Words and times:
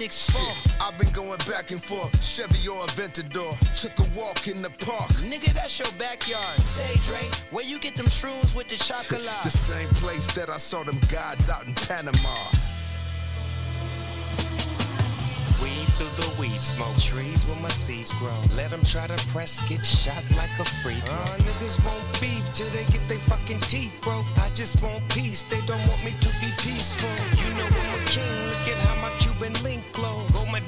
range 0.00 0.12
for 0.12 0.38
the 0.38 0.38
6 0.38 0.38
Shit, 0.38 0.82
I've 0.82 0.98
been 0.98 1.10
going 1.10 1.38
back 1.48 1.70
and 1.70 1.82
forth, 1.82 2.22
Chevy 2.22 2.68
or 2.68 2.84
Aventador. 2.86 3.56
Took 3.80 3.98
a 4.06 4.18
walk 4.18 4.46
in 4.48 4.62
the 4.62 4.70
park. 4.70 5.10
Nigga, 5.26 5.52
that's 5.52 5.78
your 5.78 5.88
backyard. 5.98 6.58
Say, 6.60 6.98
Dre, 7.00 7.28
where 7.50 7.64
you 7.64 7.78
get 7.78 7.96
them 7.96 8.06
shrooms 8.06 8.54
with 8.54 8.68
the 8.68 8.76
chocolate? 8.76 9.22
The 9.42 9.50
same 9.50 9.88
place 10.00 10.32
that 10.34 10.50
I 10.50 10.58
saw 10.58 10.82
them 10.82 11.00
gods 11.08 11.50
out 11.50 11.66
in 11.66 11.74
Panama. 11.74 12.34
Weed 15.62 15.88
through 15.98 16.14
the 16.22 16.30
weed 16.40 16.60
smoke, 16.60 16.96
trees 16.98 17.44
where 17.46 17.60
my 17.60 17.68
seeds 17.68 18.12
grow. 18.12 18.38
Let 18.54 18.70
them 18.70 18.84
try 18.84 19.08
to 19.08 19.16
press, 19.26 19.60
get 19.68 19.84
shot 19.84 20.22
like 20.36 20.54
a 20.60 20.64
free 20.64 20.94
throw. 20.94 21.18
Uh, 21.18 21.38
niggas 21.38 21.84
want 21.84 22.20
beef 22.20 22.44
till 22.54 22.68
they 22.70 22.84
get 22.92 23.06
their 23.08 23.18
fucking 23.18 23.60
teeth 23.62 23.92
broke. 24.02 24.26
I 24.38 24.50
just 24.54 24.80
want 24.82 25.08
peace, 25.08 25.42
they 25.42 25.60
don't 25.66 25.84
want 25.88 26.04
me 26.04 26.12
to 26.20 26.28
be 26.40 26.50
peaceful. 26.58 27.10
You 27.42 27.50
know 27.58 27.66
I'm 27.66 28.00
a 28.00 28.04
king, 28.06 28.48
look 28.48 28.68
at 28.68 28.78
how 28.86 28.94
my 29.02 29.10
Cuban 29.18 29.52
link 29.54 29.58
glow. 29.58 29.68
Gold 29.68 29.77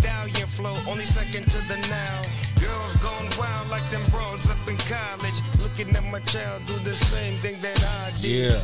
medallion 0.00 0.48
flow, 0.48 0.76
only 0.88 1.04
second 1.04 1.50
to 1.50 1.58
the 1.68 1.76
now. 1.88 2.22
Girls 2.60 2.96
gone 2.96 3.28
wild 3.38 3.68
like 3.70 3.88
them 3.90 4.02
broads 4.10 4.48
up 4.48 4.58
in 4.68 4.76
college. 4.78 5.40
Looking 5.60 5.94
at 5.96 6.04
my 6.04 6.20
child 6.20 6.62
do 6.66 6.78
the 6.78 6.94
same 6.96 7.36
thing 7.38 7.60
that 7.62 7.82
I 7.84 8.10
did. 8.20 8.52
Yeah. 8.52 8.60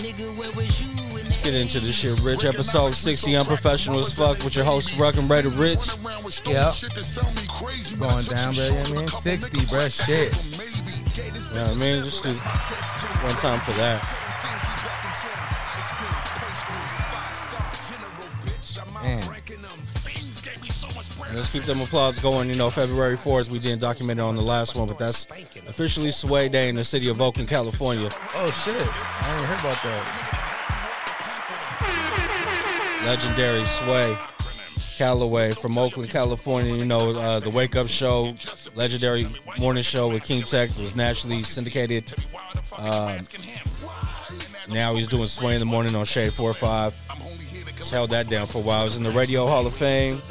Nigga, 0.00 0.34
where 0.36 0.50
was 0.52 0.80
you 0.80 0.88
Let's 1.14 1.36
get 1.36 1.54
into 1.54 1.80
this 1.80 1.94
shit, 1.94 2.18
Rich. 2.20 2.44
Episode 2.44 2.94
60, 2.94 3.36
Unprofessional 3.36 4.00
as 4.00 4.16
Fuck, 4.16 4.38
with 4.42 4.56
your 4.56 4.64
host, 4.64 4.98
Ruck 4.98 5.16
and 5.16 5.28
Raider 5.28 5.50
Rich. 5.50 5.78
Yep. 6.46 6.74
Going 7.98 8.24
down, 8.24 8.54
bro. 8.54 8.64
You 8.64 8.70
know 8.70 8.80
what 8.80 8.90
I 8.90 8.94
mean? 8.94 9.08
60, 9.08 9.66
bro. 9.66 9.88
Shit. 9.88 10.32
You 10.44 10.58
know 11.54 11.64
what 11.64 11.72
I 11.72 11.74
mean? 11.74 12.02
Just 12.02 12.22
'cause 12.22 12.42
one 12.42 13.36
time 13.36 13.60
for 13.60 13.72
that. 13.72 14.31
Let's 21.34 21.50
keep 21.50 21.64
them 21.64 21.80
applause 21.80 22.18
going. 22.18 22.48
You 22.48 22.56
know, 22.56 22.70
February 22.70 23.16
4th, 23.16 23.50
we 23.50 23.58
didn't 23.58 23.80
document 23.80 24.20
it 24.20 24.22
on 24.22 24.36
the 24.36 24.42
last 24.42 24.76
one, 24.76 24.86
but 24.86 24.98
that's 24.98 25.26
officially 25.68 26.12
Sway 26.12 26.48
Day 26.48 26.68
in 26.68 26.76
the 26.76 26.84
city 26.84 27.08
of 27.08 27.20
Oakland, 27.20 27.48
California. 27.48 28.10
Oh, 28.34 28.50
shit. 28.50 28.74
I 28.76 29.32
didn't 29.32 29.46
hear 29.46 29.58
about 29.58 29.82
that. 29.82 30.38
legendary 33.04 33.64
Sway 33.66 34.16
Calloway 34.96 35.52
from 35.52 35.78
Oakland, 35.78 36.10
California. 36.10 36.74
You 36.74 36.84
know, 36.84 37.10
uh, 37.16 37.40
the 37.40 37.50
Wake 37.50 37.74
Up 37.76 37.88
Show, 37.88 38.34
legendary 38.74 39.26
morning 39.58 39.82
show 39.82 40.08
with 40.08 40.22
King 40.22 40.42
Tech 40.42 40.70
was 40.78 40.94
nationally 40.94 41.42
syndicated. 41.42 42.14
Um, 42.76 43.20
now 44.70 44.94
he's 44.94 45.08
doing 45.08 45.26
Sway 45.26 45.54
in 45.54 45.60
the 45.60 45.66
morning 45.66 45.94
on 45.96 46.04
Shade 46.04 46.32
4 46.32 46.54
5. 46.54 46.94
He's 47.78 47.90
held 47.90 48.10
that 48.10 48.28
down 48.28 48.46
for 48.46 48.58
a 48.58 48.60
while. 48.60 48.84
He's 48.84 48.96
in 48.96 49.02
the 49.02 49.10
Radio 49.10 49.46
Hall 49.46 49.66
of 49.66 49.74
Fame. 49.74 50.22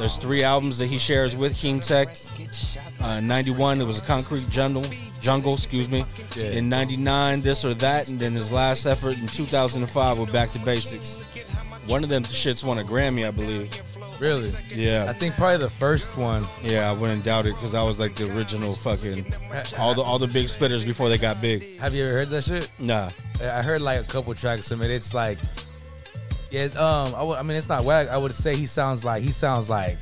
There's 0.00 0.16
three 0.16 0.42
albums 0.42 0.78
that 0.78 0.86
he 0.86 0.96
shares 0.96 1.36
with 1.36 1.54
King 1.54 1.78
Tech. 1.78 2.16
Uh, 3.00 3.20
91, 3.20 3.82
it 3.82 3.84
was 3.84 3.98
a 3.98 4.00
Concrete 4.00 4.48
Jungle, 4.48 4.82
jungle 5.20 5.52
excuse 5.52 5.90
me. 5.90 6.06
In 6.40 6.70
99, 6.70 7.42
This 7.42 7.66
or 7.66 7.74
That, 7.74 8.08
and 8.08 8.18
then 8.18 8.32
his 8.32 8.50
last 8.50 8.86
effort 8.86 9.18
in 9.18 9.26
2005 9.26 10.18
with 10.18 10.32
Back 10.32 10.52
to 10.52 10.58
Basics. 10.58 11.16
One 11.86 12.02
of 12.02 12.08
them 12.08 12.22
shits 12.22 12.64
won 12.64 12.78
a 12.78 12.82
Grammy, 12.82 13.28
I 13.28 13.30
believe. 13.30 13.70
Really? 14.18 14.50
Yeah. 14.74 15.04
I 15.06 15.12
think 15.12 15.34
probably 15.34 15.58
the 15.58 15.68
first 15.68 16.16
one. 16.16 16.46
Yeah, 16.62 16.88
I 16.88 16.92
wouldn't 16.92 17.24
doubt 17.24 17.44
it 17.44 17.54
because 17.56 17.74
I 17.74 17.82
was 17.82 18.00
like 18.00 18.14
the 18.14 18.34
original 18.34 18.72
fucking 18.72 19.34
all 19.78 19.94
the 19.94 20.02
all 20.02 20.18
the 20.18 20.26
big 20.26 20.46
spitters 20.46 20.86
before 20.86 21.10
they 21.10 21.18
got 21.18 21.42
big. 21.42 21.78
Have 21.78 21.94
you 21.94 22.04
ever 22.04 22.12
heard 22.12 22.28
that 22.28 22.44
shit? 22.44 22.70
Nah, 22.78 23.10
I 23.42 23.60
heard 23.62 23.82
like 23.82 24.00
a 24.00 24.04
couple 24.04 24.32
tracks 24.34 24.70
of 24.70 24.80
it. 24.80 24.90
It's 24.90 25.12
like, 25.12 25.38
yeah, 26.50 26.64
um, 26.78 27.14
I, 27.36 27.42
mean, 27.42 27.56
it's 27.56 27.68
not 27.68 27.84
whack. 27.84 28.08
I 28.08 28.18
would 28.18 28.34
say 28.34 28.56
he 28.56 28.66
sounds 28.66 29.04
like 29.04 29.22
he 29.22 29.30
sounds 29.32 29.68
like, 29.70 29.98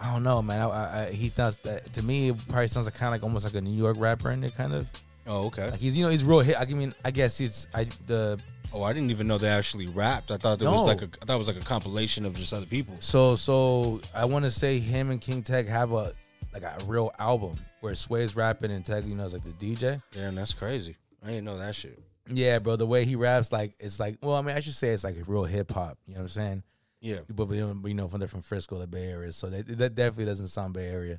I 0.00 0.12
don't 0.12 0.22
know, 0.22 0.40
man. 0.42 0.60
I, 0.60 0.68
I, 0.68 1.06
I, 1.06 1.10
he 1.12 1.28
does 1.30 1.56
that 1.58 1.92
to 1.94 2.02
me. 2.02 2.30
It 2.30 2.36
probably 2.48 2.68
sounds 2.68 2.86
like 2.86 2.94
kind 2.94 3.08
of 3.14 3.20
like 3.20 3.22
almost 3.22 3.44
like 3.44 3.54
a 3.54 3.60
New 3.60 3.76
York 3.76 3.96
rapper 3.98 4.30
in 4.30 4.42
it, 4.44 4.54
kind 4.54 4.72
of. 4.72 4.88
Oh, 5.26 5.46
okay. 5.46 5.70
Like 5.70 5.80
he's 5.80 5.96
you 5.96 6.04
know 6.04 6.10
he's 6.10 6.24
real 6.24 6.40
hit. 6.40 6.56
I 6.58 6.64
mean, 6.66 6.94
I 7.04 7.10
guess 7.10 7.40
it's 7.40 7.68
I 7.74 7.84
the 8.06 8.38
Oh, 8.72 8.84
I 8.84 8.92
didn't 8.92 9.10
even 9.10 9.26
know 9.26 9.36
they 9.36 9.48
actually 9.48 9.88
rapped. 9.88 10.30
I 10.30 10.36
thought 10.36 10.60
it 10.60 10.64
No. 10.64 10.72
was 10.72 10.86
like 10.86 11.02
a 11.02 11.08
I 11.20 11.24
thought 11.24 11.34
it 11.34 11.38
was 11.38 11.48
like 11.48 11.56
a 11.56 11.60
compilation 11.60 12.24
of 12.24 12.34
just 12.36 12.52
other 12.52 12.66
people. 12.66 12.96
so 13.00 13.36
so 13.36 14.00
I 14.14 14.24
want 14.24 14.44
to 14.44 14.50
say 14.50 14.78
him 14.78 15.10
and 15.10 15.20
King 15.20 15.42
Tech 15.42 15.66
have 15.66 15.92
a 15.92 16.12
like 16.54 16.62
a 16.62 16.78
real 16.86 17.12
album 17.18 17.56
where 17.80 17.94
Sway's 17.94 18.34
rapping 18.36 18.70
and 18.70 18.84
Tech, 18.84 19.04
you 19.06 19.14
know, 19.14 19.24
is 19.24 19.34
like 19.34 19.44
the 19.44 19.50
DJ. 19.74 20.02
Damn, 20.12 20.34
that's 20.34 20.52
crazy. 20.54 20.96
I 21.24 21.28
didn't 21.28 21.44
know 21.44 21.58
that 21.58 21.74
shit. 21.74 21.98
Yeah, 22.32 22.58
bro. 22.58 22.76
The 22.76 22.86
way 22.86 23.04
he 23.04 23.16
raps, 23.16 23.52
like 23.52 23.74
it's 23.78 23.98
like, 24.00 24.18
well, 24.22 24.34
I 24.34 24.42
mean, 24.42 24.56
I 24.56 24.60
should 24.60 24.74
say 24.74 24.90
it's 24.90 25.04
like 25.04 25.16
real 25.26 25.44
hip 25.44 25.72
hop. 25.72 25.98
You 26.06 26.14
know 26.14 26.20
what 26.20 26.24
I'm 26.24 26.28
saying? 26.28 26.62
Yeah, 27.00 27.20
But 27.28 27.48
you 27.50 27.94
know, 27.94 28.08
from 28.08 28.18
they're 28.20 28.28
from 28.28 28.42
Frisco, 28.42 28.78
the 28.78 28.86
Bay 28.86 29.06
Area, 29.06 29.32
so 29.32 29.48
that, 29.48 29.66
that 29.78 29.94
definitely 29.94 30.26
doesn't 30.26 30.48
sound 30.48 30.74
Bay 30.74 30.86
Area. 30.86 31.18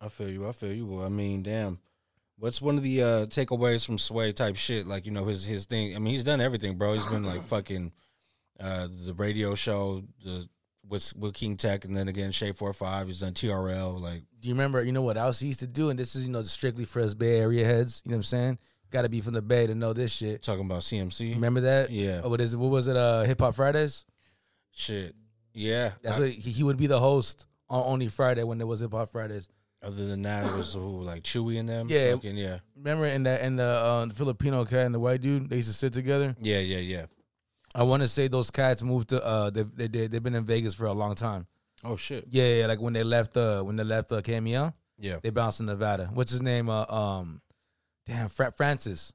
I 0.00 0.08
feel 0.08 0.28
you. 0.28 0.48
I 0.48 0.52
feel 0.52 0.72
you. 0.72 0.86
Well, 0.86 1.04
I 1.04 1.08
mean, 1.08 1.42
damn. 1.42 1.80
What's 2.38 2.62
one 2.62 2.76
of 2.76 2.82
the 2.82 3.02
uh 3.02 3.26
takeaways 3.26 3.84
from 3.84 3.98
Sway 3.98 4.32
type 4.32 4.56
shit? 4.56 4.86
Like 4.86 5.04
you 5.04 5.12
know 5.12 5.24
his 5.26 5.44
his 5.44 5.66
thing. 5.66 5.94
I 5.94 5.98
mean, 5.98 6.12
he's 6.14 6.24
done 6.24 6.40
everything, 6.40 6.76
bro. 6.76 6.94
He's 6.94 7.06
been 7.06 7.24
like 7.24 7.44
fucking 7.44 7.92
uh 8.58 8.88
the 9.06 9.14
radio 9.14 9.54
show, 9.54 10.02
the 10.24 10.48
with 10.88 11.14
with 11.16 11.34
King 11.34 11.56
Tech, 11.56 11.84
and 11.84 11.96
then 11.96 12.08
again 12.08 12.32
Shade 12.32 12.56
Four 12.56 12.72
Five. 12.72 13.06
He's 13.06 13.20
done 13.20 13.32
TRL. 13.34 14.00
Like 14.00 14.22
Do 14.40 14.48
you 14.48 14.54
remember? 14.54 14.82
You 14.82 14.92
know 14.92 15.02
what 15.02 15.16
else 15.16 15.40
he 15.40 15.48
used 15.48 15.60
to 15.60 15.66
do? 15.66 15.90
And 15.90 15.98
this 15.98 16.16
is 16.16 16.26
you 16.26 16.32
know 16.32 16.42
strictly 16.42 16.84
for 16.84 17.00
us 17.00 17.14
Bay 17.14 17.38
Area 17.38 17.64
heads. 17.64 18.02
You 18.04 18.10
know 18.10 18.16
what 18.16 18.20
I'm 18.20 18.24
saying? 18.24 18.58
Got 18.92 19.02
to 19.02 19.08
be 19.08 19.20
from 19.20 19.32
the 19.34 19.42
Bay 19.42 19.66
to 19.66 19.74
know 19.74 19.92
this 19.92 20.12
shit. 20.12 20.42
talking 20.42 20.64
about 20.66 20.82
CMC. 20.82 21.34
Remember 21.34 21.62
that? 21.62 21.90
Yeah. 21.90 22.20
Oh, 22.22 22.28
what 22.28 22.40
is 22.40 22.52
it? 22.54 22.58
What 22.58 22.70
was 22.70 22.86
it? 22.86 22.96
Uh, 22.96 23.22
Hip 23.24 23.40
Hop 23.40 23.54
Fridays. 23.54 24.04
Shit. 24.70 25.14
Yeah. 25.54 25.92
That's 26.02 26.16
I- 26.18 26.20
what 26.20 26.28
he, 26.30 26.50
he 26.50 26.62
would 26.62 26.76
be 26.76 26.86
the 26.86 27.00
host 27.00 27.46
on 27.68 27.82
only 27.84 28.08
Friday 28.08 28.42
when 28.44 28.58
there 28.58 28.66
was 28.66 28.80
Hip 28.80 28.92
Hop 28.92 29.08
Fridays. 29.08 29.48
other 29.82 30.06
than 30.06 30.22
that, 30.22 30.46
it 30.46 30.54
was 30.54 30.74
who 30.74 31.02
like 31.02 31.22
Chewy 31.24 31.58
and 31.58 31.68
them. 31.68 31.86
Yeah. 31.90 32.12
Fucking, 32.12 32.36
yeah. 32.36 32.58
Remember 32.76 33.06
in 33.06 33.22
the 33.24 33.44
in 33.44 33.56
the, 33.56 33.64
uh, 33.64 34.04
the 34.06 34.14
Filipino 34.14 34.64
cat 34.64 34.86
and 34.86 34.94
the 34.94 35.00
white 35.00 35.20
dude, 35.20 35.48
they 35.50 35.56
used 35.56 35.68
to 35.68 35.74
sit 35.74 35.92
together. 35.92 36.36
Yeah. 36.40 36.58
Yeah. 36.58 36.78
Yeah. 36.78 37.06
I 37.74 37.84
want 37.84 38.02
to 38.02 38.08
say 38.08 38.28
those 38.28 38.50
cats 38.50 38.82
moved 38.82 39.08
to 39.08 39.24
uh 39.24 39.48
they 39.50 39.62
they 39.62 39.86
they 39.88 40.06
they've 40.06 40.22
been 40.22 40.34
in 40.34 40.44
Vegas 40.44 40.74
for 40.74 40.84
a 40.86 40.92
long 40.92 41.14
time. 41.14 41.46
Oh 41.82 41.96
shit. 41.96 42.26
Yeah, 42.30 42.46
yeah, 42.56 42.66
like 42.66 42.80
when 42.80 42.92
they 42.92 43.02
left 43.04 43.36
uh 43.36 43.62
when 43.62 43.76
they 43.76 43.84
left 43.84 44.12
uh 44.12 44.20
KMEL, 44.20 44.74
Yeah. 44.98 45.16
they 45.22 45.30
bounced 45.30 45.60
in 45.60 45.66
Nevada. 45.66 46.10
What's 46.12 46.30
his 46.30 46.42
name? 46.42 46.68
Uh, 46.68 46.84
um, 46.84 47.40
damn, 48.06 48.28
Fra- 48.28 48.52
Francis. 48.52 49.12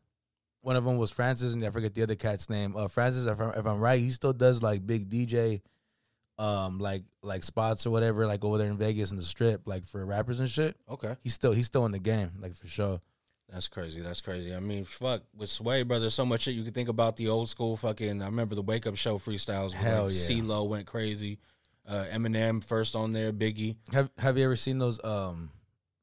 One 0.62 0.76
of 0.76 0.84
them 0.84 0.98
was 0.98 1.12
Francis, 1.12 1.54
and 1.54 1.64
I 1.64 1.70
forget 1.70 1.94
the 1.94 2.04
other 2.04 2.16
cat's 2.16 2.50
name. 2.50 2.76
Uh, 2.76 2.88
Francis, 2.88 3.28
if 3.28 3.40
I'm, 3.40 3.52
if 3.52 3.66
I'm 3.66 3.80
right, 3.80 4.00
he 4.00 4.10
still 4.10 4.34
does 4.34 4.62
like 4.62 4.86
big 4.86 5.10
DJ, 5.10 5.62
um, 6.38 6.80
like 6.80 7.04
like 7.24 7.44
spots 7.44 7.88
or 7.88 7.92
whatever, 7.92 8.28
like 8.28 8.44
over 8.44 8.58
there 8.58 8.68
in 8.68 8.78
Vegas 8.78 9.12
in 9.12 9.18
the 9.18 9.24
Strip, 9.24 9.62
like 9.66 9.88
for 9.88 10.06
rappers 10.06 10.40
and 10.40 10.50
shit. 10.50 10.76
Okay. 10.90 11.16
He's 11.22 11.34
still 11.34 11.54
he's 11.54 11.68
still 11.68 11.86
in 11.86 11.92
the 11.92 12.00
game, 12.00 12.32
like 12.40 12.56
for 12.56 12.68
sure. 12.68 13.02
That's 13.52 13.70
crazy. 13.70 14.02
That's 14.02 14.20
crazy. 14.20 14.54
I 14.54 14.60
mean, 14.60 14.84
fuck 14.84 15.22
with 15.36 15.50
Sway, 15.50 15.84
brother. 15.84 16.10
So 16.10 16.26
much 16.26 16.42
shit 16.42 16.56
you 16.56 16.64
can 16.64 16.74
think 16.74 16.90
about 16.90 17.16
the 17.16 17.30
old 17.30 17.48
school 17.48 17.78
fucking. 17.78 18.22
I 18.22 18.26
remember 18.26 18.56
the 18.56 18.62
Wake 18.62 18.86
Up 18.86 18.98
Show 18.98 19.18
freestyles. 19.20 19.72
Hell 19.72 20.06
like 20.06 20.14
yeah. 20.14 20.20
CeeLo 20.20 20.68
went 20.68 20.86
crazy. 20.86 21.40
Uh, 21.88 22.06
Eminem 22.12 22.62
first 22.62 22.96
on 22.98 23.14
there. 23.14 23.32
Biggie. 23.32 23.78
Have 23.94 24.10
Have 24.18 24.38
you 24.38 24.44
ever 24.44 24.58
seen 24.58 24.80
those 24.80 25.02
um 25.04 25.50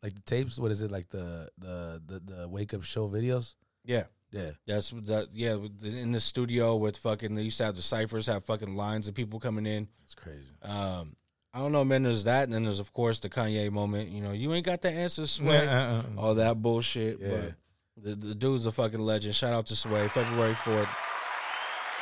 like 0.05 0.15
the 0.15 0.21
tapes? 0.21 0.59
What 0.59 0.71
is 0.71 0.83
it 0.83 0.91
like 0.93 1.09
the 1.09 1.49
the 1.59 2.01
the, 2.07 2.21
the 2.21 2.49
wake 2.49 2.73
up 2.75 2.85
show 2.85 3.09
videos? 3.09 3.55
Yeah. 3.85 4.05
Yeah, 4.31 4.51
That's 4.67 4.91
that. 4.91 5.29
Yeah. 5.33 5.57
In 5.85 6.11
the 6.11 6.21
studio 6.21 6.75
with 6.75 6.97
fucking. 6.97 7.37
They 7.37 7.43
used 7.43 7.59
to 7.59 7.65
have 7.67 7.77
the 7.77 7.83
ciphers 7.83 8.27
have 8.27 8.45
fucking 8.45 8.75
lines 8.75 9.07
of 9.07 9.15
people 9.15 9.39
coming 9.39 9.65
in. 9.65 9.87
it's 10.03 10.17
crazy. 10.17 10.43
Um, 10.61 11.15
I 11.53 11.61
don't 11.61 11.71
know, 11.71 11.85
man. 11.85 12.03
There's 12.03 12.25
that, 12.25 12.43
and 12.43 12.53
then 12.53 12.65
there's 12.65 12.81
of 12.81 12.93
course 12.93 13.21
the 13.21 13.29
Kanye 13.31 13.71
moment. 13.71 14.11
You 14.11 14.21
know, 14.21 14.33
you 14.33 14.53
ain't 14.53 14.67
got 14.67 14.83
the 14.83 14.91
answer, 14.91 15.29
Sway. 15.29 15.69
Uh-uh. 15.69 16.03
All 16.19 16.35
that 16.35 16.61
bullshit. 16.61 17.21
Yeah. 17.21 17.29
But 17.29 17.55
the, 17.97 18.15
the 18.17 18.35
dude's 18.35 18.67
a 18.67 18.73
fucking 18.73 18.99
legend. 18.99 19.37
Shout 19.37 19.53
out 19.53 19.67
to 19.67 19.77
Sway. 19.77 20.09
February 20.09 20.55
fourth. 20.57 20.89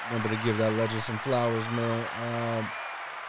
Remember 0.07 0.29
to 0.31 0.41
give 0.43 0.57
that 0.57 0.73
legend 0.73 1.03
some 1.03 1.19
flowers, 1.19 1.67
man. 1.71 2.01
Um, 2.23 2.67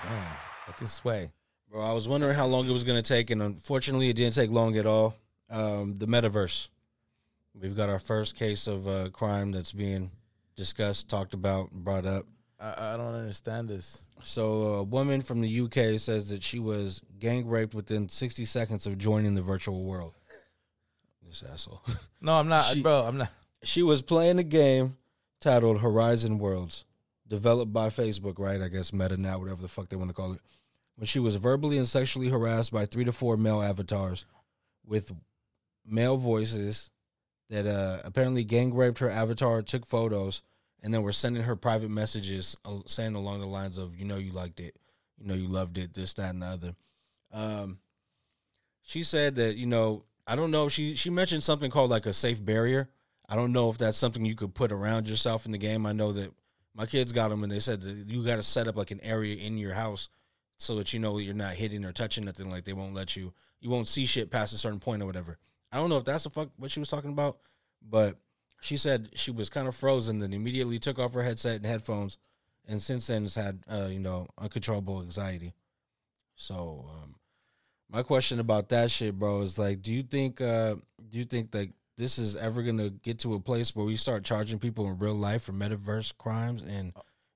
Damn, 0.03 0.27
fucking 0.67 0.87
sway. 0.87 1.31
Bro, 1.73 1.81
I 1.81 1.91
was 1.91 2.07
wondering 2.07 2.35
how 2.35 2.45
long 2.45 2.65
it 2.67 2.71
was 2.71 2.83
gonna 2.83 3.01
take, 3.01 3.31
and 3.31 3.41
unfortunately, 3.41 4.07
it 4.09 4.15
didn't 4.15 4.35
take 4.35 4.51
long 4.51 4.77
at 4.77 4.85
all. 4.85 5.15
Um, 5.49 5.95
the 5.95 6.05
metaverse. 6.05 6.69
We've 7.59 7.75
got 7.75 7.89
our 7.89 7.99
first 7.99 8.35
case 8.35 8.67
of 8.67 8.87
uh, 8.87 9.09
crime 9.09 9.51
that's 9.51 9.73
being 9.73 10.11
discussed, 10.55 11.09
talked 11.09 11.33
about, 11.33 11.71
brought 11.71 12.05
up. 12.05 12.25
I, 12.59 12.93
I 12.93 12.97
don't 12.97 13.13
understand 13.13 13.69
this. 13.69 14.01
So, 14.23 14.63
a 14.75 14.83
woman 14.83 15.21
from 15.21 15.41
the 15.41 15.59
UK 15.61 15.99
says 15.99 16.29
that 16.29 16.41
she 16.43 16.59
was 16.59 17.01
gang 17.19 17.47
raped 17.47 17.75
within 17.75 18.07
60 18.07 18.45
seconds 18.45 18.87
of 18.87 18.97
joining 18.97 19.35
the 19.35 19.41
virtual 19.41 19.83
world. 19.83 20.13
This 21.27 21.43
asshole. 21.51 21.81
No, 22.21 22.33
I'm 22.35 22.47
not, 22.47 22.65
She- 22.65 22.81
bro. 22.81 23.01
I'm 23.01 23.17
not. 23.17 23.29
She 23.63 23.83
was 23.83 24.01
playing 24.01 24.39
a 24.39 24.43
game 24.43 24.95
titled 25.41 25.81
Horizon 25.81 26.37
Worlds, 26.37 26.85
developed 27.27 27.73
by 27.73 27.89
Facebook, 27.89 28.39
right? 28.39 28.61
I 28.61 28.67
guess 28.69 28.93
Meta 28.93 29.17
now, 29.17 29.39
whatever 29.39 29.61
the 29.61 29.67
fuck 29.67 29.89
they 29.89 29.95
want 29.95 30.09
to 30.09 30.13
call 30.13 30.33
it. 30.33 30.41
When 30.95 31.07
she 31.07 31.19
was 31.19 31.35
verbally 31.35 31.77
and 31.77 31.87
sexually 31.87 32.29
harassed 32.29 32.71
by 32.71 32.85
three 32.85 33.03
to 33.03 33.11
four 33.11 33.35
male 33.35 33.61
avatars 33.61 34.25
with 34.85 35.11
male 35.85 36.17
voices 36.17 36.91
that 37.49 37.65
uh, 37.65 37.99
apparently 38.03 38.43
gang 38.43 38.73
raped 38.73 38.99
her 38.99 39.09
avatar, 39.09 39.61
took 39.61 39.85
photos, 39.85 40.41
and 40.81 40.93
then 40.93 41.01
were 41.01 41.11
sending 41.11 41.43
her 41.43 41.55
private 41.55 41.89
messages 41.89 42.57
uh, 42.65 42.79
saying 42.85 43.15
along 43.15 43.39
the 43.39 43.47
lines 43.47 43.77
of, 43.77 43.95
you 43.95 44.05
know, 44.05 44.17
you 44.17 44.31
liked 44.31 44.59
it, 44.59 44.75
you 45.17 45.25
know, 45.25 45.33
you 45.33 45.47
loved 45.47 45.77
it, 45.77 45.93
this, 45.93 46.13
that, 46.13 46.29
and 46.29 46.41
the 46.41 46.47
other. 46.47 46.75
Um, 47.31 47.79
she 48.81 49.03
said 49.03 49.35
that, 49.35 49.55
you 49.55 49.65
know, 49.65 50.03
I 50.27 50.35
don't 50.35 50.51
know. 50.51 50.69
She 50.69 50.95
she 50.95 51.09
mentioned 51.09 51.43
something 51.43 51.71
called 51.71 51.89
like 51.89 52.05
a 52.05 52.13
safe 52.13 52.43
barrier. 52.43 52.89
I 53.27 53.35
don't 53.35 53.51
know 53.51 53.69
if 53.69 53.77
that's 53.77 53.97
something 53.97 54.25
you 54.25 54.35
could 54.35 54.53
put 54.53 54.71
around 54.71 55.09
yourself 55.09 55.45
in 55.45 55.51
the 55.51 55.57
game. 55.57 55.85
I 55.85 55.91
know 55.91 56.13
that 56.13 56.31
my 56.75 56.85
kids 56.85 57.11
got 57.11 57.29
them, 57.29 57.43
and 57.43 57.51
they 57.51 57.59
said 57.59 57.81
that 57.81 58.07
you 58.07 58.23
got 58.23 58.37
to 58.37 58.43
set 58.43 58.67
up 58.67 58.75
like 58.75 58.91
an 58.91 59.01
area 59.01 59.35
in 59.35 59.57
your 59.57 59.73
house 59.73 60.09
so 60.57 60.75
that 60.75 60.93
you 60.93 60.99
know 60.99 61.17
you're 61.17 61.33
not 61.33 61.55
hitting 61.55 61.85
or 61.85 61.91
touching 61.91 62.25
nothing. 62.25 62.49
Like 62.49 62.63
they 62.65 62.73
won't 62.73 62.93
let 62.93 63.15
you, 63.15 63.33
you 63.59 63.69
won't 63.69 63.87
see 63.87 64.05
shit 64.05 64.31
past 64.31 64.53
a 64.53 64.57
certain 64.57 64.79
point 64.79 65.01
or 65.01 65.05
whatever. 65.05 65.37
I 65.71 65.77
don't 65.77 65.89
know 65.89 65.97
if 65.97 66.05
that's 66.05 66.23
the 66.23 66.29
fuck 66.29 66.49
what 66.57 66.71
she 66.71 66.79
was 66.79 66.89
talking 66.89 67.11
about, 67.11 67.37
but 67.81 68.17
she 68.61 68.77
said 68.77 69.09
she 69.15 69.31
was 69.31 69.49
kind 69.49 69.67
of 69.67 69.75
frozen, 69.75 70.19
then 70.19 70.33
immediately 70.33 70.79
took 70.79 70.99
off 70.99 71.13
her 71.13 71.23
headset 71.23 71.57
and 71.57 71.65
headphones, 71.65 72.17
and 72.67 72.81
since 72.81 73.07
then 73.07 73.23
has 73.23 73.35
had 73.35 73.63
uh, 73.67 73.89
you 73.91 73.99
know 73.99 74.27
uncontrollable 74.37 75.01
anxiety. 75.01 75.53
So 76.35 76.85
um, 76.89 77.15
my 77.93 78.01
question 78.01 78.39
about 78.39 78.69
that 78.69 78.89
shit, 78.89 79.17
bro, 79.19 79.41
is 79.41 79.59
like, 79.59 79.81
do 79.81 79.93
you 79.93 80.01
think, 80.03 80.41
uh, 80.41 80.75
do 81.09 81.17
you 81.19 81.25
think 81.25 81.51
that 81.51 81.69
this 81.95 82.17
is 82.17 82.35
ever 82.35 82.63
gonna 82.63 82.89
get 82.89 83.19
to 83.19 83.35
a 83.35 83.39
place 83.39 83.75
where 83.75 83.85
we 83.85 83.95
start 83.95 84.23
charging 84.23 84.57
people 84.57 84.87
in 84.87 84.97
real 84.97 85.13
life 85.13 85.43
for 85.43 85.53
metaverse 85.53 86.17
crimes? 86.17 86.63
And 86.63 86.93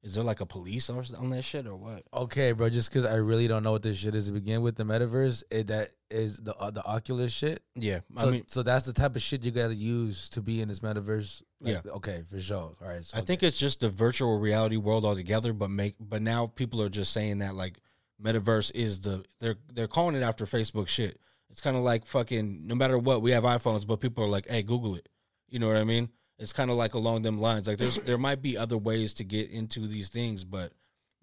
is 0.07 0.15
there 0.15 0.23
like 0.23 0.39
a 0.39 0.45
police 0.45 0.89
or 0.89 1.03
on 1.17 1.29
that 1.31 1.43
shit 1.43 1.67
or 1.67 1.75
what? 1.75 2.03
Okay, 2.13 2.53
bro. 2.53 2.69
Just 2.69 2.89
because 2.89 3.03
I 3.03 3.15
really 3.15 3.49
don't 3.49 3.61
know 3.61 3.73
what 3.73 3.83
this 3.83 3.97
shit 3.97 4.15
is 4.15 4.27
to 4.27 4.31
begin 4.31 4.61
with, 4.61 4.77
the 4.77 4.85
metaverse, 4.85 5.43
it, 5.51 5.67
that 5.67 5.89
is 6.09 6.37
the 6.37 6.55
uh, 6.55 6.71
the 6.71 6.81
Oculus 6.85 7.33
shit. 7.33 7.61
Yeah, 7.75 7.99
So, 8.17 8.29
I 8.29 8.31
mean, 8.31 8.43
so 8.47 8.63
that's 8.63 8.85
the 8.85 8.93
type 8.93 9.17
of 9.17 9.21
shit 9.21 9.43
you 9.43 9.51
gotta 9.51 9.75
use 9.75 10.29
to 10.29 10.41
be 10.41 10.61
in 10.61 10.69
this 10.69 10.79
metaverse. 10.79 11.43
Like, 11.59 11.83
Yeah. 11.85 11.91
Okay, 11.91 12.23
for 12.29 12.39
sure. 12.39 12.57
All 12.81 12.87
right. 12.87 13.03
So 13.03 13.17
I 13.17 13.21
think 13.21 13.43
it's 13.43 13.57
just 13.57 13.81
the 13.81 13.89
virtual 13.89 14.39
reality 14.39 14.77
world 14.77 15.03
altogether. 15.03 15.51
But 15.51 15.69
make, 15.71 15.95
but 15.99 16.21
now 16.21 16.47
people 16.47 16.81
are 16.81 16.89
just 16.89 17.11
saying 17.11 17.39
that 17.39 17.53
like 17.53 17.77
metaverse 18.23 18.71
is 18.73 19.01
the 19.01 19.25
they're 19.41 19.57
they're 19.73 19.89
calling 19.89 20.15
it 20.15 20.23
after 20.23 20.45
Facebook 20.45 20.87
shit. 20.87 21.19
It's 21.49 21.59
kind 21.59 21.75
of 21.75 21.83
like 21.83 22.05
fucking 22.05 22.65
no 22.65 22.75
matter 22.75 22.97
what 22.97 23.21
we 23.21 23.31
have 23.31 23.43
iPhones, 23.43 23.85
but 23.85 23.99
people 23.99 24.23
are 24.23 24.29
like, 24.29 24.47
hey, 24.49 24.63
Google 24.63 24.95
it. 24.95 25.09
You 25.49 25.59
know 25.59 25.67
what 25.67 25.77
I 25.77 25.83
mean? 25.83 26.09
It's 26.39 26.53
kind 26.53 26.69
of 26.69 26.77
like 26.77 26.93
along 26.93 27.23
them 27.23 27.39
lines. 27.39 27.67
Like 27.67 27.77
there's 27.79 27.95
there 28.03 28.17
might 28.17 28.41
be 28.41 28.57
other 28.57 28.77
ways 28.77 29.13
to 29.15 29.23
get 29.23 29.49
into 29.49 29.87
these 29.87 30.09
things, 30.09 30.43
but 30.43 30.71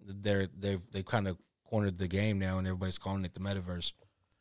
they're 0.04 0.48
they've 0.58 0.82
they've 0.90 1.04
kind 1.06 1.28
of 1.28 1.38
cornered 1.64 1.98
the 1.98 2.08
game 2.08 2.38
now, 2.38 2.58
and 2.58 2.66
everybody's 2.66 2.98
calling 2.98 3.24
it 3.24 3.32
the 3.34 3.40
metaverse. 3.40 3.92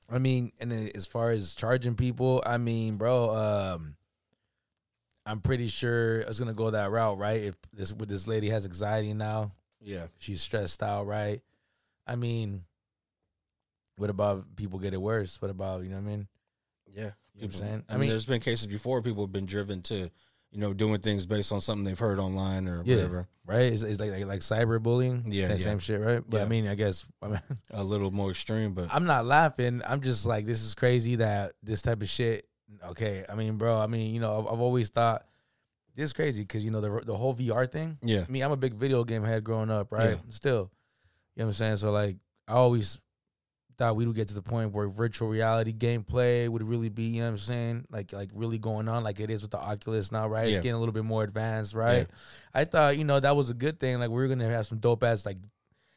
I 0.10 0.18
mean, 0.20 0.52
and 0.60 0.74
as 0.96 1.06
far 1.06 1.30
as 1.30 1.56
charging 1.56 1.96
people, 1.96 2.44
I 2.46 2.58
mean, 2.58 2.98
bro, 2.98 3.30
um, 3.34 3.96
I'm 5.26 5.40
pretty 5.40 5.68
sure 5.68 6.22
it's 6.22 6.40
gonna 6.40 6.54
go 6.54 6.72
that 6.72 6.90
route, 6.92 7.18
right? 7.18 7.42
If 7.44 7.56
this 7.72 7.94
with 7.94 8.10
this 8.10 8.28
lady 8.28 8.50
has 8.50 8.66
anxiety 8.66 9.14
now, 9.14 9.52
Yeah, 9.80 10.08
she's 10.18 10.42
stressed 10.42 10.82
out, 10.84 11.06
right? 11.06 11.42
I 12.08 12.16
mean, 12.16 12.64
what 13.98 14.10
about 14.10 14.56
people 14.56 14.80
get 14.80 14.94
it 14.94 15.02
worse? 15.02 15.42
What 15.42 15.52
about 15.52 15.84
you 15.84 15.90
know 15.90 15.98
what 15.98 16.02
I 16.04 16.08
mean? 16.08 16.28
yeah. 16.92 16.96
You 17.02 17.04
know 17.06 17.12
what 17.12 17.44
I'm 17.46 17.50
People- 17.50 17.60
saying? 17.60 17.84
I 17.90 17.98
mean, 17.98 18.10
there's 18.10 18.26
been 18.26 18.42
cases 18.42 18.68
before 18.68 19.02
people 19.02 19.24
have 19.24 19.32
been 19.32 19.46
driven 19.48 19.82
to, 19.84 20.10
you 20.54 20.60
know, 20.60 20.72
doing 20.74 21.00
things 21.02 21.26
based 21.26 21.52
on 21.52 21.60
something 21.60 21.84
they've 21.84 21.98
heard 21.98 22.20
online 22.20 22.68
or 22.68 22.84
Yeah. 22.86 22.96
whatever. 22.98 23.28
right? 23.46 23.74
It's, 23.74 23.82
it's 23.84 24.00
like, 24.00 24.12
like 24.12 24.26
like 24.26 24.40
cyberbullying, 24.42 25.24
Yeah, 25.34 25.48
same, 25.48 25.58
yeah. 25.58 25.64
same 25.64 25.80
shit, 25.80 26.00
right? 26.00 26.22
But 26.28 26.42
I 26.42 26.46
mean, 26.46 26.68
I 26.68 26.76
guess 26.76 27.06
I 27.22 27.28
mean, 27.28 27.42
A 27.72 27.84
little 27.84 28.12
more 28.12 28.30
extreme, 28.30 28.74
but 28.74 28.94
I'm 28.94 29.06
not 29.06 29.26
laughing. 29.26 29.82
I'm 29.88 30.02
just 30.02 30.26
like, 30.26 30.46
this 30.46 30.62
is 30.62 30.76
crazy 30.76 31.16
that 31.18 31.54
this 31.64 31.82
type 31.82 32.02
of 32.02 32.10
shit. 32.10 32.48
Okay, 32.86 33.26
I 33.30 33.36
mean, 33.36 33.58
bro. 33.58 33.78
I 33.78 33.88
mean, 33.88 34.14
you 34.14 34.20
know, 34.22 34.40
I've, 34.40 34.48
I've 34.54 34.60
always 34.62 34.90
thought 34.90 35.26
this 35.96 36.06
is 36.06 36.14
crazy 36.14 36.42
because 36.44 36.64
you 36.64 36.72
know 36.72 36.82
the 36.82 37.02
the 37.06 37.16
whole 37.16 37.34
VR 37.34 37.70
thing. 37.72 37.98
yeah, 38.02 38.24
I 38.28 38.32
mean, 38.32 38.44
I'm 38.44 38.52
a 38.52 38.58
big 38.58 38.74
video 38.74 39.04
game 39.04 39.24
head 39.24 39.44
growing 39.44 39.70
up, 39.72 39.92
right? 39.92 40.12
Yeah. 40.12 40.16
Still, 40.30 40.72
you 41.36 41.42
know 41.42 41.46
what 41.46 41.50
I'm 41.50 41.54
saying. 41.54 41.78
So 41.78 41.92
like, 41.92 42.18
I 42.48 42.54
always 42.54 43.00
thought 43.78 43.96
we 43.96 44.06
would 44.06 44.16
get 44.16 44.28
to 44.30 44.34
the 44.34 44.42
point 44.42 44.72
where 44.72 44.88
virtual 44.90 45.28
reality 45.30 45.74
gameplay 45.74 46.48
would 46.50 46.64
really 46.64 46.90
be, 46.90 47.04
you 47.04 47.22
know 47.22 47.28
what 47.28 47.32
I'm 47.34 47.38
saying, 47.38 47.86
like 47.90 48.14
like 48.14 48.30
really 48.34 48.58
going 48.60 48.88
on, 48.88 49.04
like 49.04 49.20
it 49.20 49.30
is 49.30 49.42
with 49.42 49.52
the 49.52 49.60
Oculus 49.60 50.12
now, 50.12 50.28
right? 50.28 50.44
Yeah. 50.50 50.56
It's 50.56 50.64
getting 50.64 50.74
a 50.76 50.80
little 50.80 50.94
bit 50.94 51.06
more 51.06 51.24
advanced, 51.24 51.74
right? 51.74 52.08
I 52.54 52.66
thought, 52.66 52.98
you 52.98 53.04
know, 53.04 53.20
that 53.20 53.36
was 53.36 53.50
a 53.50 53.54
good 53.54 53.80
thing. 53.80 54.00
Like 54.00 54.10
we 54.10 54.16
were 54.18 54.28
gonna 54.28 54.48
have 54.50 54.66
some 54.68 54.80
dope 54.80 55.04
ass, 55.04 55.26
like, 55.26 55.38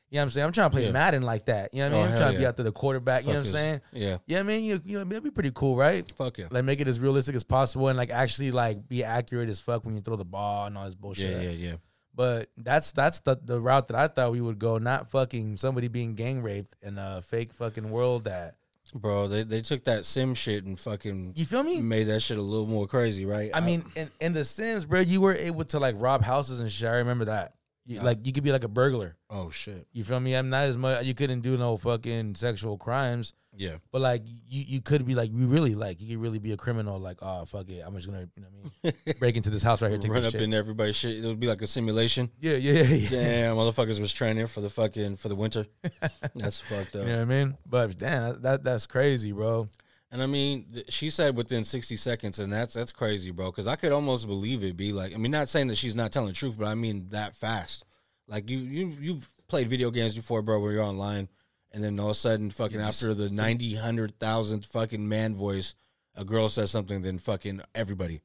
you 0.08 0.16
know 0.16 0.20
what 0.20 0.22
I'm 0.26 0.30
saying. 0.30 0.46
I'm 0.46 0.52
trying 0.52 0.70
to 0.70 0.74
play 0.74 0.84
Yeah. 0.86 0.92
Madden 0.92 1.22
like 1.22 1.46
that. 1.46 1.74
You 1.74 1.80
know 1.80 1.86
what 1.90 1.94
I 1.94 1.96
Oh, 1.96 1.98
mean? 1.98 2.04
I'm 2.04 2.10
hell 2.10 2.18
trying 2.20 2.32
to 2.32 2.38
be 2.38 2.42
yeah. 2.42 2.48
out 2.48 2.56
there 2.56 2.64
the 2.64 2.72
quarterback. 2.72 3.22
you 3.22 3.28
know 3.32 3.32
what 3.34 3.38
I'm 3.38 3.44
Fuck 3.44 3.52
saying? 3.52 3.80
yeah, 3.92 4.16
Yeah, 4.26 4.38
I 4.38 4.42
mean, 4.44 4.62
you 4.64 4.80
you 4.84 4.98
know, 4.98 5.00
it'd 5.10 5.22
be 5.24 5.30
pretty 5.30 5.50
cool, 5.54 5.76
right? 5.76 6.08
fuck 6.16 6.38
yeah, 6.38 6.46
Like 6.50 6.64
make 6.64 6.80
it 6.80 6.86
as 6.86 7.00
realistic 7.00 7.34
as 7.34 7.42
possible 7.42 7.88
and 7.88 7.96
like 7.98 8.10
actually 8.10 8.52
like 8.52 8.88
be 8.88 9.02
accurate 9.02 9.48
as 9.48 9.58
fuck 9.60 9.84
when 9.84 9.94
you 9.96 10.00
throw 10.00 10.14
the 10.16 10.24
ball 10.24 10.66
and 10.66 10.78
all 10.78 10.84
this 10.84 10.94
bullshit. 10.94 11.32
yeah, 11.32 11.50
yeah, 11.50 11.70
yeah. 11.70 11.74
But 12.16 12.48
that's 12.56 12.92
that's 12.92 13.20
the 13.20 13.38
the 13.44 13.60
route 13.60 13.88
that 13.88 13.96
I 13.96 14.08
thought 14.08 14.32
we 14.32 14.40
would 14.40 14.58
go, 14.58 14.78
not 14.78 15.10
fucking 15.10 15.58
somebody 15.58 15.88
being 15.88 16.14
gang 16.14 16.42
raped 16.42 16.74
in 16.82 16.96
a 16.98 17.22
fake 17.22 17.52
fucking 17.52 17.90
world 17.90 18.24
that 18.24 18.56
Bro, 18.94 19.28
they 19.28 19.42
they 19.42 19.62
took 19.62 19.84
that 19.84 20.06
sim 20.06 20.34
shit 20.34 20.64
and 20.64 20.78
fucking 20.78 21.32
you 21.34 21.44
feel 21.44 21.62
me? 21.62 21.80
made 21.80 22.04
that 22.04 22.20
shit 22.20 22.38
a 22.38 22.42
little 22.42 22.66
more 22.66 22.86
crazy, 22.86 23.26
right? 23.26 23.50
I 23.52 23.60
mean, 23.60 23.84
in, 23.96 24.10
in 24.20 24.32
the 24.32 24.44
Sims, 24.44 24.84
bro, 24.84 25.00
you 25.00 25.20
were 25.20 25.34
able 25.34 25.64
to 25.64 25.78
like 25.80 25.96
rob 25.98 26.22
houses 26.22 26.60
and 26.60 26.70
shit. 26.70 26.88
I 26.88 26.98
remember 26.98 27.24
that. 27.26 27.54
You, 27.86 27.96
Yeah. 27.96 28.02
like 28.02 28.26
you 28.26 28.32
could 28.32 28.42
be 28.44 28.50
like 28.52 28.64
a 28.64 28.68
burglar. 28.68 29.16
oh 29.30 29.48
shit, 29.50 29.86
You 29.92 30.02
feel 30.04 30.18
me? 30.20 30.34
I'm 30.34 30.50
not 30.50 30.64
as 30.64 30.76
much. 30.76 31.04
You 31.04 31.14
couldn't 31.14 31.40
do 31.42 31.56
no 31.56 31.76
fucking 31.76 32.34
sexual 32.34 32.76
crimes, 32.78 33.32
yeah, 33.58 33.76
but 33.92 34.00
like 34.02 34.22
you, 34.26 34.64
you 34.66 34.80
could 34.82 35.06
be 35.06 35.14
like 35.14 35.30
you 35.32 35.46
really 35.46 35.74
like 35.74 36.00
you 36.00 36.08
could 36.08 36.22
really 36.22 36.38
be 36.40 36.52
a 36.52 36.56
criminal. 36.56 36.98
Like 36.98 37.18
oh 37.22 37.44
fuck 37.44 37.68
it, 37.70 37.82
I'm 37.86 37.94
just 37.94 38.08
gonna 38.08 38.28
you 38.36 38.42
know 38.42 38.48
what 38.82 38.94
I 38.94 38.96
mean 39.06 39.14
break 39.20 39.36
into 39.36 39.50
this 39.50 39.62
house 39.62 39.80
right 39.82 39.90
here, 39.90 39.98
take 39.98 40.10
run 40.10 40.24
up 40.24 40.32
shit. 40.32 40.42
in 40.42 40.52
everybody's 40.52 40.96
shit. 40.96 41.24
It 41.24 41.26
would 41.28 41.38
be 41.40 41.46
like 41.46 41.62
a 41.62 41.66
simulation. 41.66 42.30
yeah, 42.40 42.56
yeah, 42.56 42.82
yeah. 42.82 43.08
Damn, 43.08 43.56
motherfuckers 43.60 44.00
was 44.00 44.12
training 44.12 44.48
for 44.48 44.60
the 44.60 44.68
fucking 44.70 45.16
for 45.16 45.28
the 45.28 45.36
winter. 45.36 45.64
That's 46.34 46.60
fucked 46.60 46.96
up. 46.96 47.02
You 47.06 47.12
know 47.12 47.16
what 47.18 47.22
I 47.22 47.24
mean? 47.24 47.56
But 47.64 47.96
damn, 47.96 48.42
that 48.42 48.64
that's 48.64 48.86
crazy, 48.86 49.30
bro. 49.32 49.68
And 50.12 50.22
I 50.22 50.26
mean, 50.26 50.66
th- 50.72 50.92
she 50.92 51.10
said 51.10 51.36
within 51.36 51.64
60 51.64 51.96
seconds, 51.96 52.38
and 52.38 52.52
that's 52.52 52.74
that's 52.74 52.92
crazy, 52.92 53.30
bro. 53.32 53.50
Because 53.50 53.66
I 53.66 53.74
could 53.76 53.92
almost 53.92 54.26
believe 54.26 54.62
it. 54.62 54.76
Be 54.76 54.92
like, 54.92 55.12
I 55.12 55.16
mean, 55.16 55.32
not 55.32 55.48
saying 55.48 55.66
that 55.68 55.76
she's 55.76 55.96
not 55.96 56.12
telling 56.12 56.28
the 56.28 56.34
truth, 56.34 56.56
but 56.58 56.66
I 56.68 56.74
mean 56.74 57.08
that 57.10 57.34
fast. 57.34 57.84
Like 58.28 58.48
you, 58.48 58.58
you, 58.58 58.96
you've 59.00 59.28
played 59.48 59.68
video 59.68 59.90
games 59.90 60.14
before, 60.14 60.42
bro, 60.42 60.60
where 60.60 60.72
you're 60.72 60.82
online, 60.82 61.28
and 61.72 61.82
then 61.82 61.98
all 62.00 62.06
of 62.06 62.12
a 62.12 62.14
sudden, 62.14 62.50
fucking 62.50 62.80
after 62.80 63.14
the 63.14 63.30
90, 63.30 63.74
100,000 63.74 64.64
fucking 64.64 65.08
man 65.08 65.34
voice, 65.34 65.74
a 66.14 66.24
girl 66.24 66.48
says 66.48 66.70
something, 66.70 67.02
then 67.02 67.18
fucking 67.18 67.60
everybody, 67.74 68.20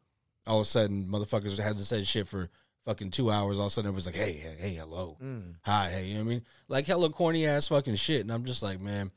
all 0.47 0.59
of 0.59 0.63
a 0.63 0.69
sudden, 0.69 1.07
motherfuckers 1.07 1.57
hasn't 1.59 1.85
said 1.85 2.07
shit 2.07 2.27
for 2.27 2.49
fucking 2.85 3.11
two 3.11 3.29
hours. 3.29 3.59
All 3.59 3.65
of 3.65 3.71
a 3.71 3.73
sudden, 3.73 3.91
it 3.91 3.93
was 3.95 4.05
like, 4.07 4.15
hey, 4.15 4.33
hey, 4.33 4.55
hey, 4.59 4.73
hello, 4.75 5.17
Mm. 5.21 5.55
hi, 5.63 5.89
hey, 5.91 6.05
you 6.05 6.13
know 6.15 6.21
what 6.21 6.25
I 6.27 6.29
mean? 6.29 6.41
Like 6.67 6.87
hella 6.87 7.09
corny 7.09 7.45
ass 7.45 7.67
fucking 7.67 7.95
shit, 7.95 8.21
and 8.21 8.31
I'm 8.31 8.45
just 8.45 8.61
like, 8.63 8.79
man. 8.79 9.11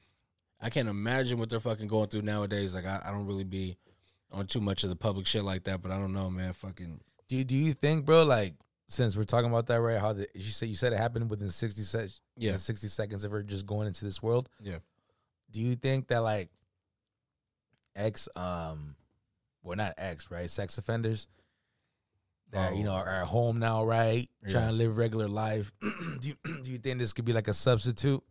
I 0.64 0.71
can't 0.71 0.88
imagine 0.88 1.38
what 1.38 1.50
they're 1.50 1.61
fucking 1.61 1.87
going 1.88 2.09
through 2.09 2.23
nowadays. 2.23 2.75
Like 2.75 2.87
I, 2.87 3.00
I 3.04 3.11
don't 3.11 3.26
really 3.26 3.44
be 3.44 3.76
on 4.33 4.47
too 4.47 4.61
much 4.61 4.83
of 4.83 4.88
the 4.88 4.97
public 4.97 5.26
shit 5.26 5.44
like 5.44 5.64
that, 5.64 5.83
but 5.83 5.92
I 5.92 5.99
don't 5.99 6.12
know, 6.14 6.30
man. 6.30 6.54
Fucking 6.54 7.00
Do 7.28 7.44
do 7.44 7.54
you 7.56 7.75
think, 7.75 8.04
bro? 8.06 8.25
Like 8.25 8.54
since 8.88 9.16
we're 9.16 9.25
talking 9.25 9.50
about 9.50 9.66
that, 9.66 9.80
right? 9.80 9.99
How 10.00 10.14
the, 10.14 10.26
you 10.35 10.42
said 10.50 10.68
you 10.71 10.76
said 10.76 10.92
it 10.92 10.99
happened 10.99 11.28
within 11.30 11.50
sixty 11.50 11.83
seconds. 11.83 12.21
Yeah. 12.37 12.56
sixty 12.56 12.88
seconds 12.88 13.25
of 13.25 13.30
her 13.33 13.42
just 13.42 13.66
going 13.66 13.87
into 13.87 14.04
this 14.04 14.23
world. 14.23 14.49
Yeah. 14.61 14.78
Do 15.50 15.61
you 15.61 15.75
think 15.76 16.09
that 16.09 16.18
like 16.23 16.49
ex, 17.94 18.28
um, 18.35 18.97
well, 19.62 19.76
not 19.76 19.94
ex, 19.99 20.30
right? 20.30 20.49
Sex 20.50 20.78
offenders 20.78 21.28
that 22.50 22.76
you 22.76 22.85
know 22.85 22.92
Oh. 22.92 22.97
are 22.97 23.23
at 23.23 23.26
home 23.28 23.59
now, 23.59 23.85
right? 23.85 24.28
Yeah. 24.42 24.49
Trying 24.50 24.68
to 24.68 24.73
live 24.75 24.97
regular 24.97 25.28
life. 25.28 25.71
do 25.80 26.28
you, 26.28 26.35
do 26.62 26.71
you 26.71 26.78
think 26.78 26.99
this 26.99 27.12
could 27.12 27.25
be 27.25 27.33
like 27.33 27.49
a 27.49 27.52
substitute? 27.52 28.23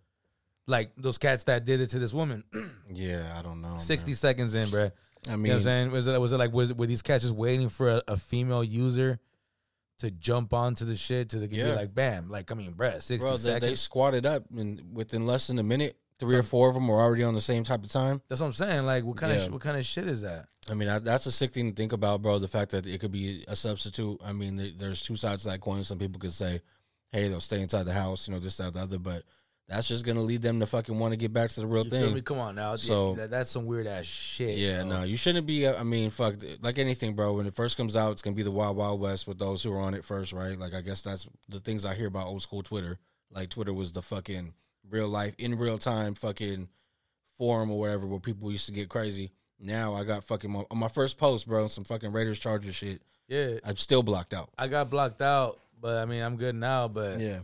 Like 0.67 0.91
those 0.95 1.17
cats 1.17 1.43
that 1.45 1.65
did 1.65 1.81
it 1.81 1.87
to 1.91 1.99
this 1.99 2.13
woman, 2.13 2.43
yeah, 2.93 3.35
I 3.37 3.41
don't 3.41 3.61
know. 3.61 3.69
man. 3.71 3.79
sixty 3.79 4.13
seconds 4.13 4.55
in, 4.55 4.69
bro. 4.69 4.91
I 5.27 5.31
You 5.31 5.37
mean, 5.37 5.43
know 5.43 5.49
what 5.49 5.55
I'm 5.57 5.61
saying? 5.63 5.91
Was 5.91 6.07
it 6.07 6.19
was 6.21 6.31
it 6.33 6.37
like 6.37 6.53
was 6.53 6.73
were 6.73 6.85
these 6.85 7.01
cats 7.01 7.23
just 7.23 7.35
waiting 7.35 7.67
for 7.69 7.89
a, 7.89 8.01
a 8.07 8.17
female 8.17 8.63
user 8.63 9.19
to 9.99 10.09
jump 10.11 10.53
onto 10.53 10.85
the 10.85 10.95
shit 10.95 11.29
to 11.29 11.39
the, 11.39 11.47
Yeah. 11.53 11.71
be 11.71 11.75
like 11.75 11.93
bam, 11.93 12.29
like 12.29 12.51
I 12.51 12.55
mean, 12.55 12.73
bruh, 12.73 13.01
sixty 13.01 13.17
bro, 13.19 13.31
they, 13.33 13.37
seconds. 13.37 13.61
they 13.71 13.75
squatted 13.75 14.25
up 14.25 14.43
and 14.55 14.81
within 14.93 15.25
less 15.25 15.47
than 15.47 15.59
a 15.59 15.63
minute, 15.63 15.97
three 16.19 16.37
or 16.37 16.43
four 16.43 16.69
of 16.69 16.75
them 16.75 16.87
were 16.87 16.99
already 16.99 17.23
on 17.23 17.33
the 17.33 17.41
same 17.41 17.63
type 17.65 17.83
of 17.83 17.89
time. 17.91 18.21
That's 18.29 18.39
what 18.39 18.47
I'm 18.47 18.53
saying. 18.53 18.85
Like, 18.85 19.03
what 19.03 19.17
kind 19.17 19.33
of 19.33 19.39
Yeah. 19.39 19.45
sh- 19.45 19.49
what 19.49 19.61
kind 19.61 19.77
of 19.77 19.85
shit 19.85 20.07
is 20.07 20.21
that? 20.21 20.47
I 20.71 20.75
mean, 20.75 20.87
that, 20.87 21.03
that's 21.03 21.25
a 21.25 21.31
sick 21.31 21.51
thing 21.53 21.69
to 21.71 21.75
think 21.75 21.91
about, 21.91 22.21
bro. 22.21 22.39
The 22.39 22.47
fact 22.47 22.71
that 22.71 22.87
it 22.87 22.99
could 23.01 23.11
be 23.11 23.43
a 23.49 23.55
substitute. 23.57 24.21
I 24.23 24.31
mean, 24.31 24.57
th- 24.57 24.77
there's 24.77 25.01
two 25.01 25.17
sides 25.17 25.43
to 25.43 25.49
that 25.49 25.59
coin. 25.59 25.83
Some 25.83 25.99
people 25.99 26.19
could 26.21 26.33
say, 26.33 26.61
"Hey, 27.11 27.27
they'll 27.27 27.41
stay 27.41 27.59
inside 27.61 27.83
the 27.83 27.91
house," 27.93 28.27
you 28.29 28.33
know, 28.33 28.39
this, 28.39 28.55
that, 28.57 28.71
the 28.73 28.79
other. 28.79 28.97
But 28.97 29.23
that's 29.67 29.87
just 29.87 30.05
gonna 30.05 30.21
lead 30.21 30.41
them 30.41 30.59
to 30.59 30.65
fucking 30.65 30.97
want 30.97 31.13
to 31.13 31.17
get 31.17 31.31
back 31.33 31.49
to 31.51 31.61
the 31.61 31.67
real 31.67 31.83
You 31.85 31.89
thing. 31.89 32.21
Come 32.21 32.39
on 32.39 32.55
now. 32.55 32.75
So- 32.75 33.15
that, 33.15 33.29
that's 33.31 33.49
some 33.49 33.65
weird 33.65 33.87
ass 33.87 34.05
shit. 34.05 34.57
Yeah, 34.57 34.81
bro. 34.81 34.89
no, 34.89 35.03
you 35.03 35.15
shouldn't 35.17 35.47
be. 35.47 35.67
I 35.67 35.83
mean, 35.83 36.09
fuck, 36.09 36.35
like 36.61 36.77
anything, 36.77 37.15
bro. 37.15 37.33
When 37.33 37.45
it 37.47 37.55
first 37.55 37.77
comes 37.77 37.95
out, 37.95 38.11
it's 38.11 38.21
gonna 38.21 38.35
be 38.35 38.43
the 38.43 38.51
wild, 38.51 38.77
wild 38.77 38.99
west 38.99 39.27
with 39.27 39.39
those 39.39 39.63
who 39.63 39.71
are 39.73 39.79
on 39.79 39.93
it 39.93 40.03
first, 40.03 40.33
right? 40.33 40.57
Like, 40.57 40.73
I 40.73 40.81
guess 40.81 41.01
that's 41.01 41.27
the 41.49 41.59
things 41.59 41.85
I 41.85 41.93
hear 41.95 42.07
about 42.07 42.27
old 42.27 42.41
school 42.41 42.61
Twitter. 42.63 42.99
Like, 43.31 43.49
Twitter 43.49 43.73
was 43.73 43.91
the 43.93 44.01
fucking 44.01 44.53
real 44.89 45.07
life, 45.07 45.33
in 45.37 45.57
real 45.57 45.77
time, 45.77 46.13
fucking 46.13 46.67
forum 47.37 47.71
or 47.71 47.79
whatever 47.79 48.05
where 48.05 48.19
people 48.19 48.51
used 48.51 48.67
to 48.67 48.71
get 48.71 48.89
crazy. 48.89 49.31
Now 49.59 49.93
I 49.95 50.03
got 50.03 50.23
fucking 50.25 50.51
my, 50.51 50.63
on 50.69 50.77
my 50.77 50.87
first 50.89 51.17
post, 51.17 51.47
bro, 51.47 51.67
some 51.67 51.83
fucking 51.83 52.11
Raiders 52.11 52.39
Chargers 52.39 52.75
shit. 52.75 53.01
Yeah, 53.27 53.55
I'm 53.63 53.77
still 53.77 54.03
blocked 54.03 54.33
out. 54.33 54.49
I 54.57 54.67
got 54.67 54.89
blocked 54.89 55.21
out, 55.21 55.59
but 55.79 55.97
I 55.97 56.05
mean, 56.05 56.21
I'm 56.21 56.35
good 56.35 56.53
now. 56.53 56.87
But 56.89 57.19
yeah, 57.19 57.39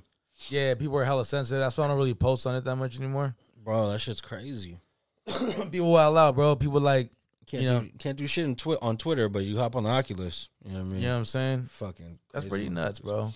Yeah, 0.47 0.73
people 0.75 0.97
are 0.97 1.03
hella 1.05 1.25
sensitive. 1.25 1.59
That's 1.59 1.77
why 1.77 1.83
I 1.85 1.87
don't 1.87 1.97
really 1.97 2.13
post 2.13 2.47
on 2.47 2.55
it 2.55 2.63
that 2.63 2.75
much 2.77 2.97
anymore. 2.97 3.35
bro, 3.63 3.89
that 3.91 3.99
shit's 3.99 4.21
crazy. 4.21 4.79
people 5.71 5.91
wild 5.91 6.17
out, 6.17 6.35
bro. 6.35 6.55
People 6.55 6.79
like, 6.79 7.11
Can't 7.45 7.63
You 7.63 7.69
do, 7.69 7.75
know- 7.75 7.87
can't 7.99 8.17
do 8.17 8.25
shit 8.27 8.45
in 8.45 8.55
twi- 8.55 8.77
on 8.81 8.97
Twitter, 8.97 9.27
but 9.29 9.43
you 9.43 9.57
hop 9.57 9.75
on 9.75 9.83
the 9.83 9.89
Oculus. 9.89 10.49
You 10.63 10.71
know 10.71 10.79
what 10.79 10.85
I 10.85 10.87
mean? 10.87 11.01
you 11.01 11.07
know 11.07 11.13
what 11.13 11.19
I'm 11.19 11.25
saying? 11.25 11.63
Fucking, 11.71 12.19
That's 12.33 12.45
pretty 12.45 12.69
nuts, 12.69 12.99
bro. 12.99 13.33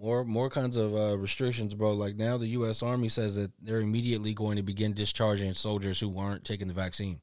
More 0.00 0.24
more 0.24 0.50
kinds 0.50 0.76
of 0.76 0.94
uh, 0.96 1.16
restrictions, 1.16 1.74
bro. 1.74 1.92
Like 1.92 2.16
now, 2.16 2.36
the 2.36 2.48
U.S. 2.48 2.82
Army 2.82 3.08
says 3.08 3.36
that 3.36 3.52
they're 3.62 3.80
immediately 3.80 4.34
going 4.34 4.56
to 4.56 4.62
begin 4.62 4.94
discharging 4.94 5.54
soldiers 5.54 6.00
who 6.00 6.18
aren't 6.18 6.44
taking 6.44 6.66
the 6.68 6.74
vaccine. 6.74 7.20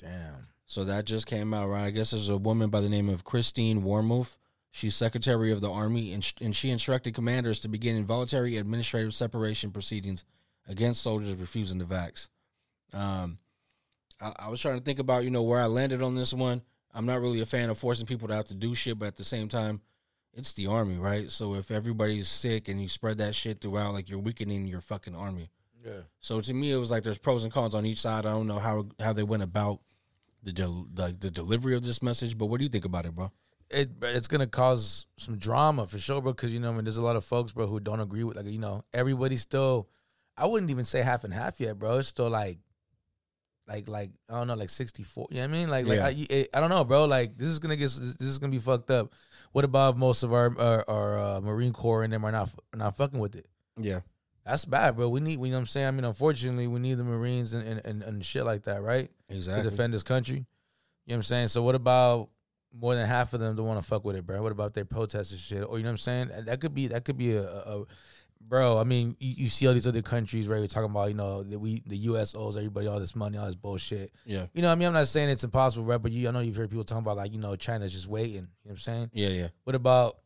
Damn. 0.00 0.48
So 0.66 0.84
that 0.84 1.04
just 1.04 1.26
came 1.26 1.54
out, 1.54 1.68
right? 1.68 1.84
I 1.84 1.90
guess 1.90 2.10
there's 2.10 2.28
a 2.28 2.36
woman 2.36 2.70
by 2.70 2.80
the 2.80 2.88
name 2.88 3.08
of 3.08 3.24
Christine 3.24 3.82
Wormuth. 3.82 4.34
She's 4.70 4.94
Secretary 4.94 5.50
of 5.50 5.60
the 5.60 5.70
Army, 5.70 6.12
and, 6.12 6.22
sh- 6.22 6.34
and 6.40 6.54
she 6.54 6.70
instructed 6.70 7.14
commanders 7.14 7.60
to 7.60 7.68
begin 7.68 7.96
involuntary 7.96 8.58
administrative 8.58 9.14
separation 9.14 9.70
proceedings 9.70 10.24
against 10.68 11.02
soldiers 11.02 11.34
refusing 11.34 11.78
the 11.78 11.84
vax. 11.84 12.28
Um, 12.92 13.38
I, 14.20 14.32
I 14.40 14.48
was 14.48 14.60
trying 14.60 14.78
to 14.78 14.84
think 14.84 14.98
about, 14.98 15.24
you 15.24 15.30
know, 15.30 15.42
where 15.42 15.60
I 15.60 15.66
landed 15.66 16.02
on 16.02 16.14
this 16.14 16.32
one. 16.34 16.62
I'm 16.94 17.06
not 17.06 17.20
really 17.20 17.40
a 17.40 17.46
fan 17.46 17.70
of 17.70 17.78
forcing 17.78 18.06
people 18.06 18.28
to 18.28 18.34
have 18.34 18.46
to 18.46 18.54
do 18.54 18.74
shit, 18.74 18.98
but 18.98 19.06
at 19.06 19.16
the 19.16 19.24
same 19.24 19.48
time, 19.48 19.80
it's 20.34 20.52
the 20.52 20.66
Army, 20.66 20.96
right? 20.96 21.30
So 21.30 21.54
if 21.54 21.70
everybody's 21.70 22.28
sick 22.28 22.68
and 22.68 22.80
you 22.80 22.88
spread 22.88 23.18
that 23.18 23.34
shit 23.34 23.60
throughout, 23.60 23.92
like 23.94 24.08
you're 24.08 24.18
weakening 24.18 24.66
your 24.66 24.80
fucking 24.80 25.14
Army. 25.14 25.50
Yeah. 25.84 26.02
So 26.20 26.40
to 26.40 26.54
me, 26.54 26.72
it 26.72 26.76
was 26.76 26.90
like 26.90 27.02
there's 27.02 27.18
pros 27.18 27.44
and 27.44 27.52
cons 27.52 27.74
on 27.74 27.86
each 27.86 28.00
side. 28.00 28.26
I 28.26 28.32
don't 28.32 28.46
know 28.46 28.58
how 28.58 28.86
how 29.00 29.12
they 29.12 29.22
went 29.22 29.42
about 29.42 29.80
the 30.42 30.52
del- 30.52 30.88
like 30.96 31.20
the 31.20 31.30
delivery 31.30 31.74
of 31.74 31.82
this 31.82 32.02
message, 32.02 32.36
but 32.36 32.46
what 32.46 32.58
do 32.58 32.64
you 32.64 32.68
think 32.70 32.84
about 32.84 33.06
it, 33.06 33.14
bro? 33.14 33.32
It 33.70 33.90
it's 34.02 34.28
gonna 34.28 34.46
cause 34.46 35.06
some 35.18 35.36
drama 35.36 35.86
for 35.86 35.98
sure, 35.98 36.20
bro. 36.22 36.32
Because 36.32 36.52
you 36.54 36.60
know, 36.60 36.70
I 36.70 36.74
mean, 36.74 36.84
there's 36.84 36.96
a 36.96 37.02
lot 37.02 37.16
of 37.16 37.24
folks, 37.24 37.52
bro, 37.52 37.66
who 37.66 37.80
don't 37.80 38.00
agree 38.00 38.24
with 38.24 38.36
like 38.36 38.46
you 38.46 38.58
know, 38.58 38.84
everybody's 38.94 39.42
still. 39.42 39.88
I 40.36 40.46
wouldn't 40.46 40.70
even 40.70 40.84
say 40.84 41.02
half 41.02 41.24
and 41.24 41.34
half 41.34 41.58
yet, 41.60 41.78
bro. 41.78 41.98
It's 41.98 42.08
still 42.08 42.30
like, 42.30 42.58
like, 43.66 43.88
like 43.88 44.10
I 44.30 44.34
don't 44.34 44.46
know, 44.46 44.54
like 44.54 44.70
sixty 44.70 45.02
four. 45.02 45.26
You 45.30 45.36
know 45.38 45.42
what 45.42 45.50
I 45.50 45.52
mean? 45.52 45.68
Like, 45.68 45.86
like 45.86 45.98
I, 46.00 46.26
it- 46.30 46.48
I 46.54 46.60
don't 46.60 46.70
know, 46.70 46.84
bro. 46.84 47.04
Like 47.04 47.36
this 47.36 47.48
is 47.48 47.58
gonna 47.58 47.76
get 47.76 47.84
this 47.90 48.20
is 48.20 48.38
gonna 48.38 48.50
be 48.52 48.58
fucked 48.58 48.90
up. 48.90 49.12
What 49.52 49.64
about 49.64 49.96
most 49.98 50.22
of 50.22 50.32
our 50.32 50.56
our, 50.58 50.84
our 50.88 51.18
uh, 51.18 51.40
Marine 51.40 51.72
Corps 51.72 52.04
and 52.04 52.12
them 52.12 52.24
are 52.24 52.32
not 52.32 52.50
not 52.74 52.96
fucking 52.96 53.18
with 53.18 53.34
it? 53.36 53.46
Yeah, 53.80 54.00
That's 54.44 54.64
bad, 54.64 54.96
bro. 54.96 55.08
We 55.08 55.20
need, 55.20 55.32
you 55.32 55.46
know 55.46 55.50
what 55.52 55.58
I'm 55.58 55.66
saying? 55.66 55.86
I 55.86 55.90
mean, 55.92 56.04
unfortunately, 56.04 56.66
we 56.66 56.80
need 56.80 56.94
the 56.94 57.04
Marines 57.04 57.54
and, 57.54 57.64
and, 57.66 57.80
and, 57.84 58.02
and 58.02 58.24
shit 58.24 58.44
like 58.44 58.62
that, 58.64 58.82
right? 58.82 59.08
exactly. 59.28 59.62
To 59.64 59.70
defend 59.70 59.94
this 59.94 60.02
country. 60.02 60.36
You 60.36 60.40
know 60.40 60.46
what 61.06 61.14
I'm 61.16 61.22
saying? 61.22 61.48
So 61.48 61.62
what 61.62 61.74
about 61.76 62.28
more 62.72 62.94
than 62.94 63.06
half 63.06 63.32
of 63.34 63.40
them 63.40 63.56
don't 63.56 63.66
want 63.66 63.80
to 63.80 63.86
fuck 63.86 64.04
with 64.04 64.16
it, 64.16 64.26
bro? 64.26 64.42
What 64.42 64.52
about 64.52 64.74
they 64.74 64.84
protest 64.84 65.32
and 65.32 65.40
shit? 65.40 65.62
Or 65.64 65.78
you 65.78 65.84
know 65.84 65.90
what 65.90 65.92
I'm 65.92 65.98
saying? 65.98 66.30
That 66.46 66.60
could 66.60 66.74
be 66.74 66.88
that 66.88 67.04
could 67.04 67.16
be 67.18 67.36
a, 67.36 67.42
a, 67.42 67.80
a 67.80 67.84
bro. 68.40 68.78
I 68.78 68.84
mean, 68.84 69.16
you, 69.18 69.34
you 69.44 69.48
see 69.48 69.66
all 69.66 69.74
these 69.74 69.86
other 69.86 70.02
countries, 70.02 70.48
right? 70.48 70.60
We're 70.60 70.66
talking 70.68 70.90
about, 70.90 71.08
you 71.08 71.14
know, 71.14 71.42
that 71.42 71.58
we 71.58 71.82
the 71.86 71.96
US 71.96 72.34
owes 72.34 72.56
everybody 72.56 72.86
all 72.86 73.00
this 73.00 73.16
money, 73.16 73.36
all 73.38 73.46
this 73.46 73.54
bullshit. 73.54 74.12
yeah, 74.24 74.46
You 74.52 74.62
know, 74.62 74.68
what 74.68 74.72
I 74.72 74.76
mean, 74.76 74.88
I'm 74.88 74.94
not 74.94 75.08
saying 75.08 75.28
it's 75.30 75.44
impossible, 75.44 75.86
right? 75.86 76.00
But 76.00 76.12
you 76.12 76.28
I 76.28 76.30
know 76.30 76.40
you've 76.40 76.56
heard 76.56 76.70
people 76.70 76.84
talking 76.84 77.02
about 77.04 77.16
like, 77.16 77.32
you 77.32 77.38
know, 77.40 77.56
China's 77.56 77.92
just 77.92 78.06
waiting. 78.08 78.34
You 78.34 78.40
know 78.40 78.46
what 78.64 78.70
I'm 78.72 78.76
saying? 78.78 79.10
yeah, 79.14 79.28
yeah. 79.28 79.48
What 79.64 79.74
about 79.74 80.18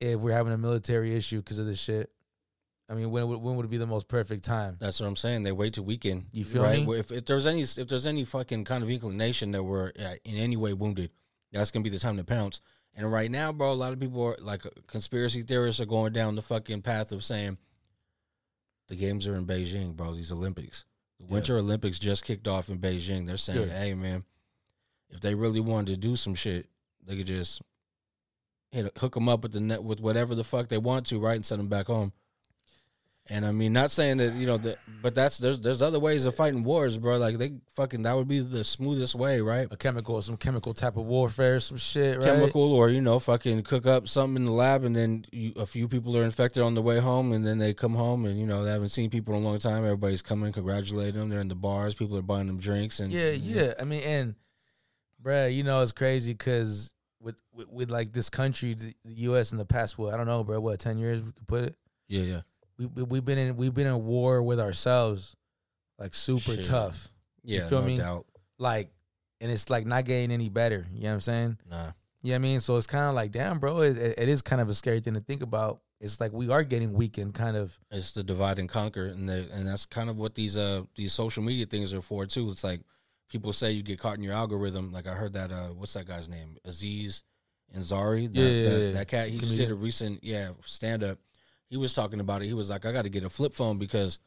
if 0.00 0.20
we're 0.20 0.32
having 0.32 0.52
a 0.52 0.58
military 0.58 1.16
issue 1.16 1.38
because 1.38 1.58
of 1.58 1.66
this 1.66 1.80
shit? 1.80 2.10
I 2.88 2.94
mean, 2.94 3.10
when 3.10 3.26
would- 3.28 3.40
when 3.42 3.56
would 3.56 3.68
be 3.68 3.78
the 3.78 3.86
most 3.86 4.06
perfect 4.08 4.44
time? 4.44 4.76
That's 4.78 5.00
what 5.00 5.06
I'm 5.06 5.16
saying. 5.16 5.42
They 5.42 5.52
wait 5.52 5.74
to 5.74 5.82
weaken. 5.82 6.26
You 6.32 6.44
feel 6.44 6.62
right? 6.62 6.86
me? 6.86 6.98
If, 6.98 7.10
if 7.10 7.24
there's 7.24 7.46
any 7.46 7.62
if 7.62 7.88
there's 7.88 8.06
any 8.06 8.24
fucking 8.24 8.64
kind 8.64 8.84
of 8.84 8.90
inclination 8.90 9.50
that 9.52 9.62
we're 9.64 9.88
uh, 9.98 10.14
in 10.24 10.36
any 10.36 10.56
way 10.56 10.72
wounded, 10.72 11.10
that's 11.52 11.70
gonna 11.70 11.82
be 11.82 11.90
the 11.90 11.98
time 11.98 12.16
to 12.16 12.24
pounce. 12.24 12.60
And 12.94 13.10
right 13.12 13.30
now, 13.30 13.52
bro, 13.52 13.72
a 13.72 13.74
lot 13.74 13.92
of 13.92 13.98
people 14.00 14.22
are 14.22 14.36
like 14.40 14.64
uh, 14.64 14.70
conspiracy 14.86 15.42
theorists 15.42 15.80
are 15.80 15.86
going 15.86 16.12
down 16.12 16.34
the 16.36 16.42
fucking 16.42 16.82
path 16.82 17.12
of 17.12 17.24
saying 17.24 17.58
the 18.88 18.94
games 18.96 19.26
are 19.26 19.34
in 19.36 19.46
Beijing, 19.46 19.96
bro. 19.96 20.14
These 20.14 20.30
Olympics, 20.32 20.84
the 21.18 21.24
Yeah. 21.24 21.32
Winter 21.32 21.58
Olympics 21.58 21.98
just 21.98 22.24
kicked 22.24 22.46
off 22.46 22.68
in 22.68 22.78
Beijing. 22.78 23.26
They're 23.26 23.36
saying, 23.36 23.58
Good. 23.58 23.70
hey, 23.72 23.94
man, 23.94 24.24
if 25.10 25.20
they 25.20 25.34
really 25.34 25.60
wanted 25.60 25.88
to 25.92 25.96
do 25.96 26.14
some 26.16 26.34
shit, 26.36 26.68
they 27.04 27.16
could 27.16 27.26
just 27.26 27.60
hit 28.70 28.96
hook 28.98 29.14
them 29.14 29.28
up 29.28 29.42
with 29.42 29.52
the 29.52 29.60
net 29.60 29.82
with 29.82 30.00
whatever 30.00 30.34
the 30.36 30.44
fuck 30.44 30.68
they 30.68 30.78
want 30.78 31.06
to, 31.08 31.18
right, 31.18 31.34
and 31.36 31.44
send 31.44 31.58
them 31.58 31.68
back 31.68 31.86
home. 31.88 32.12
And 33.28 33.44
I 33.44 33.50
mean, 33.52 33.72
not 33.72 33.90
saying 33.90 34.18
that 34.18 34.34
you 34.34 34.46
know 34.46 34.56
that, 34.58 34.78
but 35.02 35.14
that's 35.14 35.38
there's 35.38 35.60
there's 35.60 35.82
other 35.82 35.98
ways 35.98 36.26
of 36.26 36.34
fighting 36.36 36.62
wars, 36.62 36.96
bro. 36.96 37.18
Like 37.18 37.38
they 37.38 37.54
fucking 37.74 38.02
that 38.02 38.14
would 38.14 38.28
be 38.28 38.40
the 38.40 38.62
smoothest 38.62 39.14
way, 39.14 39.40
right? 39.40 39.66
A 39.70 39.76
chemical, 39.76 40.22
some 40.22 40.36
chemical 40.36 40.74
type 40.74 40.96
of 40.96 41.06
warfare, 41.06 41.58
some 41.58 41.76
shit, 41.76 42.18
right? 42.18 42.24
Chemical, 42.24 42.72
or 42.72 42.88
you 42.88 43.00
know, 43.00 43.18
fucking 43.18 43.62
cook 43.64 43.84
up 43.84 44.06
something 44.08 44.36
in 44.36 44.44
the 44.44 44.52
lab, 44.52 44.84
and 44.84 44.94
then 44.94 45.26
you, 45.32 45.52
a 45.56 45.66
few 45.66 45.88
people 45.88 46.16
are 46.16 46.24
infected 46.24 46.62
on 46.62 46.74
the 46.74 46.82
way 46.82 47.00
home, 47.00 47.32
and 47.32 47.44
then 47.44 47.58
they 47.58 47.74
come 47.74 47.94
home, 47.94 48.26
and 48.26 48.38
you 48.38 48.46
know 48.46 48.62
they 48.62 48.70
haven't 48.70 48.90
seen 48.90 49.10
people 49.10 49.34
in 49.34 49.42
a 49.42 49.44
long 49.44 49.58
time. 49.58 49.84
Everybody's 49.84 50.22
coming, 50.22 50.52
congratulating 50.52 51.18
them. 51.18 51.28
They're 51.28 51.40
in 51.40 51.48
the 51.48 51.56
bars, 51.56 51.94
people 51.94 52.16
are 52.16 52.22
buying 52.22 52.46
them 52.46 52.58
drinks, 52.58 53.00
and 53.00 53.12
Yeah, 53.12 53.30
yeah. 53.30 53.74
I 53.80 53.84
mean, 53.84 54.02
and 54.02 54.34
bruh, 55.22 55.52
you 55.52 55.64
know, 55.64 55.82
it's 55.82 55.92
crazy 55.92 56.32
because 56.32 56.92
with, 57.20 57.36
with 57.52 57.68
with 57.68 57.90
like 57.90 58.12
this 58.12 58.30
country, 58.30 58.74
the 58.74 58.94
the 59.04 59.14
U.S. 59.22 59.50
in 59.50 59.58
the 59.58 59.66
past, 59.66 59.98
what 59.98 60.14
I 60.14 60.16
don't 60.16 60.26
know, 60.26 60.44
bro, 60.44 60.60
what 60.60 60.78
ten 60.78 60.98
years 60.98 61.22
we 61.22 61.32
could 61.32 61.48
put 61.48 61.64
it. 61.64 61.74
yeah, 62.08 62.22
yeah, 62.22 62.40
We, 62.78 62.86
we 62.86 63.02
we've 63.04 63.24
been 63.24 63.38
in 63.38 63.56
we've 63.56 63.74
been 63.74 63.86
in 63.86 64.04
war 64.04 64.42
with 64.42 64.60
ourselves, 64.60 65.34
like 65.98 66.14
super 66.14 66.54
Shit. 66.56 66.64
tough, 66.66 67.08
yeah. 67.44 67.66
feel 67.66 67.80
no 67.80 67.86
me? 67.86 67.96
doubt. 67.98 68.26
like, 68.58 68.90
and 69.40 69.50
it's 69.50 69.70
like 69.70 69.86
not 69.86 70.04
getting 70.04 70.30
any 70.32 70.48
better. 70.48 70.86
You 70.92 71.02
know 71.04 71.08
what 71.08 71.14
I'm 71.14 71.20
saying? 71.20 71.58
Nah, 71.70 71.76
You 72.22 72.30
know 72.30 72.30
what 72.30 72.34
I 72.34 72.38
mean? 72.38 72.60
So 72.60 72.76
it's 72.76 72.86
kind 72.86 73.08
of 73.08 73.14
like, 73.14 73.32
damn, 73.32 73.58
bro, 73.58 73.80
it, 73.82 73.96
it- 73.96 74.28
is 74.28 74.42
kind 74.42 74.60
of 74.60 74.68
a 74.68 74.74
scary 74.74 75.00
thing 75.00 75.14
to 75.14 75.20
think 75.20 75.42
about. 75.42 75.80
It's 76.00 76.20
like 76.20 76.32
we 76.32 76.50
are 76.50 76.62
getting 76.62 76.92
weakened, 76.92 77.32
kind 77.32 77.56
of. 77.56 77.78
it's 77.90 78.12
the 78.12 78.22
divide 78.22 78.58
and 78.58 78.68
conquer, 78.68 79.06
and 79.06 79.26
the, 79.28 79.48
and 79.54 79.66
that's 79.66 79.86
kind 79.86 80.10
of 80.10 80.18
what 80.18 80.34
these 80.34 80.56
uh 80.58 80.82
these 80.94 81.14
social 81.14 81.42
media 81.42 81.64
things 81.64 81.94
are 81.94 82.02
for 82.02 82.26
too. 82.26 82.50
It's 82.50 82.62
like 82.62 82.82
people 83.30 83.54
say 83.54 83.70
you 83.72 83.82
get 83.82 83.98
caught 83.98 84.18
in 84.18 84.22
your 84.22 84.34
algorithm. 84.34 84.92
Like 84.92 85.06
I 85.06 85.14
heard 85.14 85.32
that 85.32 85.50
uh 85.50 85.68
what's 85.68 85.94
that 85.94 86.06
guy's 86.06 86.28
name? 86.28 86.58
Aziz 86.66 87.22
Ansari. 87.74 88.32
That, 88.32 88.38
Yeah, 88.40 88.48
yeah, 88.48 88.68
that, 88.70 88.80
yeah. 88.80 88.90
that 88.92 89.08
cat. 89.08 89.28
He 89.28 89.38
just 89.38 89.56
did 89.56 89.70
a 89.70 89.74
recent 89.74 90.22
yeah 90.22 90.50
stand 90.66 91.02
up. 91.02 91.18
He 91.68 91.76
was 91.76 91.94
talking 91.94 92.20
about 92.20 92.42
it. 92.42 92.46
He 92.46 92.54
was 92.54 92.70
like, 92.70 92.86
I 92.86 92.92
got 92.92 93.02
to 93.04 93.10
get 93.10 93.24
a 93.24 93.30
flip 93.30 93.54
phone 93.54 93.78
because, 93.78 94.18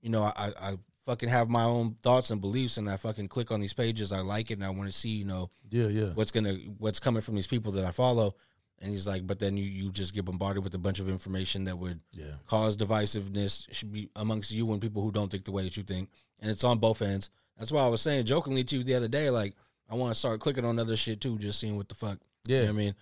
you 0.00 0.10
know, 0.10 0.24
I, 0.24 0.52
I 0.60 0.78
fucking 1.06 1.28
have 1.28 1.48
my 1.48 1.64
own 1.64 1.96
thoughts 2.02 2.30
and 2.30 2.40
beliefs, 2.40 2.76
and 2.76 2.88
I 2.90 2.96
fucking 2.96 3.28
click 3.28 3.50
on 3.50 3.60
these 3.60 3.72
pages. 3.74 4.12
I 4.12 4.20
like 4.20 4.50
it, 4.50 4.54
and 4.54 4.64
I 4.64 4.70
want 4.70 4.88
to 4.90 4.96
see 4.96 5.10
you 5.10 5.24
know 5.24 5.50
Yeah, 5.70 5.86
yeah. 5.88 6.10
what's 6.14 6.30
gonna 6.30 6.54
what's 6.78 7.00
coming 7.00 7.22
from 7.22 7.34
these 7.34 7.46
people 7.46 7.72
that 7.72 7.84
I 7.84 7.90
follow. 7.90 8.34
And 8.80 8.90
he's 8.90 9.06
like, 9.06 9.26
but 9.28 9.38
then 9.38 9.56
you 9.56 9.64
you 9.64 9.92
just 9.92 10.12
get 10.12 10.24
bombarded 10.24 10.64
with 10.64 10.74
a 10.74 10.78
bunch 10.78 10.98
of 10.98 11.08
information 11.08 11.64
that 11.64 11.78
would 11.78 12.00
Yeah. 12.12 12.34
cause 12.46 12.76
divisiveness 12.76 13.72
should 13.72 13.92
be 13.92 14.10
amongst 14.16 14.50
you 14.50 14.70
and 14.72 14.80
people 14.82 15.02
who 15.02 15.12
don't 15.12 15.30
think 15.30 15.44
the 15.44 15.52
way 15.52 15.62
that 15.62 15.76
you 15.76 15.84
think, 15.84 16.10
and 16.40 16.50
it's 16.50 16.64
on 16.64 16.78
both 16.78 17.00
ends. 17.00 17.30
That's 17.58 17.70
why 17.70 17.84
I 17.84 17.88
was 17.88 18.02
saying 18.02 18.26
jokingly 18.26 18.64
to 18.64 18.78
you 18.78 18.82
the 18.84 18.94
other 18.94 19.08
day, 19.08 19.30
like 19.30 19.54
I 19.88 19.94
want 19.94 20.12
to 20.12 20.18
start 20.18 20.40
clicking 20.40 20.64
on 20.64 20.78
other 20.80 20.96
shit 20.96 21.20
too, 21.20 21.38
just 21.38 21.60
seeing 21.60 21.76
what 21.76 21.88
the 21.88 21.94
fuck. 21.94 22.18
You 22.46 22.56
know 22.56 22.60
Yeah. 22.62 22.66
what 22.66 22.74
I 22.74 22.76
mean, 22.78 22.94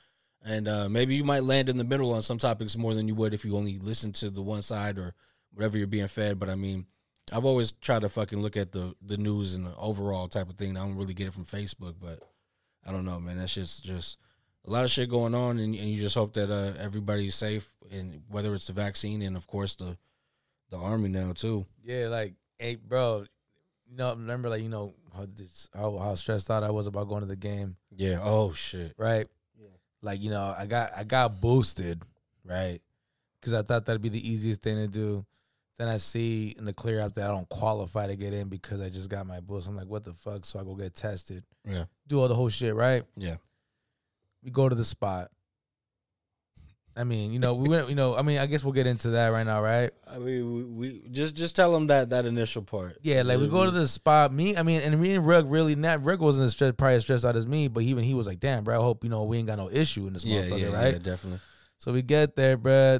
and 0.44 0.68
uh, 0.68 0.88
maybe 0.88 1.14
you 1.14 1.24
might 1.24 1.44
land 1.44 1.68
in 1.68 1.76
the 1.76 1.84
middle 1.84 2.12
on 2.12 2.22
some 2.22 2.38
topics 2.38 2.76
more 2.76 2.94
than 2.94 3.08
you 3.08 3.14
would 3.14 3.34
if 3.34 3.44
you 3.44 3.56
only 3.56 3.78
listen 3.78 4.12
to 4.12 4.30
the 4.30 4.42
one 4.42 4.62
side 4.62 4.98
or 4.98 5.14
whatever 5.52 5.76
you're 5.76 5.86
being 5.86 6.06
fed. 6.08 6.38
But 6.38 6.48
I 6.48 6.54
mean, 6.54 6.86
I've 7.32 7.44
always 7.44 7.72
tried 7.72 8.02
to 8.02 8.08
fucking 8.08 8.40
look 8.40 8.56
at 8.56 8.72
the 8.72 8.94
the 9.04 9.16
news 9.16 9.54
and 9.54 9.66
the 9.66 9.76
overall 9.76 10.28
type 10.28 10.48
of 10.48 10.56
thing. 10.56 10.76
I 10.76 10.80
don't 10.80 10.96
really 10.96 11.14
get 11.14 11.26
it 11.28 11.34
from 11.34 11.44
Facebook, 11.44 11.94
but 12.00 12.20
I 12.86 12.92
don't 12.92 13.04
know, 13.04 13.20
man. 13.20 13.38
That's 13.38 13.54
just 13.54 13.84
just 13.84 14.18
a 14.66 14.70
lot 14.70 14.84
of 14.84 14.90
shit 14.90 15.08
going 15.08 15.34
on, 15.34 15.58
and, 15.58 15.74
and 15.74 15.88
you 15.88 16.00
just 16.00 16.14
hope 16.14 16.34
that 16.34 16.50
uh, 16.50 16.72
everybody's 16.78 17.34
safe, 17.34 17.70
and 17.90 18.22
whether 18.28 18.54
it's 18.54 18.66
the 18.66 18.72
vaccine 18.72 19.22
and 19.22 19.36
of 19.36 19.46
course 19.46 19.74
the 19.74 19.96
the 20.70 20.76
army 20.76 21.08
now 21.08 21.32
too. 21.32 21.66
Yeah, 21.84 22.08
like, 22.08 22.34
hey, 22.58 22.76
bro, 22.76 23.24
you 23.90 23.96
know, 23.96 24.10
remember, 24.10 24.48
like, 24.48 24.62
you 24.62 24.68
know, 24.68 24.94
how, 25.14 25.26
this, 25.26 25.68
how, 25.74 25.98
how 25.98 26.14
stressed 26.14 26.48
out 26.50 26.62
I 26.62 26.70
was 26.70 26.86
about 26.86 27.08
going 27.08 27.22
to 27.22 27.26
the 27.26 27.34
game, 27.36 27.76
Yeah. 27.94 28.20
Oh 28.22 28.52
shit. 28.52 28.94
right? 28.96 29.26
Like, 30.02 30.20
you 30.20 30.30
know, 30.30 30.54
I 30.56 30.66
got 30.66 30.92
I 30.96 31.04
got 31.04 31.40
boosted, 31.40 32.02
right? 32.44 32.80
Because 33.40 33.54
I 33.54 33.62
thought 33.62 33.86
that'd 33.86 34.02
be 34.02 34.08
the 34.08 34.28
easiest 34.28 34.62
thing 34.62 34.76
to 34.76 34.88
do. 34.88 35.24
Then 35.78 35.88
I 35.88 35.96
see 35.96 36.54
in 36.58 36.66
the 36.66 36.74
clear 36.74 37.00
up 37.00 37.14
that 37.14 37.24
I 37.30 37.34
don't 37.34 37.48
qualify 37.48 38.06
to 38.06 38.16
get 38.16 38.34
in 38.34 38.48
because 38.48 38.80
I 38.82 38.90
just 38.90 39.08
got 39.08 39.26
my 39.26 39.40
boost. 39.40 39.66
I'm 39.68 39.76
like, 39.76 39.86
what 39.86 40.04
the 40.04 40.12
fuck? 40.12 40.44
So 40.44 40.60
I 40.60 40.64
go 40.64 40.74
get 40.74 40.92
tested, 40.94 41.42
Yeah. 41.66 41.84
do 42.06 42.20
all 42.20 42.28
the 42.28 42.34
whole 42.34 42.50
shit, 42.50 42.74
right? 42.74 43.02
Yeah. 43.16 43.36
We 44.42 44.50
go 44.50 44.68
to 44.68 44.74
the 44.74 44.84
spot. 44.84 45.30
I 47.00 47.04
mean, 47.04 47.32
you 47.32 47.38
know, 47.38 47.54
we 47.54 47.68
went, 47.68 47.88
you 47.88 47.94
know, 47.94 48.14
I 48.14 48.20
mean, 48.20 48.36
I 48.38 48.44
guess 48.44 48.62
we'll 48.62 48.74
get 48.74 48.86
into 48.86 49.08
that 49.10 49.28
right 49.28 49.44
now, 49.46 49.62
right? 49.62 49.90
I 50.06 50.18
mean, 50.18 50.54
we, 50.54 50.64
we 50.64 51.08
just 51.10 51.34
just 51.34 51.56
tell 51.56 51.72
them 51.72 51.86
that 51.86 52.10
that 52.10 52.26
initial 52.26 52.60
part. 52.62 52.98
Yeah, 53.00 53.22
like 53.22 53.40
we 53.40 53.48
go 53.48 53.64
to 53.64 53.70
the 53.70 53.86
spot. 53.86 54.32
Me, 54.32 54.54
I 54.56 54.62
mean, 54.62 54.82
and 54.82 55.00
me 55.00 55.14
and 55.14 55.26
Rug 55.26 55.50
really 55.50 55.74
not 55.74 56.04
Rug 56.04 56.20
wasn't 56.20 56.44
as 56.44 56.52
stressed, 56.52 56.76
probably 56.76 56.96
as 56.96 57.02
stressed 57.04 57.24
out 57.24 57.36
as 57.36 57.46
me, 57.46 57.68
but 57.68 57.82
even 57.84 58.04
he 58.04 58.12
was 58.12 58.26
like, 58.26 58.38
"Damn, 58.38 58.64
bro, 58.64 58.78
I 58.78 58.82
hope 58.82 59.02
you 59.02 59.08
know 59.10 59.24
we 59.24 59.38
ain't 59.38 59.46
got 59.46 59.56
no 59.56 59.70
issue 59.70 60.06
in 60.06 60.12
this 60.12 60.24
yeah, 60.24 60.42
motherfucker, 60.42 60.60
yeah, 60.60 60.68
right?" 60.68 60.92
yeah, 60.92 60.98
definitely. 60.98 61.40
So 61.78 61.92
we 61.92 62.02
get 62.02 62.36
there, 62.36 62.56
bro. 62.58 62.98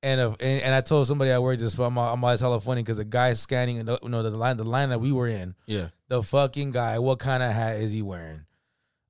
And, 0.00 0.20
uh, 0.20 0.36
and 0.38 0.62
and 0.62 0.74
I 0.74 0.80
told 0.80 1.08
somebody 1.08 1.32
I 1.32 1.40
work 1.40 1.58
just 1.58 1.76
I'm 1.78 1.98
I'm 1.98 2.22
always 2.22 2.40
hella 2.40 2.60
funny 2.60 2.82
because 2.82 2.98
the 2.98 3.04
guy 3.04 3.32
scanning, 3.32 3.84
the, 3.84 3.98
you 4.02 4.08
know, 4.08 4.22
the 4.22 4.30
line 4.30 4.56
the 4.56 4.64
line 4.64 4.90
that 4.90 5.00
we 5.00 5.10
were 5.12 5.26
in, 5.26 5.56
Yeah. 5.66 5.88
the 6.06 6.22
fucking 6.22 6.70
guy, 6.70 7.00
what 7.00 7.18
kind 7.18 7.42
of 7.42 7.52
hat 7.52 7.76
is 7.80 7.90
he 7.90 8.00
wearing? 8.02 8.44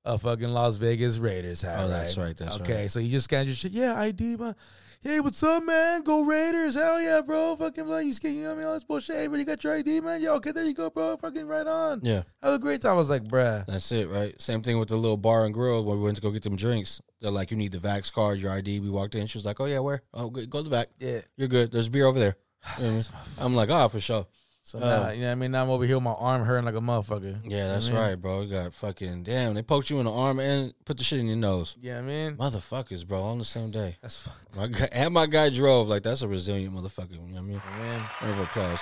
A 0.05 0.17
fucking 0.17 0.49
Las 0.49 0.77
Vegas 0.77 1.17
Raiders 1.17 1.61
hat. 1.61 1.79
Oh, 1.79 1.87
that's 1.87 2.17
right, 2.17 2.35
that's 2.35 2.51
right. 2.51 2.61
okay. 2.61 2.81
right. 2.81 2.91
So 2.91 2.99
you 2.99 3.09
just 3.09 3.25
scanned 3.25 3.47
your 3.47 3.55
shit. 3.55 3.73
Yeah, 3.73 3.99
ID, 3.99 4.37
man. 4.37 4.55
Hey, 5.01 5.21
what's 5.21 5.41
up, 5.43 5.63
man? 5.63 6.01
Go 6.01 6.23
Raiders! 6.23 6.75
Hell 6.75 7.01
yeah, 7.01 7.21
bro! 7.21 7.55
Fucking 7.55 7.87
like 7.87 8.05
you 8.05 8.11
scan, 8.11 8.35
you 8.35 8.43
know 8.43 8.49
what 8.49 8.55
I 8.55 8.57
mean? 8.57 8.67
All 8.67 8.73
this 8.73 8.83
bullshit. 8.83 9.15
Hey, 9.15 9.27
but 9.27 9.39
you 9.39 9.45
got 9.45 9.63
your 9.63 9.73
ID, 9.73 10.01
man? 10.01 10.21
Yeah, 10.21 10.31
okay, 10.31 10.51
there 10.51 10.65
you 10.65 10.73
go, 10.73 10.89
bro. 10.89 11.15
Fucking 11.15 11.47
right 11.47 11.65
on. 11.65 12.01
Yeah. 12.03 12.23
Have 12.43 12.55
a 12.55 12.59
great 12.59 12.81
time. 12.81 12.91
I 12.91 12.95
was 12.95 13.09
like, 13.09 13.23
bruh. 13.23 13.65
That's 13.65 13.89
it, 13.93 14.09
right? 14.09 14.39
Same 14.41 14.61
thing 14.61 14.77
with 14.77 14.89
the 14.89 14.97
little 14.97 15.15
bar 15.15 15.45
and 15.45 15.53
grill 15.53 15.85
where 15.85 15.95
we 15.95 16.03
went 16.03 16.17
to 16.17 16.21
go 16.21 16.31
get 16.31 16.43
them 16.43 16.57
drinks. 16.57 17.01
They're 17.21 17.31
like, 17.31 17.49
you 17.49 17.55
need 17.55 17.71
the 17.71 17.77
Vax 17.77 18.11
card, 18.11 18.41
your 18.41 18.51
ID. 18.51 18.81
We 18.81 18.89
walked 18.89 19.15
in. 19.15 19.27
She 19.27 19.37
was 19.37 19.45
like, 19.45 19.61
oh, 19.61 19.65
yeah, 19.65 19.79
where? 19.79 20.01
Oh, 20.13 20.29
good. 20.29 20.49
go 20.49 20.57
to 20.57 20.63
the 20.65 20.69
back. 20.69 20.89
Yeah. 20.99 21.21
You're 21.37 21.47
good. 21.47 21.71
There's 21.71 21.87
beer 21.87 22.05
over 22.05 22.19
there. 22.19 22.35
You 22.79 22.83
know 22.83 22.91
I 22.91 22.93
mean? 22.95 23.03
I'm 23.39 23.55
like, 23.55 23.69
oh, 23.69 23.87
for 23.87 24.01
sure. 24.01 24.27
So 24.69 24.77
Oh. 24.77 24.81
now, 24.81 25.09
you 25.09 25.21
know 25.21 25.25
what 25.25 25.31
I 25.31 25.35
mean? 25.35 25.49
Now 25.49 25.63
I'm 25.63 25.69
over 25.71 25.83
here 25.83 25.95
with 25.95 26.03
my 26.03 26.11
arm 26.13 26.43
hurting 26.43 26.65
like 26.65 26.75
a 26.75 26.79
motherfucker. 26.79 27.39
Yeah, 27.43 27.69
that's 27.69 27.87
You 27.87 27.93
know 27.93 28.01
I 28.01 28.01
mean? 28.01 28.09
right, 28.11 28.21
bro. 28.21 28.41
You 28.41 28.51
got 28.51 28.73
fucking, 28.75 29.23
damn, 29.23 29.55
they 29.55 29.63
poked 29.63 29.89
you 29.89 29.97
in 29.97 30.05
the 30.05 30.13
arm 30.13 30.39
and 30.39 30.75
put 30.85 30.99
the 30.99 31.03
shit 31.03 31.17
in 31.19 31.25
your 31.25 31.37
nose. 31.37 31.75
Yeah, 31.81 31.97
I 31.97 32.01
mean, 32.03 32.35
Motherfuckers, 32.35 33.07
bro, 33.07 33.23
on 33.23 33.39
the 33.39 33.45
same 33.45 33.71
day. 33.71 33.97
that's 33.99 34.17
fucked. 34.21 34.55
My 34.55 34.67
guy, 34.67 34.87
and 34.91 35.11
my 35.11 35.25
guy 35.25 35.49
drove. 35.49 35.87
Like, 35.87 36.03
that's 36.03 36.21
a 36.21 36.27
resilient 36.27 36.75
motherfucker. 36.75 37.13
You 37.13 37.17
know 37.17 37.33
what 37.33 37.39
I 37.39 37.41
mean? 37.41 37.61
Man, 37.79 38.05
Round 38.21 38.33
of 38.35 38.39
applause. 38.41 38.79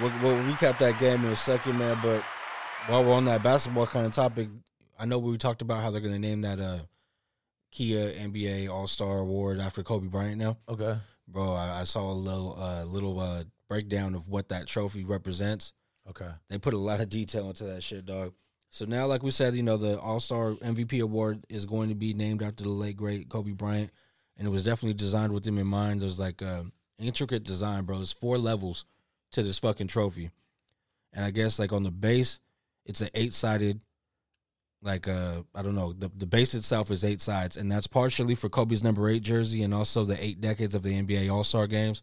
We'll, 0.00 0.10
we'll 0.22 0.42
recap 0.44 0.78
that 0.78 0.98
game 0.98 1.22
in 1.26 1.32
a 1.32 1.36
second, 1.36 1.76
man. 1.78 1.98
But 2.02 2.22
while 2.86 3.04
we're 3.04 3.12
on 3.12 3.26
that 3.26 3.42
basketball 3.42 3.86
kind 3.86 4.06
of 4.06 4.12
topic, 4.12 4.48
I 4.98 5.04
know 5.04 5.18
we 5.18 5.36
talked 5.36 5.60
about 5.60 5.82
how 5.82 5.90
they're 5.90 6.00
going 6.00 6.14
to 6.14 6.18
name 6.18 6.40
that 6.40 6.58
uh, 6.58 6.78
Kia 7.72 8.10
NBA 8.12 8.70
All 8.70 8.86
Star 8.86 9.18
Award 9.18 9.60
after 9.60 9.82
Kobe 9.82 10.06
Bryant. 10.08 10.38
Now, 10.38 10.56
okay. 10.66 10.96
bro, 11.28 11.52
I, 11.52 11.80
I 11.80 11.84
saw 11.84 12.10
a 12.10 12.14
little 12.14 12.56
uh, 12.58 12.84
little 12.84 13.20
uh, 13.20 13.44
breakdown 13.68 14.14
of 14.14 14.28
what 14.28 14.48
that 14.48 14.66
trophy 14.66 15.04
represents. 15.04 15.72
Okay. 16.08 16.28
They 16.48 16.58
put 16.58 16.74
a 16.74 16.78
lot 16.78 17.00
of 17.00 17.08
detail 17.08 17.48
into 17.48 17.64
that 17.64 17.82
shit, 17.82 18.06
dog. 18.06 18.34
So 18.70 18.84
now, 18.84 19.06
like 19.06 19.22
we 19.22 19.30
said, 19.30 19.54
you 19.54 19.62
know, 19.62 19.76
the 19.76 20.00
All 20.00 20.18
Star 20.18 20.54
MVP 20.54 21.00
award 21.00 21.46
is 21.48 21.64
going 21.64 21.90
to 21.90 21.94
be 21.94 22.12
named 22.12 22.42
after 22.42 22.64
the 22.64 22.70
late 22.70 22.96
great 22.96 23.28
Kobe 23.28 23.52
Bryant, 23.52 23.90
and 24.36 24.48
it 24.48 24.50
was 24.50 24.64
definitely 24.64 24.94
designed 24.94 25.32
with 25.32 25.46
him 25.46 25.58
in 25.58 25.66
mind. 25.66 26.02
There's 26.02 26.18
like 26.18 26.42
a 26.42 26.66
intricate 26.98 27.44
design, 27.44 27.84
bro. 27.84 27.96
There's 27.96 28.12
four 28.12 28.36
levels 28.36 28.84
to 29.30 29.44
this 29.44 29.60
fucking 29.60 29.86
trophy, 29.86 30.32
and 31.12 31.24
I 31.24 31.30
guess 31.30 31.60
like 31.60 31.72
on 31.72 31.84
the 31.84 31.92
base, 31.92 32.40
it's 32.84 33.00
an 33.00 33.10
eight 33.14 33.32
sided. 33.32 33.80
Like 34.82 35.06
uh, 35.06 35.42
I 35.54 35.62
don't 35.62 35.76
know, 35.76 35.92
the 35.92 36.10
the 36.14 36.26
base 36.26 36.54
itself 36.54 36.90
is 36.90 37.04
eight 37.04 37.20
sides, 37.20 37.56
and 37.56 37.70
that's 37.70 37.86
partially 37.86 38.34
for 38.34 38.48
Kobe's 38.48 38.82
number 38.82 39.08
eight 39.08 39.22
jersey, 39.22 39.62
and 39.62 39.72
also 39.72 40.04
the 40.04 40.22
eight 40.22 40.40
decades 40.40 40.74
of 40.74 40.82
the 40.82 41.00
NBA 41.00 41.32
All 41.32 41.44
Star 41.44 41.68
games. 41.68 42.02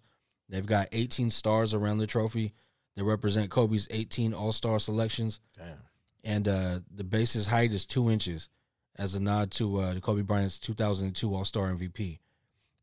They've 0.52 0.66
got 0.66 0.90
18 0.92 1.32
stars 1.32 1.74
around 1.74 2.00
the 2.00 2.08
trophy 2.08 2.54
that 2.96 3.06
represent 3.06 3.50
Kobe's 3.50 3.88
18 3.90 4.34
All 4.34 4.52
Star 4.52 4.80
selections, 4.80 5.40
Damn. 5.58 5.78
and 6.26 6.48
uh, 6.48 6.80
the 6.94 7.06
base's 7.06 7.48
height 7.48 7.72
is 7.72 7.86
two 7.86 8.12
inches, 8.12 8.50
as 8.98 9.16
a 9.16 9.20
nod 9.22 9.50
to 9.52 9.80
uh, 9.80 10.00
Kobe 10.02 10.22
Bryant's 10.24 10.60
2002 10.60 11.34
All 11.34 11.46
Star 11.46 11.72
MVP. 11.74 12.20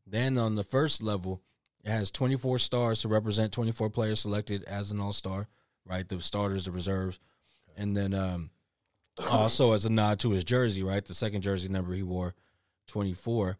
Then 0.07 0.39
on 0.39 0.55
the 0.55 0.63
first 0.63 1.03
level, 1.03 1.43
it 1.83 1.91
has 1.91 2.09
24 2.09 2.57
stars 2.57 3.01
to 3.01 3.07
represent 3.07 3.53
24 3.53 3.91
players 3.91 4.19
selected 4.19 4.63
as 4.63 4.89
an 4.89 4.99
All 4.99 5.13
Star, 5.13 5.47
right? 5.85 6.09
The 6.09 6.19
starters, 6.21 6.65
the 6.65 6.71
reserves, 6.71 7.19
and 7.77 7.95
then 7.95 8.15
um, 8.15 8.49
also 9.29 9.73
as 9.73 9.85
a 9.85 9.91
nod 9.91 10.19
to 10.21 10.31
his 10.31 10.43
jersey, 10.43 10.81
right? 10.81 11.05
The 11.05 11.13
second 11.13 11.41
jersey 11.41 11.69
number 11.69 11.93
he 11.93 12.01
wore, 12.01 12.33
24. 12.87 13.59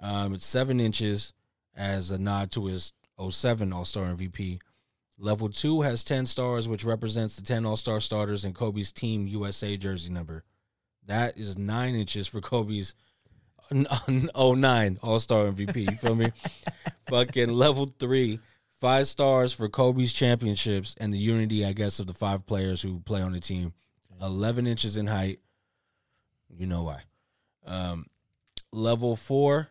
Um, 0.00 0.34
it's 0.34 0.44
seven 0.44 0.78
inches 0.78 1.32
as 1.74 2.10
a 2.10 2.18
nod 2.18 2.50
to 2.52 2.66
his 2.66 2.92
07 3.20 3.72
All 3.72 3.84
Star 3.84 4.04
MVP. 4.04 4.60
Level 5.18 5.48
two 5.48 5.80
has 5.80 6.04
10 6.04 6.26
stars, 6.26 6.68
which 6.68 6.84
represents 6.84 7.36
the 7.36 7.42
10 7.42 7.64
All 7.64 7.76
Star 7.76 8.00
starters 8.00 8.44
and 8.44 8.54
Kobe's 8.54 8.92
Team 8.92 9.26
USA 9.26 9.76
jersey 9.76 10.12
number. 10.12 10.44
That 11.06 11.38
is 11.38 11.56
nine 11.56 11.94
inches 11.94 12.26
for 12.26 12.40
Kobe's 12.40 12.94
09 13.70 14.98
All 15.02 15.20
Star 15.20 15.46
MVP. 15.46 15.90
You 15.90 15.96
feel 15.96 16.14
me? 16.14 16.26
Fucking 17.08 17.50
level 17.50 17.86
three, 17.98 18.40
five 18.80 19.06
stars 19.06 19.52
for 19.52 19.68
Kobe's 19.68 20.12
championships 20.12 20.94
and 20.98 21.12
the 21.12 21.18
unity, 21.18 21.64
I 21.64 21.72
guess, 21.72 21.98
of 21.98 22.06
the 22.06 22.14
five 22.14 22.46
players 22.46 22.82
who 22.82 23.00
play 23.00 23.22
on 23.22 23.32
the 23.32 23.40
team. 23.40 23.72
11 24.20 24.66
inches 24.66 24.96
in 24.96 25.06
height. 25.06 25.40
You 26.48 26.66
know 26.66 26.82
why. 26.82 27.02
Um, 27.66 28.06
level 28.72 29.16
four, 29.16 29.68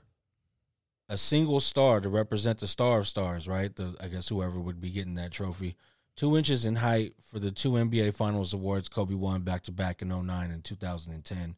a 1.07 1.17
single 1.17 1.59
star 1.59 2.01
to 2.01 2.09
represent 2.09 2.59
the 2.59 2.67
star 2.67 2.99
of 2.99 3.07
stars, 3.07 3.47
right? 3.47 3.75
The 3.75 3.95
I 3.99 4.07
guess 4.07 4.29
whoever 4.29 4.59
would 4.59 4.81
be 4.81 4.89
getting 4.89 5.15
that 5.15 5.31
trophy. 5.31 5.75
Two 6.15 6.37
inches 6.37 6.65
in 6.65 6.75
height 6.75 7.13
for 7.29 7.39
the 7.39 7.51
two 7.51 7.71
NBA 7.71 8.13
Finals 8.13 8.53
awards 8.53 8.87
Kobe 8.87 9.15
won 9.15 9.41
back 9.41 9.63
to 9.63 9.71
back 9.71 10.01
in 10.01 10.09
09 10.09 10.51
and 10.51 10.63
2010. 10.63 11.55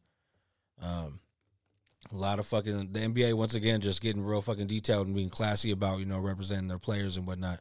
Um, 0.82 1.20
a 2.12 2.16
lot 2.16 2.38
of 2.38 2.46
fucking 2.46 2.92
the 2.92 3.00
NBA 3.00 3.34
once 3.34 3.54
again 3.54 3.80
just 3.80 4.00
getting 4.00 4.24
real 4.24 4.42
fucking 4.42 4.66
detailed 4.66 5.06
and 5.06 5.16
being 5.16 5.30
classy 5.30 5.70
about 5.70 5.98
you 5.98 6.06
know 6.06 6.18
representing 6.18 6.68
their 6.68 6.78
players 6.78 7.16
and 7.16 7.26
whatnot. 7.26 7.60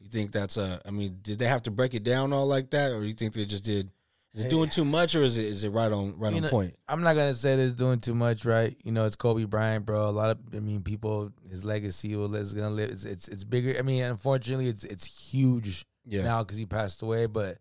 You 0.00 0.08
think 0.08 0.32
that's 0.32 0.56
a? 0.56 0.80
I 0.84 0.90
mean, 0.90 1.18
did 1.22 1.38
they 1.38 1.46
have 1.46 1.62
to 1.62 1.70
break 1.70 1.94
it 1.94 2.02
down 2.02 2.32
all 2.32 2.46
like 2.46 2.70
that, 2.70 2.92
or 2.92 3.04
you 3.04 3.14
think 3.14 3.34
they 3.34 3.44
just 3.44 3.64
did? 3.64 3.90
Is 4.36 4.44
it 4.44 4.50
doing 4.50 4.68
too 4.68 4.84
much, 4.84 5.14
or 5.14 5.22
is 5.22 5.38
it 5.38 5.46
is 5.46 5.64
it 5.64 5.70
right 5.70 5.90
on 5.90 6.18
right 6.18 6.30
You 6.30 6.36
on 6.36 6.42
know, 6.42 6.48
point? 6.50 6.76
I'm 6.88 7.02
not 7.02 7.14
gonna 7.14 7.32
say 7.34 7.56
this 7.56 7.72
doing 7.72 8.00
too 8.00 8.14
much, 8.14 8.44
right? 8.44 8.76
You 8.84 8.92
know, 8.92 9.06
it's 9.06 9.16
Kobe 9.16 9.44
Bryant, 9.44 9.86
bro. 9.86 10.08
A 10.08 10.10
lot 10.10 10.30
of, 10.30 10.38
I 10.54 10.60
mean, 10.60 10.82
people, 10.82 11.32
his 11.48 11.64
legacy 11.64 12.14
will 12.16 12.34
is 12.34 12.52
gonna 12.52 12.70
live. 12.70 12.90
It's, 12.90 13.04
it's 13.04 13.28
it's 13.28 13.44
bigger. 13.44 13.76
I 13.78 13.82
mean, 13.82 14.02
unfortunately, 14.02 14.68
it's 14.68 14.84
it's 14.84 15.06
huge 15.32 15.86
Yeah, 16.04 16.22
now 16.22 16.42
because 16.42 16.58
he 16.58 16.66
passed 16.66 17.00
away. 17.00 17.24
But 17.26 17.56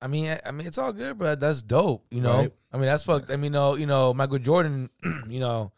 I 0.00 0.06
mean, 0.06 0.28
I, 0.28 0.40
I 0.46 0.50
mean, 0.52 0.66
it's 0.68 0.78
all 0.78 0.92
good, 0.92 1.18
bro. 1.18 1.34
That's 1.34 1.62
dope. 1.62 2.04
You 2.10 2.20
know, 2.20 2.38
Right. 2.38 2.52
I 2.72 2.76
mean, 2.76 2.86
that's 2.86 3.02
fucked. 3.02 3.30
I 3.32 3.36
mean, 3.36 3.52
no, 3.52 3.74
you 3.74 3.86
know, 3.86 4.14
Michael 4.14 4.38
Jordan. 4.38 4.88
you 5.28 5.40
know, 5.40 5.72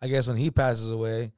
I 0.00 0.06
guess 0.08 0.28
when 0.28 0.36
he 0.36 0.50
passes 0.52 0.90
away, 0.92 1.32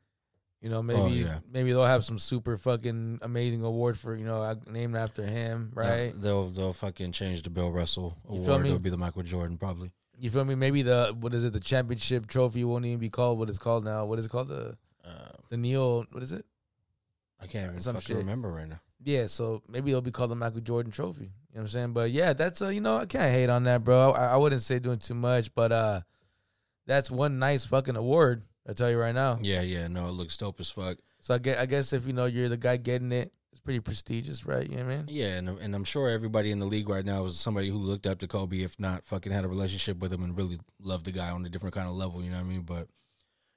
you 0.61 0.71
know, 0.71 0.83
maybe 0.83 1.01
Oh, 1.01 1.07
yeah. 1.07 1.38
maybe 1.53 1.71
they'll 1.73 1.85
have 1.85 2.05
some 2.05 2.19
super 2.19 2.57
fucking 2.57 3.19
amazing 3.23 3.62
award 3.62 3.99
for 3.99 4.14
you 4.16 4.25
know 4.25 4.59
named 4.69 4.97
after 4.97 5.25
him, 5.25 5.71
right? 5.75 6.12
They'll 6.21 6.49
they'll 6.49 6.73
fucking 6.73 7.12
change 7.12 7.42
the 7.42 7.51
Bill 7.51 7.71
Russell 7.71 8.16
You 8.31 8.40
feel 8.42 8.55
award. 8.55 8.66
It'll 8.66 8.79
be 8.79 8.90
the 8.90 8.97
Michael 8.97 9.23
Jordan 9.23 9.59
probably. 9.59 9.92
You 10.19 10.31
feel 10.31 10.45
me? 10.47 10.55
Maybe 10.55 10.83
the 10.83 11.14
what 11.21 11.35
is 11.35 11.45
it? 11.45 11.53
The 11.53 11.61
championship 11.61 12.27
trophy 12.27 12.64
won't 12.64 12.85
even 12.87 12.99
be 12.99 13.11
called 13.11 13.38
what 13.38 13.49
it's 13.51 13.59
called 13.59 13.85
now. 13.85 14.07
What 14.07 14.19
is 14.19 14.27
it 14.27 14.31
called? 14.31 14.49
The 14.49 14.77
Uh, 15.05 15.33
the 15.51 15.57
Neil. 15.59 16.05
What 16.11 16.23
is 16.23 16.33
it? 16.33 16.45
I 17.38 17.47
can't 17.47 17.69
even 17.69 17.81
Some 17.81 17.97
fucking 17.97 18.07
shit. 18.07 18.16
remember 18.16 18.49
right 18.51 18.66
now. 18.69 18.81
Yeah, 19.05 19.27
so 19.27 19.62
maybe 19.69 19.90
it'll 19.90 20.01
be 20.01 20.11
called 20.11 20.31
the 20.31 20.35
Michael 20.35 20.62
Jordan 20.62 20.90
Trophy. 20.90 21.25
You 21.25 21.29
know 21.29 21.33
what 21.53 21.61
I'm 21.61 21.69
saying? 21.69 21.92
But 21.92 22.11
yeah, 22.11 22.33
that's 22.33 22.62
uh, 22.62 22.69
you 22.71 22.81
know, 22.81 22.97
I 22.97 23.05
can't 23.07 23.31
hate 23.31 23.51
on 23.51 23.64
that, 23.64 23.85
bro. 23.85 24.12
I, 24.12 24.29
I 24.33 24.37
wouldn't 24.37 24.62
say 24.62 24.79
doing 24.79 24.99
too 24.99 25.14
much, 25.14 25.55
but 25.55 25.71
uh, 25.71 26.01
that's 26.87 27.11
one 27.11 27.38
nice 27.38 27.66
fucking 27.66 27.95
award. 27.95 28.42
I 28.68 28.72
tell 28.72 28.90
you 28.90 28.98
right 28.98 29.14
now. 29.14 29.38
Yeah, 29.40 29.61
yeah, 29.61 29.88
no, 29.88 30.09
it 30.09 30.12
looks 30.12 30.37
dope 30.37 30.61
as 30.61 30.70
fuck. 30.70 30.98
So 31.20 31.35
I 31.35 31.38
guess, 31.38 31.59
I 31.59 31.66
guess 31.66 31.92
if 31.92 32.07
you 32.07 32.12
know 32.12 32.26
you're 32.26 32.48
the 32.48 32.57
guy 32.57 32.76
getting 32.76 33.12
it, 33.12 33.33
it's 33.52 33.61
pretty 33.61 33.81
prestigious, 33.81 34.44
right? 34.44 34.68
You 34.68 34.79
know 34.79 34.85
what 34.85 34.92
I 34.92 34.96
mean? 34.96 35.05
Yeah, 35.09 35.37
and 35.37 35.48
and 35.48 35.74
I'm 35.74 35.85
sure 35.85 36.09
everybody 36.09 36.50
in 36.50 36.59
the 36.59 36.66
league 36.66 36.88
right 36.88 37.05
now 37.05 37.24
is 37.24 37.38
somebody 37.38 37.68
who 37.70 37.76
looked 37.79 38.07
up 38.07 38.18
to 38.20 38.29
Kobe, 38.29 38.62
if 38.62 38.79
not 38.79 39.05
fucking 39.05 39.33
had 39.33 39.44
a 39.44 39.48
relationship 39.48 39.98
with 39.98 40.12
him 40.12 40.22
and 40.22 40.37
really 40.37 40.59
loved 40.81 41.07
the 41.07 41.12
guy 41.12 41.31
on 41.31 41.44
a 41.46 41.48
different 41.48 41.74
kind 41.74 41.88
of 41.88 41.94
level. 41.94 42.22
You 42.22 42.31
know 42.31 42.37
what 42.37 42.46
I 42.46 42.48
mean? 42.48 42.62
But 42.62 42.88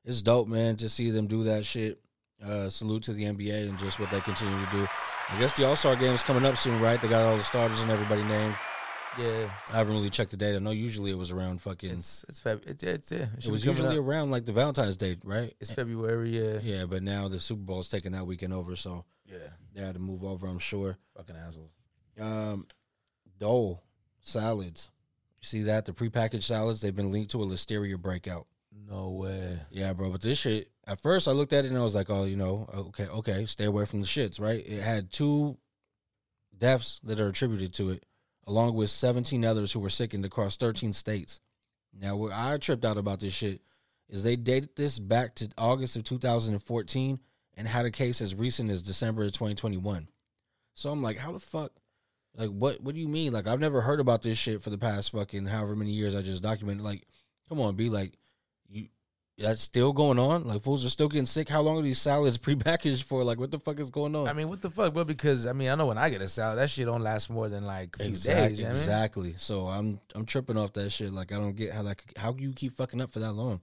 it's 0.06 0.22
dope, 0.22 0.48
man, 0.48 0.78
to 0.78 0.90
see 0.90 1.10
them 1.10 1.28
do 1.28 1.44
that 1.44 1.66
shit. 1.66 2.00
Uh, 2.44 2.70
salute 2.70 3.04
to 3.04 3.14
the 3.14 3.26
NBA 3.26 3.68
and 3.68 3.78
just 3.78 4.00
what 4.00 4.10
they 4.12 4.22
continue 4.22 4.66
to 4.66 4.72
do. 4.72 4.88
I 5.30 5.40
guess 5.40 5.58
the 5.58 5.66
All 5.66 5.76
Star 5.76 5.96
game 5.96 6.14
is 6.14 6.24
coming 6.24 6.46
up 6.46 6.58
soon, 6.58 6.80
right? 6.82 7.02
They 7.02 7.08
got 7.08 7.26
all 7.26 7.36
the 7.36 7.44
starters 7.44 7.82
and 7.82 7.92
everybody 7.92 8.24
named. 8.24 8.56
Yeah, 9.18 9.50
I 9.70 9.78
haven't 9.78 9.94
really 9.94 10.10
checked 10.10 10.32
the 10.32 10.38
date. 10.38 10.56
I 10.56 10.60
know 10.60 10.72
usually 10.72 11.12
it 11.12 11.18
was 11.18 11.32
around 11.32 11.62
fucking. 11.62 11.90
it's 11.90 12.24
it's 12.30 12.40
Feb. 12.40 12.68
It's, 12.68 12.84
it's 12.84 13.12
yeah. 13.12 13.28
It, 13.38 13.46
it 13.46 13.52
was 13.52 13.66
usually 13.66 13.98
up. 13.98 14.04
around 14.06 14.32
like 14.32 14.46
the 14.46 14.52
Valentine's 14.54 14.98
Day, 14.98 15.18
right? 15.24 15.54
It's 15.60 15.72
February. 15.72 16.30
Yeah. 16.30 16.60
Yeah, 16.62 16.86
but 16.86 17.04
now 17.04 17.28
the 17.28 17.40
Super 17.40 17.62
Bowl 17.62 17.80
is 17.80 17.90
taking 17.90 18.12
that 18.14 18.26
weekend 18.28 18.54
over, 18.54 18.76
so 18.76 19.06
Yeah. 19.26 19.38
they 19.74 19.82
had 19.82 19.96
to 19.96 20.00
move 20.00 20.24
over. 20.24 20.48
I'm 20.48 20.60
sure. 20.60 20.98
Fucking 21.18 21.36
assholes. 21.36 21.72
Um, 22.20 22.68
Dole 23.40 23.84
salads. 24.22 24.90
You 25.42 25.46
see 25.46 25.62
that 25.64 25.86
the 25.86 25.94
prepackaged 25.94 26.44
salads 26.44 26.82
they've 26.82 26.96
been 26.96 27.12
linked 27.12 27.32
to 27.32 27.42
a 27.42 27.46
listeria 27.46 27.98
breakout. 27.98 28.46
No 28.88 29.10
way. 29.10 29.60
Yeah, 29.72 29.94
bro. 29.94 30.12
But 30.12 30.22
this 30.22 30.38
shit, 30.38 30.70
at 30.86 31.02
first 31.02 31.28
I 31.28 31.32
looked 31.32 31.54
at 31.54 31.66
it 31.66 31.70
and 31.70 31.78
I 31.78 31.82
was 31.84 31.96
like, 31.96 32.10
oh, 32.10 32.26
you 32.26 32.36
know, 32.36 32.70
okay, 32.90 33.08
okay, 33.08 33.46
stay 33.46 33.66
away 33.66 33.86
from 33.86 34.02
the 34.02 34.08
shits, 34.08 34.40
right? 34.40 34.64
It 34.66 34.82
had 34.82 35.12
two 35.12 35.58
deaths 36.58 37.00
that 37.04 37.20
are 37.20 37.30
attributed 37.30 37.74
to 37.76 37.92
it, 37.92 38.04
along 38.50 38.74
with 38.74 38.90
17 38.90 39.46
others 39.46 39.72
who 39.72 39.80
were 39.80 39.92
sickened 39.92 40.26
across 40.26 40.58
13 40.58 40.92
states. 40.92 41.40
Now, 41.94 42.16
what 42.16 42.32
I 42.34 42.58
tripped 42.58 42.84
out 42.84 42.98
about 42.98 43.20
this 43.20 43.32
shit 43.34 43.62
is 44.10 44.24
they 44.24 44.36
dated 44.36 44.76
this 44.76 44.98
back 44.98 45.36
to 45.36 45.50
August 45.56 45.96
of 45.96 46.04
2014 46.04 47.20
and 47.56 47.68
had 47.68 47.86
a 47.86 47.92
case 47.92 48.22
as 48.22 48.34
recent 48.34 48.72
as 48.72 48.82
December 48.82 49.24
of 49.24 49.34
2021. 49.34 50.08
So 50.74 50.90
I'm 50.90 51.04
like, 51.04 51.18
how 51.18 51.32
the 51.32 51.40
fuck? 51.40 51.74
Like, 52.36 52.50
what? 52.50 52.82
What 52.82 52.96
do 52.96 53.02
you 53.02 53.08
mean? 53.08 53.34
Like, 53.34 53.48
I've 53.48 53.60
never 53.60 53.82
heard 53.82 54.00
about 54.00 54.24
this 54.24 54.38
shit 54.40 54.64
for 54.64 54.72
the 54.72 54.78
past 54.80 55.12
fucking 55.12 55.46
however 55.46 55.76
many 55.76 55.92
years 55.92 56.16
I 56.16 56.24
just 56.24 56.42
documented. 56.42 56.84
Like, 56.84 57.06
come 57.50 57.60
on, 57.60 57.76
be 57.76 57.90
like, 57.90 58.14
that's 59.40 59.62
still 59.62 59.94
going 59.94 60.20
on. 60.20 60.46
Like, 60.46 60.64
fools 60.64 60.86
are 60.86 60.90
still 60.90 61.08
getting 61.08 61.26
sick. 61.26 61.50
How 61.50 61.62
long 61.62 61.78
are 61.78 61.82
these 61.82 62.00
salads 62.00 62.38
prepackaged 62.46 63.04
for? 63.04 63.24
Like, 63.24 63.40
what 63.40 63.52
the 63.52 63.60
fuck 63.60 63.80
is 63.80 63.90
going 63.90 64.16
on? 64.16 64.28
I 64.28 64.34
mean, 64.34 64.50
what 64.50 64.62
the 64.62 64.70
fuck, 64.70 64.94
bro? 64.94 65.04
Because 65.04 65.48
I 65.48 65.54
mean, 65.54 65.70
I 65.70 65.76
know 65.76 65.88
when 65.88 65.98
I 65.98 66.10
get 66.10 66.22
a 66.22 66.28
salad, 66.28 66.60
that 66.60 66.70
shit 66.70 66.86
don't 66.86 67.02
last 67.02 67.30
more 67.30 67.48
than 67.50 67.66
like 67.66 67.96
a 68.00 68.04
few 68.04 68.10
exactly, 68.10 68.48
days. 68.50 68.58
You 68.60 68.64
know 68.66 68.70
what 68.70 68.76
I 68.76 68.80
mean? 68.80 68.84
exactly. 68.84 69.36
So 69.38 69.68
I'm 69.68 70.00
I'm 70.16 70.26
tripping 70.26 70.58
off 70.58 70.74
that 70.74 70.90
shit. 70.90 71.14
Like, 71.14 71.32
I 71.32 71.36
don't 71.36 71.56
get 71.56 71.74
how 71.74 71.82
like 71.82 72.04
how 72.18 72.36
you 72.38 72.54
keep 72.54 72.76
fucking 72.76 73.02
up 73.02 73.12
for 73.12 73.20
that 73.20 73.34
long. 73.34 73.62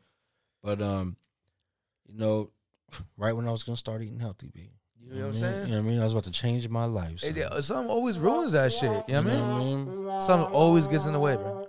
But 0.63 0.81
um, 0.83 1.17
you 2.07 2.19
know, 2.19 2.51
right 3.17 3.33
when 3.35 3.47
I 3.47 3.53
was 3.53 3.63
gonna 3.63 3.77
start 3.77 4.03
eating 4.03 4.21
healthy, 4.21 4.51
B. 4.53 4.71
You 5.09 5.21
know 5.21 5.27
what 5.27 5.35
I'm 5.35 5.35
saying? 5.35 5.53
You 5.53 5.59
saying? 5.59 5.71
know 5.71 5.77
what 5.77 5.87
I 5.87 5.91
mean? 5.91 6.01
I 6.01 6.05
was 6.05 6.13
about 6.13 6.25
to 6.25 6.31
change 6.33 6.69
my 6.69 6.85
life. 6.87 7.23
It- 7.23 7.37
son. 7.37 7.59
it- 7.59 7.63
something 7.63 7.91
always 7.91 8.19
ruins 8.19 8.53
that 8.53 8.73
shit. 8.73 8.83
You 8.83 8.89
know 8.89 9.01
what 9.01 9.13
I 9.15 9.21
mean? 9.21 9.27
know 9.27 9.49
what 9.49 10.09
I 10.09 10.11
mean? 10.13 10.21
Something 10.21 10.53
always 10.53 10.89
gets 10.89 11.07
in 11.07 11.13
the 11.13 11.21
way, 11.21 11.37
bro. 11.37 11.69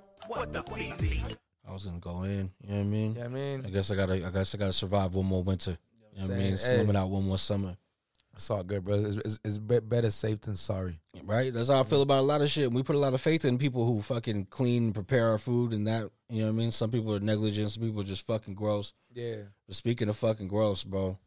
I 1.68 1.74
was 1.74 1.84
gonna 1.84 2.00
go 2.00 2.24
in. 2.24 2.52
You 2.64 2.70
know 2.70 2.76
what 2.76 2.80
I 2.80 2.84
mean? 2.84 3.10
You 3.10 3.16
know 3.16 3.22
what 3.22 3.26
I 3.26 3.34
mean? 3.34 3.66
I 3.66 3.70
guess 3.70 3.92
I 3.92 3.96
gotta. 3.96 4.26
I 4.26 4.30
guess 4.30 4.56
I 4.56 4.58
gotta 4.58 4.74
survive 4.74 5.16
one 5.16 5.26
more 5.26 5.44
winter. 5.44 5.78
You 6.14 6.22
know 6.22 6.30
what 6.30 6.36
I 6.36 6.40
mean? 6.40 6.58
saying? 6.58 6.86
Slim 6.86 6.96
it 6.96 7.00
out 7.00 7.10
one 7.10 7.26
more 7.26 7.38
summer. 7.38 7.76
It's 8.34 8.52
all 8.52 8.64
good, 8.64 8.86
bro. 8.86 9.04
It's, 9.04 9.16
it's, 9.16 9.40
it's 9.44 9.58
better 9.58 10.12
safe 10.12 10.42
than 10.42 10.56
sorry. 10.56 11.00
Right? 11.24 11.52
That's 11.52 11.70
how 11.70 11.80
I 11.80 11.84
feel 11.84 12.04
about 12.04 12.20
a 12.20 12.22
lot 12.22 12.42
of 12.42 12.50
shit. 12.50 12.72
We 12.72 12.84
put 12.84 12.96
a 12.96 13.00
lot 13.00 13.16
of 13.16 13.22
faith 13.22 13.46
in 13.46 13.58
people 13.58 13.84
who 13.84 14.00
fucking 14.00 14.46
clean 14.52 14.86
and 14.86 14.94
prepare 14.94 15.30
our 15.30 15.40
food 15.40 15.74
and 15.74 15.88
that. 15.88 16.12
You 16.30 16.42
know 16.42 16.48
what 16.48 16.54
I 16.54 16.56
mean? 16.56 16.72
Some 16.72 16.92
people 16.92 17.16
are 17.16 17.20
negligent. 17.20 17.72
Some 17.72 17.82
people 17.82 18.02
are 18.02 18.06
just 18.06 18.28
fucking 18.28 18.54
gross. 18.54 18.94
Yeah. 19.12 19.38
But 19.66 19.76
speaking 19.76 20.08
of 20.08 20.18
fucking 20.18 20.50
gross, 20.50 20.84
bro, 20.84 21.18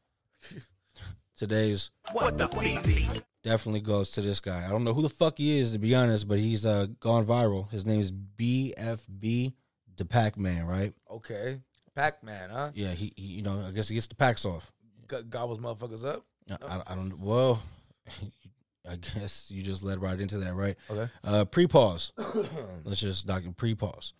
today's 1.36 1.90
What 2.12 2.38
the 2.38 2.46
feezy? 2.46 3.22
definitely 3.42 3.80
goes 3.80 4.10
to 4.12 4.20
this 4.20 4.38
guy. 4.38 4.64
I 4.64 4.70
don't 4.70 4.84
know 4.84 4.94
who 4.94 5.02
the 5.02 5.08
fuck 5.08 5.38
he 5.38 5.58
is 5.58 5.72
to 5.72 5.80
be 5.80 5.96
honest, 5.96 6.28
but 6.28 6.38
he's 6.38 6.64
uh 6.64 6.86
gone 7.00 7.26
viral. 7.26 7.68
His 7.70 7.84
name 7.84 7.98
is 7.98 8.12
BFB 8.12 9.52
the 10.00 10.04
Pac 10.06 10.36
Man, 10.36 10.66
right? 10.66 10.92
Okay. 11.10 11.60
Pac 11.94 12.24
Man, 12.24 12.50
huh? 12.50 12.70
Yeah, 12.74 12.92
he, 12.92 13.12
he 13.14 13.22
you 13.22 13.42
know 13.42 13.64
I 13.66 13.70
guess 13.70 13.88
he 13.88 13.94
gets 13.94 14.08
the 14.08 14.14
packs 14.16 14.44
off. 14.44 14.72
Go- 15.06 15.22
Gobbles 15.22 15.60
motherfuckers 15.60 16.04
up. 16.04 16.24
I, 16.50 16.76
I, 16.76 16.82
I 16.88 16.94
don't. 16.96 17.18
Well, 17.20 17.62
I 18.90 18.96
guess 18.96 19.46
you 19.50 19.62
just 19.62 19.82
led 19.82 20.00
right 20.00 20.18
into 20.20 20.38
that, 20.38 20.54
right? 20.54 20.76
Okay. 20.90 21.10
Uh, 21.22 21.44
pre 21.44 21.66
pause. 21.66 22.12
Let's 22.84 23.00
just 23.00 23.26
doc 23.26 23.42
pre 23.56 23.74
pause. 23.74 24.14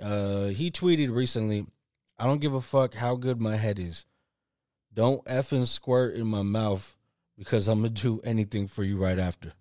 Uh, 0.00 0.46
he 0.46 0.70
tweeted 0.70 1.14
recently, 1.14 1.66
"I 2.18 2.26
don't 2.26 2.40
give 2.40 2.54
a 2.54 2.60
fuck 2.60 2.94
how 2.94 3.16
good 3.16 3.40
my 3.40 3.56
head 3.56 3.78
is. 3.78 4.06
Don't 4.94 5.24
effing 5.26 5.66
squirt 5.66 6.14
in 6.14 6.26
my 6.26 6.42
mouth 6.42 6.96
because 7.36 7.68
I'm 7.68 7.80
gonna 7.80 7.90
do 7.90 8.20
anything 8.24 8.68
for 8.68 8.84
you 8.84 8.96
right 8.96 9.18
after." 9.18 9.52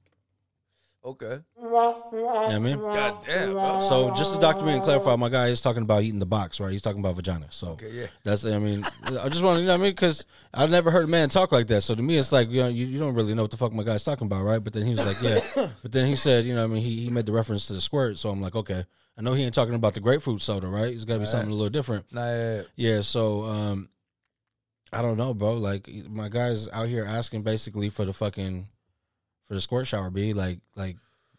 Okay. 1.05 1.39
You 1.55 1.69
know 1.69 2.03
I 2.11 2.57
mean? 2.57 2.79
God 2.79 3.23
damn, 3.23 3.53
bro. 3.53 3.79
So 3.79 4.11
just 4.15 4.33
to 4.33 4.39
document 4.39 4.77
and 4.77 4.83
clarify, 4.83 5.15
my 5.15 5.29
guy 5.29 5.47
is 5.47 5.61
talking 5.61 5.83
about 5.83 6.01
eating 6.01 6.17
the 6.19 6.25
box, 6.25 6.59
right? 6.59 6.71
He's 6.71 6.81
talking 6.81 6.99
about 6.99 7.15
vagina. 7.15 7.45
So 7.51 7.69
Okay, 7.69 7.91
yeah. 7.91 8.07
that's 8.23 8.43
I 8.43 8.57
mean, 8.57 8.83
I 9.03 9.29
just 9.29 9.43
want 9.43 9.57
to 9.57 9.61
you 9.61 9.67
know 9.67 9.73
what 9.73 9.81
I 9.81 9.83
mean 9.83 9.91
because 9.91 10.25
I've 10.51 10.71
never 10.71 10.89
heard 10.89 11.03
a 11.05 11.07
man 11.07 11.29
talk 11.29 11.51
like 11.51 11.67
that. 11.67 11.81
So 11.81 11.93
to 11.93 12.01
me, 12.01 12.17
it's 12.17 12.31
like 12.31 12.49
you 12.49 12.61
know 12.61 12.69
you, 12.69 12.87
you 12.87 12.97
don't 12.97 13.13
really 13.13 13.35
know 13.35 13.43
what 13.43 13.51
the 13.51 13.57
fuck 13.57 13.71
my 13.71 13.83
guy's 13.83 14.03
talking 14.03 14.25
about, 14.25 14.43
right? 14.43 14.63
But 14.63 14.73
then 14.73 14.85
he 14.85 14.91
was 14.91 15.05
like, 15.05 15.21
yeah. 15.21 15.69
but 15.83 15.91
then 15.91 16.07
he 16.07 16.15
said, 16.15 16.45
you 16.45 16.55
know, 16.55 16.63
what 16.63 16.71
I 16.71 16.73
mean, 16.73 16.83
he 16.83 17.03
he 17.03 17.09
made 17.09 17.27
the 17.27 17.33
reference 17.33 17.67
to 17.67 17.73
the 17.73 17.81
squirt. 17.81 18.17
So 18.17 18.29
I'm 18.29 18.41
like, 18.41 18.55
okay, 18.55 18.83
I 19.15 19.21
know 19.21 19.33
he 19.33 19.43
ain't 19.43 19.53
talking 19.53 19.75
about 19.75 19.93
the 19.93 19.99
grapefruit 19.99 20.41
soda, 20.41 20.67
right? 20.67 20.91
It's 20.91 21.05
got 21.05 21.15
to 21.15 21.19
be 21.19 21.25
something 21.27 21.49
a 21.49 21.53
little 21.53 21.69
different. 21.69 22.11
Nah, 22.11 22.29
yeah, 22.29 22.55
yeah. 22.55 22.95
Yeah. 22.95 23.01
So 23.01 23.43
um, 23.43 23.89
I 24.91 25.01
don't 25.03 25.17
know, 25.17 25.33
bro. 25.35 25.53
Like 25.53 25.87
my 26.09 26.29
guy's 26.29 26.67
out 26.69 26.87
here 26.87 27.05
asking 27.05 27.43
basically 27.43 27.89
for 27.89 28.05
the 28.05 28.13
fucking 28.13 28.67
for 29.47 29.53
the 29.53 29.61
squirt 29.61 29.87
shower, 29.87 30.09
be 30.09 30.33
like 30.33 30.59
like. 30.75 30.97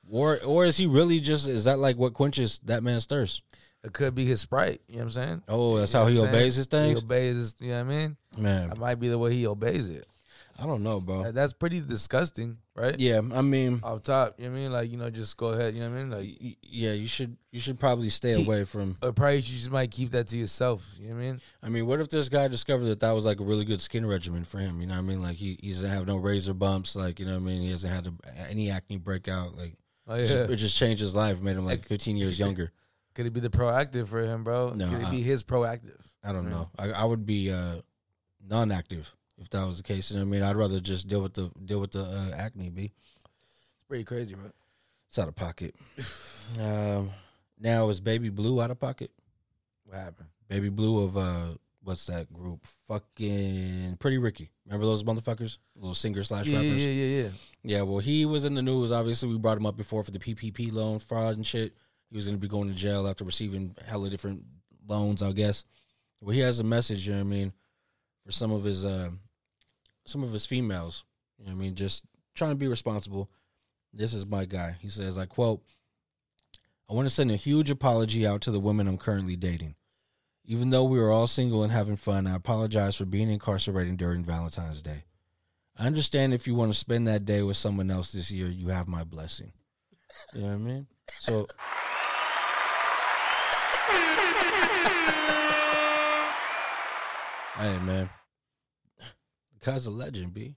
Or, 0.09 0.39
or 0.45 0.65
is 0.65 0.77
he 0.77 0.87
really 0.87 1.19
just? 1.19 1.49
Is 1.49 1.65
that 1.65 1.81
like 1.81 1.97
what 1.97 2.15
quenches 2.15 2.61
that 2.65 2.85
man's 2.85 3.07
thirst? 3.07 3.43
It 3.83 3.93
could 3.93 4.15
be 4.15 4.25
his 4.25 4.41
sprite. 4.41 4.81
You 4.89 4.95
know 4.95 4.99
what 4.99 5.05
I'm 5.05 5.11
saying? 5.11 5.43
Oh, 5.49 5.79
that's 5.79 5.93
You 5.93 6.01
know 6.01 6.05
how 6.05 6.11
he 6.11 6.19
obeys 6.21 6.55
his 6.57 6.67
things. 6.67 6.99
He 6.99 7.05
obeys 7.05 7.37
his, 7.37 7.57
you 7.61 7.69
know 7.69 7.85
what 7.85 7.93
I 7.93 7.97
mean? 7.97 8.17
Man, 8.37 8.69
That 8.69 8.79
might 8.79 8.97
be 8.97 9.09
the 9.09 9.19
way 9.19 9.33
he 9.33 9.47
obeys 9.47 9.91
it. 9.91 10.07
I 10.59 10.67
don't 10.67 10.83
know, 10.83 11.01
bro. 11.01 11.31
That's 11.33 11.53
pretty 11.53 11.81
disgusting, 11.81 12.59
right? 12.77 12.99
Yeah, 13.01 13.21
I 13.33 13.43
mean, 13.43 13.81
Off 13.83 14.03
top, 14.03 14.35
you 14.39 14.45
know 14.47 14.51
what 14.53 14.57
I 14.57 14.61
mean? 14.61 14.73
Like, 14.73 14.91
you 14.91 14.97
know, 14.99 15.11
just 15.11 15.37
go 15.37 15.49
ahead, 15.49 15.75
you 15.75 15.81
know 15.81 15.91
what 15.91 15.97
I 15.97 16.03
mean? 16.03 16.11
Like, 16.11 16.39
y- 16.41 16.57
yeah, 16.63 16.93
you 16.93 17.07
should 17.07 17.37
you 17.51 17.59
should 17.61 17.79
probably 17.81 18.09
stay 18.11 18.37
He- 18.37 18.45
away 18.45 18.65
from. 18.65 18.97
or 19.03 19.13
probably 19.13 19.37
you 19.37 19.43
just 19.43 19.71
might 19.71 19.91
keep 19.91 20.11
that 20.13 20.29
to 20.29 20.39
yourself. 20.39 20.87
You 21.01 21.09
know 21.09 21.15
what 21.17 21.21
I 21.23 21.25
mean? 21.27 21.41
I 21.63 21.69
mean, 21.71 21.87
what 21.87 22.01
if 22.01 22.09
this 22.09 22.29
guy 22.29 22.49
discovered 22.49 22.85
that 22.87 23.01
that 23.01 23.13
was 23.13 23.25
like 23.25 23.41
a 23.41 23.45
really 23.45 23.65
good 23.65 23.81
skin 23.81 24.05
regimen 24.07 24.45
for 24.45 24.59
him? 24.59 24.81
You 24.81 24.87
know 24.87 24.95
what 24.95 25.01
I 25.01 25.03
mean? 25.05 25.23
Like 25.23 25.37
he, 25.37 25.59
he 25.61 25.71
doesn't 25.71 25.91
have 25.91 26.07
no 26.07 26.17
razor 26.17 26.55
bumps. 26.55 26.95
Like 26.95 27.19
you 27.19 27.27
know 27.27 27.33
what 27.35 27.43
I 27.43 27.47
mean? 27.47 27.63
He 27.63 27.71
hasn't 27.71 27.93
had 27.93 28.09
any 28.49 28.71
acne 28.71 28.99
breakout. 28.99 29.57
Like 29.57 29.75
Oh 30.09 30.15
it, 30.15 30.21
yeah. 30.23 30.27
just, 30.27 30.51
it 30.51 30.57
just 30.57 30.77
changed 30.77 31.01
his 31.03 31.15
life, 31.15 31.41
made 31.41 31.57
him 31.57 31.65
like 31.67 31.83
15 31.83 32.17
years 32.17 32.39
younger. 32.39 32.71
Could 33.15 33.25
it 33.27 33.33
be 33.33 33.41
the 33.41 33.49
Proactiv 33.49 34.09
for 34.09 34.21
him, 34.23 34.45
bro? 34.45 34.75
No, 34.75 34.89
Could 34.91 35.01
it 35.01 35.07
I- 35.07 35.11
be 35.11 35.23
his 35.23 35.43
Proactiv? 35.43 35.97
I 36.23 36.33
don't 36.33 36.51
know. 36.51 36.69
I, 36.79 36.91
I 36.91 37.05
would 37.05 37.25
be 37.25 37.51
uh, 37.51 37.77
non-active 38.47 39.15
if 39.39 39.51
that 39.51 39.67
was 39.67 39.77
the 39.79 39.83
case. 39.83 40.11
You 40.11 40.19
know 40.19 40.25
what 40.25 40.29
I 40.29 40.31
mean? 40.33 40.43
I'd 40.43 40.57
rather 40.57 40.81
just 40.81 41.09
deal 41.09 41.23
with 41.23 41.35
the 41.35 41.51
deal 41.65 41.81
with 41.81 41.93
the 41.93 42.03
uh, 42.03 42.37
acne. 42.37 42.71
Be 42.71 42.85
It's 42.85 43.85
pretty 43.89 44.05
crazy, 44.05 44.35
bro. 44.35 44.51
it's 45.09 45.19
out 45.19 45.29
of 45.29 45.37
pocket. 45.37 45.75
um, 46.61 47.11
now 47.59 47.89
is 47.89 48.01
Baby 48.01 48.29
Blue 48.31 48.61
out 48.61 48.71
of 48.71 48.79
pocket? 48.79 49.11
What 49.85 49.99
happened? 49.99 50.29
Baby 50.49 50.69
Blue 50.69 51.03
of 51.05 51.17
uh 51.17 51.47
what's 51.83 52.07
that 52.07 52.33
group? 52.33 52.67
Fucking 52.89 53.97
Pretty 54.01 54.19
Ricky. 54.19 54.51
Remember 54.67 54.87
those 54.87 55.05
motherfuckers? 55.05 55.59
Little 55.77 55.95
singer 55.95 56.25
slash 56.25 56.47
Yeah, 56.47 56.57
rappers. 56.59 56.85
yeah, 56.85 56.91
yeah, 56.91 57.05
yeah, 57.05 57.23
yeah. 57.23 57.29
Yeah, 57.63 57.83
well, 57.83 57.99
he 57.99 58.27
was 58.27 58.45
in 58.45 58.55
the 58.55 58.63
news. 58.63 58.91
Obviously, 58.93 59.29
we 59.29 59.39
brought 59.39 59.57
him 59.59 59.67
up 59.67 59.77
before 59.77 60.03
for 60.03 60.11
the 60.11 60.19
PPP 60.19 60.73
loan 60.73 60.99
fraud 60.99 61.37
and 61.37 61.47
shit. 61.47 61.75
He 62.11 62.17
was 62.17 62.27
going 62.27 62.37
to 62.37 62.41
be 62.41 62.49
going 62.49 62.69
to 62.69 62.75
jail 62.75 63.07
after 63.09 63.25
receiving 63.25 63.75
hella 63.87 64.11
different 64.11 64.45
loans, 64.89 65.23
I 65.23 65.33
guess. 65.33 65.65
Well, 66.21 66.33
he 66.35 66.41
has 66.41 66.59
a 66.61 66.65
message, 66.65 67.07
you 67.07 67.13
know 67.15 67.19
what 67.21 67.27
I 67.27 67.31
mean, 67.31 67.53
for 68.25 68.33
some 68.33 68.51
of 68.53 68.65
his 68.65 68.85
uh, 68.85 69.11
some 70.07 70.23
of 70.23 70.33
his 70.33 70.47
females. 70.47 71.05
You 71.39 71.47
know 71.47 71.53
I 71.53 71.55
mean, 71.55 71.75
just 71.75 72.05
trying 72.35 72.51
to 72.51 72.57
be 72.57 72.69
responsible. 72.69 73.31
This 73.93 74.15
is 74.15 74.27
my 74.27 74.45
guy. 74.45 74.77
He 74.81 74.89
says, 74.89 75.19
I 75.19 75.27
quote, 75.27 75.63
I 76.89 76.95
want 76.95 77.09
to 77.09 77.15
send 77.15 77.31
a 77.31 77.37
huge 77.37 77.71
apology 77.71 78.27
out 78.27 78.41
to 78.43 78.51
the 78.51 78.61
women 78.61 78.87
I'm 78.87 78.99
currently 78.99 79.37
dating. 79.37 79.75
Even 80.45 80.71
though 80.71 80.85
we 80.85 81.01
are 81.01 81.11
all 81.11 81.27
single 81.27 81.65
and 81.65 81.73
having 81.73 81.97
fun, 81.97 82.27
I 82.27 82.37
apologize 82.37 82.97
for 82.97 83.05
being 83.05 83.31
incarcerated 83.31 83.97
during 83.97 84.23
Valentine's 84.23 84.83
Day. 84.83 85.05
I 85.77 85.87
understand 85.87 86.33
if 86.33 86.47
you 86.47 86.55
want 86.55 86.73
to 86.73 86.79
spend 86.79 87.09
that 87.09 87.25
day 87.25 87.43
with 87.43 87.57
someone 87.57 87.91
else 87.91 88.13
this 88.13 88.31
year, 88.31 88.47
you 88.47 88.69
have 88.69 88.87
my 88.87 89.03
blessing. 89.03 89.53
You 90.33 90.43
know 90.43 90.47
what 90.47 90.55
I 90.55 90.59
mean? 90.59 90.87
So 91.19 91.47
Hey 97.59 97.79
man. 97.79 98.11
Guy's 99.67 99.87
a 99.87 99.91
legend, 99.91 100.33
B. 100.33 100.55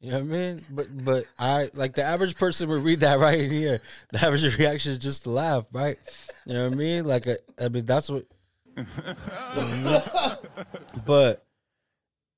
You 0.00 0.10
know 0.10 0.18
what 0.18 0.24
I 0.24 0.26
mean? 0.26 0.60
But 0.68 1.04
but 1.04 1.26
I 1.38 1.70
like 1.74 1.94
the 1.94 2.02
average 2.02 2.36
person 2.36 2.68
would 2.68 2.82
read 2.82 2.98
that 3.00 3.20
right 3.20 3.48
here. 3.48 3.80
The 4.10 4.26
average 4.26 4.58
reaction 4.58 4.90
is 4.90 4.98
just 4.98 5.22
to 5.22 5.30
laugh, 5.30 5.68
right? 5.72 5.96
You 6.44 6.54
know 6.54 6.64
what 6.64 6.72
I 6.72 6.76
mean? 6.76 7.04
Like 7.04 7.28
I, 7.28 7.36
I 7.60 7.68
mean 7.68 7.86
that's 7.86 8.10
what 8.10 8.26
but 11.06 11.46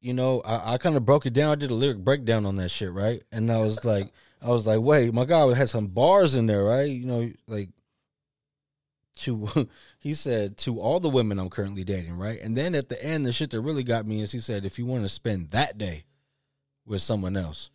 you 0.03 0.13
know, 0.13 0.43
I, 0.43 0.75
I 0.75 0.79
kind 0.79 0.95
of 0.95 1.07
broke 1.07 1.25
it 1.25 1.33
down. 1.33 1.53
I 1.53 1.55
did 1.55 1.71
a 1.71 1.75
lyric 1.75 2.05
breakdown 2.05 2.45
on 2.45 2.57
that 2.57 2.69
shit, 2.69 2.93
right? 2.93 3.23
And 3.33 3.51
I 3.51 3.61
was 3.61 3.83
like, 3.83 4.13
I 4.43 4.51
was 4.51 4.67
like, 4.67 4.81
wait, 4.81 5.15
my 5.15 5.25
guy 5.25 5.55
had 5.55 5.71
some 5.71 5.87
bars 5.87 6.35
in 6.35 6.45
there, 6.45 6.65
right? 6.65 6.91
You 6.91 7.07
know, 7.07 7.33
like 7.49 7.71
to 9.21 9.71
he 10.05 10.13
said 10.13 10.59
to 10.59 10.79
all 10.79 11.01
the 11.01 11.09
women 11.09 11.39
I'm 11.39 11.49
currently 11.49 11.83
dating, 11.83 12.19
right? 12.19 12.39
And 12.39 12.55
then 12.55 12.75
at 12.75 12.91
the 12.91 13.03
end, 13.03 13.25
the 13.25 13.33
shit 13.33 13.51
that 13.53 13.63
really 13.63 13.83
got 13.83 14.07
me 14.07 14.21
is 14.21 14.33
he 14.33 14.39
said, 14.39 14.67
if 14.67 14.79
you 14.79 14.85
want 14.85 15.03
to 15.03 15.09
spend 15.09 15.51
that 15.53 15.79
day 15.79 16.05
with 16.85 17.01
someone 17.01 17.39
else, 17.39 17.71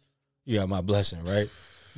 you 0.46 0.60
have 0.60 0.70
my 0.70 0.82
blessing, 0.82 1.26
right? 1.26 1.50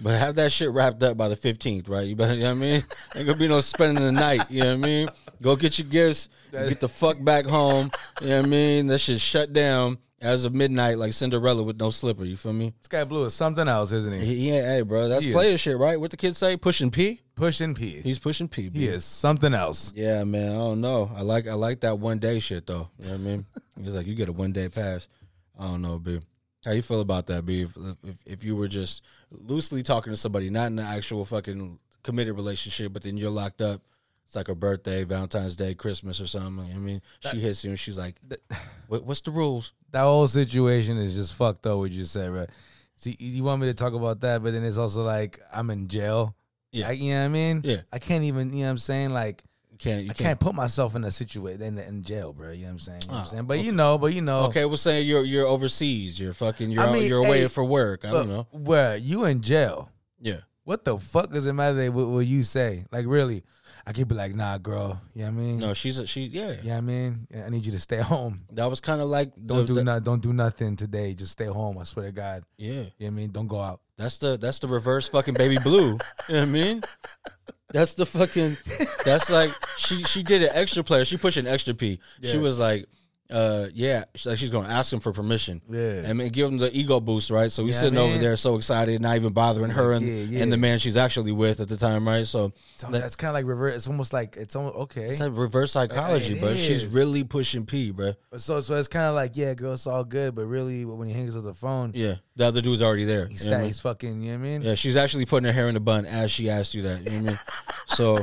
But 0.02 0.18
have 0.18 0.36
that 0.36 0.54
shit 0.54 0.72
wrapped 0.72 1.04
up 1.04 1.18
by 1.18 1.28
the 1.28 1.36
15th, 1.36 1.90
right? 1.90 2.08
You 2.08 2.16
better, 2.16 2.36
you 2.36 2.44
know 2.44 2.56
what 2.56 2.56
I 2.56 2.60
mean? 2.60 2.84
Ain't 3.16 3.26
gonna 3.26 3.38
be 3.38 3.50
no 3.50 3.60
spending 3.60 4.06
the 4.06 4.14
night, 4.14 4.50
you 4.50 4.62
know 4.62 4.78
what 4.78 4.86
I 4.86 4.88
mean? 4.88 5.10
Go 5.42 5.58
get 5.58 5.78
your 5.78 5.90
gifts, 5.90 6.30
get 6.54 6.80
the 6.80 6.88
fuck 6.88 7.22
back 7.22 7.44
home, 7.44 7.92
you 8.22 8.30
know 8.30 8.38
what 8.38 8.46
I 8.46 8.50
mean? 8.50 8.88
That 8.88 9.00
shit 9.00 9.20
shut 9.20 9.52
down 9.52 9.98
as 10.22 10.46
of 10.46 10.54
midnight 10.54 10.98
like 10.98 11.14
Cinderella 11.14 11.64
with 11.64 11.80
no 11.80 11.90
slipper, 11.90 12.24
you 12.24 12.38
feel 12.38 12.54
me? 12.54 12.74
Sky 12.84 13.04
Blue 13.04 13.26
is 13.26 13.34
something 13.34 13.68
else, 13.68 13.92
isn't 13.92 14.14
he? 14.14 14.26
He, 14.26 14.36
he 14.36 14.50
ain't, 14.52 14.66
hey, 14.66 14.82
bro, 14.82 15.10
that's 15.10 15.24
He 15.24 15.32
is. 15.32 15.36
player 15.36 15.58
shit, 15.58 15.78
right? 15.78 16.00
What 16.00 16.12
the 16.12 16.18
kids 16.18 16.38
say? 16.38 16.58
Pushing 16.58 16.92
P? 16.92 17.22
pushing 17.42 17.74
P. 17.74 18.02
He's 18.02 18.20
pushing 18.20 18.48
P. 18.48 18.70
B. 18.70 18.82
he 18.82 18.88
is 18.88 19.04
something 19.04 19.56
else. 19.56 19.94
Yeah, 19.96 20.24
man. 20.26 20.52
I 20.52 20.56
don't 20.58 20.80
know. 20.80 21.12
I 21.16 21.24
like 21.24 21.48
I 21.48 21.54
like 21.56 21.82
that 21.82 21.98
one 21.98 22.20
day 22.20 22.38
shit 22.38 22.68
though. 22.68 22.90
You 23.00 23.08
know 23.08 23.12
what 23.14 23.20
I 23.20 23.24
mean? 23.24 23.46
He's 23.84 23.96
like, 23.96 24.06
you 24.06 24.14
get 24.14 24.30
a 24.30 24.32
one 24.32 24.52
day 24.52 24.70
pass. 24.70 25.08
I 25.58 25.66
don't 25.66 25.82
know, 25.82 25.98
B. 25.98 26.20
How 26.64 26.74
you 26.74 26.84
feel 26.84 27.02
about 27.02 27.26
that, 27.28 27.44
B? 27.44 27.64
If, 27.64 27.76
if 28.04 28.16
if 28.28 28.44
you 28.44 28.56
were 28.56 28.68
just 28.68 29.04
loosely 29.32 29.82
talking 29.82 30.14
to 30.14 30.18
somebody, 30.18 30.52
not 30.52 30.68
in 30.68 30.78
an 30.78 30.86
actual 30.86 31.26
fucking 31.26 31.80
committed 32.04 32.36
relationship, 32.36 32.94
but 32.94 33.02
then 33.02 33.18
you're 33.18 33.32
locked 33.32 33.62
up. 33.62 33.82
It's 34.32 34.36
like 34.38 34.48
her 34.48 34.56
birthday, 34.56 35.04
Valentine's 35.04 35.58
Day, 35.58 35.76
Christmas, 35.76 36.22
or 36.22 36.26
something. 36.26 36.74
I 36.74 36.78
mean, 36.78 37.02
she 37.20 37.42
hits 37.42 37.66
you 37.66 37.72
and 37.72 37.78
she's 37.78 37.98
like, 37.98 38.16
what, 38.88 39.04
"What's 39.04 39.20
the 39.20 39.32
rules?" 39.32 39.74
That 39.92 40.04
whole 40.04 40.26
situation 40.26 40.96
is 40.96 41.16
just 41.16 41.36
fucked 41.36 41.66
up. 41.66 41.80
What 41.80 41.92
you 41.92 42.06
said, 42.06 42.32
right? 42.32 42.50
So 42.96 43.10
you- 43.20 43.44
want 43.44 43.60
me 43.60 43.68
to 43.68 43.74
talk 43.74 43.92
about 43.92 44.22
that, 44.22 44.42
but 44.42 44.54
then 44.54 44.64
it's 44.64 44.78
also 44.78 45.04
like 45.04 45.38
I'm 45.54 45.70
in 45.70 45.90
jail. 45.90 46.34
Yeah. 46.72 46.88
Like, 46.88 47.02
you 47.02 47.12
know 47.12 47.20
what 47.20 47.26
I 47.26 47.28
mean? 47.28 47.62
Yeah. 47.66 47.82
I 47.92 48.00
can't 48.00 48.24
even. 48.24 48.52
You 48.54 48.60
know 48.60 48.66
what 48.68 48.70
I'm 48.72 48.78
saying? 48.78 49.10
Like. 49.10 49.44
You 49.70 49.78
can't. 49.78 50.04
You 50.06 50.12
I 50.12 50.14
can't 50.14 50.40
put 50.40 50.56
myself 50.56 50.96
in 50.96 51.04
a 51.04 51.12
situation 51.12 51.62
in, 51.64 51.78
in 51.78 52.04
jail, 52.04 52.32
bro. 52.32 52.52
You 52.52 52.60
know 52.62 52.66
what 52.68 52.72
I'm 52.72 52.80
saying? 52.80 53.02
You 53.02 53.08
know 53.10 53.14
what 53.16 53.20
I'm 53.20 53.26
Ah, 53.26 53.30
saying? 53.32 53.44
But 53.48 53.60
you 53.60 53.74
know, 53.74 53.98
but 53.98 54.14
you 54.14 54.22
know, 54.22 54.44
Okay, 54.46 54.64
we'll 54.64 54.78
say 54.78 55.02
you're 55.02 55.26
you're 55.26 55.46
overseas. 55.46 56.18
You're 56.18 56.32
fucking. 56.34 56.72
You're 56.72 56.84
I 56.84 56.94
mean, 56.94 57.10
you're 57.10 57.20
away 57.20 57.42
hey, 57.42 57.48
for 57.50 57.66
work. 57.66 58.06
I 58.06 58.12
look, 58.14 58.28
don't 58.28 58.30
know. 58.34 58.48
Where 58.54 58.96
you 58.96 59.26
in 59.26 59.42
jail? 59.42 59.92
Yeah. 60.22 60.38
What 60.64 60.86
the 60.86 60.98
fuck 61.00 61.32
does 61.34 61.48
it 61.48 61.54
matter 61.54 61.92
what, 61.92 62.08
what 62.08 62.26
you 62.26 62.44
say? 62.44 62.86
Like 62.94 63.06
really, 63.08 63.44
I 63.86 63.94
could 63.94 64.08
be 64.08 64.16
like, 64.16 64.36
nah, 64.36 64.58
girl. 64.58 65.02
You 65.16 65.24
know 65.24 65.32
what 65.32 65.38
I 65.38 65.42
mean? 65.44 65.60
No, 65.60 65.74
she's 65.74 65.98
a, 66.00 66.06
she. 66.06 66.22
Yeah. 66.26 66.52
You 66.52 66.56
know 66.70 66.70
what 66.70 66.78
I 66.78 66.82
mean? 66.82 67.28
Yeah, 67.32 67.46
I 67.46 67.50
need 67.50 67.66
you 67.66 67.72
to 67.72 67.80
stay 67.80 67.98
home. 68.02 68.42
That 68.52 68.66
was 68.70 68.80
kind 68.80 69.02
of 69.02 69.10
like 69.10 69.32
Don't 69.44 69.66
do 69.66 69.74
the- 69.76 69.84
not, 69.84 70.04
don't 70.04 70.22
do 70.22 70.34
nothing 70.34 70.76
today. 70.76 71.14
Just 71.14 71.32
stay 71.34 71.46
home. 71.46 71.78
I 71.78 71.84
swear 71.84 72.06
to 72.06 72.12
God. 72.12 72.44
Yeah. 72.58 72.72
You 72.72 72.78
know 72.80 72.86
what 73.00 73.08
I 73.08 73.10
mean? 73.12 73.32
Don't 73.32 73.48
go 73.48 73.60
out. 73.60 73.82
That's 73.98 74.18
the 74.18 74.38
that's 74.38 74.60
the 74.60 74.68
reverse 74.68 75.08
fucking 75.10 75.36
baby 75.36 75.58
blue. 75.64 75.80
you 76.30 76.34
know 76.36 76.40
what 76.40 76.42
I 76.42 76.46
mean? 76.46 76.82
That's 77.74 77.94
the 77.94 78.06
fucking 78.06 78.58
that's 79.06 79.30
like 79.30 79.52
she 79.78 80.04
she 80.04 80.24
did 80.24 80.44
an 80.44 80.50
extra 80.54 80.84
player. 80.84 81.06
She 81.06 81.18
pushed 81.18 81.38
an 81.38 81.48
extra 81.48 81.74
P. 81.74 82.00
She 82.24 82.38
was 82.38 82.60
like, 82.60 82.88
uh 83.32 83.68
yeah, 83.74 84.04
she's 84.16 84.26
like 84.28 84.38
she's 84.38 84.50
gonna 84.50 84.68
ask 84.70 84.92
him 84.92 85.00
for 85.00 85.12
permission. 85.14 85.62
Yeah. 85.70 86.02
and, 86.06 86.18
mean 86.20 86.30
give 86.30 86.48
him 86.50 86.58
the 86.58 86.70
ego 86.78 87.00
boost, 87.00 87.30
right? 87.32 87.52
So 87.52 87.66
he's 87.66 87.76
Yeah, 87.76 87.82
sitting 87.82 88.00
I 88.00 88.02
over 88.02 88.18
there 88.18 88.36
so 88.38 88.56
excited, 88.56 89.02
not 89.02 89.16
even 89.16 89.34
bothering 89.34 89.72
her 89.72 89.94
and, 89.94 90.06
yeah, 90.06 90.14
yeah. 90.24 90.44
and 90.44 90.52
the 90.52 90.58
man 90.58 90.80
she's 90.80 90.98
actually 90.98 91.32
with 91.32 91.60
at 91.60 91.68
the 91.68 91.78
time, 91.78 92.08
right? 92.08 92.28
So 92.28 92.52
So 92.76 92.88
that's 92.92 93.16
kind 93.16 93.30
of 93.30 93.34
like 93.36 93.46
reverse. 93.46 93.76
It's 93.76 93.88
almost 93.88 94.14
like 94.14 94.36
it's 94.38 94.56
almost 94.56 94.76
okay. 94.76 95.10
it's 95.10 95.20
like 95.20 95.32
reverse 95.36 95.72
psychology, 95.72 96.36
It 96.36 96.42
but 96.42 96.58
she's 96.58 96.86
really 96.88 97.24
pushing 97.24 97.66
P, 97.66 97.92
bro. 97.92 98.14
So 98.38 98.60
so 98.62 98.76
it's 98.76 98.88
kind 98.88 99.06
of 99.06 99.16
like 99.16 99.36
yeah, 99.36 99.54
girl, 99.54 99.74
it's 99.74 99.88
all 99.88 100.04
good. 100.04 100.36
But 100.36 100.46
really, 100.46 100.86
when 100.86 101.08
he 101.08 101.14
hangs 101.14 101.36
up 101.36 101.44
the 101.44 101.54
phone, 101.54 101.92
Yeah. 101.96 102.16
The 102.36 102.46
other 102.46 102.62
dude's 102.62 102.82
already 102.82 103.04
there. 103.06 103.28
he's, 103.28 103.46
you 103.46 103.52
know 103.52 103.58
what 103.58 103.58
I 103.58 103.58
sta- 103.58 103.62
mean? 103.64 103.68
he's 103.70 103.80
fucking. 103.82 104.22
You 104.24 104.32
know 104.34 104.40
what 104.40 104.46
I 104.46 104.50
mean? 104.50 104.62
Yeah, 104.64 104.74
she's 104.76 104.96
actually 104.96 105.26
putting 105.26 105.46
her 105.46 105.52
hair 105.54 105.68
in 105.70 105.76
a 105.76 105.80
bun 105.82 106.06
as 106.06 106.32
she 106.32 106.50
asked 106.50 106.74
you 106.74 106.82
that. 106.84 107.04
You 107.04 107.12
know 107.12 107.18
what 107.24 107.26
I 107.26 107.30
mean? 107.32 107.40
So, 107.92 108.18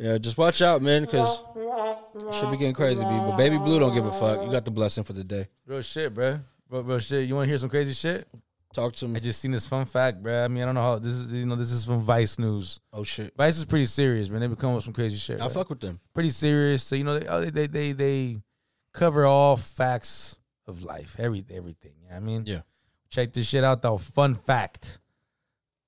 yeah, 0.00 0.18
just 0.18 0.36
watch 0.36 0.60
out, 0.62 0.82
man, 0.82 1.04
because 1.04 1.40
should 2.32 2.50
be 2.50 2.56
getting 2.56 2.74
crazy, 2.74 3.02
B. 3.04 3.10
But 3.10 3.36
Baby 3.36 3.58
Blue 3.58 3.78
don't 3.78 3.94
give 3.94 4.04
a 4.06 4.12
fuck. 4.12 4.44
You 4.44 4.50
got 4.50 4.64
the 4.64 4.70
blessing 4.70 5.04
for 5.04 5.12
the 5.12 5.24
day. 5.24 5.48
Real 5.66 5.82
shit, 5.82 6.12
bro. 6.12 6.40
Real, 6.68 6.82
real 6.82 6.98
shit. 6.98 7.28
You 7.28 7.34
want 7.34 7.44
to 7.44 7.48
hear 7.48 7.58
some 7.58 7.68
crazy 7.68 7.92
shit? 7.92 8.26
Talk 8.72 8.92
to 8.94 9.06
me. 9.06 9.16
I 9.16 9.20
just 9.20 9.40
seen 9.40 9.52
this 9.52 9.66
fun 9.66 9.84
fact, 9.84 10.20
bro. 10.20 10.44
I 10.44 10.48
mean, 10.48 10.62
I 10.64 10.66
don't 10.66 10.74
know 10.74 10.82
how 10.82 10.98
this 10.98 11.12
is. 11.12 11.32
You 11.32 11.46
know, 11.46 11.54
this 11.54 11.70
is 11.70 11.84
from 11.84 12.00
Vice 12.00 12.40
News. 12.40 12.80
Oh 12.92 13.04
shit, 13.04 13.32
Vice 13.36 13.56
is 13.56 13.64
pretty 13.64 13.86
serious, 13.86 14.28
man. 14.28 14.40
They 14.40 14.48
be 14.48 14.56
coming 14.56 14.74
with 14.74 14.84
some 14.84 14.92
crazy 14.92 15.16
shit. 15.16 15.40
I 15.40 15.44
right? 15.44 15.52
fuck 15.52 15.70
with 15.70 15.80
them. 15.80 16.00
pretty 16.12 16.30
serious. 16.30 16.82
So 16.82 16.96
you 16.96 17.04
know, 17.04 17.18
they 17.18 17.28
oh, 17.28 17.40
they 17.40 17.50
they 17.50 17.66
they, 17.68 17.92
they 17.92 18.42
cover 18.92 19.26
all 19.26 19.56
facts 19.56 20.38
of 20.66 20.82
life, 20.82 21.14
every 21.20 21.44
everything. 21.50 21.92
You 22.02 22.08
know 22.08 22.14
what 22.14 22.22
I 22.22 22.24
mean, 22.24 22.44
Yeah. 22.46 22.60
Check 23.10 23.32
this 23.32 23.46
shit 23.46 23.62
out 23.62 23.80
though. 23.80 23.98
Fun 23.98 24.34
fact: 24.34 24.98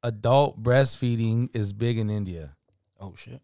Adult 0.05 0.63
breastfeeding 0.63 1.55
is 1.57 1.73
big 1.73 1.99
in 1.99 2.09
India. 2.09 2.55
Oh 3.01 3.15
shit. 3.17 3.41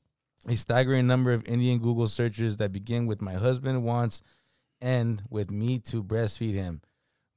A 0.49 0.57
staggering 0.57 1.07
number 1.07 1.33
of 1.33 1.47
Indian 1.47 1.79
Google 1.79 2.09
searches 2.09 2.57
that 2.57 2.73
begin 2.73 3.07
with 3.07 3.23
"My 3.23 3.35
husband 3.35 3.85
wants" 3.85 4.23
end 4.81 5.23
with 5.31 5.51
"Me 5.51 5.79
to 5.81 6.03
breastfeed 6.03 6.55
him." 6.55 6.83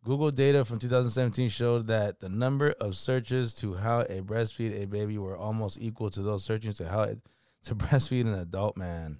Google 0.03 0.31
data 0.31 0.65
from 0.65 0.79
2017 0.79 1.49
showed 1.49 1.87
that 1.87 2.19
the 2.19 2.29
number 2.29 2.71
of 2.79 2.95
searches 2.95 3.53
to 3.55 3.73
how 3.73 4.01
a 4.01 4.21
breastfeed 4.21 4.83
a 4.83 4.87
baby 4.87 5.17
were 5.17 5.37
almost 5.37 5.79
equal 5.81 6.09
to 6.11 6.21
those 6.21 6.43
searching 6.43 6.73
to 6.73 6.87
how 6.87 7.03
it, 7.03 7.19
to 7.63 7.75
breastfeed 7.75 8.21
an 8.21 8.35
adult 8.35 8.77
man. 8.77 9.17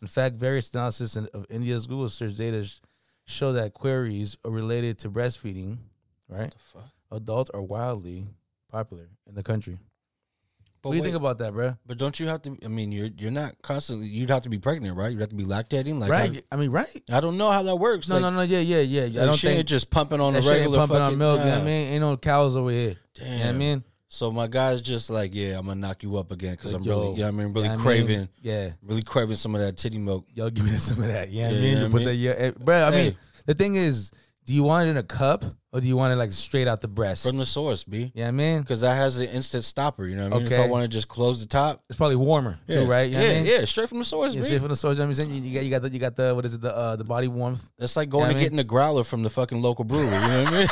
In 0.00 0.06
fact, 0.06 0.36
various 0.36 0.70
analysis 0.70 1.16
in- 1.16 1.28
of 1.34 1.46
India's 1.50 1.86
Google 1.86 2.08
search 2.08 2.34
data 2.36 2.64
sh- 2.64 2.80
show 3.26 3.52
that 3.52 3.74
queries 3.74 4.36
related 4.44 4.98
to 5.00 5.10
breastfeeding, 5.10 5.78
right? 6.28 6.52
fuck? 6.58 6.90
Adults 7.12 7.50
are 7.50 7.62
wildly 7.62 8.28
popular 8.68 9.08
in 9.28 9.34
the 9.34 9.42
country. 9.42 9.78
But 10.82 10.88
what 10.88 10.92
do 10.92 10.96
you 10.96 11.02
wait, 11.02 11.08
think 11.08 11.16
about 11.16 11.38
that, 11.38 11.52
bro? 11.52 11.76
But 11.86 11.98
don't 11.98 12.18
you 12.18 12.26
have 12.28 12.40
to? 12.42 12.56
I 12.64 12.68
mean, 12.68 12.90
you're 12.90 13.10
you're 13.18 13.30
not 13.30 13.60
constantly. 13.60 14.06
You'd 14.06 14.30
have 14.30 14.42
to 14.42 14.48
be 14.48 14.58
pregnant, 14.58 14.96
right? 14.96 15.10
You'd 15.12 15.20
have 15.20 15.28
to 15.28 15.34
be 15.34 15.44
lactating, 15.44 15.98
like 15.98 16.10
right? 16.10 16.42
I 16.50 16.56
mean, 16.56 16.70
right? 16.70 17.02
I, 17.12 17.18
I 17.18 17.20
don't 17.20 17.36
know 17.36 17.50
how 17.50 17.62
that 17.64 17.76
works. 17.76 18.08
No, 18.08 18.14
like, 18.14 18.22
no, 18.22 18.30
no. 18.30 18.42
Yeah, 18.42 18.60
yeah, 18.60 18.80
yeah. 18.80 19.02
like, 19.02 19.22
I 19.22 19.26
don't 19.26 19.38
think 19.38 19.66
just 19.66 19.90
pumping 19.90 20.20
on 20.20 20.34
a 20.34 20.40
regular 20.40 20.78
pumping 20.78 20.96
fucking 20.96 21.12
on 21.12 21.18
milk. 21.18 21.38
You 21.40 21.44
know 21.46 21.50
what 21.52 21.60
I 21.60 21.64
mean? 21.64 21.92
Ain't 21.92 22.00
no 22.00 22.16
cows 22.16 22.56
over 22.56 22.70
here. 22.70 22.96
Damn. 23.14 23.26
You 23.26 23.38
know 23.38 23.44
what 23.44 23.48
I 23.48 23.52
mean? 23.58 23.84
So 24.12 24.32
my 24.32 24.48
guy's 24.48 24.80
just 24.80 25.08
like, 25.08 25.34
yeah, 25.34 25.56
I'm 25.56 25.66
gonna 25.66 25.78
knock 25.78 26.02
you 26.02 26.16
up 26.16 26.32
again 26.32 26.52
because 26.52 26.74
I'm 26.74 26.82
Yo, 26.82 26.98
really, 27.00 27.14
you 27.16 27.22
know 27.22 27.28
I 27.28 27.30
mean, 27.30 27.52
really 27.52 27.68
know 27.68 27.74
what 27.74 27.80
I 27.80 27.84
craving, 27.84 28.18
mean? 28.18 28.28
Yeah. 28.42 28.70
really 28.82 29.02
craving 29.02 29.36
some 29.36 29.54
of 29.54 29.60
that 29.60 29.76
titty 29.76 29.98
milk. 29.98 30.26
Yo, 30.34 30.50
give 30.50 30.64
me 30.64 30.78
some 30.78 31.00
of 31.00 31.06
that. 31.06 31.30
You 31.30 31.42
know 31.42 31.48
what 31.48 31.54
I 31.54 31.58
Yeah, 31.58 31.62
mean? 31.62 31.78
you 31.78 31.84
I 31.86 31.90
put 31.90 31.98
that, 32.04 32.10
mean? 32.10 32.18
yeah, 32.20 32.30
eh, 32.32 32.50
bro. 32.58 32.84
I 32.86 32.90
mean, 32.90 33.16
the 33.46 33.54
thing 33.54 33.76
is, 33.76 34.10
do 34.50 34.56
you 34.56 34.64
want 34.64 34.88
it 34.88 34.90
in 34.90 34.96
a 34.96 35.02
cup 35.04 35.44
or 35.72 35.80
do 35.80 35.86
you 35.86 35.96
want 35.96 36.12
it 36.12 36.16
like 36.16 36.32
straight 36.32 36.66
out 36.66 36.80
the 36.80 36.88
breast? 36.88 37.24
From 37.24 37.36
the 37.36 37.46
source, 37.46 37.84
B. 37.84 38.10
you 38.16 38.22
know 38.22 38.26
I 38.28 38.30
mean? 38.32 38.60
Because 38.62 38.80
that 38.80 38.96
has 38.96 39.16
an 39.20 39.28
instant 39.28 39.62
stopper, 39.62 40.06
you 40.08 40.16
know 40.16 40.24
what 40.24 40.32
I 40.32 40.38
mean? 40.38 40.46
If 40.48 40.52
I 40.54 40.62
Okay. 40.62 40.68
want 40.68 40.82
to 40.82 40.88
just 40.88 41.06
close 41.06 41.38
the 41.38 41.46
top. 41.46 41.84
It's 41.88 41.96
probably 41.96 42.16
warmer 42.16 42.58
too, 42.68 42.84
right? 42.84 43.08
You 43.08 43.16
know 43.18 43.22
yeah, 43.22 43.30
I 43.30 43.34
mean? 43.34 43.46
yeah, 43.46 43.64
straight 43.64 43.88
from 43.88 43.98
the 43.98 44.04
source, 44.04 44.34
Yeah, 44.34 44.40
B. 44.40 44.46
straight 44.46 44.58
from 44.58 44.70
the 44.70 44.74
source. 44.76 44.94
You 44.96 44.98
know 44.98 45.04
what 45.04 45.18
I'm 45.20 45.24
saying? 45.26 45.34
You, 45.34 45.40
you 45.50 45.54
got, 45.54 45.64
you 45.64 45.70
got 45.70 45.82
the, 45.82 45.88
you 45.90 45.98
got 46.00 46.16
the, 46.16 46.34
what 46.34 46.44
is 46.44 46.54
it? 46.54 46.62
The, 46.62 46.76
uh, 46.76 46.96
the 46.96 47.04
body 47.04 47.28
warmth. 47.28 47.70
That's 47.78 47.94
like 47.94 48.08
going 48.08 48.22
Yeah, 48.22 48.26
I 48.26 48.30
and 48.30 48.40
getting 48.40 48.58
a 48.58 48.64
growler 48.64 49.04
from 49.04 49.22
the 49.22 49.30
fucking 49.30 49.62
local 49.62 49.84
brewery, 49.84 50.06
you 50.06 50.10
know 50.10 50.42
what 50.42 50.52
I 50.52 50.58
mean? 50.58 50.68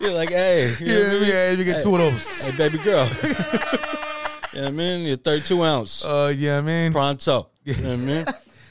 You're 0.00 0.14
like, 0.14 0.30
hey, 0.30 0.74
you 0.80 0.86
know 0.86 1.00
what 1.00 1.08
I 1.08 1.20
mean? 1.20 1.28
yeah. 1.28 1.50
You 1.50 1.64
get 1.64 1.82
two 1.82 1.94
of 1.94 1.98
those. 2.00 2.40
Hey, 2.46 2.56
baby 2.56 2.78
girl. 2.78 3.04
you 3.22 3.28
know 3.28 4.62
what 4.62 4.68
I 4.68 4.70
mean? 4.70 5.06
You're 5.06 5.16
32 5.16 5.62
ounce. 5.62 6.02
Uh, 6.04 6.32
yeah, 6.34 6.56
I 6.56 6.60
mean, 6.62 6.92
Pronto. 6.92 7.50
You 7.66 7.74
know 7.74 7.88
what 7.88 7.92
I 7.92 7.96
mean? 7.96 8.24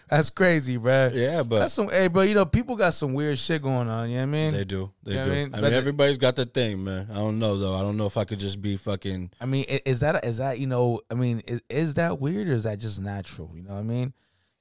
That's 0.09 0.29
crazy, 0.29 0.77
bro. 0.77 1.11
Yeah, 1.13 1.43
but 1.43 1.59
That's 1.59 1.73
some, 1.73 1.89
hey, 1.89 2.07
bro. 2.07 2.23
You 2.23 2.35
know, 2.35 2.45
people 2.45 2.75
got 2.75 2.93
some 2.93 3.13
weird 3.13 3.39
shit 3.39 3.61
going 3.61 3.89
on. 3.89 4.09
You 4.09 4.15
know 4.15 4.21
what 4.21 4.27
I 4.27 4.31
mean? 4.31 4.53
they 4.53 4.63
do. 4.63 4.91
They 5.03 5.15
Yeah, 5.15 5.21
I 5.21 5.25
do. 5.25 5.31
I 5.31 5.35
mean, 5.35 5.51
mean, 5.51 5.73
everybody's 5.73 6.17
got 6.17 6.35
their 6.35 6.45
thing, 6.45 6.83
man. 6.83 7.07
I 7.11 7.15
don't 7.15 7.39
know, 7.39 7.57
though. 7.57 7.75
I 7.75 7.81
don't 7.81 7.97
know 7.97 8.05
if 8.05 8.17
I 8.17 8.25
could 8.25 8.39
just 8.39 8.61
be 8.61 8.77
fucking. 8.77 9.31
I 9.41 9.45
mean, 9.45 9.65
is 9.85 10.01
that 10.01 10.23
is 10.25 10.37
that 10.37 10.59
you 10.59 10.67
know? 10.67 11.01
I 11.09 11.15
mean, 11.15 11.41
is, 11.47 11.61
is 11.69 11.93
that 11.95 12.19
weird 12.19 12.47
or 12.47 12.53
is 12.53 12.63
that 12.63 12.79
just 12.79 13.01
natural? 13.01 13.51
You 13.55 13.63
know 13.63 13.73
what 13.73 13.79
I 13.79 13.83
mean? 13.83 14.13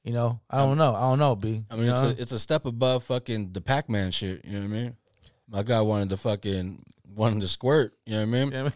You 0.05 0.13
know, 0.13 0.41
I 0.51 0.59
don't 0.59 0.77
know. 0.77 0.95
I 0.95 1.01
don't 1.01 1.19
know, 1.19 1.35
B. 1.35 1.65
I 1.71 1.77
mean, 1.77 1.87
You 1.87 1.93
it's 1.93 2.03
a 2.03 2.09
it's 2.21 2.33
a 2.33 2.39
step 2.39 2.67
above 2.67 3.05
fucking 3.05 3.53
the 3.53 3.61
Pac 3.63 3.89
Man 3.89 4.11
shit. 4.11 4.45
You 4.45 4.53
know 4.53 4.59
what 4.61 4.65
I 4.65 4.69
mean? 4.69 4.97
My 5.49 5.63
guy 5.63 5.81
wanted 5.81 6.11
to 6.11 6.17
fucking 6.17 6.85
wanted 7.15 7.41
to 7.41 7.49
squirt. 7.49 7.95
You 8.05 8.15
know 8.15 8.21
what 8.21 8.23
I 8.23 8.31
mean? 8.31 8.45
You 8.47 8.51
know 8.51 8.65
what 8.65 8.75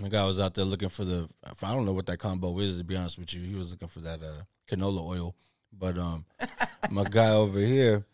My 0.00 0.08
guy 0.08 0.24
was 0.24 0.38
out 0.38 0.54
there 0.54 0.64
looking 0.64 0.88
for 0.88 1.04
the. 1.04 1.28
I 1.62 1.74
don't 1.74 1.84
know 1.84 1.92
what 1.92 2.06
that 2.06 2.18
combo 2.18 2.58
is 2.60 2.78
to 2.78 2.84
be 2.84 2.96
honest 2.96 3.18
with 3.18 3.34
you. 3.34 3.42
He 3.42 3.54
was 3.54 3.72
looking 3.72 3.88
for 3.88 4.00
that 4.00 4.22
uh, 4.22 4.42
canola 4.70 5.06
oil, 5.06 5.34
but 5.72 5.98
um, 5.98 6.24
my 6.90 7.04
guy 7.04 7.30
over 7.32 7.58
here, 7.60 8.04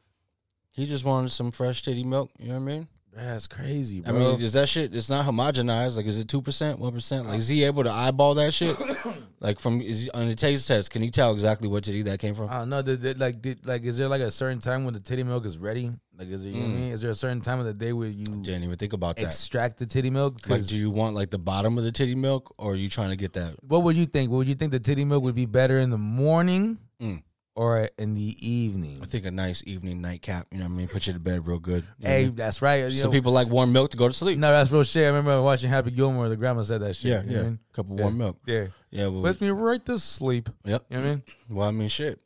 he 0.70 0.86
just 0.86 1.04
wanted 1.04 1.30
some 1.30 1.50
fresh 1.50 1.82
titty 1.82 2.04
milk. 2.04 2.30
You 2.38 2.48
know 2.48 2.54
what 2.54 2.60
I 2.60 2.76
mean? 2.76 2.88
That's 3.16 3.46
crazy, 3.46 4.02
I 4.04 4.10
mean, 4.10 4.40
is 4.40 4.54
that 4.54 4.68
shit? 4.68 4.92
It's 4.92 5.08
not 5.08 5.24
homogenized. 5.24 5.96
Like, 5.96 6.06
is 6.06 6.18
it 6.18 6.26
two 6.26 6.42
percent, 6.42 6.80
one 6.80 6.92
percent? 6.92 7.28
Like, 7.28 7.38
is 7.38 7.46
he 7.46 7.62
able 7.62 7.84
to 7.84 7.90
eyeball 7.92 8.34
that 8.34 8.52
shit? 8.52 8.76
like, 9.40 9.60
from 9.60 9.80
is 9.80 10.02
he, 10.02 10.10
on 10.10 10.26
the 10.26 10.34
taste 10.34 10.66
test, 10.66 10.90
can 10.90 11.00
he 11.00 11.10
tell 11.12 11.32
exactly 11.32 11.68
what 11.68 11.84
titty 11.84 12.02
that 12.02 12.18
came 12.18 12.34
from? 12.34 12.48
I 12.50 12.58
don't 12.58 12.70
know. 12.70 12.82
Did, 12.82 13.02
did, 13.02 13.20
like, 13.20 13.40
did, 13.40 13.64
like, 13.64 13.84
is 13.84 13.98
there 13.98 14.08
like 14.08 14.20
a 14.20 14.32
certain 14.32 14.58
time 14.58 14.84
when 14.84 14.94
the 14.94 15.00
titty 15.00 15.22
milk 15.22 15.46
is 15.46 15.58
ready? 15.58 15.92
Like, 16.18 16.26
is 16.26 16.42
there, 16.42 16.52
you 16.52 16.58
know 16.58 16.64
what 16.66 16.70
I 16.72 16.74
Mm. 16.74 16.80
mean? 16.80 16.92
Is 16.92 17.02
there 17.02 17.10
a 17.12 17.14
certain 17.14 17.40
time 17.40 17.60
of 17.60 17.66
the 17.66 17.74
day 17.74 17.92
where 17.92 18.08
you 18.08 18.24
Didn't 18.26 18.64
even 18.64 18.74
think 18.76 18.94
about 18.94 19.14
that. 19.14 19.26
extract 19.26 19.78
the 19.78 19.86
titty 19.86 20.10
milk? 20.10 20.40
Like, 20.48 20.58
'Cause 20.62 20.66
do 20.66 20.76
you 20.76 20.90
want 20.90 21.14
like 21.14 21.30
the 21.30 21.38
bottom 21.38 21.78
of 21.78 21.84
the 21.84 21.92
titty 21.92 22.16
milk, 22.16 22.52
or 22.58 22.72
are 22.72 22.76
you 22.76 22.88
trying 22.88 23.10
to 23.10 23.16
get 23.16 23.34
that? 23.34 23.54
what 23.62 23.84
would 23.84 23.94
you 23.94 24.06
think? 24.06 24.32
Would 24.32 24.48
you 24.48 24.56
think 24.56 24.72
the 24.72 24.80
titty 24.80 25.04
milk 25.04 25.22
would 25.22 25.36
be 25.36 25.46
better 25.46 25.78
in 25.78 25.90
the 25.90 25.98
morning 25.98 26.78
Mm. 27.00 27.22
Or 27.56 27.88
in 27.98 28.14
the 28.14 28.36
evening? 28.46 28.98
I 29.02 29.06
think 29.06 29.24
a 29.26 29.30
nice 29.30 29.62
evening 29.66 30.00
nightcap. 30.00 30.46
You 30.50 30.58
know 30.58 30.64
what 30.64 30.72
I 30.72 30.76
mean? 30.76 30.88
Put 30.88 31.06
you 31.06 31.12
to 31.12 31.18
bed 31.18 31.46
real 31.46 31.58
good. 31.58 31.84
You 31.98 32.04
know 32.04 32.10
I 32.10 32.12
Hey, 32.12 32.24
mean? 32.26 32.34
that's 32.34 32.60
right. 32.62 32.84
You 32.84 32.90
some 32.90 33.10
know, 33.10 33.12
people 33.16 33.32
like 33.32 33.48
warm 33.48 33.72
milk 33.72 33.90
to 33.92 33.96
go 33.96 34.08
to 34.08 34.14
sleep. 34.14 34.38
no, 34.38 34.50
that's 34.50 34.70
real 34.72 34.82
shit. 34.84 35.04
I 35.04 35.08
remember 35.08 35.40
watching 35.42 35.70
Happy 35.70 35.90
Gilmore. 35.90 36.28
The 36.28 36.36
grandma 36.36 36.62
said 36.62 36.80
that 36.82 36.94
shit. 36.96 37.10
yeah, 37.10 37.22
you 37.22 37.26
know 37.28 37.32
yeah. 37.34 37.38
I 37.40 37.42
mean? 37.44 37.58
couple 37.72 37.96
Yeah. 37.96 38.02
warm 38.02 38.18
milk. 38.18 38.36
Yeah. 38.46 38.66
Yeah, 38.90 39.06
well, 39.08 39.22
Puts 39.22 39.40
me 39.40 39.50
right 39.50 39.84
to 39.86 39.98
sleep. 39.98 40.48
yep. 40.64 40.84
You 40.88 40.96
know 40.96 41.02
what 41.02 41.08
I 41.08 41.10
mean? 41.12 41.22
Well, 41.50 41.68
I 41.68 41.70
mean, 41.72 41.88
shit. 41.88 42.20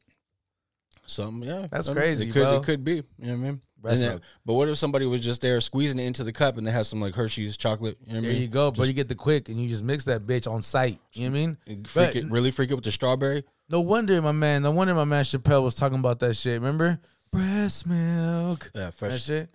Something, 1.07 1.49
yeah. 1.49 1.67
That's 1.71 1.89
I 1.89 1.93
mean, 1.93 2.01
crazy, 2.03 2.29
It 2.29 2.33
could, 2.33 2.43
bro. 2.43 2.57
it 2.61 2.65
could 2.65 2.85
be. 2.85 2.93
You 2.97 3.03
know 3.19 3.29
what 3.29 3.33
I 3.33 3.37
mean? 3.37 3.61
Then- 3.81 4.21
but 4.45 4.55
what 4.55 4.69
if 4.69 4.77
somebody 4.77 5.07
was 5.07 5.21
just 5.21 5.41
there 5.41 5.61
squeezing 5.61 5.99
it 6.01 6.03
into 6.05 6.25
the 6.25 6.33
cup 6.33 6.59
and 6.59 6.67
they 6.67 6.71
had 6.73 6.85
some 6.85 7.01
like 7.01 7.15
Hershey's 7.15 7.57
chocolate? 7.57 7.97
You 8.05 8.09
know 8.09 8.13
what 8.15 8.19
I 8.19 8.23
There 8.23 8.33
mean? 8.33 8.43
you 8.43 8.49
go. 8.49 8.71
But 8.73 8.89
you 8.89 8.93
get 8.93 9.07
the 9.09 9.15
quick 9.15 9.49
and 9.49 9.57
you 9.59 9.69
just 9.69 9.85
mix 9.85 10.05
that 10.05 10.27
bitch 10.27 10.51
on 10.51 10.63
site. 10.63 10.99
You 11.15 11.31
know 11.31 11.33
what 11.33 11.39
I 11.39 11.75
mean? 11.77 11.85
freak 11.85 11.93
But 11.95 12.17
it, 12.17 12.31
really 12.31 12.51
freak 12.51 12.71
it 12.71 12.75
with 12.75 12.85
the 12.85 12.91
strawberry. 12.91 13.45
No 13.69 13.81
wonder 13.81 14.21
my 14.23 14.33
man, 14.33 14.63
no 14.63 14.71
wonder 14.73 14.95
my 14.95 15.05
man 15.05 15.25
Chappelle 15.25 15.63
was 15.63 15.75
talking 15.75 15.99
about 15.99 16.19
that 16.21 16.35
shit. 16.35 16.55
Remember? 16.61 16.99
Breast 17.31 17.87
milk. 17.87 18.71
Yeah, 18.75 18.87
That 18.87 18.95
fresh. 18.95 19.25
shit. 19.25 19.51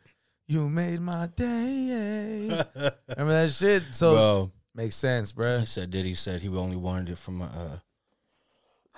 You 0.48 0.70
made 0.70 1.00
my 1.02 1.28
day. 1.36 2.48
Remember 2.48 3.34
that 3.34 3.52
shit? 3.52 3.84
So 3.92 4.14
Bro, 4.14 4.52
Makes 4.76 4.96
sense, 4.96 5.32
bro. 5.32 5.60
He 5.60 5.66
said 5.66 5.92
Diddy 5.92 6.14
said 6.16 6.42
he 6.42 6.50
only 6.50 6.76
wanted 6.76 7.12
it 7.12 7.18
from 7.18 7.42
a 7.42 7.82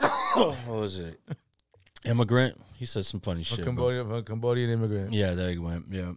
uh, 0.02 0.08
what 0.36 0.68
was 0.68 1.00
it? 1.00 1.20
Immigrant. 2.06 2.60
He 2.76 2.86
said 2.86 3.06
some 3.06 3.20
funny 3.20 3.44
shit. 3.44 3.64
Cambodian, 3.66 4.12
a 4.12 4.22
Cambodian 4.24 4.70
immigrant. 4.70 5.14
Yeah, 5.14 5.34
there 5.34 5.50
he 5.50 5.58
went. 5.58 5.86
Yeah. 5.90 6.14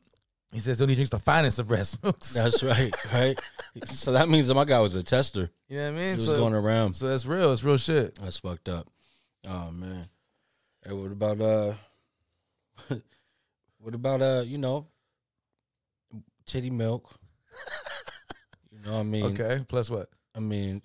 He 0.52 0.60
says 0.60 0.80
only 0.80 0.94
drinks 0.94 1.10
the 1.10 1.18
finest 1.18 1.58
of 1.58 1.68
breast 1.68 2.02
milks. 2.02 2.32
That's 2.32 2.62
right, 2.62 2.94
right? 3.12 3.38
So 3.86 4.12
that 4.12 4.28
means 4.28 4.48
that 4.48 4.54
my 4.54 4.64
guy 4.64 4.80
was 4.80 4.94
a 4.96 5.02
tester. 5.02 5.50
you 5.68 5.76
know 5.76 5.84
what 5.84 5.88
I 5.88 5.92
mean? 6.02 6.08
He 6.10 6.14
was 6.16 6.24
So, 6.26 6.38
going 6.38 6.54
around. 6.54 6.94
so 6.94 7.06
that's 7.06 7.26
real. 7.26 7.52
It's 7.52 7.62
real 7.62 7.76
shit. 7.76 8.16
That's 8.18 8.38
fucked 8.38 8.68
up. 8.68 8.88
Oh 9.46 9.70
man. 9.70 10.04
Hey, 10.84 10.92
what 10.94 11.12
about 11.12 11.40
uh 11.40 11.74
what 13.78 13.94
about 13.94 14.20
uh, 14.22 14.42
you 14.46 14.58
know, 14.58 14.86
titty 16.46 16.70
milk? 16.70 17.08
You 18.70 18.84
know 18.84 18.92
what 18.94 19.00
I 19.00 19.02
mean? 19.04 19.24
Okay. 19.38 19.64
Plus 19.66 19.90
what? 19.90 20.08
I 20.36 20.40
mean 20.40 20.80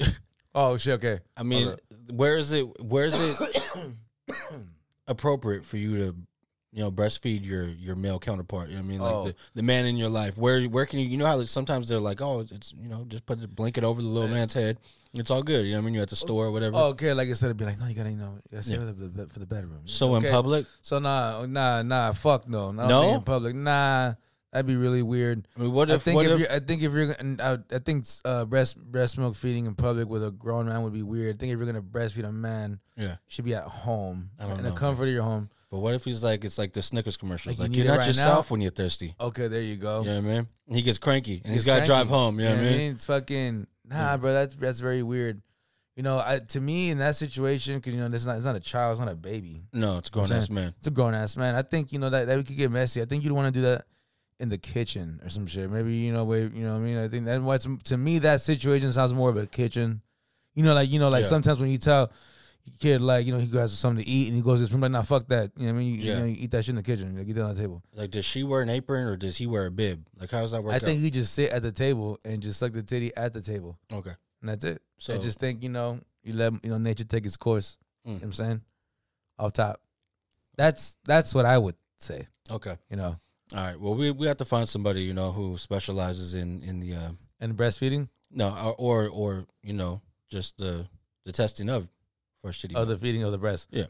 Oh 0.56 0.78
shit. 0.78 0.94
Okay. 0.96 1.20
I 1.38 1.44
mean, 1.44 1.76
where 2.12 2.38
is 2.38 2.52
it 2.52 2.64
where 2.82 3.06
is 3.06 3.14
it 3.40 3.62
appropriate 5.08 5.66
for 5.66 5.78
you 5.78 5.98
to 5.98 6.16
you 6.74 6.82
know 6.82 6.92
breastfeed 6.92 7.46
your 7.46 7.66
your 7.66 7.96
male 7.96 8.20
counterpart? 8.20 8.70
You 8.70 8.76
know 8.76 8.82
what 8.82 8.86
I 8.88 8.90
mean, 8.90 9.00
like 9.00 9.14
Oh. 9.14 9.24
the, 9.26 9.36
the 9.56 9.64
man 9.64 9.86
in 9.86 9.96
your 9.96 10.10
life. 10.10 10.38
Where 10.38 10.64
where 10.64 10.86
can 10.86 11.00
you 11.00 11.06
you 11.08 11.18
know 11.18 11.26
how 11.26 11.44
sometimes 11.46 11.88
they're 11.88 12.00
like, 12.00 12.22
oh, 12.22 12.46
it's 12.52 12.74
you 12.82 12.90
know 12.90 13.06
just 13.08 13.26
put 13.26 13.40
the 13.42 13.48
blanket 13.48 13.84
over 13.84 14.02
the 14.02 14.08
little 14.08 14.30
man's 14.30 14.54
head. 14.54 14.78
It's 15.16 15.30
all 15.30 15.44
good. 15.44 15.66
You 15.68 15.74
know 15.74 15.78
what 15.78 15.84
I 15.84 15.86
mean? 15.86 15.94
You're 15.94 16.04
at 16.04 16.10
the 16.10 16.16
store 16.16 16.48
or 16.48 16.52
whatever. 16.52 16.76
Oh, 16.76 16.86
okay. 16.90 17.14
Like 17.14 17.28
instead 17.30 17.52
of 17.52 17.58
being 17.58 17.70
like, 17.70 17.80
no, 17.80 17.86
you 17.86 17.94
gotta, 17.94 18.10
you 18.10 18.18
know, 18.18 18.34
save 18.62 18.82
Yeah. 18.82 18.90
it 18.90 18.96
for 18.98 19.04
the, 19.10 19.28
for 19.28 19.38
the 19.40 19.46
bedroom. 19.46 19.82
so 19.86 20.16
Okay. 20.16 20.26
in 20.28 20.34
public, 20.34 20.66
So 20.82 20.98
nah, 20.98 21.46
nah, 21.46 21.84
nah. 21.84 22.14
Fuck 22.14 22.50
no. 22.50 22.72
No? 22.72 23.14
in 23.14 23.22
public. 23.22 23.54
Nah, 23.54 24.16
that'd 24.52 24.66
be 24.66 24.76
really 24.76 25.04
weird. 25.04 25.48
I 25.56 25.60
mean, 25.62 25.72
what 25.72 25.92
I 25.92 25.96
if 25.96 26.02
think 26.02 26.16
what 26.16 26.26
if, 26.26 26.32
if 26.32 26.40
you're, 26.40 26.52
I 26.52 26.60
think 26.60 26.82
if 26.82 26.92
you're, 26.92 27.16
I, 27.40 27.58
I 27.76 27.78
think 27.78 28.06
uh, 28.26 28.46
breast 28.46 28.76
breast 28.92 29.20
milk 29.20 29.36
feeding 29.36 29.68
in 29.68 29.76
public 29.76 30.10
with 30.10 30.26
a 30.26 30.32
grown 30.32 30.66
man 30.66 30.82
would 30.82 30.94
be 30.94 31.04
weird. 31.04 31.36
I 31.36 31.38
think 31.38 31.54
if 31.54 31.58
you're 31.60 31.68
gonna 31.68 31.84
breastfeed 31.84 32.26
a 32.28 32.32
man, 32.32 32.80
yeah? 32.98 33.18
should 33.28 33.46
be 33.46 33.54
at 33.54 33.66
home 33.66 34.32
I 34.40 34.48
don't 34.48 34.58
in 34.58 34.64
know, 34.64 34.72
the 34.72 34.76
comfort 34.76 35.04
of 35.04 35.14
your 35.14 35.22
home. 35.22 35.52
But 35.74 35.80
what 35.80 35.96
if 35.96 36.04
he's 36.06 36.24
like 36.24 36.44
it's 36.46 36.60
like 36.60 36.72
the 36.72 36.84
Snickers 36.84 37.18
commercials? 37.18 37.58
Like, 37.58 37.70
Like, 37.70 37.76
you 37.76 37.84
you 37.84 37.90
are 37.90 37.94
it 37.94 37.98
not 37.98 37.98
right 38.02 38.08
yourself 38.08 38.52
now? 38.52 38.54
when 38.54 38.62
you're 38.62 38.70
thirsty. 38.70 39.16
Okay, 39.20 39.48
there 39.48 39.60
you 39.60 39.76
go. 39.76 40.02
You 40.02 40.06
know 40.10 40.22
what 40.22 40.30
I 40.30 40.34
mean? 40.36 40.48
He 40.68 40.84
gets 40.84 41.00
cranky 41.00 41.42
and 41.44 41.52
he's 41.52 41.62
It's 41.62 41.66
got 41.66 41.80
to 41.80 41.86
drive 41.88 42.06
cranky. 42.06 42.14
home. 42.14 42.40
You 42.40 42.46
know 42.46 42.52
what 42.58 42.60
I 42.64 42.70
mean? 42.70 42.92
It's 42.92 43.06
fucking 43.06 43.66
nah, 43.90 44.18
bro. 44.18 44.34
That's 44.34 44.54
that's 44.56 44.80
very 44.82 45.02
weird. 45.02 45.42
You 45.96 46.04
know, 46.04 46.20
I, 46.20 46.38
to 46.50 46.62
me 46.62 46.92
in 46.92 47.00
that 47.00 47.16
situation, 47.16 47.78
because 47.78 47.96
you 47.96 48.00
know, 48.02 48.08
this 48.08 48.22
is 48.22 48.28
not 48.28 48.36
it's 48.36 48.46
not 48.46 48.56
a 48.56 48.60
child, 48.60 48.92
it's 48.92 49.00
not 49.00 49.12
a 49.12 49.16
baby. 49.16 49.64
No, 49.74 49.98
it's 49.98 50.10
a 50.10 50.12
grown 50.12 50.26
ass 50.32 50.46
saying- 50.46 50.54
man. 50.54 50.76
It's 50.78 50.86
a 50.86 50.92
grown 50.92 51.16
ass 51.16 51.36
man. 51.38 51.56
I 51.56 51.64
think 51.64 51.92
you 51.92 51.98
know 51.98 52.12
that 52.12 52.28
that 52.28 52.38
we 52.38 52.44
could 52.44 52.56
get 52.58 52.70
messy. 52.70 53.02
I 53.02 53.06
think 53.06 53.24
you'd 53.24 53.34
want 53.34 53.52
to 53.52 53.60
do 53.60 53.66
that 53.66 53.86
in 54.40 54.50
the 54.50 54.60
kitchen 54.60 55.22
or 55.24 55.30
some 55.30 55.48
shit. 55.48 55.72
Maybe 55.72 55.94
you 55.96 56.14
know, 56.14 56.24
where 56.24 56.46
you 56.46 56.66
know, 56.66 56.74
what 56.74 56.82
I 56.82 56.82
mean, 56.82 56.98
I 57.00 57.08
think 57.08 57.26
that 57.26 57.42
what's 57.42 57.68
to 57.86 57.98
me 57.98 58.20
that 58.20 58.42
situation 58.42 58.94
sounds 58.94 59.12
more 59.16 59.32
of 59.32 59.38
a 59.38 59.48
kitchen. 59.48 60.02
You 60.54 60.62
know, 60.64 60.76
like 60.76 60.92
you 60.92 61.00
know, 61.00 61.10
like 61.10 61.24
Yeah. 61.24 61.30
sometimes 61.30 61.60
when 61.60 61.70
you 61.72 61.80
tell 61.80 62.12
kid 62.80 63.02
like 63.02 63.26
you 63.26 63.34
know 63.34 63.40
he 63.40 63.48
has 63.58 63.78
something 63.78 64.04
to 64.04 64.10
eat 64.10 64.28
and 64.28 64.36
he 64.36 64.42
goes 64.42 64.60
to 64.60 64.62
his 64.64 64.72
room 64.72 64.82
like 64.82 64.92
nah 64.92 65.02
fuck 65.02 65.28
that. 65.28 65.52
You 65.58 65.68
know 65.68 65.74
what 65.74 65.80
I 65.80 65.84
mean? 65.84 65.96
You, 65.96 66.02
Yeah. 66.02 66.14
you 66.14 66.20
know, 66.20 66.26
you 66.26 66.36
eat 66.40 66.52
that 66.52 66.64
shit 66.64 66.70
in 66.70 66.76
the 66.78 66.84
kitchen. 66.84 67.18
Like, 67.18 67.28
get 67.28 67.36
that 67.36 67.44
on 67.46 67.56
the 67.56 67.62
table. 67.62 67.84
Like, 67.94 68.12
does 68.12 68.26
she 68.26 68.44
wear 68.44 68.62
an 68.62 68.70
apron 68.70 69.06
or 69.08 69.16
does 69.18 69.38
he 69.38 69.48
wear 69.48 69.66
a 69.66 69.72
bib? 69.72 70.06
Like, 70.20 70.32
how 70.32 70.42
does 70.42 70.52
that 70.52 70.64
work? 70.64 70.74
I 70.74 70.80
think 70.80 71.00
out? 71.00 71.04
he 71.04 71.12
just 71.12 71.34
sit 71.34 71.52
at 71.52 71.62
the 71.62 71.72
table 71.72 72.20
and 72.26 72.42
just 72.42 72.60
suck 72.60 72.72
the 72.72 72.84
titty 72.84 73.16
at 73.16 73.34
the 73.34 73.42
table, 73.42 73.78
okay. 73.92 74.14
and 74.42 74.50
that's 74.50 74.64
it. 74.64 74.82
So 74.98 75.14
So- 75.14 75.20
I 75.20 75.24
just 75.24 75.40
think 75.40 75.62
you 75.64 75.70
know 75.70 76.00
you 76.24 76.34
let 76.34 76.54
you 76.64 76.70
know 76.70 76.78
nature 76.78 77.04
take 77.04 77.26
its 77.26 77.38
course. 77.38 77.78
Mm. 78.06 78.08
You 78.08 78.12
know 78.14 78.18
what 78.20 78.26
I'm 78.26 78.34
saying 78.34 78.62
off 79.40 79.54
top. 79.54 79.82
That's 80.58 80.98
that's 81.06 81.34
what 81.34 81.46
I 81.46 81.58
would 81.58 81.76
say. 82.00 82.28
Okay. 82.52 82.78
You 82.90 82.98
know, 82.98 83.20
All 83.56 83.66
right. 83.66 83.80
Well, 83.80 83.96
we 83.96 84.12
we 84.12 84.28
have 84.28 84.38
to 84.38 84.46
find 84.46 84.68
somebody 84.70 85.02
you 85.02 85.14
know 85.14 85.32
who 85.32 85.58
specializes 85.58 86.36
in 86.36 86.62
in 86.64 86.80
the 86.80 86.94
uh, 86.96 87.12
and 87.40 87.56
breastfeeding. 87.58 88.10
no 88.32 88.50
or 88.50 88.76
or, 88.78 89.10
or 89.10 89.46
you 89.64 89.74
know 89.74 90.02
just 90.30 90.58
the 90.58 90.88
the 91.26 91.32
testing 91.32 91.70
of 91.70 91.88
first 92.44 92.66
shitty. 92.66 92.74
Oh, 92.76 92.86
the 92.86 92.98
feeding 92.98 93.24
of 93.24 93.32
the 93.32 93.38
breast. 93.38 93.68
Yeah. 93.72 93.86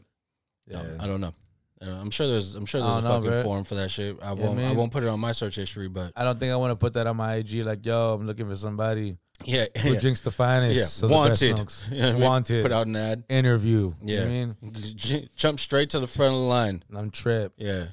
Yeah. 0.66 0.80
Um, 0.80 0.96
I 1.00 1.06
don't 1.06 1.20
know. 1.20 1.34
Uh, 1.82 1.90
I'm 1.90 2.10
sure 2.10 2.26
there's 2.26 2.54
I'm 2.54 2.66
sure 2.66 2.80
there's 2.80 2.98
a 2.98 3.02
know, 3.02 3.08
fucking 3.08 3.30
bro. 3.30 3.42
forum 3.42 3.64
for 3.64 3.74
that 3.74 3.90
shit. 3.90 4.16
I 4.22 4.32
won't 4.32 4.58
I 4.58 4.62
man. 4.62 4.76
won't 4.76 4.92
put 4.92 5.02
it 5.02 5.08
on 5.08 5.20
my 5.20 5.32
search 5.32 5.56
history, 5.56 5.88
but 5.88 6.12
I 6.16 6.24
don't 6.24 6.38
think 6.38 6.52
I 6.52 6.56
want 6.56 6.70
to 6.70 6.76
put 6.76 6.94
that 6.94 7.06
on 7.06 7.16
my 7.16 7.36
IG. 7.36 7.64
Like, 7.64 7.84
yo, 7.84 8.14
I'm 8.14 8.26
looking 8.26 8.48
for 8.48 8.54
somebody 8.54 9.18
yeah, 9.44 9.66
who 9.82 9.92
yeah. 9.92 10.00
drinks 10.00 10.20
the 10.20 10.30
finest. 10.30 10.78
Yeah, 10.78 10.86
so 10.86 11.08
the 11.08 11.14
wanted. 11.14 11.40
know 11.56 11.64
what 11.64 11.92
I 11.92 12.12
mean? 12.12 12.20
Wanted. 12.20 12.62
Put 12.62 12.72
out 12.72 12.86
an 12.86 12.96
ad. 12.96 13.24
Interview. 13.28 13.92
You 14.02 14.14
Yeah, 14.14 14.20
know 14.20 14.24
I 14.24 14.28
mean, 14.28 15.28
jump 15.36 15.60
straight 15.60 15.90
to 15.90 16.00
the 16.00 16.06
front 16.06 16.32
of 16.34 16.40
the 16.40 16.46
line. 16.46 16.84
I'm 16.94 17.10
tripped. 17.10 17.60
Yeah, 17.60 17.86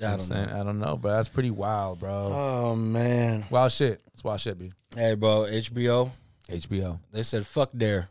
know 0.00 0.06
I 0.08 0.10
don't 0.12 0.20
saying? 0.20 0.46
know. 0.48 0.60
I 0.60 0.64
don't 0.64 0.78
know, 0.78 0.96
but 0.96 1.16
that's 1.16 1.28
pretty 1.28 1.50
wild, 1.50 2.00
bro. 2.00 2.12
Oh 2.12 2.76
man, 2.76 3.44
wild 3.50 3.72
shit. 3.72 4.00
It's 4.12 4.22
wild 4.24 4.40
shit, 4.40 4.58
B. 4.58 4.72
hey 4.96 5.14
bro, 5.14 5.40
HBO. 5.50 6.10
HBO. 6.48 7.00
They 7.10 7.22
said 7.22 7.46
fuck 7.46 7.70
Dare. 7.76 8.08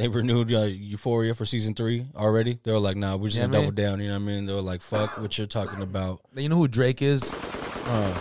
They 0.00 0.08
renewed 0.08 0.52
uh, 0.52 0.60
Euphoria 0.62 1.34
for 1.34 1.44
season 1.44 1.74
three 1.74 2.06
already. 2.16 2.58
They 2.64 2.72
were 2.72 2.78
like, 2.78 2.96
nah, 2.96 3.16
we're 3.16 3.28
just 3.28 3.36
Yeah, 3.38 3.44
gonna 3.46 3.58
double 3.58 3.72
down. 3.72 4.00
You 4.00 4.08
know 4.08 4.14
what 4.14 4.22
I 4.22 4.24
mean? 4.26 4.46
They 4.46 4.52
were 4.54 4.62
like, 4.62 4.80
fuck 4.82 5.18
what 5.20 5.36
you're 5.36 5.46
talking 5.46 5.82
about. 5.82 6.20
You 6.36 6.48
know 6.48 6.56
who 6.56 6.68
Drake 6.68 7.02
is? 7.02 7.32
Uh, 7.34 8.14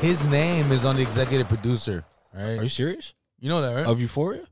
His 0.00 0.24
name 0.26 0.70
is 0.72 0.84
on 0.84 0.96
the 0.96 1.02
executive 1.02 1.48
producer. 1.48 2.04
Right? 2.34 2.58
are 2.58 2.62
you 2.62 2.68
serious? 2.68 3.14
You 3.38 3.48
know 3.48 3.62
that, 3.62 3.74
right? 3.74 3.86
Of 3.86 4.00
Euphoria? 4.00 4.46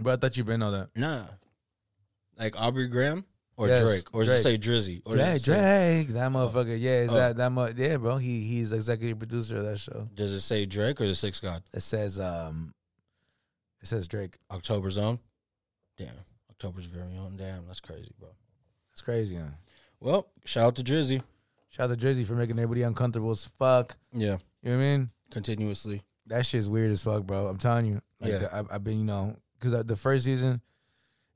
but 0.00 0.12
I 0.12 0.16
thought 0.16 0.36
you 0.36 0.44
been 0.44 0.60
know 0.60 0.70
that. 0.70 0.90
Nah. 0.94 1.24
Like 2.38 2.54
Aubrey 2.60 2.86
Graham 2.86 3.24
or 3.56 3.66
Yes, 3.66 3.82
Drake, 3.82 4.14
or 4.14 4.22
Drake. 4.24 4.42
say 4.42 4.56
Drizzy? 4.56 5.02
Or 5.04 5.14
Drake, 5.14 5.40
say- 5.42 6.04
Drake, 6.04 6.08
that 6.14 6.30
motherfucker. 6.30 6.80
Yeah, 6.80 6.98
is 7.00 7.10
Oh. 7.10 7.14
that 7.16 7.36
that 7.38 7.50
much? 7.50 7.74
Yeah, 7.76 7.96
bro. 7.96 8.16
He 8.18 8.42
he's 8.42 8.72
executive 8.72 9.18
producer 9.18 9.56
of 9.56 9.64
that 9.64 9.78
show. 9.78 10.08
Does 10.14 10.30
it 10.30 10.40
say 10.40 10.64
Drake 10.66 11.00
or 11.00 11.08
the 11.08 11.16
Six 11.16 11.40
God? 11.40 11.64
It 11.74 11.80
says 11.80 12.20
um, 12.20 12.72
it 13.82 13.88
says 13.88 14.06
Drake. 14.06 14.38
October's 14.52 14.96
own. 14.98 15.18
Damn, 15.98 16.14
October's 16.50 16.86
very 16.86 17.16
own. 17.18 17.36
Damn, 17.36 17.66
that's 17.66 17.80
crazy, 17.80 18.12
bro. 18.18 18.28
That's 18.90 19.02
crazy, 19.02 19.34
man. 19.36 19.54
Well, 20.00 20.28
shout 20.44 20.64
out 20.68 20.76
to 20.76 20.82
Drizzy. 20.84 21.22
Shout 21.68 21.90
out 21.90 21.98
to 21.98 22.06
Drizzy 22.06 22.24
for 22.24 22.34
making 22.34 22.58
everybody 22.58 22.82
uncomfortable 22.82 23.30
as 23.32 23.44
fuck. 23.58 23.96
Yeah, 24.12 24.38
You 24.62 24.70
know 24.70 24.76
what 24.78 24.84
I 24.84 24.96
mean? 24.96 25.10
continuously. 25.30 26.02
That 26.28 26.46
shit's 26.46 26.68
weird 26.68 26.90
as 26.90 27.02
fuck, 27.02 27.24
bro. 27.24 27.48
I'm 27.48 27.58
telling 27.58 27.86
you. 27.86 28.00
Like 28.20 28.32
Yeah. 28.32 28.38
the, 28.38 28.54
I, 28.54 28.64
I've 28.76 28.84
been, 28.84 28.98
you 28.98 29.04
know, 29.04 29.36
because 29.58 29.84
the 29.84 29.96
first 29.96 30.24
season, 30.24 30.60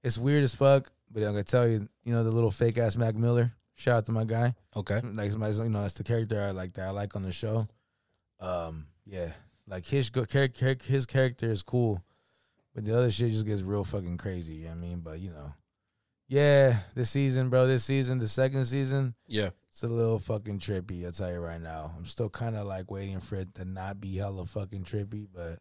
it's 0.03 0.17
weird 0.19 0.43
as 0.45 0.55
fuck. 0.55 0.91
But 1.11 1.23
I'm 1.25 1.33
gonna 1.33 1.45
tell 1.45 1.69
you, 1.69 1.89
you 2.05 2.13
know, 2.15 2.25
the 2.25 2.31
little 2.31 2.51
fake 2.51 2.79
ass 2.79 2.97
Mac 2.97 3.15
Miller. 3.15 3.53
Shout 3.75 3.97
out 3.99 4.07
to 4.07 4.13
my 4.13 4.25
guy. 4.25 4.55
Okay. 4.77 5.01
Like 5.03 5.31
somebody, 5.33 5.55
you 5.57 5.69
know, 5.69 5.83
that's 5.83 5.95
the 5.95 6.05
character 6.05 6.41
I 6.41 6.51
like 6.53 6.73
that 6.75 6.87
I 6.87 6.91
like 6.91 7.15
on 7.17 7.23
the 7.23 7.33
show. 7.33 7.69
Um, 8.41 8.87
yeah, 9.07 9.33
like 9.67 9.85
his 9.87 10.11
go- 10.11 10.25
char- 10.25 10.49
char- 10.49 10.77
his 10.85 11.05
character 11.07 11.51
is 11.51 11.63
cool, 11.63 12.03
but 12.75 12.85
the 12.85 12.97
other 12.97 13.11
shit 13.11 13.31
just 13.33 13.47
gets 13.47 13.63
real 13.63 13.85
fucking 13.85 14.17
crazy. 14.19 14.55
You 14.55 14.65
know 14.65 14.71
what 14.71 14.77
I 14.77 14.81
mean, 14.81 15.01
but 15.01 15.21
you 15.21 15.31
know, 15.31 15.53
yeah, 16.29 16.79
this 16.95 17.11
season, 17.11 17.51
bro, 17.51 17.67
this 17.67 17.85
season, 17.85 18.19
the 18.19 18.29
second 18.29 18.65
season, 18.65 19.15
Yeah. 19.27 19.51
it's 19.71 19.83
a 19.83 19.89
little 19.89 20.19
fucking 20.19 20.61
trippy. 20.61 21.05
I'll 21.05 21.13
tell 21.13 21.31
you 21.31 21.39
right 21.41 21.61
now. 21.61 21.95
I'm 21.97 22.07
still 22.07 22.31
kind 22.31 22.57
of 22.57 22.67
like 22.67 22.91
waiting 22.91 23.21
for 23.21 23.37
it 23.37 23.55
to 23.57 23.65
not 23.65 24.01
be 24.01 24.17
hella 24.17 24.47
fucking 24.47 24.85
trippy, 24.85 25.27
but 25.33 25.59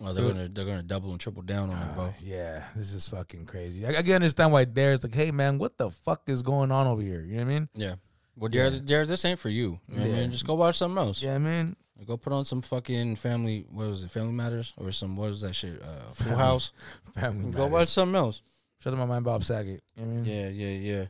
Oh, 0.00 0.12
they're 0.12 0.26
gonna 0.28 0.48
they're 0.48 0.64
gonna 0.64 0.82
double 0.82 1.12
and 1.12 1.20
triple 1.20 1.42
down 1.42 1.70
on 1.70 1.80
it, 1.80 1.94
bro. 1.94 2.04
uh, 2.06 2.12
yeah, 2.20 2.64
this 2.74 2.92
is 2.92 3.06
fucking 3.08 3.46
crazy. 3.46 3.86
I, 3.86 3.90
I 3.98 4.02
can 4.02 4.14
understand 4.14 4.52
why 4.52 4.64
Darius 4.64 5.04
like, 5.04 5.14
hey 5.14 5.30
man, 5.30 5.56
what 5.58 5.78
the 5.78 5.88
fuck 5.90 6.22
is 6.28 6.42
going 6.42 6.72
on 6.72 6.86
over 6.88 7.00
here? 7.00 7.20
You 7.20 7.36
know 7.36 7.44
what 7.44 7.50
I 7.50 7.54
mean? 7.54 7.68
Yeah. 7.74 7.94
Well, 8.36 8.50
Yeah. 8.52 8.70
Jared, 8.70 8.86
Jared, 8.88 9.08
this 9.08 9.24
ain't 9.24 9.38
for 9.38 9.50
you. 9.50 9.78
you 9.88 9.94
know 9.94 10.00
what 10.02 10.06
I 10.06 10.10
Yeah. 10.10 10.20
mean? 10.22 10.32
Just 10.32 10.46
go 10.46 10.54
watch 10.54 10.78
something 10.78 10.98
else. 10.98 11.22
Yeah, 11.22 11.38
man. 11.38 11.76
Go 12.06 12.16
put 12.16 12.32
on 12.32 12.44
some 12.44 12.60
fucking 12.60 13.16
family. 13.16 13.64
What 13.70 13.86
was 13.86 14.02
it? 14.04 14.10
Family 14.10 14.32
Matters 14.32 14.72
or 14.76 14.90
some 14.92 15.16
what 15.16 15.30
was 15.30 15.40
that 15.42 15.54
shit? 15.54 15.80
Uh, 15.80 16.12
Full 16.12 16.26
Family 16.26 16.38
House. 16.38 16.72
Family 17.14 17.44
Go 17.52 17.58
matters. 17.60 17.70
watch 17.72 17.88
something 17.88 18.16
else. 18.16 18.42
Shut 18.80 18.92
up 18.92 18.98
my 18.98 19.06
mind, 19.06 19.24
Bob 19.24 19.42
Saget. 19.44 19.82
You 19.96 20.02
know 20.04 20.08
what 20.08 20.12
I 20.12 20.22
mean? 20.22 20.24
Yeah, 20.24 20.48
yeah, 20.48 20.92
yeah. 20.98 21.04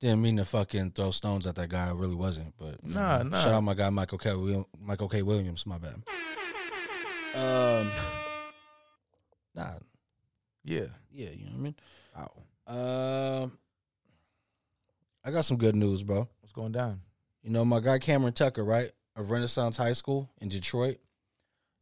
Didn't 0.00 0.22
mean 0.22 0.36
to 0.38 0.44
fucking 0.44 0.90
throw 0.92 1.10
stones 1.12 1.46
at 1.46 1.54
that 1.54 1.68
guy. 1.68 1.88
I 1.88 1.92
really 1.92 2.16
wasn't. 2.16 2.52
But 2.58 2.82
Nah, 2.84 3.18
know, 3.18 3.28
nah. 3.28 3.40
Shout 3.42 3.52
out 3.52 3.60
my 3.62 3.74
guy 3.74 3.90
Michael 3.90 4.18
K. 4.18 4.34
Will- 4.34 4.68
Michael 4.80 5.08
K. 5.08 5.22
Williams. 5.22 5.66
My 5.66 5.78
bad. 5.78 6.02
Um. 7.36 7.90
Nah. 9.56 9.70
Yeah. 10.64 10.86
Yeah. 11.12 11.28
You 11.30 11.44
know 11.44 11.52
what 11.52 11.58
I 11.58 11.62
mean. 11.62 11.74
Wow. 12.16 13.42
Um. 13.44 13.58
I 15.24 15.30
got 15.30 15.44
some 15.44 15.56
good 15.58 15.76
news, 15.76 16.02
bro. 16.02 16.26
What's 16.40 16.52
going 16.52 16.72
down? 16.72 17.00
You 17.42 17.50
know 17.50 17.64
my 17.64 17.78
guy 17.80 17.98
Cameron 17.98 18.32
Tucker, 18.32 18.64
right, 18.64 18.90
of 19.16 19.30
Renaissance 19.30 19.76
High 19.76 19.92
School 19.92 20.30
in 20.40 20.48
Detroit. 20.48 20.98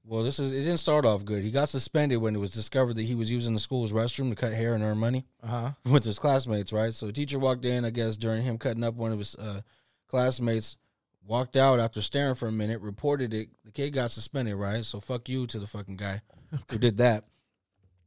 Well, 0.05 0.25
this 0.25 0.39
is 0.41 0.51
it 0.53 0.61
didn't 0.65 0.79
start 0.79 1.05
off 1.05 1.25
good. 1.25 1.43
He 1.45 1.51
got 1.53 1.69
suspended 1.69 2.19
when 2.19 2.35
it 2.35 2.39
was 2.41 2.53
discovered 2.53 2.95
that 2.97 3.03
he 3.05 3.15
was 3.15 3.31
using 3.31 3.55
the 3.55 3.61
school's 3.61 3.93
restroom 3.93 4.31
to 4.31 4.35
cut 4.35 4.53
hair 4.53 4.75
and 4.75 4.83
earn 4.83 4.99
money 4.99 5.27
Uh 5.43 5.47
huh. 5.47 5.71
with 5.85 6.03
his 6.05 6.19
classmates, 6.19 6.73
right? 6.73 6.93
So 6.93 7.07
a 7.07 7.13
teacher 7.13 7.39
walked 7.39 7.65
in, 7.65 7.85
I 7.85 7.91
guess, 7.91 8.17
during 8.17 8.43
him 8.43 8.59
cutting 8.59 8.83
up 8.83 8.95
one 8.95 9.13
of 9.13 9.19
his 9.21 9.37
uh, 9.37 9.61
classmates, 10.09 10.77
walked 11.25 11.57
out 11.57 11.79
after 11.79 12.01
staring 12.03 12.35
for 12.35 12.49
a 12.49 12.53
minute, 12.53 12.81
reported 12.81 13.33
it. 13.33 13.51
The 13.65 13.71
kid 13.71 13.91
got 13.91 14.11
suspended, 14.11 14.57
right? 14.57 14.85
So 14.85 14.99
fuck 14.99 15.29
you 15.29 15.47
to 15.47 15.59
the 15.61 15.69
fucking 15.69 15.97
guy 15.97 16.21
who 16.69 16.79
did 16.79 16.97
that. 16.97 17.25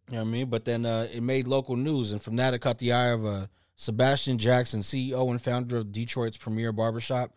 You 0.10 0.18
know 0.18 0.24
what 0.24 0.28
I 0.28 0.32
mean? 0.32 0.50
But 0.50 0.66
then 0.66 0.86
uh, 0.86 1.08
it 1.12 1.24
made 1.24 1.48
local 1.48 1.78
news, 1.78 2.12
and 2.12 2.22
from 2.22 2.36
that 2.36 2.54
it 2.54 2.60
caught 2.60 2.78
the 2.78 2.92
eye 2.92 3.08
of 3.08 3.26
uh, 3.26 3.48
Sebastian 3.78 4.38
Jackson, 4.38 4.82
CEO 4.82 5.30
and 5.32 5.42
founder 5.42 5.78
of 5.78 5.92
Detroit's 5.94 6.38
premier 6.38 6.72
barbershop. 6.74 7.32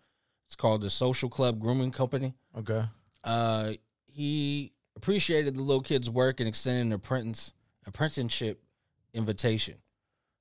It's 0.49 0.57
called 0.57 0.80
the 0.80 0.88
Social 0.88 1.28
Club 1.28 1.61
Grooming 1.61 1.90
Company. 1.92 2.32
Okay. 2.57 2.82
Uh, 3.22 3.72
he 4.07 4.72
appreciated 4.96 5.55
the 5.55 5.61
little 5.61 5.82
kid's 5.82 6.09
work 6.09 6.40
and 6.40 6.49
extended 6.49 6.86
an 6.86 6.92
apprentice 6.92 7.53
apprenticeship 7.86 8.59
invitation. 9.12 9.74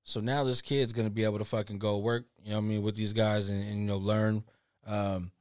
So 0.05 0.21
now 0.21 0.45
this 0.45 0.61
kid's 0.61 0.93
gonna 0.93 1.09
be 1.09 1.25
able 1.25 1.39
to 1.39 1.45
fucking 1.45 1.79
go 1.79 1.97
work, 1.97 2.23
you 2.41 2.51
know 2.51 2.55
what 2.55 2.63
I 2.63 2.67
mean, 2.67 2.83
with 2.83 2.95
these 2.95 3.11
guys 3.11 3.49
and, 3.49 3.61
and 3.61 3.81
you 3.81 3.85
know, 3.85 3.97
learn, 3.97 4.45
um, 4.85 5.31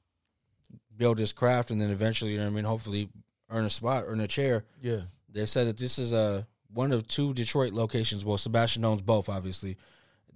build 0.96 1.18
his 1.18 1.32
craft 1.32 1.70
and 1.70 1.80
then 1.80 1.90
eventually, 1.90 2.32
you 2.32 2.38
know 2.38 2.44
what 2.44 2.50
I 2.50 2.54
mean, 2.54 2.64
hopefully 2.64 3.08
earn 3.50 3.66
a 3.66 3.70
spot, 3.70 4.02
earn 4.08 4.18
a 4.18 4.26
chair. 4.26 4.64
Yeah. 4.82 5.02
They 5.32 5.46
said 5.46 5.68
that 5.68 5.78
this 5.78 5.96
is 5.96 6.12
uh, 6.12 6.42
one 6.74 6.90
of 6.90 7.06
two 7.06 7.34
Detroit 7.34 7.72
locations. 7.72 8.24
Well, 8.24 8.36
Sebastian 8.36 8.84
owns 8.84 9.02
both, 9.02 9.28
obviously. 9.28 9.76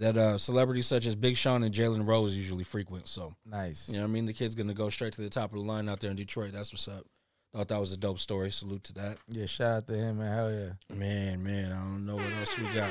That 0.01 0.17
uh, 0.17 0.39
celebrities 0.39 0.87
such 0.87 1.05
as 1.07 1.15
Big 1.15 1.37
Sean 1.37 1.63
and 1.63 1.75
Jalen 1.75 2.07
Rose 2.09 2.35
usually 2.35 2.65
frequent. 2.65 3.07
So, 3.07 3.35
Nice. 3.45 3.87
you 3.89 3.97
know 3.97 4.03
what 4.03 4.09
I 4.09 4.13
mean? 4.13 4.25
The 4.25 4.33
kid's 4.33 4.55
to 4.55 4.65
go 4.75 4.89
straight 4.89 5.13
to 5.13 5.21
the 5.21 5.29
top 5.29 5.53
of 5.53 5.59
the 5.59 5.65
line 5.65 5.89
out 5.91 6.01
there 6.01 6.11
in 6.11 6.17
Detroit. 6.17 6.53
That's 6.53 6.73
what's 6.73 6.89
up. 6.89 7.05
Thought 7.53 7.69
that 7.69 7.79
was 7.81 7.93
a 7.93 7.97
dope 7.99 8.19
story. 8.19 8.51
Salute 8.51 8.83
to 8.85 8.95
that. 8.95 9.19
Yeah, 9.29 9.45
shout 9.45 9.77
out 9.77 9.87
to 9.89 9.93
him, 9.95 10.19
man. 10.19 10.35
Hell 10.35 10.51
yeah. 10.53 10.97
Man, 10.97 11.43
man, 11.45 11.73
I 11.73 11.77
don't 11.81 12.07
know 12.07 12.17
what 12.17 12.33
else 12.41 12.59
we 12.59 12.65
got. 12.75 12.91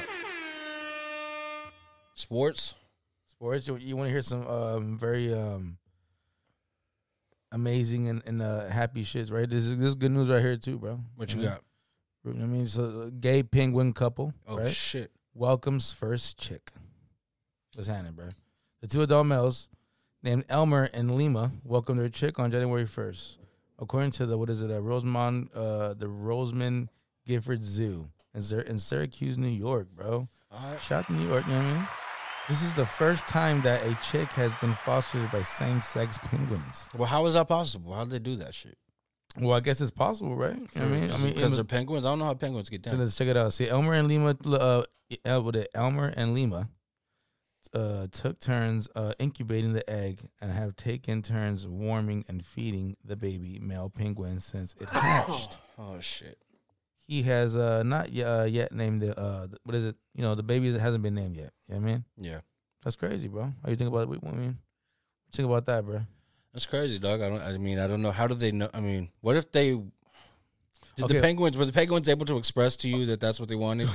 Sports? 2.15 2.75
Sports, 3.27 3.67
you, 3.67 3.77
you 3.77 3.95
want 3.97 4.07
to 4.07 4.11
hear 4.11 4.21
some 4.21 4.45
um, 4.47 4.97
very 4.97 5.33
um, 5.33 5.77
amazing 7.51 8.07
and, 8.09 8.21
and 8.25 8.41
uh, 8.41 8.67
happy 8.67 9.03
shits, 9.03 9.31
right? 9.31 9.49
This 9.49 9.63
is 9.65 9.77
this 9.77 9.89
is 9.89 9.95
good 9.95 10.11
news 10.11 10.29
right 10.29 10.41
here 10.41 10.57
too, 10.57 10.77
bro. 10.77 10.99
What 11.15 11.33
you 11.33 11.39
Mhm. 11.39 11.43
got? 11.43 11.61
I 12.27 12.45
mean, 12.45 12.67
so 12.67 12.83
uh, 13.07 13.09
gay 13.19 13.41
penguin 13.43 13.93
couple, 13.93 14.33
Oh, 14.47 14.57
right? 14.57 14.71
shit. 14.71 15.11
welcomes 15.33 15.91
first 15.93 16.37
chick. 16.37 16.71
What's 17.79 17.87
happening, 17.87 18.11
bro? 18.11 18.25
The 18.81 18.87
two 18.87 19.01
adult 19.03 19.25
males 19.25 19.69
named 20.21 20.43
Elmer 20.49 20.89
and 20.93 21.15
Lima 21.15 21.53
welcomed 21.63 22.01
their 22.01 22.09
chick 22.09 22.37
on 22.37 22.51
January 22.51 22.83
1st. 22.83 23.37
According 23.79 24.11
to 24.11 24.25
the, 24.25 24.37
what 24.37 24.49
is 24.49 24.61
it, 24.61 24.69
uh, 24.69 24.81
Rosemont, 24.81 25.49
uh, 25.55 25.93
the 25.93 26.09
Rosamond 26.09 26.89
Gifford 27.25 27.63
Zoo 27.63 28.09
in, 28.35 28.41
Syr- 28.41 28.59
in 28.67 28.79
Syracuse, 28.79 29.37
New 29.37 29.47
York, 29.47 29.87
bro. 29.95 30.27
Shout 30.81 30.91
out 30.91 31.07
to 31.07 31.13
New 31.13 31.25
York, 31.25 31.45
you 31.47 31.53
know 31.53 31.59
what 31.59 31.65
I 31.67 31.73
mean? 31.75 31.87
This 32.49 32.61
is 32.63 32.73
the 32.73 32.85
first 32.85 33.25
time 33.27 33.61
that 33.61 33.81
a 33.85 33.97
chick 34.03 34.27
has 34.33 34.51
been 34.59 34.73
fostered 34.73 35.31
by 35.31 35.41
same 35.41 35.81
sex 35.81 36.17
penguins. 36.21 36.89
Well, 36.97 37.07
how 37.07 37.27
is 37.27 37.35
that 37.35 37.47
possible? 37.47 37.93
How 37.93 38.03
did 38.03 38.11
they 38.11 38.19
do 38.19 38.35
that 38.43 38.53
shit? 38.53 38.77
Well, 39.39 39.55
I 39.55 39.61
guess 39.61 39.79
it's 39.79 39.89
possible, 39.89 40.35
right? 40.35 40.53
You 40.53 40.59
know 40.59 40.67
what 40.81 40.83
I 40.83 40.99
mean, 40.99 41.11
I 41.11 41.17
mean, 41.19 41.33
because 41.33 41.55
they're 41.55 41.63
penguins. 41.63 42.05
I 42.05 42.09
don't 42.09 42.19
know 42.19 42.25
how 42.25 42.33
penguins 42.33 42.67
get 42.67 42.83
So 42.83 42.91
down. 42.91 42.99
let's 42.99 43.15
check 43.15 43.29
it 43.29 43.37
out. 43.37 43.53
See, 43.53 43.69
Elmer 43.69 43.93
and 43.93 44.09
Lima, 44.09 44.35
uh, 44.45 44.83
with 45.41 45.55
it, 45.55 45.69
Elmer 45.73 46.11
and 46.17 46.33
Lima, 46.33 46.67
uh, 47.73 48.07
took 48.11 48.39
turns 48.39 48.87
uh, 48.95 49.13
incubating 49.19 49.73
the 49.73 49.87
egg 49.89 50.19
and 50.41 50.51
have 50.51 50.75
taken 50.75 51.21
turns 51.21 51.67
warming 51.67 52.25
and 52.27 52.45
feeding 52.45 52.95
the 53.03 53.15
baby 53.15 53.59
male 53.61 53.89
penguin 53.89 54.39
since 54.39 54.75
it 54.79 54.89
hatched. 54.89 55.57
Oh 55.77 55.99
shit. 55.99 56.37
he 56.97 57.21
has 57.23 57.55
uh, 57.55 57.83
not 57.83 58.07
uh, 58.17 58.43
yet 58.49 58.71
named 58.71 59.01
the 59.01 59.17
uh, 59.19 59.47
th- 59.47 59.59
what 59.63 59.75
is 59.75 59.85
it? 59.85 59.95
You 60.13 60.23
know, 60.23 60.35
the 60.35 60.43
baby 60.43 60.77
hasn't 60.77 61.03
been 61.03 61.15
named 61.15 61.37
yet. 61.37 61.51
You 61.67 61.75
know 61.75 61.81
what 61.81 61.87
I 61.87 61.91
mean? 61.91 62.05
Yeah. 62.17 62.39
That's 62.83 62.95
crazy, 62.95 63.27
bro. 63.27 63.43
How 63.63 63.69
you 63.69 63.75
think 63.75 63.89
about 63.89 64.03
it? 64.03 64.09
What, 64.09 64.23
I 64.25 64.35
mean, 64.35 64.57
think 65.33 65.45
about 65.47 65.65
that, 65.65 65.85
bro? 65.85 66.01
That's 66.53 66.65
crazy, 66.65 66.97
dog. 66.97 67.21
I 67.21 67.29
don't. 67.29 67.41
I 67.41 67.57
mean, 67.57 67.77
I 67.77 67.87
don't 67.87 68.01
know. 68.01 68.11
How 68.11 68.25
do 68.27 68.33
they 68.33 68.51
know? 68.51 68.69
I 68.73 68.79
mean, 68.79 69.09
what 69.21 69.35
if 69.35 69.51
they? 69.51 69.79
Did 70.99 71.05
Okay. 71.05 71.13
the 71.15 71.21
penguins 71.21 71.57
were 71.57 71.65
the 71.65 71.71
penguins 71.73 72.07
able 72.09 72.25
to 72.27 72.37
express 72.37 72.75
to 72.77 72.87
you 72.89 73.05
that 73.07 73.19
that's 73.19 73.39
what 73.39 73.49
they 73.49 73.55
wanted? 73.55 73.87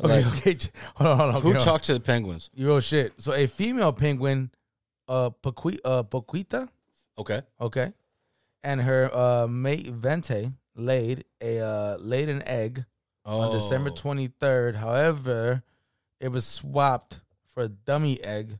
Okay, 0.00 0.22
Like, 0.22 0.26
okay. 0.38 0.58
Hold 0.96 1.10
on, 1.10 1.18
hold 1.18 1.28
on. 1.28 1.34
who 1.34 1.40
hold 1.48 1.56
on. 1.56 1.62
talked 1.62 1.84
to 1.86 1.94
the 1.94 2.00
penguins? 2.00 2.50
You 2.54 2.66
real 2.66 2.80
shit. 2.80 3.12
So 3.18 3.32
a 3.32 3.46
female 3.46 3.92
penguin, 3.92 4.50
uh, 5.08 5.30
Paquita, 5.30 5.80
uh, 5.84 6.02
Paquita, 6.04 6.68
Okay. 7.18 7.42
Okay. 7.60 7.92
And 8.64 8.80
her 8.80 9.08
uh, 9.14 9.46
mate 9.46 9.86
Vente 9.86 10.52
laid 10.74 11.24
a 11.40 11.60
uh, 11.60 11.96
laid 11.98 12.28
an 12.28 12.42
egg 12.46 12.84
on 13.24 13.52
December 13.52 13.90
Oh. 13.90 13.94
23rd. 13.94 14.76
However, 14.76 15.62
it 16.20 16.28
was 16.28 16.44
swapped 16.46 17.20
for 17.52 17.64
a 17.64 17.68
dummy 17.68 18.20
egg 18.24 18.58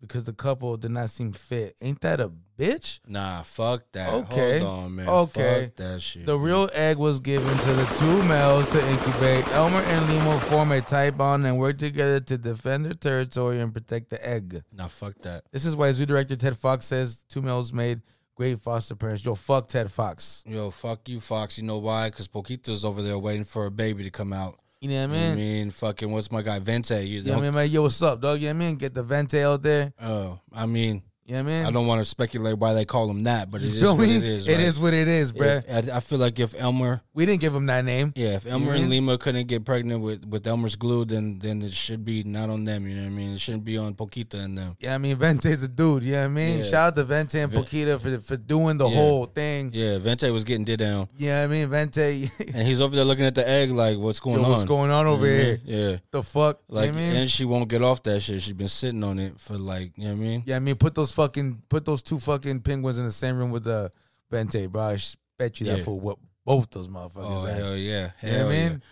because 0.00 0.24
the 0.24 0.32
couple 0.32 0.76
did 0.76 0.90
not 0.90 1.10
seem 1.10 1.32
fit. 1.32 1.76
Ain't 1.80 2.00
that 2.00 2.20
a 2.20 2.30
bitch? 2.58 3.00
Nah, 3.06 3.42
fuck 3.42 3.84
that. 3.92 4.12
Okay. 4.12 4.60
Hold 4.60 4.84
on, 4.84 4.94
man. 4.96 5.08
Okay. 5.08 5.64
Fuck 5.64 5.76
that 5.76 6.02
shit. 6.02 6.26
The 6.26 6.38
real 6.38 6.68
egg 6.72 6.96
was 6.96 7.20
given 7.20 7.56
to 7.56 7.72
the 7.72 7.84
two 7.98 8.22
males 8.24 8.68
to 8.70 8.88
incubate. 8.88 9.46
Elmer 9.48 9.80
and 9.80 10.08
Lima 10.08 10.40
form 10.40 10.72
a 10.72 10.80
tight 10.80 11.16
bond 11.16 11.46
and 11.46 11.58
work 11.58 11.78
together 11.78 12.20
to 12.20 12.38
defend 12.38 12.86
their 12.86 12.94
territory 12.94 13.60
and 13.60 13.72
protect 13.72 14.10
the 14.10 14.26
egg. 14.26 14.62
Nah, 14.72 14.88
fuck 14.88 15.14
that. 15.22 15.44
This 15.52 15.64
is 15.64 15.76
why 15.76 15.92
zoo 15.92 16.06
director 16.06 16.36
Ted 16.36 16.56
Fox 16.56 16.86
says 16.86 17.24
two 17.28 17.42
males 17.42 17.72
made 17.72 18.00
great 18.34 18.58
foster 18.58 18.94
parents. 18.94 19.24
Yo, 19.24 19.34
fuck 19.34 19.68
Ted 19.68 19.92
Fox. 19.92 20.42
Yo, 20.46 20.70
fuck 20.70 21.06
you, 21.08 21.20
Fox. 21.20 21.58
You 21.58 21.64
know 21.64 21.78
why? 21.78 22.08
Because 22.08 22.26
Poquito's 22.26 22.86
over 22.86 23.02
there 23.02 23.18
waiting 23.18 23.44
for 23.44 23.66
a 23.66 23.70
baby 23.70 24.02
to 24.04 24.10
come 24.10 24.32
out. 24.32 24.58
You 24.80 24.88
know 24.88 25.08
what 25.08 25.10
I 25.10 25.20
mean? 25.20 25.32
I 25.32 25.36
mean, 25.36 25.70
fucking, 25.70 26.10
what's 26.10 26.32
my 26.32 26.40
guy 26.40 26.58
Vente? 26.58 27.04
You 27.04 27.20
You 27.20 27.22
know 27.24 27.32
what 27.32 27.38
I 27.38 27.42
mean? 27.42 27.54
Like, 27.54 27.70
yo, 27.70 27.82
what's 27.82 28.02
up, 28.02 28.18
dog? 28.20 28.40
You 28.40 28.48
know 28.48 28.54
what 28.54 28.64
I 28.64 28.66
mean? 28.66 28.76
Get 28.76 28.94
the 28.94 29.02
Vente 29.02 29.42
out 29.42 29.60
there. 29.60 29.92
Oh, 30.00 30.40
I 30.54 30.64
mean, 30.64 31.02
You 31.30 31.36
know 31.36 31.40
I 31.40 31.42
mean? 31.44 31.66
I 31.66 31.70
don't 31.70 31.86
want 31.86 32.00
to 32.00 32.04
speculate 32.04 32.58
why 32.58 32.74
they 32.74 32.84
call 32.84 33.08
him 33.08 33.22
that, 33.22 33.50
but 33.52 33.62
it 33.62 33.72
is 33.72 33.84
what 33.84 34.00
it 34.08 34.22
is. 34.24 34.48
Right? 34.48 34.58
is 34.60 34.80
what 34.80 34.92
it 34.94 35.06
is, 35.06 35.32
bruh. 35.32 35.62
If- 35.68 35.90
I, 35.92 35.98
I 35.98 36.00
feel 36.00 36.18
like 36.18 36.40
if 36.40 36.60
Elmer, 36.60 37.02
we 37.14 37.24
didn't 37.24 37.40
give 37.40 37.54
him 37.54 37.66
that 37.66 37.84
name. 37.84 38.12
yeah, 38.16 38.30
if 38.34 38.46
Elmer 38.46 38.72
I 38.72 38.76
and? 38.78 38.90
Lima 38.90 39.16
couldn't 39.16 39.46
get 39.46 39.64
pregnant 39.64 40.02
with 40.02 40.24
with 40.26 40.44
Elmer's 40.46 40.74
glue, 40.74 41.04
then 41.04 41.38
then 41.38 41.62
it 41.62 41.72
should 41.72 42.04
be 42.04 42.24
not 42.24 42.50
on 42.50 42.64
them. 42.64 42.88
You 42.88 42.96
know 42.96 43.02
what 43.02 43.06
I 43.06 43.10
mean? 43.10 43.30
It 43.34 43.40
shouldn't 43.40 43.64
be 43.64 43.78
on 43.78 43.94
Paquita 43.94 44.38
and 44.40 44.58
them. 44.58 44.76
Yeah, 44.80 44.96
I 44.96 44.98
mean, 44.98 45.16
Vente's 45.16 45.62
a 45.62 45.68
dude. 45.68 46.02
You 46.02 46.12
know 46.12 46.18
what 46.22 46.24
I 46.24 46.28
mean? 46.28 46.58
Yeah. 46.58 46.64
Shout 46.64 46.86
out 46.88 46.96
to 46.96 47.04
Vente 47.04 47.40
and 47.40 47.52
Paquita 47.52 47.98
for 48.00 48.18
for 48.18 48.36
doing 48.36 48.76
the 48.78 48.88
Yeah. 48.88 48.96
whole 48.96 49.26
thing. 49.26 49.70
Yeah, 49.72 49.98
Vente 49.98 50.28
was 50.32 50.42
getting 50.42 50.64
did 50.64 50.80
down, 50.80 51.08
You 51.16 51.28
know 51.28 51.44
I 51.44 51.46
mean? 51.46 51.68
Vente, 51.70 52.28
and 52.54 52.66
he's 52.66 52.80
over 52.80 52.96
there 52.96 53.04
looking 53.04 53.24
at 53.24 53.36
the 53.36 53.48
egg 53.48 53.70
like, 53.70 53.98
what's 53.98 54.18
going 54.18 54.38
yo, 54.38 54.44
on? 54.46 54.50
what's 54.50 54.64
going 54.64 54.90
on 54.90 55.06
over 55.06 55.26
You 55.26 55.32
know 55.32 55.38
here? 55.44 55.52
what 55.52 55.60
I 55.62 55.70
mean? 55.76 55.90
Yeah. 55.92 55.96
The 56.10 56.22
fuck? 56.24 56.60
Like, 56.68 56.86
you 56.86 56.92
know 56.92 56.98
I 56.98 57.02
mean? 57.02 57.16
and 57.16 57.30
she 57.30 57.44
won't 57.44 57.68
get 57.68 57.82
off 57.82 58.02
that 58.02 58.18
shit. 58.20 58.42
She's 58.42 58.52
been 58.52 58.66
sitting 58.68 59.04
on 59.04 59.18
it 59.20 59.38
for 59.38 59.56
like, 59.56 59.92
you 59.96 60.04
know 60.08 60.14
what 60.14 60.20
I 60.20 60.22
mean? 60.24 60.42
Yeah, 60.46 60.56
I 60.56 60.58
mean, 60.58 60.74
put 60.74 60.94
those 60.96 61.12
fucking 61.22 61.62
put 61.68 61.84
those 61.84 62.02
two 62.02 62.18
fucking 62.18 62.60
penguins 62.60 62.98
in 62.98 63.04
the 63.04 63.12
same 63.12 63.36
room 63.38 63.50
with 63.50 63.64
the 63.64 63.92
Vente, 64.30 64.66
bro. 64.66 64.82
I 64.82 64.98
bet 65.38 65.60
you 65.60 65.66
that 65.66 65.78
Yeah. 65.78 65.84
fool 65.84 66.00
what 66.00 66.18
both 66.44 66.70
those 66.70 66.88
motherfuckers. 66.88 67.44
Oh 67.44 67.46
ass. 67.46 67.56
hell 67.58 67.76
yeah, 67.76 68.10
You 68.22 68.28
know 68.30 68.36
hell 68.38 68.46
what 68.46 68.54
I 68.54 68.58
yeah. 68.58 68.68
mean? 68.68 68.82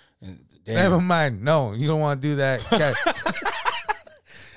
Damn. 0.65 0.75
Never 0.75 1.01
mind. 1.01 1.43
No, 1.43 1.73
you 1.73 1.87
don't 1.89 2.01
want 2.01 2.21
to 2.21 2.29
do 2.29 2.37
that. 2.37 2.61
Catch, 2.71 2.97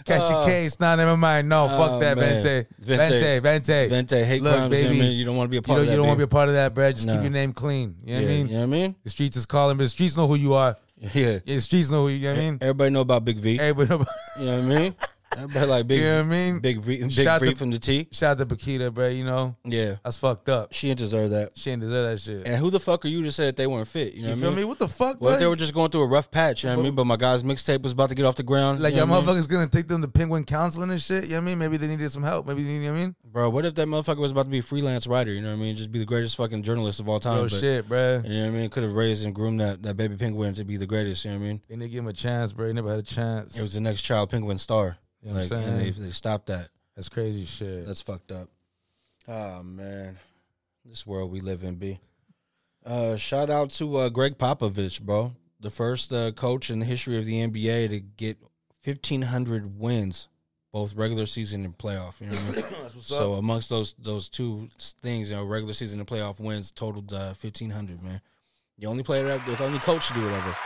catch 0.05 0.29
your 0.29 0.43
Oh. 0.43 0.45
case. 0.45 0.79
Nah, 0.79 0.95
never 0.95 1.15
mind. 1.15 1.47
No, 1.47 1.65
Oh, 1.69 1.77
fuck 1.77 1.99
that, 2.01 2.17
man. 2.17 2.41
Vente. 2.41 2.67
Vente. 2.79 3.41
Vente, 3.41 3.41
Vente. 3.41 3.87
Vente 3.89 4.25
hate 4.25 4.41
Look, 4.41 4.53
crimes. 4.55 4.73
you 4.73 4.79
I 4.79 4.89
baby. 4.89 5.05
You 5.07 5.25
don't 5.25 5.37
want 5.37 5.47
to 5.47 5.51
be 5.51 5.57
a 5.57 5.61
part 5.61 5.77
don't, 5.77 5.81
of 5.83 5.85
that. 5.87 5.91
you 5.91 5.97
don't 5.97 6.07
want 6.07 6.17
to 6.19 6.25
be 6.25 6.29
a 6.29 6.35
part 6.35 6.49
of 6.49 6.55
that, 6.55 6.73
bro. 6.73 6.91
Just 6.91 7.07
keep 7.07 7.21
your 7.21 7.29
name 7.31 7.53
clean. 7.53 7.95
You 8.03 8.13
know 8.15 8.19
yeah, 8.19 8.25
what 8.25 8.31
I 8.31 8.35
mean? 8.35 8.47
You 8.47 8.53
know 8.53 8.59
what 8.59 8.63
I 8.63 8.67
mean? 8.67 8.95
The 9.03 9.09
streets 9.09 9.37
is 9.37 9.45
calling, 9.45 9.77
but 9.77 9.83
the 9.83 9.89
streets 9.89 10.17
know 10.17 10.27
who 10.27 10.35
you 10.35 10.53
are. 10.53 10.75
Yeah. 11.15 11.39
Yeah, 11.45 11.55
the 11.55 11.59
streets 11.61 11.89
know 11.89 12.03
who 12.03 12.09
you, 12.09 12.17
you 12.17 12.23
know 12.25 12.33
what 12.33 12.39
I 12.39 12.43
mean? 12.43 12.57
Everybody 12.61 12.89
know 12.91 13.01
about 13.01 13.25
Big 13.25 13.39
V. 13.39 13.59
Everybody 13.59 13.89
know. 14.03 14.05
You 14.39 14.45
know 14.45 14.57
what 14.69 14.77
I 14.77 14.79
mean? 14.81 14.95
Everybody 15.37 15.65
like 15.65 15.87
Big 15.87 15.99
You 15.99 16.05
know 16.05 16.17
what 16.17 16.25
I 16.25 16.29
mean? 16.29 16.59
Big 16.59 16.79
V, 16.79 16.97
Big 17.01 17.11
Shout 17.11 17.41
V 17.41 17.49
to- 17.51 17.55
from 17.55 17.71
the 17.71 17.79
T. 17.79 18.07
Shout 18.11 18.31
out 18.31 18.37
to 18.39 18.45
Paquita, 18.55 18.91
bro. 18.91 19.07
You 19.07 19.23
know, 19.23 19.55
Yeah. 19.65 19.95
that's 20.03 20.17
fucked 20.17 20.49
up. 20.49 20.73
She 20.73 20.87
didn't 20.89 20.99
deserve 20.99 21.29
that. 21.31 21.51
She 21.57 21.69
didn't 21.69 21.83
deserve 21.83 22.11
that 22.11 22.19
shit. 22.19 22.45
And 22.47 22.57
who 22.57 22.69
the 22.69 22.79
fuck 22.79 23.05
are 23.05 23.07
you 23.07 23.23
to 23.23 23.31
say 23.31 23.45
that 23.45 23.55
they 23.55 23.65
weren't 23.67 23.87
fit? 23.87 24.13
You 24.13 24.23
know 24.23 24.27
you 24.29 24.33
what 24.35 24.39
feel 24.41 24.47
I 24.49 24.51
mean? 24.51 24.59
me? 24.59 24.65
What 24.65 24.79
the 24.79 24.87
fuck, 24.87 25.17
if 25.21 25.39
they 25.39 25.47
were 25.47 25.55
just 25.55 25.73
going 25.73 25.89
through 25.89 26.01
a 26.01 26.07
rough 26.07 26.29
patch? 26.31 26.63
You 26.63 26.69
know 26.69 26.75
what 26.75 26.81
I 26.81 26.85
mean? 26.85 26.95
But 26.95 27.05
my 27.05 27.15
guy's 27.15 27.43
mixtape 27.43 27.81
was 27.81 27.93
about 27.93 28.09
to 28.09 28.15
get 28.15 28.25
off 28.25 28.35
the 28.35 28.43
ground. 28.43 28.81
like 28.81 28.93
you 28.93 28.97
your 28.97 29.07
know 29.07 29.13
I 29.13 29.21
mean? 29.21 29.25
motherfuckers 29.35 29.47
gonna 29.49 29.67
take 29.67 29.87
them 29.87 30.01
to 30.01 30.07
penguin 30.07 30.43
counseling 30.43 30.89
and 30.91 31.01
shit. 31.01 31.23
You 31.23 31.29
know 31.31 31.35
what 31.37 31.41
I 31.41 31.45
mean? 31.45 31.59
Maybe 31.59 31.77
they 31.77 31.87
needed 31.87 32.11
some 32.11 32.23
help. 32.23 32.47
Maybe 32.47 32.63
they 32.63 32.69
need, 32.69 32.75
you 32.83 32.87
know 32.87 32.91
what 32.93 32.99
I 32.99 33.01
mean? 33.03 33.15
Bro, 33.31 33.49
what 33.51 33.65
if 33.65 33.75
that 33.75 33.87
motherfucker 33.87 34.17
was 34.17 34.33
about 34.33 34.43
to 34.43 34.49
be 34.49 34.59
a 34.59 34.61
freelance 34.63 35.07
writer? 35.07 35.31
You 35.31 35.41
know 35.41 35.49
what 35.51 35.53
I 35.59 35.59
mean? 35.61 35.75
Just 35.77 35.91
be 35.91 35.99
the 35.99 36.05
greatest 36.05 36.35
fucking 36.35 36.63
journalist 36.63 36.99
of 36.99 37.07
all 37.07 37.19
time. 37.21 37.43
But- 37.43 37.51
shit, 37.51 37.87
bro. 37.87 38.21
You 38.25 38.29
know 38.29 38.39
what 38.51 38.57
I 38.57 38.59
mean? 38.61 38.69
Could 38.69 38.83
have 38.83 38.93
raised 38.93 39.23
and 39.25 39.33
groomed 39.33 39.61
that, 39.61 39.81
that 39.83 39.95
baby 39.95 40.17
penguin 40.17 40.53
to 40.55 40.65
be 40.65 40.75
the 40.77 40.85
greatest. 40.85 41.23
You 41.23 41.31
know 41.31 41.37
what 41.39 41.45
I 41.45 41.47
mean? 41.47 41.61
And 41.69 41.81
They 41.81 41.87
give 41.87 41.99
him 42.03 42.07
a 42.07 42.13
chance, 42.13 42.51
bro. 42.51 42.67
He 42.67 42.73
never 42.73 42.89
had 42.89 42.99
a 42.99 43.03
chance. 43.03 43.57
It 43.57 43.61
was 43.61 43.73
the 43.73 43.79
next 43.79 44.01
child 44.01 44.29
penguin 44.29 44.57
star. 44.57 44.97
You 45.21 45.29
know 45.29 45.39
what 45.39 45.51
I'm 45.51 45.57
and 45.59 45.79
they, 45.79 45.91
saying? 45.91 46.03
they 46.03 46.11
stopped 46.11 46.47
that. 46.47 46.69
That's 46.95 47.09
crazy 47.09 47.45
shit. 47.45 47.85
That's 47.85 48.01
fucked 48.01 48.31
up. 48.31 48.49
Oh 49.27 49.63
man, 49.63 50.17
this 50.85 51.05
world 51.05 51.31
we 51.31 51.41
live 51.41 51.63
in, 51.63 51.75
b. 51.75 51.99
Uh, 52.85 53.15
shout 53.15 53.49
out 53.49 53.69
to 53.69 53.95
uh, 53.97 54.09
Gregg 54.09 54.37
Popovich, 54.37 54.99
bro, 55.01 55.33
the 55.59 55.69
first 55.69 56.11
uh, 56.11 56.31
coach 56.31 56.71
in 56.71 56.79
the 56.79 56.85
history 56.85 57.17
of 57.19 57.25
the 57.25 57.47
NBA 57.47 57.89
to 57.89 57.99
get 57.99 58.37
fifteen 58.81 59.21
hundred 59.21 59.79
wins, 59.79 60.27
both 60.73 60.95
regular 60.95 61.27
season 61.27 61.63
and 61.63 61.77
playoff. 61.77 62.19
You 62.19 62.27
know 62.27 62.35
what 62.35 62.57
I 62.57 62.93
mean? 62.93 63.01
so 63.01 63.33
amongst 63.33 63.69
those 63.69 63.93
those 63.99 64.27
two 64.27 64.69
things, 64.79 65.29
you 65.29 65.35
know, 65.35 65.45
regular 65.45 65.73
season 65.73 65.99
and 65.99 66.07
playoff 66.07 66.39
wins 66.39 66.71
totaled 66.71 67.13
uh, 67.13 67.33
fifteen 67.35 67.69
hundred. 67.69 68.01
Man, 68.01 68.21
the 68.79 68.87
only 68.87 69.03
player, 69.03 69.25
that, 69.25 69.45
the 69.45 69.63
only 69.63 69.79
coach 69.79 70.07
to 70.07 70.13
do 70.15 70.27
it 70.27 70.33
ever. 70.33 70.57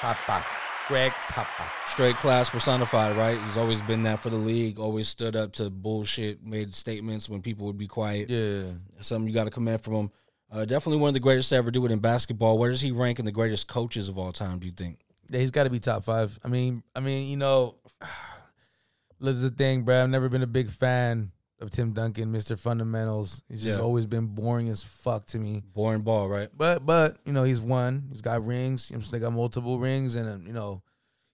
Papa. 0.00 0.44
Greg 0.88 1.12
Papa. 1.28 1.70
Straight 1.88 2.16
class 2.16 2.50
personified, 2.50 3.16
right? 3.16 3.40
He's 3.44 3.56
always 3.56 3.80
been 3.82 4.02
that 4.02 4.20
for 4.20 4.28
the 4.28 4.36
league. 4.36 4.78
Always 4.78 5.08
stood 5.08 5.34
up 5.34 5.52
to 5.54 5.70
bullshit, 5.70 6.44
made 6.44 6.74
statements 6.74 7.28
when 7.28 7.40
people 7.40 7.66
would 7.66 7.78
be 7.78 7.86
quiet. 7.86 8.28
Yeah. 8.28 8.64
something 9.00 9.26
you 9.26 9.34
got 9.34 9.44
to 9.44 9.50
commend 9.50 9.82
from 9.82 9.94
him. 9.94 10.10
Uh, 10.52 10.64
definitely 10.64 10.98
one 10.98 11.08
of 11.08 11.14
the 11.14 11.20
greatest 11.20 11.48
to 11.48 11.56
ever 11.56 11.70
do 11.70 11.84
it 11.86 11.90
in 11.90 12.00
basketball. 12.00 12.58
Where 12.58 12.70
does 12.70 12.82
he 12.82 12.92
rank 12.92 13.18
in 13.18 13.24
the 13.24 13.32
greatest 13.32 13.66
coaches 13.66 14.08
of 14.08 14.18
all 14.18 14.32
time? 14.32 14.58
Do 14.58 14.66
you 14.66 14.72
think? 14.72 14.98
Yeah, 15.30 15.40
he's 15.40 15.50
got 15.50 15.64
to 15.64 15.70
be 15.70 15.80
top 15.80 16.04
five. 16.04 16.38
I 16.44 16.48
mean, 16.48 16.82
I 16.94 17.00
mean, 17.00 17.28
you 17.28 17.38
know, 17.38 17.76
this 19.20 19.36
is 19.36 19.42
the 19.42 19.50
thing, 19.50 19.82
bro. 19.82 20.02
I've 20.02 20.10
never 20.10 20.28
been 20.28 20.42
a 20.42 20.46
big 20.46 20.70
fan 20.70 21.32
of 21.60 21.70
Tim 21.70 21.92
Duncan, 21.92 22.32
Mister 22.32 22.56
Fundamentals. 22.56 23.42
He's 23.48 23.62
just 23.62 23.78
Yeah. 23.78 23.84
always 23.84 24.06
been 24.06 24.26
boring 24.26 24.68
as 24.68 24.82
fuck 24.82 25.26
to 25.26 25.38
me. 25.38 25.62
Boring 25.74 26.02
ball, 26.02 26.28
right? 26.28 26.48
But 26.56 26.84
but 26.84 27.18
you 27.24 27.32
know 27.32 27.44
he's 27.44 27.60
won. 27.60 28.08
He's 28.10 28.20
got 28.22 28.44
rings. 28.44 28.90
You 28.90 28.96
know, 28.98 29.02
they 29.10 29.18
got 29.20 29.32
multiple 29.32 29.78
rings, 29.78 30.16
and 30.16 30.28
uh, 30.28 30.46
you 30.46 30.52
know 30.52 30.82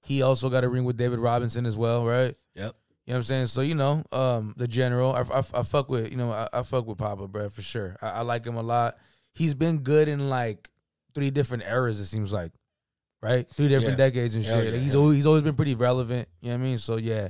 he 0.02 0.22
also 0.22 0.48
got 0.50 0.64
a 0.64 0.68
ring 0.68 0.84
with 0.84 0.96
David 0.96 1.18
Robinson 1.18 1.66
as 1.66 1.76
well, 1.76 2.06
right? 2.06 2.36
Yep. 2.54 2.74
You 3.06 3.12
know 3.12 3.14
what 3.14 3.16
I'm 3.16 3.22
saying? 3.24 3.46
So 3.46 3.60
you 3.62 3.74
know, 3.74 4.04
um, 4.12 4.54
the 4.56 4.68
general, 4.68 5.12
I, 5.12 5.22
I, 5.22 5.38
I 5.38 5.62
fuck 5.62 5.88
with 5.90 6.10
you 6.10 6.16
know 6.16 6.30
I, 6.30 6.48
I 6.52 6.62
fuck 6.62 6.86
with 6.86 6.98
Papa, 6.98 7.26
bro, 7.28 7.48
for 7.50 7.62
sure. 7.62 7.96
I, 8.00 8.10
I 8.10 8.20
like 8.20 8.44
him 8.46 8.56
a 8.56 8.62
lot. 8.62 8.98
He's 9.34 9.54
been 9.54 9.78
good 9.78 10.06
in 10.08 10.28
like 10.28 10.70
three 11.14 11.30
different 11.30 11.64
eras. 11.64 11.98
It 11.98 12.04
seems 12.06 12.32
like, 12.32 12.52
right? 13.22 13.48
Three 13.48 13.68
different 13.68 13.98
Yeah. 13.98 14.06
decades 14.06 14.34
and 14.36 14.44
Hell 14.44 14.56
shit. 14.56 14.66
yeah, 14.66 14.70
Like, 14.72 14.80
he's 14.82 14.92
hell 14.92 15.00
always 15.02 15.16
he's 15.16 15.26
always 15.26 15.42
been 15.42 15.54
pretty 15.56 15.74
relevant. 15.74 16.28
You 16.40 16.50
know 16.50 16.56
what 16.56 16.60
I 16.62 16.64
mean? 16.68 16.78
So 16.78 16.96
yeah, 16.96 17.28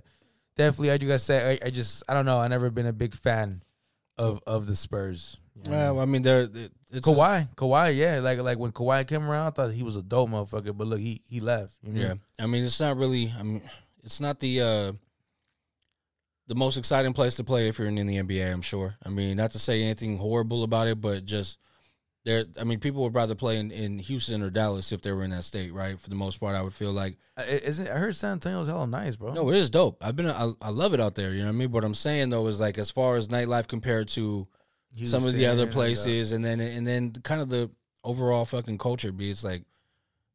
definitely. 0.66 0.90
As 0.90 1.02
you 1.02 1.08
guys 1.08 1.22
say, 1.22 1.58
I, 1.62 1.66
I 1.66 1.70
just 1.70 2.02
I 2.08 2.14
don't 2.14 2.24
know. 2.24 2.38
I 2.38 2.48
never 2.48 2.70
been 2.70 2.86
a 2.86 2.92
big 2.92 3.14
fan 3.14 3.62
of 4.18 4.40
of 4.46 4.66
the 4.66 4.74
Spurs. 4.76 5.38
You 5.56 5.70
know 5.70 5.70
what 5.70 5.76
I 5.76 5.80
mean? 5.86 5.94
Well, 5.96 6.02
I 6.02 6.06
mean, 6.06 6.22
there. 6.22 6.40
it- 6.42 6.72
It's 6.92 7.06
Kawhi, 7.06 7.48
Kawhi, 7.54 7.96
yeah, 7.96 8.18
like 8.20 8.38
like 8.40 8.58
when 8.58 8.72
Kawhi 8.72 9.06
came 9.06 9.22
around, 9.28 9.46
I 9.46 9.50
thought 9.50 9.72
he 9.72 9.84
was 9.84 9.96
a 9.96 10.02
dope 10.02 10.28
motherfucker. 10.30 10.76
But 10.76 10.86
look, 10.88 10.98
he 11.00 11.22
he 11.26 11.38
left. 11.40 11.76
You 11.84 11.92
know? 11.92 12.00
Yeah, 12.00 12.14
I 12.38 12.46
mean, 12.46 12.64
it's 12.64 12.80
not 12.80 12.96
really. 12.96 13.32
I 13.38 13.42
mean, 13.44 13.62
it's 14.02 14.20
not 14.20 14.40
the 14.40 14.61
uh 14.61 14.92
the 16.48 16.54
most 16.56 16.76
exciting 16.76 17.12
place 17.12 17.36
to 17.36 17.44
play 17.44 17.68
if 17.68 17.78
you're 17.78 17.86
in 17.88 17.94
the 17.94 18.16
NBA. 18.16 18.52
I'm 18.52 18.62
sure. 18.62 18.96
I 19.04 19.08
mean, 19.08 19.36
not 19.36 19.52
to 19.52 19.58
say 19.58 19.82
anything 19.82 20.18
horrible 20.18 20.64
about 20.64 20.88
it, 20.88 21.00
but 21.00 21.24
just 21.24 21.58
there. 22.25 22.45
I 22.61 22.64
mean, 22.64 22.81
people 22.81 23.03
would 23.03 23.14
rather 23.14 23.35
play 23.35 23.59
in, 23.59 23.71
in 23.71 23.99
Houston 23.99 24.43
or 24.43 24.51
Dallas 24.51 24.93
if 24.93 25.01
they 25.03 25.12
were 25.12 25.25
in 25.25 25.31
that 25.31 25.45
state, 25.45 25.73
right? 25.73 25.99
For 25.99 26.09
the 26.11 26.16
most 26.16 26.39
part, 26.39 26.55
I 26.55 26.62
would 26.62 26.75
feel 26.75 26.93
like 26.93 27.16
Uh, 27.37 27.45
Isn't 27.49 27.89
I 27.89 27.95
heard 27.97 28.14
San 28.14 28.33
Antonio's 28.33 28.68
hella 28.68 28.87
nice, 28.87 29.16
bro. 29.16 29.33
no, 29.33 29.49
it 29.51 29.57
is 29.57 29.71
dope. 29.71 30.05
I've 30.05 30.16
been, 30.16 30.27
I, 30.27 30.53
I 30.61 30.71
love 30.71 30.93
it 30.95 31.01
out 31.01 31.14
there. 31.14 31.31
You 31.33 31.41
know 31.41 31.47
what 31.49 31.55
I 31.55 31.59
mean? 31.59 31.73
What 31.73 31.85
I'm 31.85 31.95
saying 31.95 32.31
though 32.31 32.47
is 32.49 32.61
like 32.61 32.77
as 32.79 32.91
far 32.91 33.16
as 33.16 33.29
nightlife 33.29 33.68
compared 33.68 34.09
to 34.09 34.47
some 35.05 35.25
of 35.25 35.33
the 35.33 35.39
Houston, 35.39 35.51
other 35.53 35.64
like, 35.66 35.73
places, 35.73 36.33
and 36.33 36.45
then 36.45 36.61
and 36.61 36.87
then 36.87 37.12
kind 37.23 37.41
of 37.41 37.49
the 37.49 37.71
overall 38.05 38.45
fucking 38.45 38.79
culture 38.79 39.12
be 39.12 39.31
it's 39.31 39.45
like 39.45 39.62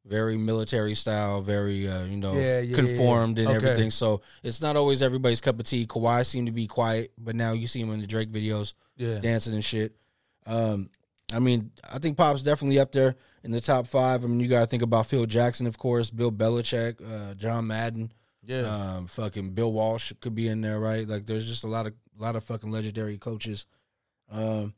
very 0.06 0.38
military 0.38 0.94
style, 0.96 1.42
very 1.42 1.88
uh, 1.88 2.04
you 2.06 2.18
know 2.20 2.34
Yeah, 2.34 2.42
yeah, 2.42 2.60
yeah, 2.62 2.76
conformed 2.76 3.38
yeah. 3.40 3.46
and 3.50 3.58
Okay. 3.58 3.66
everything. 3.68 3.92
So 3.92 4.22
it's 4.44 4.62
not 4.62 4.76
always 4.78 5.02
everybody's 5.02 5.42
cup 5.42 5.60
of 5.60 5.66
tea. 5.66 5.86
Kawhi 5.88 6.26
seemed 6.26 6.46
to 6.48 6.52
be 6.54 6.68
quiet, 6.68 7.12
but 7.18 7.36
now 7.36 7.54
you 7.54 7.68
see 7.68 7.82
him 7.82 7.92
in 7.92 8.00
the 8.02 8.08
Drake 8.08 8.32
videos 8.32 8.74
yeah, 8.98 9.18
dancing 9.20 9.54
and 9.56 9.66
shit. 9.66 9.96
Um, 10.46 10.90
I 11.34 11.40
mean, 11.40 11.72
I 11.84 12.00
think 12.00 12.18
Pop's 12.18 12.44
definitely 12.44 12.80
up 12.80 12.92
there 12.92 13.16
in 13.44 13.52
the 13.52 13.62
top 13.62 13.88
five. 13.88 14.24
I 14.24 14.28
mean, 14.28 14.40
you 14.40 14.48
got 14.48 14.62
to 14.62 14.68
think 14.68 14.84
about 14.84 15.08
Phil 15.08 15.26
Jackson, 15.26 15.68
of 15.68 15.78
course, 15.78 16.10
Bill 16.12 16.32
Belichick, 16.32 17.02
uh, 17.02 17.34
John 17.34 17.68
Madden, 17.68 18.12
yeah. 18.46 18.62
um, 18.62 19.08
fucking 19.08 19.52
Bill 19.52 19.72
Walsh 19.72 20.14
could 20.22 20.36
be 20.36 20.48
in 20.48 20.62
there, 20.62 20.80
right? 20.80 21.08
Like, 21.08 21.26
there's 21.26 21.48
just 21.48 21.64
a 21.64 21.68
lot 21.68 21.88
of 21.88 21.94
a 22.18 22.22
lot 22.22 22.36
of 22.36 22.44
fucking 22.44 22.72
legendary 22.72 23.18
coaches. 23.18 23.66
Um, 24.32 24.74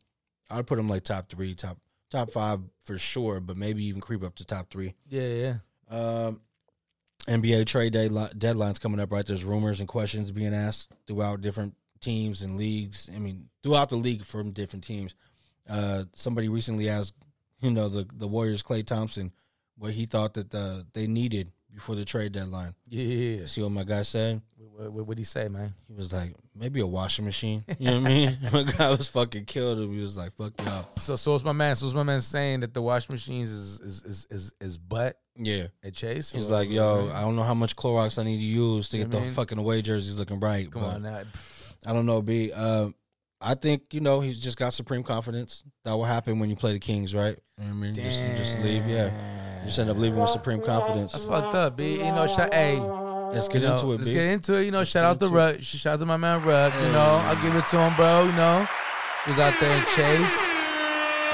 I'd 0.49 0.67
put 0.67 0.79
him 0.79 0.87
like 0.87 1.03
top 1.03 1.29
three, 1.29 1.53
top 1.53 1.77
top 2.09 2.31
five 2.31 2.61
for 2.85 2.97
sure, 2.97 3.39
but 3.39 3.57
maybe 3.57 3.85
even 3.85 4.01
creep 4.01 4.23
up 4.23 4.35
to 4.35 4.45
top 4.45 4.69
three. 4.69 4.95
yeah, 5.09 5.27
yeah. 5.27 5.55
Um, 5.89 6.41
NBA 7.27 7.65
trade 7.65 7.93
deadline, 7.93 8.31
deadlines 8.31 8.79
coming 8.79 8.99
up, 8.99 9.11
right? 9.11 9.25
There's 9.25 9.43
rumors 9.43 9.79
and 9.79 9.87
questions 9.87 10.31
being 10.31 10.53
asked 10.53 10.89
throughout 11.07 11.41
different 11.41 11.75
teams 11.99 12.41
and 12.41 12.57
leagues. 12.57 13.09
I 13.13 13.19
mean, 13.19 13.49
throughout 13.63 13.89
the 13.89 13.97
league 13.97 14.23
from 14.23 14.51
different 14.51 14.85
teams. 14.85 15.15
Uh, 15.69 16.03
somebody 16.15 16.49
recently 16.49 16.89
asked, 16.89 17.13
you 17.59 17.71
know, 17.71 17.89
the 17.89 18.07
the 18.13 18.27
Warriors, 18.27 18.63
Klay 18.63 18.85
Thompson, 18.85 19.31
what 19.77 19.91
he 19.93 20.05
thought 20.05 20.33
that 20.35 20.53
uh, 20.53 20.83
they 20.93 21.07
needed 21.07 21.51
before 21.73 21.95
the 21.95 22.05
trade 22.05 22.31
deadline. 22.31 22.73
Yeah, 22.89 23.03
yeah, 23.03 23.39
yeah. 23.41 23.45
See 23.45 23.61
what 23.61 23.71
my 23.71 23.83
guy 23.83 24.01
said? 24.01 24.41
What, 24.57 24.91
what, 24.91 25.05
what'd 25.07 25.17
he 25.19 25.23
say, 25.23 25.47
man? 25.47 25.73
He 25.87 25.93
was 25.93 26.11
like, 26.13 26.33
maybe 26.55 26.79
a 26.79 26.87
washing 26.87 27.25
machine. 27.25 27.63
You 27.77 27.91
know 27.91 28.01
what 28.01 28.05
I 28.05 28.09
mean? 28.09 28.37
my 28.53 28.63
guy 28.63 28.89
was 28.89 29.09
fucking 29.09 29.45
killed 29.45 29.79
him. 29.79 29.91
He 29.93 29.99
was 29.99 30.17
like, 30.17 30.33
fuck 30.33 30.53
y'all. 30.63 30.87
So, 30.95 31.15
so 31.15 31.31
what's 31.33 31.43
my 31.43 31.51
man? 31.51 31.75
So, 31.75 31.85
what's 31.85 31.95
my 31.95 32.03
man 32.03 32.21
saying 32.21 32.61
that 32.61 32.73
the 32.73 32.81
washing 32.81 33.13
machines 33.13 33.49
is 33.51 33.79
is 33.79 34.03
is 34.05 34.27
is, 34.31 34.53
is 34.61 34.77
butt 34.77 35.17
Yeah. 35.35 35.67
at 35.83 35.93
Chase? 35.93 36.31
He's 36.31 36.47
like, 36.49 36.69
yo, 36.69 37.11
I 37.13 37.21
don't 37.21 37.35
know 37.35 37.43
how 37.43 37.53
much 37.55 37.75
Clorox 37.75 38.17
I 38.17 38.23
need 38.23 38.37
to 38.37 38.43
use 38.43 38.89
to 38.89 38.97
You 38.97 39.03
get 39.03 39.11
know 39.11 39.17
what 39.17 39.21
I 39.21 39.25
the 39.25 39.27
mean? 39.27 39.35
fucking 39.35 39.57
away 39.59 39.81
jerseys 39.81 40.17
looking 40.17 40.39
bright. 40.39 40.71
come 40.71 40.81
but 40.83 40.95
on 40.95 41.03
now. 41.03 41.23
I 41.85 41.93
don't 41.93 42.05
know, 42.07 42.21
B. 42.21 42.51
Um, 42.51 42.95
I 43.39 43.53
think, 43.53 43.93
you 43.93 43.99
know, 43.99 44.19
he's 44.19 44.39
just 44.39 44.57
got 44.57 44.73
supreme 44.73 45.03
confidence. 45.03 45.63
That 45.85 45.93
will 45.93 46.05
happen 46.05 46.39
when 46.39 46.49
you 46.49 46.55
play 46.55 46.73
the 46.73 46.79
Kings, 46.79 47.13
right? 47.13 47.37
You 47.57 47.65
know 47.65 47.69
what 47.69 47.77
I 47.77 47.81
mean? 47.81 47.93
Just, 47.93 48.19
just 48.19 48.59
leave, 48.61 48.87
yeah. 48.87 49.63
Just 49.65 49.79
end 49.79 49.89
up 49.89 49.97
leaving 49.97 50.19
with 50.19 50.29
supreme 50.29 50.61
confidence. 50.61 51.11
That's 51.11 51.25
fucked 51.25 51.53
up, 51.53 51.77
B. 51.77 51.97
You 51.97 52.11
know, 52.11 52.25
shout, 52.27 52.53
hey, 52.53 52.79
Let's 53.31 53.47
get 53.47 53.61
you 53.61 53.67
know, 53.67 53.73
into 53.75 53.91
it, 53.91 53.97
let's 53.97 54.07
B. 54.07 54.13
get 54.13 54.23
into 54.23 54.55
it. 54.55 54.63
You 54.63 54.71
know, 54.71 54.83
shout 54.83 55.03
out 55.03 55.19
the 55.19 55.27
to 55.27 55.35
Rug. 55.35 55.61
Shout 55.61 55.93
out 55.93 55.99
to 55.99 56.05
my 56.05 56.17
man 56.17 56.43
Rug. 56.43 56.73
You 56.75 56.91
know, 56.91 57.21
I'll 57.25 57.41
give 57.41 57.55
it 57.55 57.65
to 57.67 57.77
him, 57.77 57.95
bro. 57.95 58.25
You 58.25 58.31
know, 58.31 58.67
he 59.25 59.31
was 59.31 59.39
out 59.39 59.53
there 59.59 59.77
in 59.77 59.83
Chase, 59.95 60.37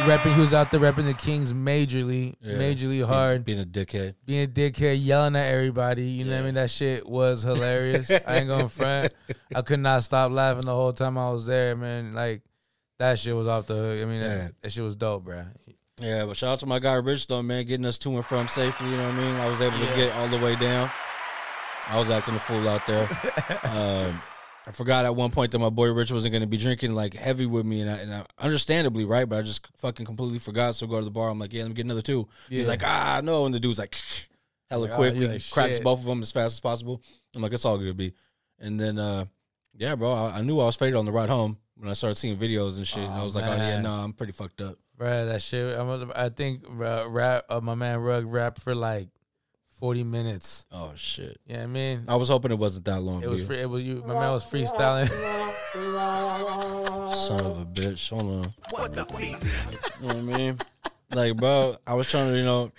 repping. 0.02 0.34
He 0.36 0.42
was 0.42 0.54
out 0.54 0.72
there 0.72 0.80
repping 0.80 1.06
the 1.06 1.14
Kings 1.14 1.54
majorly, 1.54 2.36
Yeah. 2.42 2.56
majorly 2.56 3.06
hard. 3.06 3.46
Being 3.46 3.60
a 3.62 3.66
dickhead. 3.66 4.16
being 4.26 4.44
a 4.44 4.48
dickhead, 4.48 4.98
yelling 5.04 5.36
at 5.36 5.54
everybody. 5.54 6.04
You 6.04 6.26
know 6.26 6.32
what 6.34 6.40
I 6.42 6.44
mean? 6.44 6.54
That 6.56 6.72
shit 6.72 7.08
was 7.08 7.44
hilarious. 7.44 8.10
I 8.12 8.38
ain't 8.38 8.48
going 8.48 8.68
front. 8.70 9.14
I 9.56 9.62
could 9.62 9.80
not 9.80 10.04
stop 10.04 10.32
laughing 10.32 10.66
the 10.66 10.74
whole 10.76 10.94
time 10.94 11.18
I 11.18 11.32
was 11.32 11.46
there, 11.46 11.76
man. 11.76 12.14
Like 12.14 12.42
that 13.00 13.20
shit 13.20 13.36
was 13.36 13.48
off 13.48 13.68
the 13.68 13.76
hook. 13.76 14.02
I 14.02 14.06
mean, 14.06 14.22
Yeah. 14.22 14.36
that, 14.38 14.62
that 14.62 14.72
shit 14.72 14.84
was 14.84 14.96
dope, 14.96 15.26
bro. 15.26 15.46
Yeah, 16.02 16.26
but 16.26 16.36
shout 16.36 16.54
out 16.54 16.60
to 16.62 16.66
my 16.66 16.80
guy 16.80 16.96
Rich 16.96 17.28
though, 17.28 17.44
man, 17.44 17.66
getting 17.66 17.86
us 17.86 17.98
to 18.00 18.16
and 18.16 18.26
from 18.26 18.48
safely. 18.48 18.90
You 18.90 18.98
know 18.98 19.06
what 19.10 19.14
I 19.16 19.18
mean? 19.22 19.36
I 19.36 19.48
was 19.48 19.62
able 19.62 19.78
to 19.78 19.86
get 19.96 20.12
all 20.16 20.28
the 20.28 20.40
way 20.40 20.56
down. 20.56 20.90
I 21.88 22.00
was 22.00 22.10
acting 22.10 22.34
a 22.36 22.40
fool 22.40 22.68
out 22.68 22.86
there. 22.88 23.08
um, 23.64 24.20
I 24.66 24.72
forgot 24.72 25.04
at 25.06 25.16
one 25.16 25.30
point 25.32 25.52
that 25.52 25.60
my 25.60 25.70
boy 25.70 25.92
Rich 25.92 26.12
wasn't 26.12 26.32
going 26.32 26.42
to 26.42 26.48
be 26.48 26.58
drinking 26.58 26.92
like 26.92 27.14
heavy 27.14 27.46
with 27.46 27.66
me, 27.66 27.82
and 27.82 27.90
I, 27.92 27.98
and 27.98 28.14
I 28.14 28.26
understandably 28.40 29.04
right, 29.06 29.28
but 29.28 29.40
I 29.40 29.42
just 29.42 29.68
fucking 29.78 30.06
completely 30.06 30.40
forgot. 30.40 30.76
So 30.76 30.88
go 30.88 31.00
to 31.00 31.04
the 31.06 31.12
bar. 31.12 31.30
I'm 31.30 31.38
like, 31.40 31.52
yeah, 31.54 31.64
let 31.64 31.70
me 31.70 31.76
get 31.76 31.86
another 31.86 32.02
two. 32.02 32.28
He's 32.50 32.68
like, 32.68 32.82
ah, 32.86 33.20
no, 33.24 33.46
and 33.46 33.54
the 33.54 33.60
dude's 33.60 33.80
like, 33.80 33.96
hella 34.70 34.84
Like, 34.84 34.92
oh, 34.92 34.96
quick. 34.96 35.16
like, 35.16 35.52
cracks 35.52 35.78
shit. 35.78 35.84
both 35.84 36.00
of 36.00 36.06
them 36.06 36.22
as 36.22 36.32
fast 36.32 36.54
as 36.54 36.60
possible. 36.62 37.02
I'm 37.36 37.42
like, 37.42 37.52
it's 37.54 37.66
all 37.66 37.78
good, 37.78 37.98
B. 37.98 38.14
And 38.60 38.80
then, 38.80 38.98
uh, 39.00 39.26
yeah, 39.76 39.96
bro, 39.96 40.12
I, 40.14 40.38
I 40.38 40.42
knew 40.44 40.60
I 40.60 40.66
was 40.66 40.76
faded 40.78 40.96
on 40.96 41.06
the 41.06 41.12
ride 41.12 41.30
home 41.30 41.58
when 41.76 41.90
I 41.90 41.94
started 41.94 42.16
seeing 42.16 42.38
videos 42.38 42.78
and 42.78 42.88
shit. 42.88 43.04
and 43.04 43.14
I 43.14 43.22
Oh, 43.22 43.26
was 43.26 43.36
like, 43.36 43.46
oh 43.46 43.52
yeah, 43.52 43.58
man. 43.58 43.84
no, 43.84 43.92
I'm 43.92 44.14
pretty 44.14 44.32
fucked 44.34 44.62
up. 44.62 44.78
Bro, 44.98 45.26
that 45.26 45.42
shit. 45.42 45.78
I'm, 45.78 46.12
I 46.16 46.30
think 46.30 46.64
uh, 46.80 47.06
rap. 47.10 47.46
Uh, 47.50 47.60
my 47.60 47.76
man 47.76 48.00
Rug 48.00 48.26
rapped 48.32 48.62
for 48.62 48.76
like 48.76 49.10
forty 49.84 50.06
minutes. 50.06 50.66
Oh 50.72 50.94
shit. 50.96 51.38
You 51.46 51.56
know 51.56 51.60
what 51.60 51.64
I 51.66 51.68
mean? 51.68 52.06
I 52.08 52.16
was 52.16 52.30
hoping 52.30 52.52
it 52.52 52.58
wasn't 52.58 52.86
that 52.86 53.02
long. 53.02 53.22
It 53.22 53.30
was 53.30 53.46
free. 53.46 53.58
It 53.58 53.70
was 53.70 53.84
you. 53.84 54.02
My 54.08 54.14
man 54.14 54.32
was 54.32 54.46
freestyling. 54.46 55.10
Son 57.14 57.42
of 57.42 57.60
a 57.60 57.66
bitch. 57.66 58.10
Hold 58.10 58.46
on. 58.46 58.54
What 58.70 58.94
the 58.94 59.04
fuck? 59.04 59.22
you 59.22 60.08
know 60.08 60.08
what 60.08 60.16
I 60.16 60.22
mean? 60.38 60.58
Like, 61.14 61.36
bro, 61.36 61.76
I 61.86 61.96
was 61.96 62.10
trying 62.10 62.32
to, 62.32 62.38
you 62.38 62.46
know, 62.46 62.72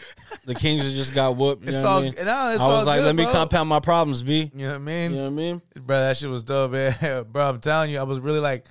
the 0.46 0.54
Kings 0.54 0.90
just 0.94 1.14
got 1.14 1.36
whooped. 1.36 1.64
You 1.64 1.68
It's 1.68 1.82
know 1.82 1.88
all. 1.90 1.94
what 1.96 2.00
I 2.00 2.04
mean? 2.04 2.14
No, 2.24 2.48
it's 2.52 2.60
I 2.62 2.66
was 2.68 2.78
all 2.78 2.84
like, 2.86 3.00
good, 3.00 3.04
let 3.04 3.16
me 3.16 3.26
compound 3.26 3.68
my 3.68 3.80
problems, 3.80 4.22
B. 4.22 4.50
You 4.54 4.62
know 4.62 4.68
what 4.70 4.74
I 4.76 4.78
mean? 4.78 5.10
You 5.10 5.16
know 5.18 5.22
what 5.24 5.28
I 5.28 5.34
mean? 5.34 5.62
bro. 5.76 5.98
That 5.98 6.16
shit 6.16 6.30
was 6.30 6.42
dope, 6.42 6.72
man. 6.72 7.26
bro, 7.30 7.50
I'm 7.50 7.60
telling 7.60 7.90
you, 7.90 7.98
I 7.98 8.04
was 8.04 8.18
really 8.18 8.40
like, 8.40 8.64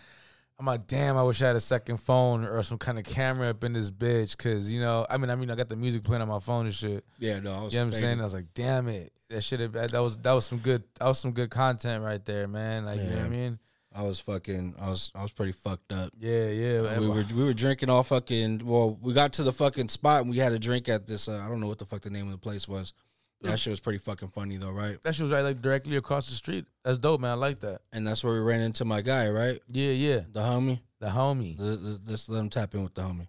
I'm 0.60 0.66
like, 0.66 0.86
damn, 0.88 1.18
I 1.18 1.24
wish 1.24 1.41
I 1.41 1.47
had 1.47 1.56
a 1.56 1.60
second 1.60 1.97
phone 1.97 2.45
or 2.45 2.62
some 2.64 2.78
kind 2.78 2.99
of 2.99 3.06
camera 3.06 3.49
up 3.49 3.64
in 3.64 3.74
this 3.74 3.89
bitch, 3.89 4.38
cause 4.38 4.70
you 4.70 4.80
know, 4.80 5.06
I 5.10 5.18
mean, 5.18 5.30
I 5.30 5.36
mean, 5.36 5.49
I 5.49 5.56
got 5.56 5.68
the 5.68 5.76
music 5.76 6.04
playing 6.04 6.22
on 6.22 6.28
my 6.28 6.39
phone 6.39 6.66
and 6.66 6.74
shit. 6.74 7.04
Yeah, 7.20 7.39
no, 7.39 7.54
I 7.54 7.64
was 7.64 7.74
You 7.74 7.80
know 7.80 7.86
what 7.86 7.95
I'm 7.95 7.99
saying? 7.99 8.20
I 8.22 8.24
was 8.24 8.34
like, 8.34 8.54
damn 8.54 8.88
it, 8.88 9.12
that 9.30 9.41
should 9.41 9.60
have 9.60 9.74
that 9.74 9.91
was 9.93 10.18
that 10.18 10.32
was 10.32 10.45
some 10.45 10.60
good 10.60 10.84
that 10.99 11.08
was 11.08 11.20
some 11.20 11.32
good 11.32 11.49
content 11.49 12.04
right 12.04 12.24
there, 12.24 12.47
man. 12.47 12.86
Like, 12.86 12.99
you 12.99 13.08
know 13.08 13.18
what 13.18 13.26
I 13.26 13.30
mean? 13.30 13.60
I 13.95 14.01
was 14.04 14.20
fucking, 14.20 14.76
I 14.80 14.89
was, 14.89 15.12
I 15.14 15.22
was 15.22 15.32
pretty 15.32 15.51
fucked 15.51 15.93
up. 15.93 16.12
Yeah, 16.20 16.47
yeah. 16.47 16.99
We 16.99 17.08
were, 17.08 17.24
we 17.36 17.43
were 17.43 17.54
drinking 17.54 17.89
all 17.91 18.01
fucking. 18.01 18.66
Well, 18.66 18.97
we 18.99 19.14
got 19.14 19.34
to 19.34 19.43
the 19.43 19.54
fucking 19.54 19.89
spot 19.89 20.22
and 20.22 20.32
we 20.32 20.38
had 20.38 20.51
a 20.51 20.58
drink 20.58 20.89
at 20.89 21.06
this. 21.06 21.28
Uh, 21.28 21.39
I 21.43 21.47
don't 21.47 21.60
know 21.60 21.68
what 21.68 21.78
the 21.78 21.86
fuck 21.86 22.01
the 22.01 22.10
name 22.10 22.26
of 22.26 22.32
the 22.32 22.39
place 22.39 22.68
was. 22.68 22.93
That 23.44 23.60
shit 23.60 23.72
was 23.72 23.80
pretty 23.80 24.00
fucking 24.00 24.30
funny 24.30 24.58
though, 24.58 24.72
right? 24.72 25.02
that 25.04 25.16
shit 25.16 25.24
was 25.24 25.32
right 25.34 25.41
like 25.41 25.62
directly 25.62 25.98
across 25.98 26.28
the 26.28 26.34
street. 26.34 26.66
That's 26.84 26.98
dope, 26.98 27.20
man. 27.22 27.32
I 27.32 27.34
like 27.36 27.60
that. 27.60 27.82
And 27.91 28.08
that's 28.08 28.24
where 28.24 28.34
we 28.34 28.39
ran 28.39 28.62
into 28.62 28.86
my 28.86 29.02
guy, 29.02 29.30
right? 29.30 29.60
Yeah, 29.68 29.91
yeah. 29.91 30.22
The 30.32 30.39
homie. 30.41 30.80
The 31.00 31.08
homie. 31.08 31.56
Let- 31.60 31.82
let- 31.82 32.00
Let's 32.08 32.30
let 32.30 32.39
him 32.39 32.50
tap 32.50 32.74
in 32.74 32.84
with 32.84 32.94
the 32.96 33.02
homie. 33.02 33.28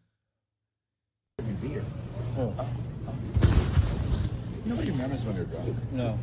Nobody 4.67 4.91
remembers 4.91 5.25
when 5.25 5.35
they're 5.37 5.45
drunk. 5.45 5.77
No. 5.93 6.19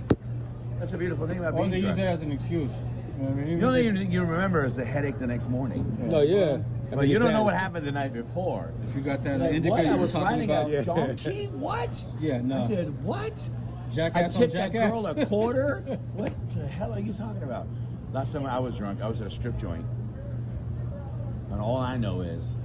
That's 0.79 0.91
the 0.91 0.97
beautiful 0.97 1.27
thing 1.27 1.37
about 1.39 1.53
Or 1.53 1.57
being 1.57 1.71
they 1.71 1.77
use 1.77 1.95
drunk. 1.95 1.99
it 1.99 2.03
as 2.05 2.21
an 2.23 2.31
excuse. 2.31 2.71
You 2.71 3.23
know 3.25 3.29
what 3.29 3.39
I 3.39 3.45
mean? 3.45 3.59
The 3.59 3.67
only 3.67 3.83
thing 3.83 3.95
you, 4.11 4.21
you 4.21 4.25
remember 4.25 4.65
is 4.65 4.75
the 4.75 4.83
headache 4.85 5.17
the 5.19 5.27
next 5.27 5.49
morning. 5.49 5.85
No, 6.09 6.21
yeah. 6.21 6.37
Oh, 6.39 6.55
I 6.91 6.95
But 6.95 6.99
mean, 7.01 7.09
you 7.11 7.19
don't 7.19 7.33
know 7.33 7.43
what 7.43 7.53
happened 7.53 7.85
the 7.85 7.91
night 7.91 8.13
before. 8.13 8.73
If 8.89 8.95
you 8.95 9.01
got 9.01 9.23
that 9.23 9.39
Like, 9.39 9.53
indicator 9.53 9.69
what? 9.75 9.85
you 9.85 9.91
I 9.91 9.95
were 9.95 10.01
was 10.01 10.11
talking 10.13 10.27
riding 10.27 10.49
about. 10.49 10.71
a 10.71 10.81
donkey? 10.83 11.45
What? 11.47 12.03
Yeah, 12.19 12.41
no. 12.41 12.63
I 12.63 12.67
did 12.67 13.03
what? 13.03 13.49
Jackass 13.91 14.35
I 14.35 14.39
tipped 14.39 14.53
that 14.53 14.71
jackass. 14.71 14.91
girl 14.91 15.05
a 15.05 15.25
quarter? 15.25 15.81
what 16.13 16.33
the 16.55 16.65
hell 16.67 16.93
are 16.93 16.99
you 16.99 17.13
talking 17.13 17.43
about? 17.43 17.67
Last 18.13 18.31
time 18.33 18.45
I 18.45 18.59
was 18.59 18.77
drunk, 18.77 19.01
I 19.01 19.07
was 19.07 19.21
at 19.21 19.27
a 19.27 19.31
strip 19.31 19.57
joint. 19.57 19.85
And 21.51 21.61
all 21.61 21.77
I 21.77 21.97
know 21.97 22.21
is 22.21 22.55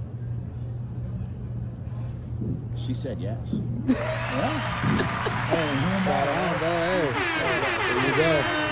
she 2.75 2.93
said 2.93 3.19
yes. 3.19 3.61
Hey, 5.47 5.65
you 5.65 5.79
know, 5.79 6.01
bro, 6.03 6.13
hey. 6.57 7.13
There 7.93 8.09
you 8.09 8.15
go. 8.17 8.66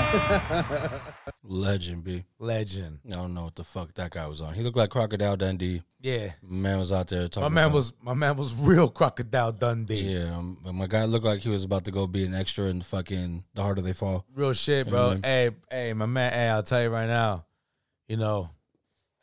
Legend, 1.42 2.04
B. 2.04 2.24
Legend. 2.38 2.98
I 3.08 3.12
don't 3.14 3.34
know 3.34 3.44
what 3.44 3.56
the 3.56 3.64
fuck 3.64 3.92
that 3.94 4.10
guy 4.10 4.26
was 4.26 4.40
on. 4.40 4.54
He 4.54 4.62
looked 4.62 4.76
like 4.76 4.90
Crocodile 4.90 5.36
Dundee. 5.36 5.82
Yeah. 6.00 6.32
Man 6.42 6.78
was 6.78 6.92
out 6.92 7.08
there 7.08 7.28
talking. 7.28 7.42
My 7.42 7.48
man 7.48 7.66
about- 7.66 7.74
was 7.76 7.92
my 8.02 8.14
man 8.14 8.36
was 8.36 8.54
real 8.54 8.88
crocodile 8.88 9.52
Dundee. 9.52 10.00
Yeah, 10.00 10.36
um, 10.36 10.58
but 10.64 10.72
my 10.72 10.86
guy 10.86 11.04
looked 11.04 11.24
like 11.24 11.40
he 11.40 11.48
was 11.48 11.64
about 11.64 11.84
to 11.84 11.90
go 11.90 12.06
be 12.06 12.24
an 12.24 12.34
extra 12.34 12.66
in 12.66 12.80
fucking 12.82 13.44
The 13.54 13.62
Harder 13.62 13.82
They 13.82 13.92
Fall. 13.92 14.24
Real 14.34 14.52
shit, 14.52 14.88
bro. 14.88 15.16
Mhm. 15.16 15.24
Hey, 15.24 15.50
hey, 15.70 15.92
my 15.92 16.06
man. 16.06 16.32
Hey, 16.32 16.48
I'll 16.48 16.62
tell 16.62 16.82
you 16.82 16.88
right 16.88 17.06
now. 17.08 17.44
You 18.08 18.16
know, 18.16 18.50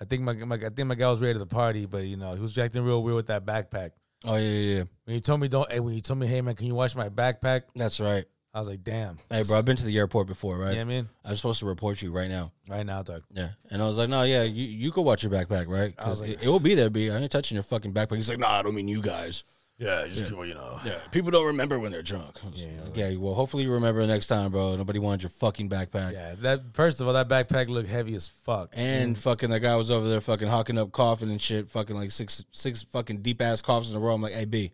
I 0.02 0.06
think 0.06 0.24
my, 0.24 0.34
my 0.34 0.56
I 0.56 0.70
think 0.70 0.88
my 0.88 0.96
guy 0.96 1.10
was 1.10 1.20
ready 1.22 1.34
to 1.34 1.40
the 1.40 1.46
party, 1.46 1.86
but 1.86 2.04
you 2.06 2.18
know 2.18 2.34
he 2.34 2.40
was 2.40 2.58
acting 2.58 2.84
real 2.84 3.02
weird 3.04 3.16
with 3.16 3.28
that 3.28 3.46
backpack. 3.46 3.92
Oh 4.26 4.36
yeah, 4.36 4.42
yeah, 4.50 4.76
yeah. 4.78 4.84
When 5.06 5.14
he 5.16 5.20
told 5.22 5.40
me 5.40 5.48
don't, 5.48 5.70
hey, 5.72 5.80
when 5.80 5.94
he 5.94 6.02
told 6.02 6.20
me, 6.20 6.28
hey 6.28 6.42
man, 6.42 6.56
can 6.56 6.68
you 6.68 6.76
watch 6.76 6.96
my 6.96 7.10
backpack? 7.10 7.64
That's 7.76 8.00
right. 8.00 8.26
I 8.58 8.60
was 8.60 8.68
like, 8.68 8.84
damn. 8.84 9.20
Hey, 9.30 9.44
bro, 9.44 9.56
I've 9.56 9.66
been 9.66 9.76
to 9.76 9.86
the 9.86 9.96
airport 10.00 10.26
before, 10.26 10.58
right? 10.58 10.74
Yeah, 10.74 10.82
I 10.82 10.86
mean, 10.86 11.08
I'm 11.24 11.36
supposed 11.36 11.60
to 11.60 11.68
report 11.68 12.02
you 12.02 12.12
right 12.12 12.28
now. 12.28 12.52
right 12.68 12.84
now, 12.84 13.04
dog. 13.04 13.22
Yeah, 13.32 13.50
and 13.70 13.84
I 13.84 13.86
was 13.86 14.00
like, 14.00 14.10
no, 14.10 14.24
yeah, 14.24 14.42
you 14.42 14.66
you 14.66 14.90
go 14.90 15.04
watch 15.04 15.22
your 15.22 15.32
backpack, 15.32 15.68
right? 15.68 15.94
I 15.96 16.10
was 16.10 16.22
Because 16.22 16.22
like- 16.22 16.30
it, 16.32 16.48
it 16.48 16.50
will 16.50 16.60
be 16.60 16.74
there, 16.74 16.90
B. 16.90 17.12
I 17.12 17.20
ain't 17.20 17.32
touching 17.32 17.56
your 17.56 17.62
fucking 17.62 17.94
backpack. 17.94 18.16
He's 18.16 18.30
like, 18.30 18.40
no, 18.40 18.48
I 18.48 18.64
don't 18.64 18.74
mean 18.74 18.88
you 18.88 19.00
guys. 19.04 19.44
Yeah, 19.78 20.08
just 20.08 20.24
people, 20.30 20.44
you 20.44 20.56
know. 20.56 20.80
Yeah, 20.84 20.98
people 21.12 21.30
don't 21.30 21.46
remember 21.46 21.78
when 21.78 21.92
they're 21.92 22.02
drunk. 22.02 22.40
I 22.44 22.48
Yeah. 22.56 22.68
like, 22.84 22.98
yeah. 22.98 23.16
Well, 23.16 23.36
hopefully 23.36 23.62
you 23.62 23.72
remember 23.72 24.08
next 24.08 24.26
time, 24.26 24.52
bro. 24.52 24.76
Nobody 24.76 24.98
wanted 24.98 25.22
your 25.22 25.30
fucking 25.30 25.70
backpack. 25.70 26.14
Yeah, 26.14 26.34
that 26.40 26.74
first 26.74 27.00
of 27.00 27.06
all, 27.06 27.14
that 27.14 27.30
backpack 27.30 27.70
looked 27.70 27.90
heavy 27.90 28.16
as 28.16 28.28
fuck. 28.28 28.72
And 28.74 29.16
mm. 29.16 29.20
fucking 29.20 29.52
that 29.52 29.60
guy 29.60 29.76
was 29.76 29.92
over 29.92 30.10
there 30.10 30.20
fucking 30.20 30.48
hawking 30.48 30.80
up 30.80 30.92
coughing 30.92 31.30
and 31.30 31.40
shit, 31.40 31.70
fucking 31.70 31.96
like 31.96 32.10
six 32.10 32.44
six 32.52 32.82
fucking 32.92 33.22
deep 33.22 33.40
ass 33.40 33.62
coughs 33.62 33.92
in 33.92 33.96
a 33.96 34.00
row. 34.00 34.16
I'm 34.16 34.22
like, 34.24 34.34
hey 34.34 34.46
B. 34.46 34.72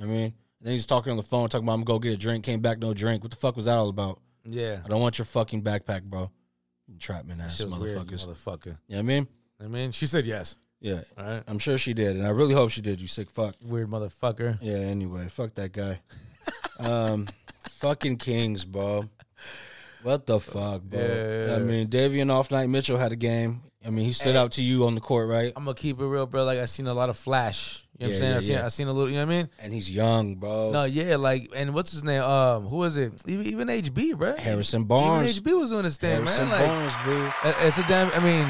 I 0.00 0.04
mean, 0.04 0.22
and 0.22 0.32
then 0.66 0.74
he's 0.74 0.86
talking 0.86 1.10
on 1.10 1.16
the 1.16 1.22
phone, 1.22 1.48
talking 1.48 1.64
about 1.66 1.74
I'm 1.74 1.84
gonna 1.84 1.98
go 1.98 2.00
get 2.00 2.12
a 2.14 2.16
drink, 2.16 2.44
came 2.44 2.60
back, 2.60 2.78
no 2.78 2.92
drink. 2.94 3.22
What 3.22 3.30
the 3.30 3.36
fuck 3.36 3.56
was 3.56 3.64
that 3.66 3.74
all 3.76 3.88
about? 3.88 4.20
yeah, 4.44 4.80
I 4.84 4.88
don't 4.88 5.00
want 5.00 5.18
your 5.18 5.24
fucking 5.26 5.62
backpack, 5.62 6.02
bro. 6.02 6.30
Entrapment 6.88 7.40
ass 7.40 7.62
was 7.62 7.74
weird, 7.78 7.98
motherfuckers. 7.98 8.26
motherfucker. 8.26 8.66
You 8.66 8.72
know 8.72 8.78
what 8.88 8.98
I 8.98 9.02
mean? 9.02 9.28
I 9.62 9.66
mean, 9.68 9.92
she 9.92 10.06
said 10.06 10.26
yes. 10.26 10.56
Yeah. 10.80 11.00
All 11.18 11.24
right, 11.24 11.42
I'm 11.46 11.58
sure 11.58 11.78
she 11.78 11.94
did, 11.94 12.16
and 12.16 12.26
I 12.26 12.30
really 12.30 12.54
hope 12.54 12.70
she 12.70 12.80
did, 12.82 13.00
you 13.00 13.06
sick 13.08 13.30
fuck. 13.30 13.54
weird 13.64 13.88
motherfucker. 13.88 14.58
Yeah, 14.60 14.74
anyway, 14.76 15.28
fuck 15.28 15.54
that 15.54 15.72
guy. 15.72 16.00
um 16.78 17.26
fucking 17.70 18.18
Kings, 18.18 18.64
bro. 18.64 19.08
What 20.02 20.26
the 20.26 20.38
fuck, 20.38 20.82
bro? 20.82 21.00
Yeah. 21.00 21.56
I 21.56 21.58
mean, 21.60 21.88
Davion 21.88 22.30
off 22.30 22.50
night 22.50 22.68
Mitchell 22.68 22.98
had 22.98 23.10
a 23.12 23.16
game. 23.16 23.62
I 23.84 23.90
mean, 23.90 24.04
he 24.04 24.12
stood 24.12 24.32
Hey. 24.34 24.38
out 24.38 24.52
to 24.52 24.62
you 24.62 24.84
on 24.86 24.94
the 24.94 25.00
court, 25.00 25.28
right? 25.28 25.52
I'm 25.56 25.64
gonna 25.64 25.74
keep 25.74 25.98
it 26.00 26.04
real, 26.06 26.26
bro. 26.26 26.44
Like 26.44 26.58
I 26.58 26.64
seen 26.66 26.86
a 26.86 26.94
lot 26.94 27.08
of 27.08 27.16
flash. 27.16 27.85
You 27.98 28.08
know 28.08 28.12
what 28.12 28.20
Yeah, 28.20 28.26
I'm 28.26 28.30
saying? 28.30 28.30
yeah, 28.32 28.36
I 28.36 28.40
seen 28.40 28.56
yeah. 28.56 28.64
I 28.64 28.68
seen 28.68 28.88
a 28.88 28.92
little. 28.92 29.08
You 29.10 29.16
know 29.16 29.26
what 29.26 29.32
I 29.34 29.36
mean? 29.38 29.48
And 29.60 29.72
he's 29.72 29.90
young, 29.90 30.34
bro. 30.36 30.70
No, 30.70 30.84
yeah, 30.84 31.16
like 31.16 31.48
and 31.56 31.72
what's 31.74 31.92
his 31.92 32.04
name? 32.04 32.22
Um, 32.22 32.66
who 32.66 32.82
is 32.84 32.96
it? 32.96 33.22
Even, 33.26 33.46
even 33.46 33.68
HB, 33.68 34.18
bro. 34.18 34.36
Harrison 34.36 34.84
Barnes. 34.84 35.38
Even 35.38 35.42
HB 35.52 35.58
was 35.60 35.70
doing 35.70 35.84
his 35.84 35.96
thing, 35.96 36.10
Harrison 36.12 36.48
man. 36.48 36.60
Like 36.60 36.66
Barnes, 36.68 36.92
bro. 37.04 37.52
it's 37.66 37.78
a 37.78 37.82
damn. 37.88 38.10
I 38.12 38.18
mean, 38.24 38.46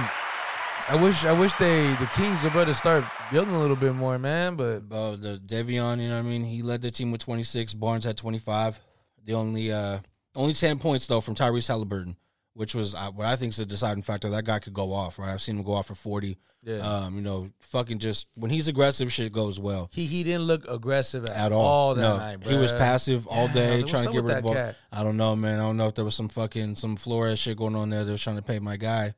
I 0.89 0.97
wish 1.03 1.25
I 1.25 1.33
wish 1.33 1.53
they 1.55 1.95
the 1.95 2.07
Kings 2.15 2.43
were 2.43 2.51
better 2.51 2.75
start 2.75 3.05
building 3.33 3.55
a 3.55 3.61
little 3.61 3.77
bit 3.77 3.95
more, 3.95 4.19
man. 4.19 4.57
But 4.57 4.89
Bro, 4.89 5.17
the 5.17 5.39
Davion, 5.45 6.01
you 6.01 6.09
know 6.09 6.15
what 6.17 6.27
I 6.27 6.29
mean? 6.29 6.43
He 6.45 6.63
led 6.63 6.83
the 6.83 6.91
team 6.91 7.11
with 7.13 7.21
26. 7.23 7.75
Barnes 7.75 8.05
had 8.05 8.17
25. 8.17 8.79
The 9.25 9.35
only 9.35 9.73
uh 9.73 9.99
only 10.37 10.53
10 10.55 10.79
points 10.79 11.07
though 11.07 11.21
from 11.21 11.35
Tyrese 11.35 11.69
Halliburton, 11.69 12.17
which 12.57 12.75
was 12.75 12.95
what 12.95 13.27
I 13.27 13.37
think 13.37 13.53
is 13.53 13.61
a 13.61 13.67
deciding 13.67 14.03
factor. 14.03 14.31
That 14.31 14.45
guy 14.45 14.59
could 14.59 14.73
go 14.75 14.93
off, 14.93 15.19
right? 15.19 15.33
I've 15.33 15.43
seen 15.43 15.57
him 15.59 15.63
go 15.63 15.73
off 15.75 15.87
for 15.87 15.95
40. 15.95 16.39
Yeah. 16.63 16.79
Um, 16.79 17.15
you 17.15 17.21
know, 17.21 17.51
fucking 17.61 18.01
just 18.01 18.27
when 18.39 18.51
he's 18.51 18.67
aggressive, 18.67 19.13
shit 19.13 19.31
goes 19.33 19.61
well. 19.61 19.89
he 19.93 20.07
he 20.07 20.25
didn't 20.25 20.43
look 20.45 20.69
aggressive 20.69 21.25
at, 21.27 21.37
At 21.37 21.53
all, 21.53 21.95
that 21.95 22.01
no. 22.03 22.17
night, 22.17 22.43
he 22.43 22.57
was 22.57 22.73
passive 22.73 23.29
all 23.29 23.47
Yeah, 23.49 23.53
day, 23.53 23.77
like, 23.83 23.87
trying 23.87 24.07
to 24.07 24.13
get 24.13 24.25
rid 24.25 24.31
of 24.31 24.37
the 24.37 24.43
ball. 24.43 24.55
cat? 24.55 24.77
I 24.91 25.05
don't 25.05 25.17
know, 25.17 25.37
man. 25.37 25.61
I 25.61 25.63
don't 25.63 25.77
know 25.77 25.87
if 25.87 25.95
there 25.95 26.05
was 26.05 26.17
some 26.17 26.29
fucking 26.29 26.75
some 26.75 26.97
Flores 26.97 27.39
shit 27.39 27.57
going 27.57 27.77
on 27.77 27.91
there. 27.91 28.05
They 28.05 28.11
was 28.11 28.23
trying 28.23 28.37
to 28.37 28.43
pay 28.43 28.59
my 28.59 28.77
guy, 28.77 29.15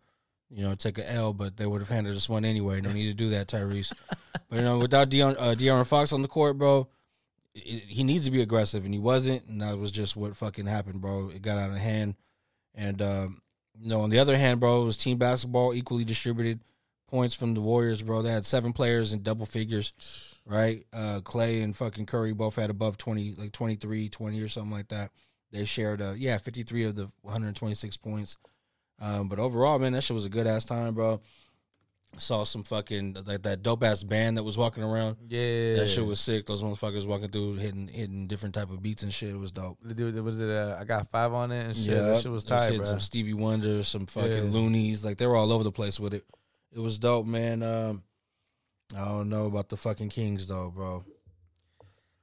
you 0.51 0.63
know, 0.63 0.75
take 0.75 0.99
a 0.99 1.11
L, 1.11 1.33
but 1.33 1.57
they 1.57 1.65
would 1.65 1.81
have 1.81 1.89
handed 1.89 2.15
us 2.17 2.29
one 2.29 2.45
anyway. 2.45 2.81
No 2.83 2.93
need 2.93 3.07
to 3.07 3.15
do 3.15 3.31
that, 3.31 3.47
Tyrese. 3.49 3.95
but 4.51 4.57
you 4.57 4.63
know, 4.63 4.79
without 4.79 5.09
De'Aaron, 5.09 5.37
uh, 5.39 5.55
De'Aaron 5.55 5.87
Fox 5.87 6.13
on 6.13 6.21
the 6.21 6.29
court, 6.29 6.59
bro, 6.59 6.87
it, 7.55 7.63
he 7.85 8.05
needs 8.05 8.27
to 8.27 8.31
be 8.31 8.43
aggressive, 8.43 8.85
and 8.85 8.93
he 8.93 9.01
wasn't, 9.01 9.47
and 9.47 9.63
that 9.63 9.79
was 9.79 9.91
just 9.91 10.17
what 10.17 10.37
fucking 10.37 10.67
happened, 10.67 11.01
bro. 11.01 11.31
It 11.31 11.41
got 11.41 11.57
out 11.59 11.71
of 11.71 11.77
hand, 11.79 12.15
and 12.79 13.03
um, 13.03 13.43
you 13.79 13.89
know, 13.91 14.01
on 14.01 14.11
the 14.11 14.21
other 14.21 14.39
hand, 14.39 14.61
bro, 14.61 14.83
it 14.83 14.87
was 14.87 14.97
team 14.97 15.19
basketball 15.19 15.75
equally 15.75 16.05
distributed. 16.05 16.61
Points 17.09 17.35
from 17.35 17.55
the 17.55 17.61
Warriors, 17.61 18.03
bro. 18.03 18.21
They 18.23 18.31
had 18.31 18.45
seven 18.45 18.75
players 18.75 19.15
in 19.15 19.23
double 19.23 19.47
figures, 19.47 20.39
right? 20.45 20.87
Uh, 20.93 21.21
Klay 21.21 21.65
and 21.65 21.75
fucking 21.75 22.05
Curry 22.05 22.35
both 22.35 22.57
had 22.57 22.69
above 22.69 22.99
20, 22.99 23.35
like 23.39 23.53
23, 23.53 24.11
20 24.11 24.41
or 24.43 24.49
something 24.49 24.71
like 24.71 24.89
that. 24.89 25.11
They 25.51 25.65
shared, 25.65 26.03
uh, 26.03 26.13
yeah, 26.17 26.37
53 26.37 26.85
of 26.85 26.97
the 26.97 27.11
126 27.23 27.97
points. 27.97 28.37
Um, 29.01 29.29
but 29.29 29.39
overall, 29.39 29.79
man, 29.79 29.93
that 29.95 30.03
shit 30.03 30.15
was 30.15 30.27
a 30.27 30.31
good 30.31 30.47
ass 30.47 30.67
time, 30.67 30.95
bro. 30.95 31.23
Saw 32.17 32.43
some 32.43 32.65
fucking, 32.65 33.17
like 33.27 33.43
that 33.43 33.63
dope 33.63 33.85
ass 33.85 34.03
band 34.03 34.39
that 34.39 34.43
was 34.43 34.59
walking 34.59 34.83
around. 34.83 35.19
Yeah, 35.29 35.77
That 35.77 35.89
shit 35.89 36.05
was 36.05 36.19
sick. 36.19 36.47
Those 36.47 36.63
motherfuckers 36.65 37.07
walking 37.07 37.29
through, 37.29 37.57
hitting, 37.57 37.87
hitting 37.87 38.27
different 38.27 38.55
type 38.57 38.71
of 38.71 38.83
beats 38.83 39.05
and 39.05 39.13
shit. 39.15 39.29
It 39.31 39.37
was 39.39 39.53
dope. 39.53 39.79
Dude, 39.95 40.19
was 40.25 40.41
it? 40.41 40.51
Uh, 40.51 40.77
I 40.81 40.85
got 40.85 41.09
five 41.11 41.33
on 41.33 41.53
it 41.53 41.67
and 41.67 41.77
shit. 41.77 41.95
that 41.97 42.21
shit 42.23 42.33
was 42.33 42.43
tight, 42.45 42.75
bro. 42.77 42.85
Some 42.85 42.99
Stevie 42.99 43.35
Wonder, 43.35 43.85
some 43.85 44.07
fucking 44.07 44.33
Yeah. 44.33 44.51
loonies. 44.51 45.05
Like 45.05 45.19
they 45.19 45.27
were 45.27 45.37
all 45.37 45.53
over 45.53 45.63
the 45.63 45.71
place 45.71 46.01
with 46.01 46.13
it. 46.15 46.25
It 46.73 46.81
was 46.81 46.99
dope, 46.99 47.27
man. 47.27 47.63
Um, 47.63 48.03
I 48.97 49.05
don't 49.05 49.29
know 49.29 49.47
about 49.47 49.69
the 49.69 49.77
fucking 49.77 50.09
Kings 50.09 50.49
though, 50.49 50.73
bro. 50.75 51.05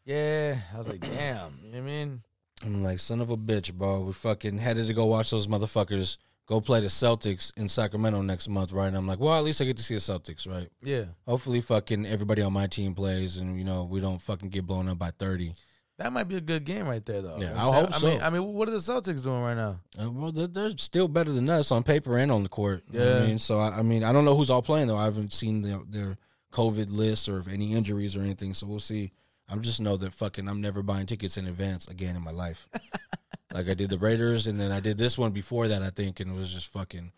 Yeah, 0.04 0.58
I 0.74 0.78
was 0.78 0.90
like, 0.90 1.00
damn. 1.02 1.58
You 1.64 1.72
know 1.72 1.78
what 1.78 1.78
I 1.78 1.82
mean? 1.82 2.22
I'm 2.64 2.84
like, 2.84 3.00
son 3.00 3.22
of 3.22 3.30
a 3.30 3.38
bitch, 3.38 3.74
bro. 3.74 4.02
We 4.02 4.14
fucking 4.14 4.58
headed 4.58 4.88
to 4.88 4.94
go 4.94 5.06
watch 5.06 5.30
those 5.30 5.48
motherfuckers 5.48 6.18
go 6.48 6.62
play 6.62 6.80
the 6.80 6.88
Celtics 6.88 7.52
in 7.58 7.68
Sacramento 7.68 8.22
next 8.22 8.48
month, 8.50 8.72
right? 8.72 8.88
And 8.88 8.96
I'm 8.98 9.08
like, 9.08 9.20
well, 9.20 9.36
at 9.36 9.44
least 9.44 9.62
I 9.62 9.66
get 9.66 9.78
to 9.78 9.84
see 9.84 9.96
the 9.96 10.00
Celtics, 10.02 10.48
right? 10.48 10.70
Yeah, 10.84 11.06
Hopefully, 11.28 11.62
fucking 11.62 12.06
everybody 12.06 12.42
on 12.42 12.54
my 12.54 12.68
team 12.68 12.94
plays, 12.94 13.38
and 13.38 13.58
you 13.58 13.64
know 13.64 13.84
we 13.86 14.00
don't 14.00 14.22
fucking 14.22 14.50
get 14.50 14.66
blown 14.66 14.88
up 14.90 14.98
by 15.00 15.12
thirty. 15.12 15.54
that 15.98 16.12
might 16.14 16.28
be 16.28 16.36
a 16.36 16.42
good 16.42 16.66
game 16.66 16.88
right 16.88 17.06
there, 17.06 17.22
though. 17.22 17.38
Yeah, 17.40 17.50
You 17.50 17.56
know 17.56 17.72
I 17.72 17.76
hope 17.76 17.94
so. 17.94 18.08
I 18.08 18.12
mean, 18.12 18.22
I 18.22 18.30
mean, 18.30 18.44
what 18.54 18.68
are 18.68 18.72
the 18.72 18.78
Celtics 18.78 19.24
doing 19.24 19.42
right 19.42 19.56
now? 19.56 19.80
Uh, 19.98 20.12
well, 20.12 20.32
they're, 20.32 20.48
they're 20.48 20.78
still 20.78 21.08
better 21.08 21.32
than 21.32 21.50
us 21.50 21.72
on 21.72 21.84
paper 21.84 22.18
and 22.18 22.32
on 22.32 22.44
the 22.44 22.50
court. 22.50 22.84
You 22.92 23.00
know 23.00 23.06
I 23.06 23.20
Yeah. 23.22 23.26
mean, 23.28 23.40
so 23.40 23.60
I, 23.60 23.80
I 23.80 23.82
mean, 23.82 24.04
I 24.04 24.12
don't 24.12 24.26
know 24.26 24.36
who's 24.36 24.50
all 24.50 24.62
playing 24.62 24.88
though. 24.88 24.98
I 24.98 25.06
haven't 25.06 25.32
seen 25.34 25.62
the, 25.62 25.82
their 25.90 26.18
COVID 26.52 26.88
list 26.92 27.28
or 27.30 27.38
if 27.40 27.48
any 27.48 27.74
injuries 27.74 28.16
or 28.18 28.22
anything. 28.22 28.54
So 28.54 28.68
we'll 28.68 28.80
see. 28.80 29.12
I 29.48 29.56
just 29.58 29.80
know 29.80 29.96
that 29.98 30.12
fucking 30.14 30.48
I'm 30.50 30.60
never 30.60 30.82
buying 30.84 31.06
tickets 31.06 31.38
in 31.38 31.48
advance 31.48 31.88
again 31.88 32.16
in 32.16 32.24
my 32.24 32.32
life. 32.32 32.68
like 33.56 33.70
I 33.70 33.74
did 33.74 33.90
the 33.90 33.98
Raiders, 33.98 34.48
and 34.48 34.60
then 34.60 34.72
I 34.72 34.82
did 34.82 34.98
this 34.98 35.18
one 35.18 35.32
before 35.32 35.70
that, 35.70 35.82
I 35.82 35.90
think, 35.90 36.20
and 36.20 36.30
it 36.30 36.38
was 36.38 36.54
just 36.54 36.72
fucking 36.74 37.12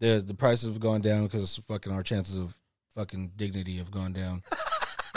the 0.00 0.22
the 0.26 0.34
prices 0.34 0.68
have 0.68 0.80
gone 0.80 1.00
down 1.00 1.24
because 1.24 1.56
fucking 1.68 1.92
our 1.92 2.02
chances 2.02 2.36
of 2.36 2.54
fucking 2.94 3.32
dignity 3.36 3.76
have 3.78 3.90
gone 3.90 4.12
down. 4.12 4.42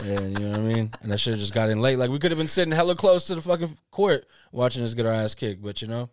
And 0.02 0.40
you 0.40 0.46
know 0.46 0.52
what 0.52 0.60
I 0.60 0.64
mean? 0.64 0.92
And 1.02 1.12
I 1.12 1.18
should 1.18 1.34
have 1.34 1.42
just 1.42 1.54
got 1.54 1.70
in 1.70 1.82
late. 1.82 1.98
Like 1.98 2.10
we 2.10 2.20
could 2.20 2.32
have 2.32 2.38
been 2.38 2.48
sitting 2.48 2.72
hella 2.72 2.96
close 2.96 3.28
to 3.28 3.36
the 3.36 3.42
fucking 3.42 3.78
court 3.92 4.26
watching 4.54 4.82
us 4.82 4.94
get 4.94 5.06
our 5.06 5.12
ass 5.12 5.36
kicked. 5.36 5.62
But 5.62 5.82
you 5.82 5.90
know, 5.90 6.10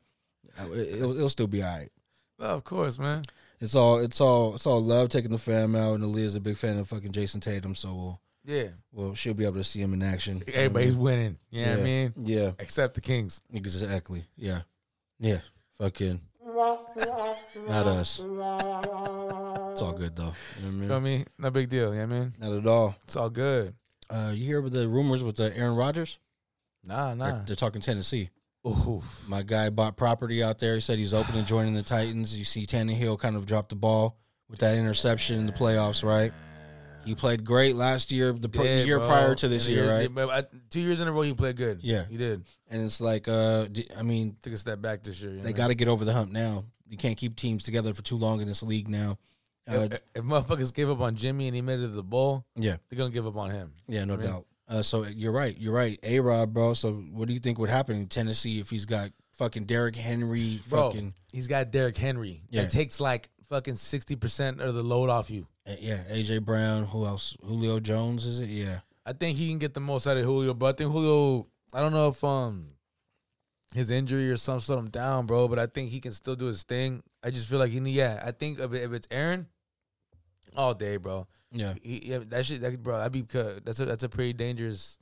it, 0.73 0.97
it'll, 0.97 1.15
it'll 1.15 1.29
still 1.29 1.47
be 1.47 1.63
all 1.63 1.71
right. 1.71 1.93
Oh, 2.41 2.57
of 2.57 2.65
course, 2.65 2.99
man. 2.99 3.23
It's 3.61 3.77
all 3.77 3.99
it's 3.99 4.21
all 4.21 4.57
it's 4.57 4.67
all 4.67 4.83
love 4.83 5.11
taking 5.11 5.31
the 5.31 5.39
fam 5.39 5.77
out, 5.77 5.95
and 5.95 6.03
Aaliyah's 6.03 6.35
a 6.35 6.41
big 6.41 6.57
fan 6.57 6.79
of 6.79 6.89
fucking 6.89 7.13
Jayson 7.13 7.41
Tatum, 7.41 7.77
so 7.77 7.95
we'll 7.95 8.21
Yeah, 8.47 8.69
well 8.93 9.15
she'll 9.17 9.35
be 9.35 9.45
able 9.45 9.57
to 9.57 9.65
see 9.65 9.81
him 9.81 9.93
in 9.93 10.03
action. 10.03 10.43
everybody's 10.47 10.95
winning. 10.95 11.37
You 11.51 11.65
know 11.65 11.71
what 11.73 11.81
I 11.81 11.83
mean? 11.83 12.13
Yeah, 12.17 12.53
Except 12.61 12.95
the 12.95 13.01
Kings. 13.01 13.43
exactly. 13.53 14.25
Yeah, 14.37 14.61
yeah. 15.19 15.41
Fucking 15.79 16.21
not 17.69 17.87
us. 17.87 18.21
It's 18.21 19.83
all 19.83 19.93
good 19.93 20.17
though. 20.17 20.33
You 20.63 20.71
know 20.71 20.71
what 20.71 20.71
I 20.71 20.71
You 20.71 20.71
mean? 20.71 20.89
know 20.89 20.95
what 20.95 21.01
I 21.01 21.01
mean? 21.05 21.25
No 21.39 21.51
big 21.51 21.69
deal. 21.69 21.93
You 21.95 22.01
know 22.01 22.07
what 22.07 22.15
I 22.15 22.19
mean? 22.21 22.33
Not 22.41 22.53
at 22.53 22.67
all. 22.67 22.97
It's 23.03 23.17
all 23.17 23.29
good. 23.31 23.75
Uh, 24.09 24.33
you 24.35 24.45
hear 24.47 24.59
about 24.61 24.73
the 24.73 24.89
rumors 24.89 25.23
with 25.25 25.37
the 25.37 25.55
Aaron 25.57 25.75
Rodgers? 25.77 26.19
Nah, 26.87 27.09
They're, 27.15 27.33
nah. 27.33 27.45
they're 27.45 27.57
talking 27.57 27.81
Tennessee. 27.81 28.31
Oof. 28.67 29.27
My 29.29 29.43
guy 29.43 29.69
bought 29.71 29.97
property 29.97 30.43
out 30.43 30.59
there. 30.59 30.75
He 30.77 30.81
said 30.81 30.99
he's 30.99 31.13
open 31.15 31.35
to 31.35 31.43
joining 31.43 31.75
the 31.75 31.83
Titans. 31.83 32.37
You 32.37 32.45
see 32.45 32.65
Tannehill 32.65 33.19
kind 33.19 33.37
of 33.37 33.45
dropped 33.47 33.71
the 33.71 33.77
ball 33.77 34.17
with 34.49 34.61
that 34.61 34.77
interception 34.77 35.39
in 35.41 35.47
the 35.47 35.53
playoffs, 35.53 36.03
right? 36.05 36.33
He 37.07 37.15
played 37.15 37.45
great 37.45 37.77
last 37.77 38.11
year, 38.13 38.33
the 38.33 38.49
pr- 38.49 38.65
Yeah, 38.65 38.83
year 38.83 38.99
bro. 38.99 39.07
prior 39.09 39.35
to 39.37 39.49
this 39.49 39.67
And 39.67 39.77
year, 39.77 39.89
right? 39.91 40.11
I- 40.31 40.45
Two 40.71 40.81
years 40.81 41.01
in 41.01 41.09
a 41.09 41.13
row, 41.13 41.23
he 41.23 41.33
played 41.35 41.57
good. 41.57 41.81
Yeah. 41.83 42.05
he 42.05 42.17
did. 42.17 42.45
And 42.69 42.85
it's 42.85 43.01
like, 43.01 43.29
uh, 43.29 43.67
d- 43.67 43.89
I 43.97 44.03
mean, 44.03 44.37
Took 44.43 44.53
a 44.53 44.59
step 44.59 44.81
back 44.83 45.03
this 45.05 45.21
year. 45.23 45.33
you 45.35 45.41
they 45.41 45.53
got 45.53 45.69
to 45.69 45.75
get 45.75 45.89
over 45.89 46.05
the 46.05 46.13
hump 46.13 46.33
now. 46.33 46.65
You 46.89 46.97
can't 46.97 47.17
keep 47.17 47.37
teams 47.37 47.65
together 47.65 47.95
for 47.95 48.03
too 48.03 48.17
long 48.17 48.41
in 48.41 48.49
this 48.49 48.63
league 48.63 48.89
now. 48.89 49.19
Uh, 49.69 49.89
If, 49.91 50.01
if 50.17 50.25
motherfuckers 50.25 50.73
gave 50.75 50.89
up 50.91 51.01
on 51.01 51.17
Jimmy 51.17 51.47
and 51.49 51.55
he 51.57 51.63
made 51.63 51.79
it 51.81 51.83
to 51.83 51.89
the 51.89 52.03
bowl, 52.03 52.45
yeah, 52.55 52.77
they're 52.89 52.97
gonna 52.99 53.11
give 53.11 53.27
up 53.27 53.37
on 53.37 53.51
him. 53.51 53.73
yeah, 53.89 54.05
no 54.05 54.15
I 54.15 54.17
mean- 54.17 54.27
doubt. 54.27 54.47
Uh, 54.69 54.83
so 54.83 55.05
you're 55.05 55.31
right, 55.33 55.57
you're 55.59 55.73
right, 55.73 55.99
A 56.03 56.19
Rod, 56.19 56.53
bro. 56.53 56.75
So 56.75 56.93
what 56.93 57.29
do 57.29 57.35
you 57.35 57.39
think 57.41 57.59
would 57.59 57.69
happen 57.71 57.95
in 57.97 58.07
Tennessee 58.09 58.59
if 58.59 58.69
he's 58.69 58.85
got 58.85 59.13
fucking 59.35 59.65
Derrick 59.67 59.95
Henry, 59.95 60.61
Bro, 60.69 60.91
fucking 60.91 61.15
he's 61.33 61.47
got 61.47 61.71
Derrick 61.71 61.97
Henry. 61.97 62.43
Yeah. 62.51 62.63
That 62.63 62.71
takes 62.73 63.01
like 63.01 63.29
fucking 63.49 63.77
sixty 63.77 64.17
percent 64.17 64.61
of 64.61 64.75
the 64.75 64.83
load 64.83 65.11
off 65.11 65.31
you. 65.31 65.47
yeah, 65.81 66.03
AJ 66.11 66.45
Brown, 66.45 66.85
who 66.85 67.05
else? 67.07 67.37
Julio 67.45 67.81
Jones, 67.81 68.25
is 68.27 68.41
it? 68.41 68.49
Yeah, 68.49 68.81
I 69.05 69.13
think 69.13 69.37
he 69.39 69.49
can 69.49 69.59
get 69.59 69.75
the 69.75 69.81
most 69.81 70.07
out 70.07 70.17
of 70.17 70.25
Julio, 70.25 70.55
but 70.55 70.75
I 70.75 70.77
think 70.77 70.93
Julio. 70.93 71.47
I 71.75 71.81
don't 71.81 71.93
know 71.93 72.09
if 72.09 72.23
um, 72.23 72.69
his 73.75 73.91
injury 73.91 74.31
or 74.31 74.37
something 74.37 74.61
slowed 74.61 74.79
him 74.79 74.89
down, 74.91 75.27
bro. 75.27 75.49
But 75.49 75.59
I 75.59 75.67
think 75.67 75.91
he 75.91 76.01
can 76.01 76.13
still 76.13 76.37
do 76.37 76.47
his 76.47 76.63
thing. 76.63 77.03
I 77.23 77.31
just 77.31 77.49
feel 77.49 77.59
like 77.59 77.71
he, 77.71 77.79
yeah. 77.81 78.23
I 78.25 78.31
think 78.31 78.59
if, 78.59 78.73
it- 78.73 78.83
if 78.85 78.93
it's 78.93 79.09
Aaron, 79.11 79.49
all 80.57 80.75
day, 80.75 80.97
bro. 80.97 81.27
Yeah. 81.53 81.75
He, 81.83 82.03
yeah, 82.11 82.19
that 82.29 82.45
shit, 82.45 82.61
that, 82.61 82.83
bro. 82.83 82.99
That'd 82.99 83.13
be. 83.13 83.23
That's 83.65 83.81
a 83.81 83.85
that's 83.85 84.05
a 84.05 84.09
pretty 84.09 84.33
dangerous 84.33 84.99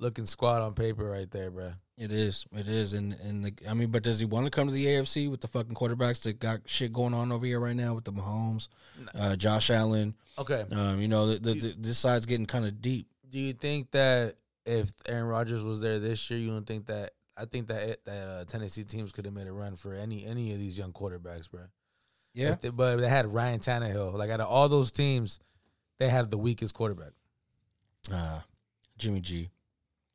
looking 0.00 0.26
squad 0.26 0.62
on 0.62 0.74
paper 0.74 1.04
right 1.04 1.30
there, 1.30 1.50
bro. 1.50 1.72
It 1.96 2.10
is. 2.10 2.46
It 2.56 2.66
is. 2.66 2.94
And 2.94 3.12
and 3.12 3.44
the, 3.44 3.52
I 3.68 3.74
mean, 3.74 3.90
but 3.90 4.02
does 4.02 4.18
he 4.18 4.24
want 4.26 4.46
to 4.46 4.50
come 4.50 4.66
to 4.66 4.72
the 4.74 4.86
AFC 4.86 5.30
with 5.30 5.40
the 5.42 5.48
fucking 5.48 5.74
quarterbacks 5.74 6.22
that 6.22 6.40
got 6.40 6.60
shit 6.66 6.92
going 6.92 7.14
on 7.14 7.30
over 7.30 7.44
here 7.46 7.60
right 7.60 7.76
now 7.76 7.94
with 7.94 8.04
the 8.04 8.12
Mahomes, 8.12 8.68
uh, 9.14 9.36
Josh 9.36 9.70
Allen? 9.70 10.14
Okay. 10.38 10.64
Um, 10.72 11.00
you 11.00 11.08
know, 11.08 11.26
the, 11.26 11.38
the, 11.38 11.54
the, 11.60 11.74
this 11.78 11.98
side's 11.98 12.26
getting 12.26 12.46
kind 12.46 12.64
of 12.64 12.80
deep. 12.80 13.06
Do 13.30 13.38
you 13.38 13.52
think 13.52 13.90
that 13.92 14.36
if 14.64 14.90
Aaron 15.06 15.26
Rodgers 15.26 15.62
was 15.62 15.80
there 15.80 15.98
this 15.98 16.30
year, 16.30 16.40
you 16.40 16.50
don't 16.50 16.66
think 16.66 16.86
that? 16.86 17.10
I 17.36 17.44
think 17.44 17.68
that 17.68 17.82
it, 17.88 18.04
that 18.06 18.28
uh, 18.28 18.44
Tennessee 18.44 18.84
teams 18.84 19.12
could 19.12 19.24
have 19.24 19.34
made 19.34 19.46
a 19.46 19.52
run 19.52 19.76
for 19.76 19.94
any 19.94 20.24
any 20.26 20.52
of 20.52 20.58
these 20.58 20.76
young 20.78 20.92
quarterbacks, 20.92 21.50
bro. 21.50 21.62
Yeah. 22.34 22.56
They- 22.60 22.68
but 22.70 22.96
they 22.96 23.08
had 23.08 23.26
Ryan 23.32 23.60
Tannehill. 23.60 24.14
Like 24.14 24.30
out 24.30 24.40
of 24.40 24.48
all 24.48 24.68
those 24.68 24.90
teams, 24.90 25.38
they 25.98 26.08
had 26.08 26.30
the 26.30 26.38
weakest 26.38 26.74
quarterback. 26.74 27.12
Uh, 28.12 28.40
Jimmy 28.98 29.20
G. 29.20 29.50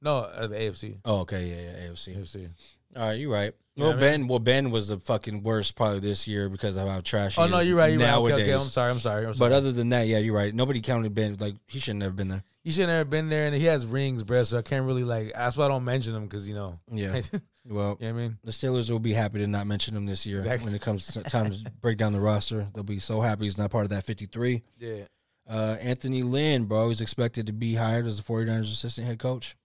No, 0.01 0.21
the 0.47 0.55
AFC. 0.55 0.99
Oh, 1.05 1.21
okay. 1.21 1.45
Yeah, 1.45 1.71
yeah. 1.83 1.89
AFC. 1.89 2.17
AFC. 2.17 2.49
All 2.97 3.07
right, 3.07 3.19
you're 3.19 3.31
right. 3.31 3.53
Well, 3.77 3.89
know 3.89 3.95
what 3.95 4.03
I 4.03 4.07
Ben. 4.07 4.27
Well, 4.27 4.39
Ben 4.39 4.71
was 4.71 4.87
the 4.87 4.99
fucking 4.99 5.43
worst 5.43 5.75
probably 5.75 5.99
this 5.99 6.27
year 6.27 6.47
because 6.47 6.77
of 6.77 6.87
how 6.87 7.01
trash. 7.01 7.35
He 7.35 7.41
Oh 7.41 7.47
no, 7.47 7.57
is 7.57 7.67
you're 7.67 7.77
right. 7.77 7.91
You're 7.91 7.99
right. 8.01 8.13
Okay, 8.15 8.29
nowadays. 8.29 8.47
okay, 8.47 8.53
I'm 8.53 8.59
sorry. 8.69 8.91
I'm 8.91 8.99
sorry. 8.99 9.25
I'm 9.25 9.33
But 9.37 9.51
other 9.51 9.71
than 9.73 9.89
that, 9.89 10.07
yeah, 10.07 10.19
you're 10.19 10.35
right. 10.35 10.53
Nobody 10.55 10.79
counted 10.79 11.13
Ben. 11.13 11.35
Like 11.39 11.55
he 11.67 11.79
shouldn't 11.79 12.03
have 12.03 12.15
been 12.15 12.29
there. 12.29 12.43
he 12.63 12.71
shouldn't 12.71 12.91
have 12.93 13.09
been 13.09 13.27
there, 13.27 13.47
and 13.47 13.55
he 13.55 13.65
has 13.65 13.85
rings, 13.85 14.23
bro. 14.23 14.43
So 14.43 14.59
I 14.59 14.61
can't 14.61 14.85
really 14.85 15.03
like. 15.03 15.33
That's 15.33 15.57
why 15.57 15.65
I 15.65 15.67
don't 15.67 15.83
mention 15.83 16.15
him 16.15 16.23
because 16.23 16.47
you 16.47 16.55
know. 16.55 16.79
Yeah. 16.91 17.19
Well, 17.67 17.97
you 17.99 18.07
know 18.09 18.13
what 18.13 18.19
I 18.19 18.23
mean? 18.27 18.37
the 18.43 18.51
Steelers 18.51 18.91
will 18.91 18.99
be 18.99 19.13
happy 19.13 19.39
to 19.39 19.47
not 19.47 19.65
mention 19.65 19.97
him 19.97 20.05
this 20.05 20.23
year 20.27 20.37
Exactly. 20.37 20.65
when 20.65 20.75
it 20.75 20.83
comes 20.83 21.07
to 21.07 21.23
time 21.23 21.49
to 21.49 21.57
break 21.81 21.97
down 21.97 22.13
the 22.13 22.19
roster. 22.19 22.67
They'll 22.75 22.83
be 22.83 22.99
so 22.99 23.21
happy 23.21 23.45
he's 23.45 23.57
not 23.57 23.71
part 23.71 23.85
of 23.85 23.89
that 23.89 24.03
53. 24.03 24.61
Yeah. 24.77 25.05
Uh, 25.49 25.75
Anthony 25.81 26.21
Lynn, 26.21 26.65
bro, 26.65 26.89
he's 26.89 27.01
expected 27.01 27.47
to 27.47 27.53
be 27.53 27.73
hired 27.73 28.05
as 28.05 28.17
the 28.17 28.23
49ers 28.23 28.71
assistant 28.71 29.07
head 29.07 29.17
coach. 29.17 29.55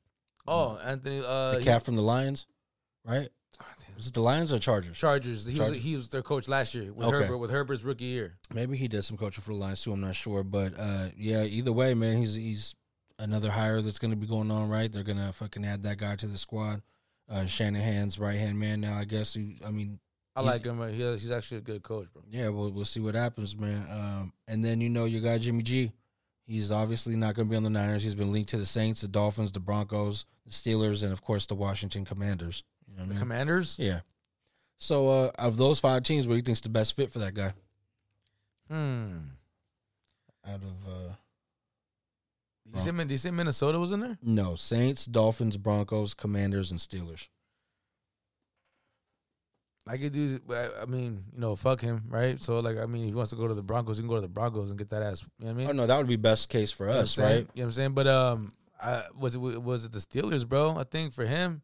Oh, 0.51 0.79
Anthony. 0.85 1.23
Uh, 1.25 1.53
The 1.53 1.59
he- 1.61 1.65
cat 1.65 1.83
from 1.85 1.97
the 1.97 2.03
Lions, 2.03 2.47
right? 3.05 3.29
Was 3.97 4.07
it 4.07 4.15
the 4.15 4.23
Lions 4.23 4.51
or 4.53 4.59
Chargers? 4.59 4.97
Chargers. 4.97 5.45
He 5.47 5.59
was 5.61 5.77
he 5.77 5.95
was 5.95 6.09
their 6.09 6.23
coach 6.23 6.49
last 6.49 6.75
year 6.75 6.91
with 6.93 7.07
Okay. 7.07 7.19
Herbert 7.25 7.39
with 7.39 7.51
Herbert's 7.51 7.83
rookie 7.83 8.05
year. 8.07 8.39
Maybe 8.53 8.77
he 8.79 8.89
did 8.89 9.05
some 9.05 9.19
coaching 9.19 9.43
for 9.43 9.51
the 9.53 9.59
Lions 9.59 9.83
too. 9.83 9.93
I'm 9.93 10.01
not 10.01 10.17
sure, 10.17 10.43
but 10.43 10.73
uh, 10.79 11.09
yeah. 11.17 11.43
Either 11.45 11.71
way, 11.73 11.93
man, 11.93 12.17
he's 12.17 12.35
he's 12.35 12.75
another 13.19 13.51
hire 13.51 13.83
that's 13.83 13.99
going 13.99 14.13
to 14.13 14.17
be 14.17 14.27
going 14.27 14.51
on. 14.51 14.71
Right, 14.71 14.91
they're 14.91 15.03
going 15.05 15.19
to 15.19 15.33
fucking 15.35 15.67
add 15.67 15.83
that 15.83 15.99
guy 15.99 16.17
to 16.17 16.27
the 16.27 16.39
squad. 16.39 16.81
Uh, 17.29 17.45
Shanahan's 17.45 18.19
right 18.19 18.39
hand 18.39 18.59
man 18.59 18.81
now. 18.81 18.97
I 18.97 19.05
guess. 19.05 19.35
Who, 19.35 19.51
I 19.67 19.71
mean, 19.71 20.01
I 20.35 20.41
like 20.41 20.65
him. 20.65 20.81
He, 20.89 20.95
he's 20.97 21.31
actually 21.31 21.59
a 21.59 21.63
good 21.63 21.83
coach, 21.83 22.07
bro. 22.15 22.23
yeah, 22.31 22.49
we'll 22.49 22.71
we'll 22.73 22.87
see 22.87 23.01
what 23.01 23.15
happens, 23.15 23.55
man. 23.55 23.87
Um, 23.91 24.33
and 24.49 24.65
then 24.65 24.81
you 24.81 24.89
know 24.89 25.05
your 25.05 25.21
guy 25.21 25.37
Jimmy 25.37 25.63
G. 25.63 25.93
He's 26.51 26.73
obviously 26.73 27.15
not 27.15 27.37
going 27.37 27.47
to 27.47 27.51
be 27.51 27.57
on 27.57 27.63
the 27.63 27.71
Niners. 27.71 28.03
He's 28.03 28.17
been 28.17 28.33
linked 28.33 28.51
to 28.51 28.57
the 28.57 28.67
Saints, 28.67 29.03
the 29.03 29.07
Dolphins, 29.09 29.53
the 29.53 29.61
Broncos, 29.61 30.27
the 30.45 30.51
Steelers, 30.51 31.05
and 31.05 31.13
of 31.13 31.23
course 31.23 31.47
the 31.47 31.55
Washington 31.55 32.05
Commanders. 32.05 32.65
You 32.89 32.95
know 32.97 33.03
what 33.03 33.05
I 33.05 33.07
The 33.07 33.15
mean? 33.15 33.21
Commanders. 33.21 33.77
Yeah. 33.79 34.01
So 34.79 35.09
uh, 35.09 35.31
of 35.39 35.57
those 35.59 35.79
five 35.79 36.03
teams, 36.03 36.27
what 36.27 36.33
do 36.33 36.37
you 36.39 36.43
think's 36.43 36.61
the 36.61 36.69
best 36.69 36.97
fit 36.97 37.13
for 37.13 37.21
that 37.21 37.35
guy? 37.35 37.53
Hmm. 38.69 39.19
Out 40.45 40.57
of 40.63 40.89
uh, 40.89 41.13
you, 42.75 42.81
say, 42.81 42.91
did 42.91 43.11
you 43.13 43.17
say 43.17 43.31
Minnesota 43.31 43.79
was 43.79 43.93
in 43.93 44.01
there? 44.01 44.19
no 44.21 44.57
Saints, 44.57 45.05
Dolphins, 45.05 45.57
Broncos, 45.57 46.15
Commanders, 46.15 46.73
and 46.73 46.81
Steelers. 46.81 47.29
I 49.87 49.97
could 49.97 50.13
do. 50.13 50.39
I- 50.51 50.83
I 50.83 50.87
mean, 50.87 51.25
you 51.35 51.41
know, 51.41 51.57
fuck 51.57 51.81
him, 51.81 52.05
right? 52.09 52.41
So, 52.41 52.61
like, 52.61 52.77
I 52.79 52.87
mean, 52.87 53.03
if 53.05 53.09
he 53.09 53.15
wants 53.15 53.31
to 53.31 53.37
go 53.37 53.49
to 53.49 53.55
the 53.55 53.63
Broncos, 53.63 53.97
he 53.99 54.03
can 54.03 54.09
go 54.09 54.15
to 54.17 54.21
the 54.21 54.29
Broncos 54.29 54.71
and 54.71 54.79
get 54.79 54.89
that 54.91 55.03
ass. 55.03 55.23
You 55.39 55.47
know 55.47 55.47
what 55.47 55.51
I 55.51 55.55
mean? 55.59 55.69
Oh 55.69 55.73
no, 55.73 55.87
that 55.87 55.99
would 55.99 56.07
be 56.07 56.17
best 56.17 56.49
case 56.49 56.71
for 56.71 56.85
You 56.87 56.91
know 56.93 56.97
what 56.97 56.99
I'm 57.01 57.05
us, 57.05 57.19
right? 57.19 57.31
You 57.33 57.41
know 57.41 57.47
what 57.55 57.63
I'm 57.65 57.73
saying? 57.73 57.93
But 57.95 58.07
um, 58.07 58.51
I 58.83 59.05
was 59.19 59.35
it 59.35 59.39
was 59.41 59.85
it 59.87 59.93
the 59.93 59.99
Steelers, 59.99 60.47
bro? 60.49 60.77
I 60.77 60.85
think 60.85 61.13
for 61.13 61.25
him, 61.27 61.63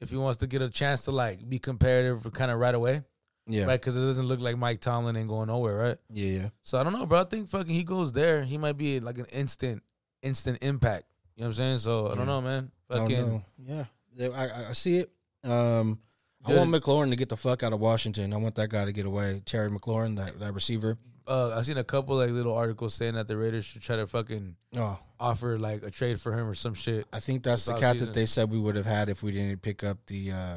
if 0.00 0.10
he 0.10 0.16
wants 0.16 0.38
to 0.38 0.46
get 0.46 0.62
a 0.62 0.68
chance 0.70 1.04
to 1.06 1.10
like 1.10 1.48
be 1.48 1.58
competitive, 1.58 2.30
kind 2.32 2.50
of 2.50 2.58
right 2.58 2.74
away, 2.74 3.02
Yeah, 3.46 3.64
right? 3.64 3.80
Because 3.80 3.96
it 3.96 4.00
doesn't 4.00 4.26
look 4.26 4.40
like 4.40 4.56
Mike 4.56 4.80
Tomlin 4.80 5.16
ain't 5.16 5.28
going 5.28 5.48
nowhere, 5.48 5.76
right? 5.76 5.98
yeah, 6.12 6.40
yeah. 6.42 6.48
So 6.62 6.78
I 6.78 6.84
don't 6.84 6.92
know, 6.92 7.04
bro. 7.06 7.20
I 7.20 7.24
think 7.24 7.48
fucking 7.48 7.74
he 7.74 7.84
goes 7.84 8.12
there, 8.12 8.42
he 8.44 8.58
might 8.58 8.76
be 8.76 9.00
like 9.00 9.18
an 9.18 9.26
instant, 9.32 9.82
instant 10.22 10.58
impact. 10.62 11.04
You 11.36 11.42
know 11.42 11.48
what 11.48 11.56
I'm 11.56 11.56
saying? 11.56 11.78
So 11.78 12.10
I 12.12 12.14
don't 12.16 12.26
know, 12.26 12.40
man. 12.42 12.70
I 12.90 12.94
don't 12.96 13.08
Fucking 13.08 13.28
know. 13.66 13.86
Yeah, 14.14 14.28
I, 14.34 14.48
I- 14.48 14.68
I 14.70 14.72
see 14.72 14.98
it. 14.98 15.10
Um, 15.42 15.98
I 16.46 16.54
want 16.56 16.70
McLaurin 16.70 17.10
to 17.10 17.16
get 17.16 17.28
the 17.28 17.36
fuck 17.36 17.62
out 17.62 17.72
of 17.72 17.80
Washington. 17.80 18.32
I 18.32 18.36
want 18.38 18.54
that 18.54 18.70
guy 18.70 18.84
to 18.86 18.92
get 18.92 19.04
away. 19.06 19.42
Terry 19.44 19.70
McLaurin, 19.70 20.16
that, 20.16 20.40
that 20.40 20.54
receiver. 20.54 20.96
uh, 21.28 21.50
I've 21.56 21.66
seen 21.66 21.76
a 21.78 21.84
couple 21.84 22.16
like 22.16 22.30
little 22.30 22.54
articles 22.54 22.94
saying 22.94 23.14
that 23.14 23.28
the 23.28 23.36
Raiders 23.36 23.64
should 23.66 23.82
try 23.82 23.96
to 23.96 24.06
fucking 24.06 24.56
Oh, 24.78 24.98
offer 25.18 25.58
like 25.58 25.82
a 25.82 25.90
trade 25.90 26.20
for 26.20 26.32
him 26.32 26.48
or 26.48 26.54
some 26.54 26.74
shit. 26.74 27.06
I 27.12 27.20
think 27.20 27.42
that's 27.42 27.66
the 27.66 27.74
cat 27.78 27.96
offseason. 27.96 28.00
that 28.00 28.14
they 28.14 28.26
said 28.26 28.50
we 28.50 28.58
would 28.58 28.74
have 28.76 28.86
had 28.86 29.08
if 29.10 29.22
we 29.22 29.32
didn't 29.32 29.60
pick 29.62 29.84
up 29.84 29.98
the 30.06 30.32
uh, 30.32 30.56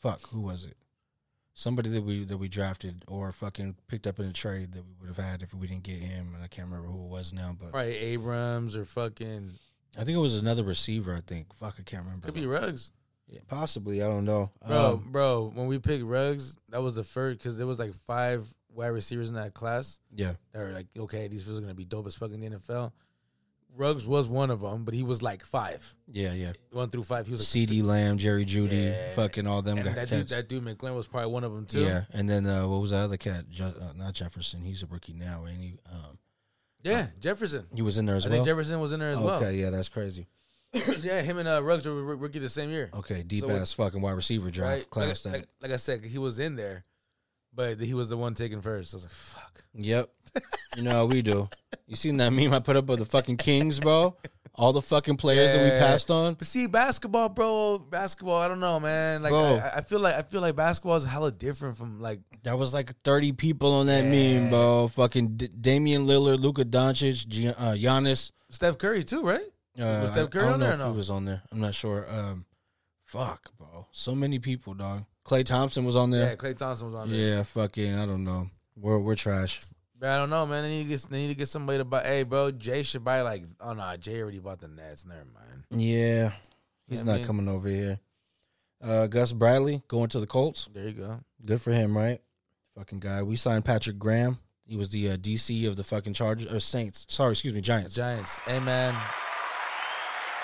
fuck. 0.00 0.20
Who 0.30 0.40
was 0.40 0.64
it? 0.64 0.76
Somebody 1.54 1.90
that 1.90 2.02
we 2.02 2.24
that 2.24 2.38
we 2.38 2.48
drafted 2.48 3.04
or 3.06 3.30
fucking 3.30 3.76
picked 3.86 4.06
up 4.06 4.18
in 4.18 4.24
a 4.24 4.32
trade 4.32 4.72
that 4.72 4.82
we 4.82 4.94
would 5.00 5.14
have 5.14 5.22
had 5.24 5.42
if 5.42 5.52
we 5.52 5.66
didn't 5.66 5.82
get 5.82 5.98
him. 5.98 6.32
And 6.34 6.42
I 6.42 6.46
can't 6.46 6.66
remember 6.68 6.88
who 6.88 7.04
it 7.04 7.10
was 7.10 7.34
now, 7.34 7.54
but 7.60 7.72
Probably 7.72 7.94
Abrams 7.96 8.74
or 8.78 8.86
fucking 8.86 9.58
I 9.94 10.04
think 10.04 10.16
it 10.16 10.20
was 10.20 10.38
another 10.38 10.64
receiver. 10.64 11.14
I 11.14 11.20
think. 11.20 11.52
Fuck, 11.52 11.74
I 11.78 11.82
can't 11.82 12.04
remember. 12.04 12.24
could 12.24 12.34
be 12.34 12.46
Ruggs. 12.46 12.90
Yeah, 13.32 13.40
possibly. 13.48 14.02
I 14.02 14.08
don't 14.08 14.24
know. 14.26 14.50
Bro, 14.66 14.76
Um, 14.92 15.08
bro, 15.10 15.50
when 15.54 15.66
we 15.66 15.78
picked 15.78 16.04
Ruggs, 16.04 16.58
that 16.68 16.82
was 16.82 16.94
the 16.96 17.02
first 17.04 17.38
because 17.38 17.56
there 17.56 17.66
was 17.66 17.78
like 17.78 17.94
five 18.06 18.46
wide 18.74 18.88
receivers 18.88 19.28
in 19.30 19.34
that 19.36 19.54
class. 19.54 19.98
yeah, 20.14 20.34
They 20.52 20.60
were 20.60 20.72
like, 20.72 20.86
okay, 20.98 21.28
these 21.28 21.48
are 21.48 21.60
gonna 21.60 21.72
be 21.74 21.84
dope 21.86 22.06
as 22.06 22.14
fucking 22.14 22.40
the 22.40 22.48
NFL. 22.50 22.92
Ruggs 23.74 24.06
was 24.06 24.28
one 24.28 24.50
of 24.50 24.60
them, 24.60 24.84
but 24.84 24.92
he 24.92 25.02
was 25.02 25.22
like 25.22 25.46
five, 25.46 25.94
yeah, 26.06 26.34
yeah. 26.34 26.52
one 26.72 26.90
through 26.90 27.04
five. 27.04 27.24
He 27.24 27.32
was 27.32 27.40
like, 27.40 27.68
CeeDee 27.68 27.82
Lamb, 27.82 28.18
Jerry 28.18 28.44
Jeudy, 28.44 28.90
Yeah. 28.90 29.14
fucking 29.14 29.46
all 29.46 29.62
them 29.62 29.78
and 29.78 29.86
guys. 29.86 29.94
that 29.94 30.08
dude, 30.10 30.28
that 30.28 30.46
dude 30.48 30.62
McLean 30.62 30.94
was 30.94 31.08
probably 31.08 31.32
one 31.32 31.42
of 31.42 31.54
them 31.54 31.64
too. 31.64 31.80
Yeah, 31.80 32.04
and 32.12 32.28
then 32.28 32.46
uh, 32.46 32.68
what 32.68 32.82
was 32.82 32.90
that 32.90 32.98
other 33.04 33.16
cat? 33.16 33.48
Je- 33.48 33.64
uh, 33.64 33.92
not 33.96 34.12
Jefferson. 34.12 34.62
He's 34.62 34.82
a 34.82 34.86
rookie 34.86 35.14
now, 35.14 35.44
and 35.46 35.58
he 35.58 35.78
um, 35.90 36.18
yeah, 36.82 37.06
Jefferson. 37.18 37.64
he 37.74 37.80
was 37.80 37.96
in 37.96 38.04
there 38.04 38.16
as 38.16 38.26
I 38.26 38.28
well. 38.28 38.34
I 38.34 38.38
think 38.44 38.48
Jefferson 38.48 38.78
was 38.78 38.92
in 38.92 39.00
there 39.00 39.10
as 39.12 39.16
okay, 39.16 39.24
well. 39.24 39.36
Okay, 39.42 39.54
yeah, 39.56 39.70
that's 39.70 39.88
crazy. 39.88 40.26
Yeah, 40.72 41.20
him 41.22 41.38
and 41.38 41.48
uh, 41.48 41.62
Ruggs 41.62 41.86
were 41.86 41.92
roo- 41.94 42.16
rookie 42.16 42.38
the 42.38 42.48
same 42.48 42.70
year. 42.70 42.90
Okay, 42.94 43.22
deep 43.22 43.40
So 43.40 43.50
ass 43.50 43.72
fucking 43.72 44.00
wide 44.00 44.12
receiver 44.12 44.50
draft 44.50 44.72
Right? 44.78 44.90
class. 44.90 45.24
Like, 45.24 45.32
that 45.32 45.38
like, 45.40 45.48
like 45.62 45.70
I 45.72 45.76
said, 45.76 46.04
he 46.04 46.18
was 46.18 46.38
in 46.38 46.56
there, 46.56 46.84
but 47.54 47.80
he 47.80 47.94
was 47.94 48.08
the 48.08 48.16
one 48.16 48.34
taken 48.34 48.60
first. 48.62 48.94
I 48.94 48.96
was 48.96 49.04
like, 49.04 49.12
fuck. 49.12 49.64
Yep. 49.74 50.10
You 50.76 50.82
know 50.82 50.90
how 50.90 51.04
we 51.06 51.20
do. 51.22 51.48
You 51.86 51.96
seen 51.96 52.16
that 52.18 52.30
meme 52.30 52.52
I 52.54 52.58
put 52.60 52.76
up 52.76 52.88
of 52.88 52.98
the 52.98 53.04
fucking 53.04 53.36
Kings, 53.36 53.78
bro? 53.78 54.16
All 54.54 54.72
the 54.72 54.80
fucking 54.82 55.16
players 55.18 55.52
that 55.52 55.60
we 55.62 55.68
Yeah. 55.68 55.78
passed 55.78 56.10
on. 56.10 56.34
But 56.34 56.46
see, 56.46 56.66
basketball, 56.66 57.28
bro, 57.30 57.78
basketball. 57.78 58.38
I 58.40 58.48
don't 58.48 58.60
know, 58.60 58.78
man. 58.80 59.22
Like, 59.22 59.30
Bro. 59.32 59.56
I, 59.62 59.78
I 59.78 59.80
feel 59.82 60.00
like 60.00 60.14
I 60.14 60.22
feel 60.22 60.40
like 60.42 60.56
basketball 60.56 60.96
is 60.96 61.04
hella 61.04 61.30
different 61.32 61.76
from 61.78 62.00
like 62.00 62.20
That 62.44 62.58
was 62.58 62.72
like 62.74 62.94
30 63.02 63.32
people 63.32 63.72
on 63.74 63.86
that 63.86 64.04
meme, 64.04 64.50
bro. 64.50 64.88
Fucking 64.88 65.36
D- 65.36 65.48
Damian 65.48 66.06
Lillard, 66.06 66.38
Luka 66.40 66.64
Doncic, 66.66 67.26
Gi- 67.28 67.48
uh, 67.48 67.72
Giannis. 67.74 68.30
Steph 68.50 68.76
Curry 68.78 69.04
too, 69.04 69.22
right? 69.22 69.44
Uh, 69.78 70.00
Was 70.02 70.10
Steph 70.10 70.26
I- 70.26 70.28
Curry 70.28 70.42
I 70.42 70.44
don't 70.44 70.54
on 70.54 70.60
know 70.60 70.64
there 70.66 70.70
or 70.72 70.74
if 70.74 70.80
no? 70.80 70.90
he 70.90 70.96
was 70.96 71.10
on 71.10 71.24
there. 71.24 71.42
I'm 71.50 71.60
not 71.60 71.74
sure. 71.74 72.06
Um, 72.10 72.44
fuck, 73.04 73.50
bro. 73.58 73.86
So 73.92 74.14
many 74.14 74.38
people, 74.38 74.74
dog. 74.74 75.04
Klay 75.24 75.44
Thompson 75.44 75.84
was 75.84 75.96
on 75.96 76.10
there. 76.10 76.30
Yeah. 76.30 76.34
Klay 76.36 76.56
Thompson 76.56 76.86
was 76.86 76.94
on 76.94 77.10
there. 77.10 77.18
Yeah, 77.36 77.42
fucking. 77.44 77.94
I 77.98 78.06
don't 78.06 78.24
know. 78.24 78.50
We're 78.76 78.98
we're 78.98 79.14
trash. 79.14 79.60
I 80.04 80.16
don't 80.16 80.30
know, 80.30 80.44
man. 80.46 80.64
They 80.64 80.68
need 80.70 80.82
to 80.84 80.88
get 80.88 81.02
they 81.02 81.18
need 81.18 81.28
to 81.28 81.34
get 81.36 81.48
somebody 81.48 81.78
to 81.78 81.84
buy. 81.84 82.02
Hey, 82.02 82.24
bro, 82.24 82.50
Jay 82.50 82.82
should 82.82 83.04
buy 83.04 83.20
like. 83.22 83.44
Oh 83.60 83.72
no, 83.72 83.96
Jay 83.96 84.20
already 84.20 84.40
bought 84.40 84.58
the 84.58 84.66
Nets. 84.68 85.06
Never 85.06 85.24
mind. 85.32 85.64
Yeah, 85.70 86.32
he's 86.88 86.98
Yeah, 86.98 87.04
not 87.04 87.18
man. 87.18 87.26
coming 87.26 87.48
over 87.48 87.68
here. 87.68 88.00
Uh, 88.82 89.06
Gus 89.06 89.32
Bradley 89.32 89.80
going 89.86 90.08
to 90.08 90.18
the 90.18 90.26
Colts. 90.26 90.68
There 90.74 90.86
you 90.88 90.92
go. 90.92 91.20
Good 91.46 91.62
for 91.62 91.70
him, 91.70 91.96
right? 91.96 92.20
Fucking 92.76 92.98
guy. 92.98 93.22
We 93.22 93.36
signed 93.36 93.64
Patrick 93.64 93.96
Graham. 93.98 94.38
He 94.66 94.76
was 94.76 94.88
the 94.88 95.10
uh, 95.10 95.16
DC 95.18 95.68
of 95.68 95.76
the 95.76 95.84
fucking 95.84 96.14
Chargers 96.14 96.52
or 96.52 96.58
Saints. 96.58 97.06
Sorry, 97.08 97.30
excuse 97.32 97.54
me, 97.54 97.60
Giants. 97.60 97.94
Giants. 97.94 98.38
Hey, 98.40 98.58
man. 98.58 98.96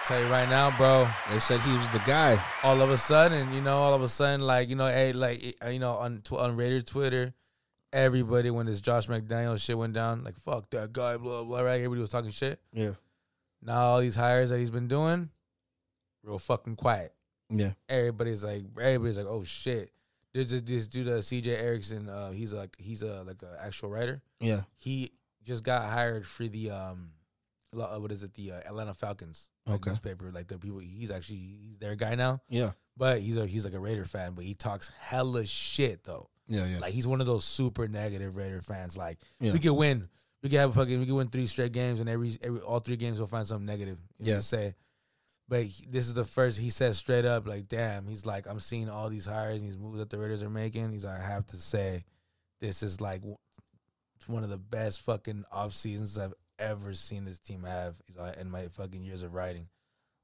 Tell 0.09 0.19
you 0.23 0.29
right 0.29 0.49
now, 0.49 0.75
bro. 0.79 1.07
They 1.31 1.39
said 1.39 1.61
he 1.61 1.71
was 1.77 1.87
the 1.91 1.99
guy. 2.07 2.43
All 2.63 2.81
of 2.81 2.89
a 2.89 2.97
sudden, 2.97 3.53
you 3.53 3.61
know, 3.61 3.77
all 3.77 3.93
of 3.93 4.03
a 4.03 4.09
sudden, 4.09 4.41
like 4.41 4.71
you 4.71 4.75
know, 4.75 4.87
hey, 4.87 5.13
like 5.13 5.57
uh, 5.63 5.69
you 5.69 5.79
know, 5.79 5.93
on 5.97 6.23
tw- 6.25 6.33
on 6.39 6.57
Raider 6.57 6.81
Twitter, 6.81 7.35
everybody 7.93 8.51
when 8.51 8.65
this 8.65 8.81
Josh 8.81 9.07
McDaniel 9.07 9.61
shit 9.61 9.77
went 9.77 9.93
down, 9.93 10.25
like 10.25 10.39
fuck 10.41 10.71
that 10.71 10.95
guy, 10.95 11.19
blah 11.19 11.45
blah. 11.45 11.61
Right? 11.61 11.75
Everybody 11.77 12.01
was 12.01 12.09
talking 12.09 12.31
shit. 12.31 12.59
Yeah, 12.73 12.93
Now 13.63 13.81
all 13.81 14.01
these 14.01 14.17
hires 14.17 14.49
that 14.49 14.59
he's 14.59 14.71
been 14.71 14.89
doing, 14.89 15.29
real 16.25 16.39
fucking 16.39 16.77
quiet. 16.77 17.13
yeah, 17.51 17.73
Everybody's 17.91 18.43
like, 18.43 18.63
everybody's 18.81 19.19
like, 19.19 19.27
oh 19.27 19.45
shit. 19.45 19.93
There's 20.33 20.51
this, 20.51 20.63
this 20.63 20.89
dude, 20.89 21.09
uh, 21.09 21.21
C.J. 21.23 21.55
Erickson. 21.57 22.09
Uh, 22.09 22.31
he's 22.31 22.55
like, 22.55 22.77
he's 22.79 23.03
a 23.03 23.25
like 23.25 23.43
an 23.43 23.49
actual 23.61 23.91
writer. 23.91 24.23
yeah. 24.41 24.63
He 24.79 25.11
just 25.45 25.65
got 25.65 25.91
hired 25.91 26.27
for 26.27 26.47
the 26.47 26.71
um, 26.71 27.11
what 27.73 28.11
is 28.13 28.23
it? 28.23 28.35
The 28.35 28.53
uh, 28.53 28.61
Atlanta 28.67 28.95
Falcons 28.95 29.51
like, 29.67 29.77
Okay. 29.77 29.91
newspaper. 29.91 30.31
Like 30.33 30.49
the 30.49 30.59
people, 30.59 30.79
he's 30.79 31.11
actually 31.11 31.59
he's 31.69 31.79
their 31.79 31.95
guy 31.97 32.15
now. 32.15 32.41
Yeah. 32.49 32.73
but 32.97 33.21
he's 33.21 33.37
a 33.37 33.47
he's 33.47 33.65
like 33.65 33.75
a 33.75 33.79
Raider 33.79 34.05
fan, 34.05 34.33
but 34.35 34.45
he 34.45 34.55
talks 34.55 34.91
hella 35.01 35.47
shit 35.47 36.05
though. 36.05 36.29
Yeah, 36.49 36.65
yeah. 36.67 36.79
Like 36.79 36.93
he's 36.95 37.07
one 37.07 37.21
of 37.21 37.27
those 37.27 37.45
super 37.45 37.87
negative 37.89 38.37
Raider 38.37 38.63
fans. 38.63 38.97
Like 38.97 39.19
Yeah. 39.41 39.53
we 39.53 39.59
could 39.59 39.73
win, 39.75 40.09
we 40.43 40.49
could 40.49 40.59
have 40.59 40.71
a 40.71 40.73
fucking, 40.73 40.99
we 40.99 41.07
could 41.07 41.15
win 41.15 41.29
three 41.29 41.47
straight 41.47 41.73
games, 41.73 42.01
and 42.01 42.09
every 42.09 42.37
every 42.43 42.61
all 42.61 42.79
three 42.81 42.97
games 42.97 43.19
we'll 43.19 43.27
find 43.27 43.47
something 43.47 43.67
negative. 43.67 43.99
You 44.19 44.35
Yeah. 44.35 44.39
say. 44.41 44.75
But 45.51 45.65
he- 45.65 45.87
this 45.87 46.07
is 46.09 46.15
the 46.15 46.25
first 46.27 46.59
he 46.59 46.69
says 46.71 46.99
straight 46.99 47.25
up, 47.25 47.47
like, 47.47 47.69
damn. 47.69 48.07
He's 48.07 48.27
like, 48.27 48.47
I'm 48.47 48.61
seeing 48.61 48.91
all 48.91 49.09
these 49.09 49.25
hires 49.25 49.57
and 49.61 49.67
these 49.67 49.79
moves 49.79 49.99
that 49.99 50.11
the 50.11 50.19
Raiders 50.19 50.43
are 50.43 50.51
making. 50.51 50.93
He's 50.93 51.07
like, 51.07 51.21
I 51.21 51.27
have 51.27 51.47
to 51.49 51.57
say, 51.57 52.05
this 52.61 52.83
is 52.83 53.01
like 53.01 53.23
one 54.27 54.45
of 54.45 54.51
the 54.51 54.59
best 54.59 55.01
fucking 55.03 55.45
off 55.51 55.73
seasons 55.73 56.19
I've 56.19 56.35
ever 56.59 56.95
seen 56.95 57.25
this 57.25 57.39
team 57.39 57.63
have. 57.65 57.95
In 58.41 58.51
my 58.51 58.69
fucking 58.69 59.03
years 59.03 59.23
of 59.23 59.35
writing. 59.35 59.69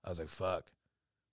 I 0.05 0.09
was 0.11 0.19
like, 0.19 0.29
fuck. 0.29 0.67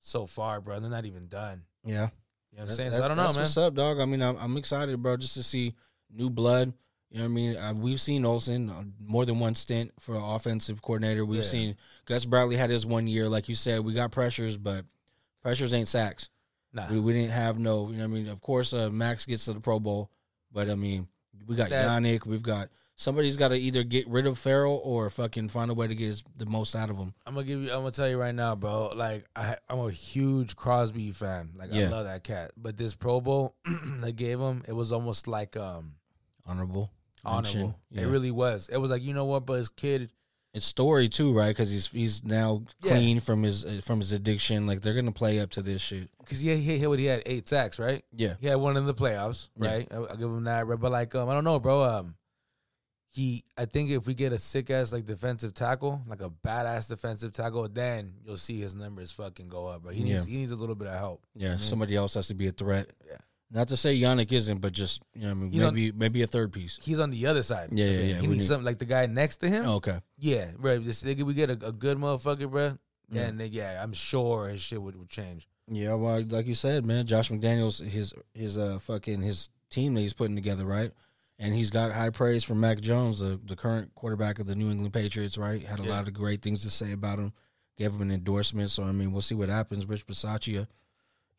So 0.02 0.26
far, 0.26 0.62
bro. 0.62 0.80
They're 0.80 0.89
not 0.89 1.06
even 1.06 1.28
done. 1.28 1.64
yeah. 1.84 2.10
You 2.54 2.58
know 2.58 2.64
what 2.64 2.70
I'm 2.72 2.76
saying? 2.76 2.91
that- 2.91 2.97
so 2.97 3.06
I 3.06 3.08
don't 3.08 3.16
know, 3.18 3.28
man. 3.28 3.36
What's 3.36 3.56
up, 3.56 3.74
dog? 3.76 3.99
I 4.02 4.06
mean, 4.06 4.22
I'm, 4.22 4.36
I'm 4.38 4.58
excited, 4.58 5.02
bro, 5.02 5.16
just 5.16 5.36
to 5.36 5.43
see 5.43 5.74
new 6.14 6.30
blood. 6.30 6.74
You 7.10 7.20
know 7.20 7.24
what 7.26 7.30
I 7.30 7.34
mean? 7.34 7.56
Uh, 7.58 7.74
we've 7.74 8.02
seen 8.02 8.26
Olson 8.26 8.70
uh, 8.70 8.84
more 8.99 9.26
than 9.26 9.39
one 9.39 9.56
stint 9.56 9.91
for 10.02 10.16
offensive 10.22 10.82
coordinator. 10.82 11.24
We've 11.26 11.38
Yeah. 11.41 11.45
seen 11.45 11.76
Gus 12.06 12.26
Bradley 12.26 12.58
had 12.58 12.70
his 12.70 12.86
one 12.86 13.08
year, 13.08 13.30
like 13.30 13.47
you 13.47 13.56
said. 13.56 13.82
We 13.86 13.93
got 13.93 14.12
pressures, 14.12 14.58
but 14.58 14.84
pressures 15.41 15.72
ain't 15.74 15.88
sacks. 15.88 16.28
Nah. 16.74 16.88
We, 16.91 16.99
we 16.99 17.14
didn't 17.14 17.32
have 17.32 17.58
no. 17.58 17.89
You 17.89 17.97
know 17.97 18.08
what 18.08 18.18
I 18.18 18.20
mean? 18.20 18.28
Of 18.28 18.41
course, 18.41 18.74
uh, 18.74 18.89
Max 18.89 19.26
gets 19.26 19.45
to 19.45 19.54
the 19.54 19.60
Pro 19.62 19.80
Bowl, 19.80 20.10
but 20.52 20.70
I 20.70 20.76
mean, 20.76 21.08
we 21.47 21.56
got 21.56 21.70
That- 21.70 21.88
Yannick. 21.88 22.26
We've 22.26 22.43
got 22.43 22.68
somebody's 23.02 23.36
got 23.36 23.47
to 23.49 23.56
either 23.56 23.84
get 23.84 24.08
rid 24.08 24.26
of 24.28 24.38
Ferrell 24.38 24.80
or 24.84 25.10
fucking 25.10 25.49
find 25.49 25.72
a 25.72 25.74
way 25.74 25.88
to 25.88 25.95
get 25.95 26.06
his, 26.06 26.24
the 26.38 26.45
most 26.45 26.76
out 26.76 26.89
of 26.89 26.97
him. 26.97 27.14
I'm 27.26 27.34
gonna 27.34 27.45
give 27.47 27.60
you. 27.62 27.70
I'm 27.72 27.80
gonna 27.80 27.91
tell 27.91 28.08
you 28.08 28.18
right 28.18 28.36
now, 28.36 28.56
bro. 28.56 28.88
Like 28.95 29.26
I, 29.36 29.58
I'm 29.70 29.80
a 29.80 29.91
huge 29.91 30.56
Crosby 30.56 31.12
fan. 31.12 31.52
Like 31.56 31.70
Yeah. 31.74 31.88
I 31.88 31.89
love 31.89 32.06
that 32.06 32.24
cat. 32.24 32.52
But 32.56 32.78
this 32.78 32.93
Pro 32.95 33.20
Bowl 33.20 33.56
they 34.02 34.12
gave 34.12 34.39
him, 34.39 34.64
it 34.68 34.74
was 34.74 34.91
almost 34.91 35.28
like 35.28 35.58
um 35.58 35.95
Honorable, 36.47 36.91
honorable. 37.24 37.80
Yeah. 37.91 38.04
It 38.04 38.08
really 38.08 38.32
was. 38.32 38.68
It 38.72 38.78
was 38.78 38.89
like 38.91 39.04
you 39.04 39.14
know 39.14 39.26
what, 39.26 39.45
but 39.45 39.54
his 39.54 39.70
kid. 39.70 40.10
It's 40.54 40.66
story 40.66 41.08
too, 41.08 41.32
right? 41.34 41.47
Because 41.49 41.72
he's 41.72 41.88
he's 41.89 42.24
now 42.26 42.64
Yeah. 42.84 42.91
clean 42.91 43.20
from 43.22 43.43
his 43.43 43.64
uh, 43.64 43.80
from 43.84 43.99
his 43.99 44.12
addiction. 44.12 44.68
Like 44.68 44.82
they're 44.82 44.93
gonna 44.95 45.12
play 45.14 45.39
up 45.39 45.49
to 45.52 45.62
this 45.62 45.82
shit. 45.82 46.10
Because 46.20 46.43
yeah, 46.43 46.56
he, 46.56 46.78
he, 46.78 46.78
he, 46.80 46.97
he 46.97 47.06
had 47.06 47.24
eight 47.26 47.47
sacks, 47.47 47.80
right? 47.80 48.04
Yeah, 48.14 48.34
He 48.41 48.47
had 48.47 48.56
one 48.56 48.76
in 48.76 48.86
the 48.86 48.93
playoffs, 48.93 49.47
Yeah. 49.58 49.72
right? 49.72 49.88
I'll, 49.91 50.08
I'll 50.10 50.18
give 50.18 50.30
him 50.30 50.43
that. 50.43 50.68
But 50.68 50.91
like, 50.91 51.16
um, 51.16 51.30
I 51.30 51.34
don't 51.34 51.43
know, 51.45 51.60
bro. 51.60 51.84
Um, 51.84 52.16
he, 53.14 53.43
I 53.57 53.66
think 53.66 53.89
if 53.91 54.07
we 54.07 54.14
get 54.14 54.32
a 54.32 54.38
sick 54.38 54.70
ass 54.70 54.93
like 54.93 55.05
defensive 55.05 55.53
tackle, 55.53 56.01
like 56.07 56.22
a 56.22 56.30
badass 56.30 56.88
defensive 56.89 57.34
tackle, 57.34 57.68
then 57.68 58.14
you'll 58.26 58.38
see 58.38 58.59
his 58.62 58.74
numbers 58.74 59.12
fucking 59.12 59.49
go 59.49 59.68
up. 59.68 59.84
But 59.84 59.93
he 59.95 60.03
needs 60.03 60.26
Yeah. 60.28 60.32
he 60.32 60.38
needs 60.39 60.51
a 60.51 60.55
little 60.55 60.76
bit 60.76 60.88
of 60.88 60.97
help. 60.97 61.24
yeah. 61.36 61.57
Somebody 61.57 61.95
else 61.95 62.14
has 62.14 62.28
to 62.30 62.34
be 62.34 62.47
a 62.47 62.51
threat. 62.51 62.89
Yeah. 63.05 63.18
Not 63.53 63.68
to 63.68 63.76
say 63.76 63.99
Yannick 63.99 64.32
isn't, 64.32 64.59
but 64.59 64.72
just 64.72 65.01
you 65.14 65.24
know, 65.24 65.32
I 65.32 65.34
mean, 65.34 65.51
He's 65.51 65.62
on- 65.64 65.74
maybe 65.74 65.91
maybe 65.91 66.22
a 66.22 66.28
third 66.28 66.53
piece. 66.53 66.80
He's 66.82 67.01
on 67.01 67.09
the 67.09 67.28
other 67.28 67.43
side. 67.43 67.70
Yeah, 67.74 67.86
yeah, 67.86 67.91
yeah, 67.99 68.16
He 68.16 68.22
we 68.22 68.28
needs 68.28 68.39
need- 68.43 68.47
something 68.47 68.66
like 68.66 68.80
the 68.80 68.86
guy 68.86 69.05
next 69.07 69.38
to 69.38 69.49
him. 69.49 69.66
Oh, 69.68 69.76
okay. 69.76 69.99
Yeah, 70.18 70.51
bro. 70.57 70.80
Just 70.80 71.03
nigga, 71.05 71.24
we 71.24 71.34
get 71.34 71.49
a, 71.49 71.68
a 71.68 71.72
good 71.74 71.97
motherfucker, 71.97 72.49
bro. 72.49 72.78
Yeah. 73.12 73.24
And 73.24 73.38
then, 73.41 73.49
yeah, 73.51 73.84
I'm 73.84 73.91
sure 73.91 74.47
his 74.47 74.62
shit 74.62 74.82
would, 74.82 74.95
would 74.95 75.09
change. 75.09 75.49
Yeah, 75.70 75.95
well, 75.95 76.22
like 76.24 76.47
you 76.47 76.55
said, 76.55 76.86
man, 76.86 77.05
Josh 77.07 77.30
McDaniels, 77.30 77.86
his 77.86 78.14
his 78.34 78.57
uh 78.57 78.80
fucking 78.80 79.22
his 79.22 79.49
team 79.70 79.95
that 79.95 80.01
he's 80.01 80.14
putting 80.14 80.36
together, 80.38 80.64
right? 80.66 80.91
And 81.44 81.56
he's 81.56 81.72
got 81.72 81.92
high 81.92 82.12
praise 82.12 82.44
from 82.44 82.60
Mac 82.60 82.80
Jones, 82.82 83.20
the, 83.20 83.39
the 83.44 83.56
current 83.56 83.96
quarterback 83.96 84.38
of 84.38 84.46
the 84.46 84.56
New 84.56 84.70
England 84.70 84.94
Patriots, 84.94 85.39
right? 85.39 85.64
Had 85.66 85.80
a 85.80 85.84
Yeah. 85.84 85.89
lot 85.89 86.08
of 86.08 86.14
great 86.14 86.42
things 86.44 86.62
to 86.62 86.70
say 86.70 86.92
about 86.92 87.18
him. 87.18 87.34
Gave 87.78 87.94
him 87.94 88.02
an 88.04 88.12
endorsement. 88.12 88.70
So 88.70 88.84
I 88.84 88.92
mean, 88.92 89.12
we'll 89.12 89.24
see 89.24 89.34
what 89.34 89.50
happens. 89.50 89.88
Rich 89.88 90.06
Bisaccia, 90.06 90.68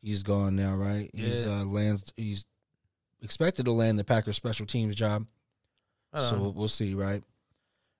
he's 0.00 0.24
gone 0.24 0.56
now, 0.56 0.74
right? 0.74 1.08
He's 1.14 1.46
uh 1.46 1.64
lands 1.64 2.12
he's 2.16 2.44
expected 3.22 3.66
to 3.66 3.70
land 3.72 3.96
the 3.96 4.02
Packers 4.02 4.34
special 4.34 4.66
teams 4.66 4.96
job. 4.96 5.24
So 6.12 6.32
know. 6.32 6.42
we'll, 6.42 6.52
we'll 6.52 6.68
see, 6.68 6.94
right? 6.94 7.22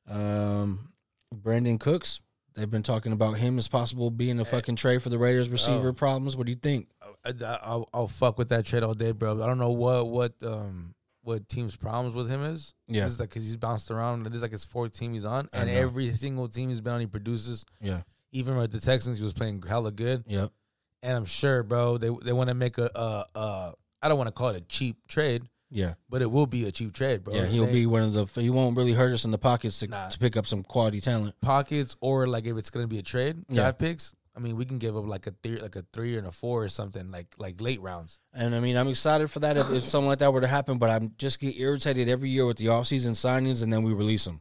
Um, 0.09 0.93
Brandin 1.35 1.79
Cooks. 1.79 2.21
They've 2.55 2.71
been 2.71 2.83
talking 2.83 3.13
about 3.13 3.35
him 3.39 3.57
as 3.59 3.69
possible 3.69 4.11
being 4.11 4.39
a 4.41 4.45
fucking 4.45 4.77
trade 4.77 5.03
for 5.03 5.09
the 5.09 5.19
Raiders 5.19 5.49
receiver 5.49 5.89
Oh. 5.91 5.93
problems. 5.95 6.37
What 6.37 6.45
do 6.47 6.53
you 6.53 6.59
think? 6.59 6.89
I, 7.25 7.31
will 7.77 7.89
I'll 7.95 8.09
fuck 8.09 8.37
with 8.37 8.49
that 8.51 8.67
trade 8.67 8.83
all 8.83 8.93
day, 8.95 9.13
bro. 9.13 9.41
I 9.43 9.47
don't 9.47 9.59
know 9.59 9.71
what 9.71 10.09
what 10.09 10.33
um 10.43 10.95
what 11.23 11.49
team's 11.49 11.77
problems 11.77 12.15
with 12.15 12.29
him 12.29 12.43
is. 12.43 12.75
Yeah. 12.89 13.05
This 13.05 13.13
is 13.15 13.21
like 13.21 13.29
because 13.31 13.45
he's 13.45 13.57
bounced 13.57 13.91
around. 13.91 14.27
It 14.27 14.35
is 14.35 14.43
like 14.43 14.51
his 14.51 14.65
fourth 14.65 14.93
team 14.99 15.13
he's 15.15 15.25
on, 15.25 15.49
and 15.53 15.71
every 15.71 16.13
single 16.15 16.49
team 16.49 16.69
he's 16.69 16.81
been 16.81 16.93
on, 16.95 17.01
he 17.01 17.07
produces. 17.07 17.65
Yeah. 17.81 18.03
Even 18.33 18.57
with 18.57 18.73
the 18.73 18.81
Texans, 18.81 19.19
he 19.19 19.25
was 19.25 19.33
playing 19.33 19.63
hella 19.63 19.93
good. 19.93 20.25
Yep. 20.27 20.51
And 21.03 21.17
I'm 21.17 21.25
sure, 21.25 21.63
bro, 21.63 21.99
they 21.99 22.11
they 22.25 22.33
want 22.33 22.49
to 22.49 22.55
make 22.55 22.79
a 22.79 22.91
uh 22.97 23.25
uh 23.35 23.73
I 24.03 24.09
don't 24.09 24.19
want 24.19 24.29
to 24.29 24.33
call 24.33 24.49
it 24.49 24.57
a 24.57 24.61
cheap 24.63 24.97
trade, 25.07 25.43
Yeah. 25.71 25.95
but 26.09 26.23
it 26.23 26.31
will 26.31 26.47
be 26.47 26.67
a 26.67 26.73
cheap 26.73 26.93
trade, 26.93 27.23
bro. 27.25 27.35
yeah. 27.35 27.47
He'll 27.47 27.67
They- 27.67 27.73
be 27.73 27.87
one 27.87 28.03
of 28.03 28.13
the. 28.15 28.27
He 28.41 28.51
won't 28.51 28.77
really 28.77 28.95
hurt 28.95 29.13
us 29.13 29.25
in 29.25 29.31
the 29.31 29.39
pockets 29.39 29.79
to, 29.81 29.87
Nah. 29.87 30.09
to 30.09 30.19
pick 30.19 30.37
up 30.37 30.47
some 30.47 30.63
quality 30.65 31.01
talent. 31.01 31.35
pockets 31.41 31.97
or 32.01 32.27
like 32.27 32.47
if 32.47 32.57
it's 32.57 32.71
gonna 32.71 32.89
be 32.89 32.99
a 32.99 33.03
trade 33.03 33.45
Yeah. 33.49 33.55
draft 33.63 33.79
picks. 33.79 34.13
I 34.35 34.41
mean, 34.41 34.57
we 34.57 34.65
can 34.65 34.79
give 34.79 34.97
up 34.97 35.07
like 35.07 35.27
a 35.27 35.35
three, 35.43 35.61
like 35.61 35.77
a 35.77 35.85
three 35.93 36.17
and 36.17 36.27
a 36.27 36.33
four 36.33 36.65
or 36.65 36.69
something, 36.69 37.11
like 37.11 37.35
like 37.39 37.61
late 37.61 37.81
rounds. 37.83 38.19
And 38.33 38.55
I 38.55 38.61
mean, 38.61 38.77
I'm 38.77 38.89
excited 38.89 39.31
for 39.31 39.41
that 39.41 39.57
if, 39.59 39.71
if 39.71 39.85
something 39.85 40.09
like 40.09 40.21
that 40.21 40.33
were 40.33 40.41
to 40.41 40.47
happen. 40.47 40.79
But 40.79 40.89
I'm 40.91 41.13
just 41.19 41.39
get 41.39 41.59
irritated 41.59 42.09
every 42.09 42.31
year 42.31 42.47
with 42.47 42.57
the 42.57 42.67
offseason 42.67 43.11
signings, 43.11 43.63
and 43.63 43.71
then 43.73 43.83
we 43.83 43.93
release 43.93 44.25
them. 44.25 44.41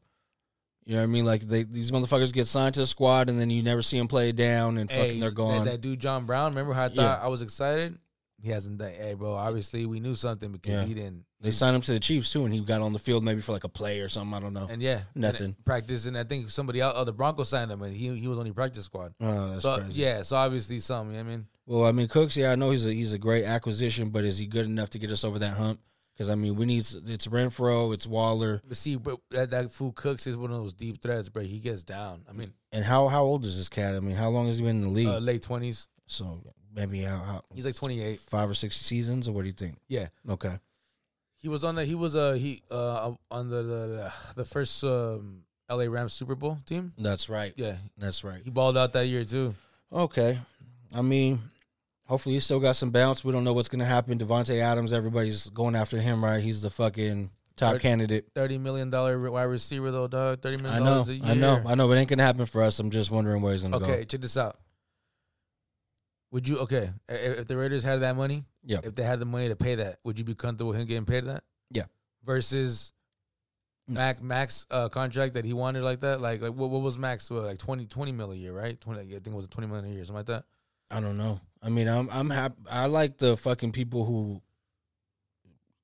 You 0.86 0.94
know 0.96 1.02
what 1.02 1.04
I 1.04 1.08
mean? 1.08 1.26
Like 1.26 1.42
they, 1.44 1.64
these 1.64 1.92
motherfuckers 1.92 2.32
get 2.34 2.48
signed 2.48 2.74
to 2.76 2.80
the 2.80 2.88
squad, 2.88 3.30
and 3.30 3.40
then 3.40 3.50
you 3.50 3.62
never 3.64 3.82
see 3.82 3.98
them 3.98 4.08
play 4.08 4.32
down, 4.32 4.78
and 4.78 4.90
fucking 4.90 5.20
they're 5.20 5.30
that- 5.30 5.36
gone. 5.36 5.66
That, 5.66 5.82
dude 5.82 6.00
John 6.00 6.26
Brown, 6.26 6.52
remember 6.54 6.74
how 6.74 6.86
I 6.86 6.88
thought 6.88 6.96
Yeah. 6.98 7.20
I 7.22 7.28
was 7.28 7.42
excited? 7.42 7.98
He 8.42 8.50
hasn't 8.50 8.78
done. 8.80 8.92
Hey, 8.94 9.14
bro, 9.14 9.34
obviously 9.34 9.86
we 9.86 10.00
knew 10.00 10.16
something 10.16 10.52
because 10.52 10.72
Yeah. 10.82 10.86
he 10.86 10.94
didn't. 10.96 11.26
They 11.42 11.52
signed 11.52 11.76
him 11.76 11.82
to 11.82 11.94
the 11.94 12.00
Chiefs 12.00 12.32
too, 12.32 12.46
and 12.46 12.54
he 12.54 12.60
got 12.60 12.82
on 12.82 12.94
the 12.94 13.00
field 13.00 13.24
maybe 13.24 13.42
for 13.42 13.52
like 13.52 13.64
a 13.64 13.70
play 13.70 14.00
or 14.02 14.10
something. 14.10 14.34
I 14.34 14.40
don't 14.40 14.54
know. 14.54 14.68
And 14.70 14.82
yeah, 14.82 15.02
Nothing. 15.16 15.46
and 15.46 15.66
practice, 15.66 16.06
and 16.06 16.18
I 16.18 16.24
think 16.24 16.50
somebody 16.52 16.82
out 16.82 16.94
oh, 16.96 17.04
the 17.04 17.14
Broncos 17.14 17.50
signed 17.50 17.72
him, 17.72 17.82
and 17.82 17.94
he 17.96 18.16
he 18.20 18.28
was 18.28 18.38
on 18.38 18.46
the 18.46 18.54
practice 18.54 18.86
squad. 18.86 19.14
Oh, 19.20 19.50
that's 19.52 19.64
So 19.64 19.80
crazy. 19.80 20.00
yeah, 20.02 20.22
so 20.22 20.36
obviously 20.36 20.80
something. 20.80 21.18
I 21.20 21.24
mean, 21.24 21.48
Well, 21.66 21.86
I 21.86 21.92
mean, 21.92 22.08
Cooks. 22.08 22.38
Yeah, 22.38 22.52
I 22.52 22.56
know 22.56 22.70
he's 22.72 22.86
a 22.86 22.94
he's 22.94 23.14
a 23.14 23.18
great 23.20 23.44
acquisition, 23.46 24.10
but 24.10 24.24
is 24.24 24.38
he 24.38 24.46
good 24.46 24.66
enough 24.68 24.92
to 24.92 25.00
get 25.00 25.10
us 25.12 25.24
over 25.24 25.40
that 25.40 25.58
hump? 25.58 25.80
Because 26.14 26.30
I 26.30 26.36
mean, 26.36 26.56
we 26.56 26.68
need 26.68 26.82
it's 27.08 27.26
Renfrow, 27.28 27.92
it's 27.94 28.06
Waller, 28.06 28.62
but 28.68 28.78
see, 28.78 28.96
but 28.98 29.18
that, 29.32 29.50
that 29.50 29.72
fool 29.72 29.92
Cooks 29.94 30.28
is 30.28 30.38
one 30.38 30.52
of 30.52 30.58
those 30.58 30.76
deep 30.76 31.02
threats, 31.02 31.30
bro. 31.30 31.42
He 31.42 31.60
gets 31.60 31.82
down. 31.82 32.24
I 32.30 32.34
mean, 32.34 32.50
and 32.72 32.86
how 32.86 33.08
how 33.08 33.24
old 33.24 33.46
is 33.46 33.58
this 33.58 33.70
cat? 33.70 33.96
I 33.96 34.00
mean, 34.00 34.16
how 34.16 34.30
long 34.30 34.46
has 34.46 34.60
he 34.60 34.64
been 34.64 34.76
in 34.76 34.82
the 34.84 34.90
league? 34.90 35.08
uh, 35.08 35.18
late 35.18 35.42
twenties. 35.42 35.88
so 36.06 36.44
maybe 36.76 37.02
how, 37.02 37.18
how 37.18 37.42
He's 37.56 37.66
like 37.66 37.76
twenty 37.76 38.02
eight. 38.04 38.20
five 38.20 38.48
or 38.50 38.54
six 38.54 38.76
seasons, 38.76 39.28
or 39.28 39.32
what 39.32 39.42
do 39.42 39.48
you 39.48 39.54
think? 39.54 39.78
Yeah. 39.88 40.10
Okay, 40.30 40.60
He 41.42 41.50
was 41.50 41.64
on 41.64 41.76
the 41.76 41.86
he 41.86 41.96
was 41.96 42.16
uh 42.16 42.34
he 42.34 42.62
uh 42.70 43.12
on 43.32 43.50
the 43.50 43.64
the, 43.64 44.14
the 44.36 44.46
first 44.46 44.84
um, 44.84 45.44
L.A. 45.70 45.90
Rams 45.90 46.14
Super 46.14 46.36
Bowl 46.36 46.60
team. 46.66 46.94
that's 46.98 47.30
right. 47.30 47.54
Yeah, 47.56 47.78
That's 47.98 48.24
right. 48.24 48.42
he 48.44 48.50
balled 48.50 48.78
out 48.78 48.94
that 48.94 49.08
year 49.08 49.24
too. 49.24 49.56
Okay, 49.92 50.38
I 50.96 51.02
mean, 51.02 51.42
hopefully 52.06 52.36
he 52.36 52.40
still 52.42 52.60
got 52.60 52.76
some 52.76 52.92
bounce. 52.92 53.24
We 53.24 53.32
don't 53.32 53.44
know 53.44 53.54
what's 53.54 53.70
gonna 53.70 53.86
happen. 53.86 54.20
Davante 54.20 54.60
Adams, 54.62 54.94
everybody's 54.94 55.50
going 55.50 55.76
after 55.76 56.00
him, 56.00 56.24
right? 56.24 56.42
He's 56.44 56.62
the 56.62 56.70
fucking 56.70 57.30
top 57.56 57.74
Third- 57.74 57.82
candidate. 57.82 58.26
Thirty 58.36 58.58
million 58.58 58.90
dollar 58.90 59.20
wide 59.32 59.44
receiver 59.44 59.90
though, 59.92 60.08
dog. 60.08 60.42
Thirty 60.42 60.58
million. 60.58 60.82
I 60.82 60.86
know, 60.86 60.92
dollars 60.94 61.10
a 61.10 61.14
year. 61.16 61.26
I 61.26 61.34
know, 61.34 61.62
I 61.66 61.76
know, 61.76 61.88
but 61.88 61.98
it 61.98 62.02
ain't 62.02 62.10
gonna 62.10 62.24
happen 62.24 62.46
for 62.46 62.62
us. 62.64 62.80
I'm 62.80 62.92
just 62.92 63.10
wondering 63.12 63.42
where 63.42 63.54
he's 63.54 63.62
gonna 63.64 63.78
Okay, 63.78 63.86
go. 63.86 63.94
Okay, 63.94 64.06
check 64.06 64.22
this 64.22 64.38
out. 64.38 64.58
Would 66.32 66.48
you 66.48 66.60
okay 66.60 66.92
if, 67.10 67.48
the 67.48 67.58
Raiders 67.58 67.84
had 67.84 68.02
that 68.02 68.16
money? 68.16 68.46
Yeah. 68.64 68.80
If 68.84 68.96
they 68.96 69.04
had 69.04 69.20
the 69.20 69.26
money 69.26 69.50
to 69.50 69.56
pay 69.56 69.76
that, 69.76 69.98
would 70.04 70.18
you 70.18 70.24
be 70.26 70.34
comfortable 70.36 70.70
with 70.72 70.80
him 70.80 70.88
getting 70.88 71.06
paid 71.06 71.26
that? 71.26 71.44
Yeah. 71.72 71.84
Versus 72.24 72.94
No. 73.88 74.00
Mac 74.00 74.22
Max 74.22 74.66
uh, 74.72 74.88
contract 74.90 75.34
that 75.34 75.44
he 75.44 75.54
wanted 75.54 75.84
like 75.84 76.00
that, 76.02 76.22
like 76.22 76.42
like 76.42 76.54
what, 76.54 76.70
what 76.70 76.82
was 76.82 76.98
Max 76.98 77.30
what, 77.30 77.44
like 77.44 77.58
20, 77.58 77.86
20 77.88 78.12
mil 78.14 78.32
a 78.32 78.36
year, 78.36 78.54
right? 78.54 78.80
Twenty, 78.80 79.02
I 79.02 79.06
think 79.06 79.28
it 79.28 79.34
was 79.34 79.48
twenty 79.48 79.68
million 79.68 79.86
a 79.86 79.94
year, 79.94 80.06
something 80.06 80.18
like 80.20 80.26
that. 80.28 80.46
I 80.90 81.00
don't 81.02 81.18
know. 81.18 81.40
I 81.62 81.70
mean, 81.70 81.88
I'm 81.88 82.10
I'm 82.12 82.30
happy. 82.30 82.56
I 82.70 82.86
like 82.86 83.18
the 83.18 83.36
fucking 83.38 83.72
people 83.74 84.06
who. 84.06 84.42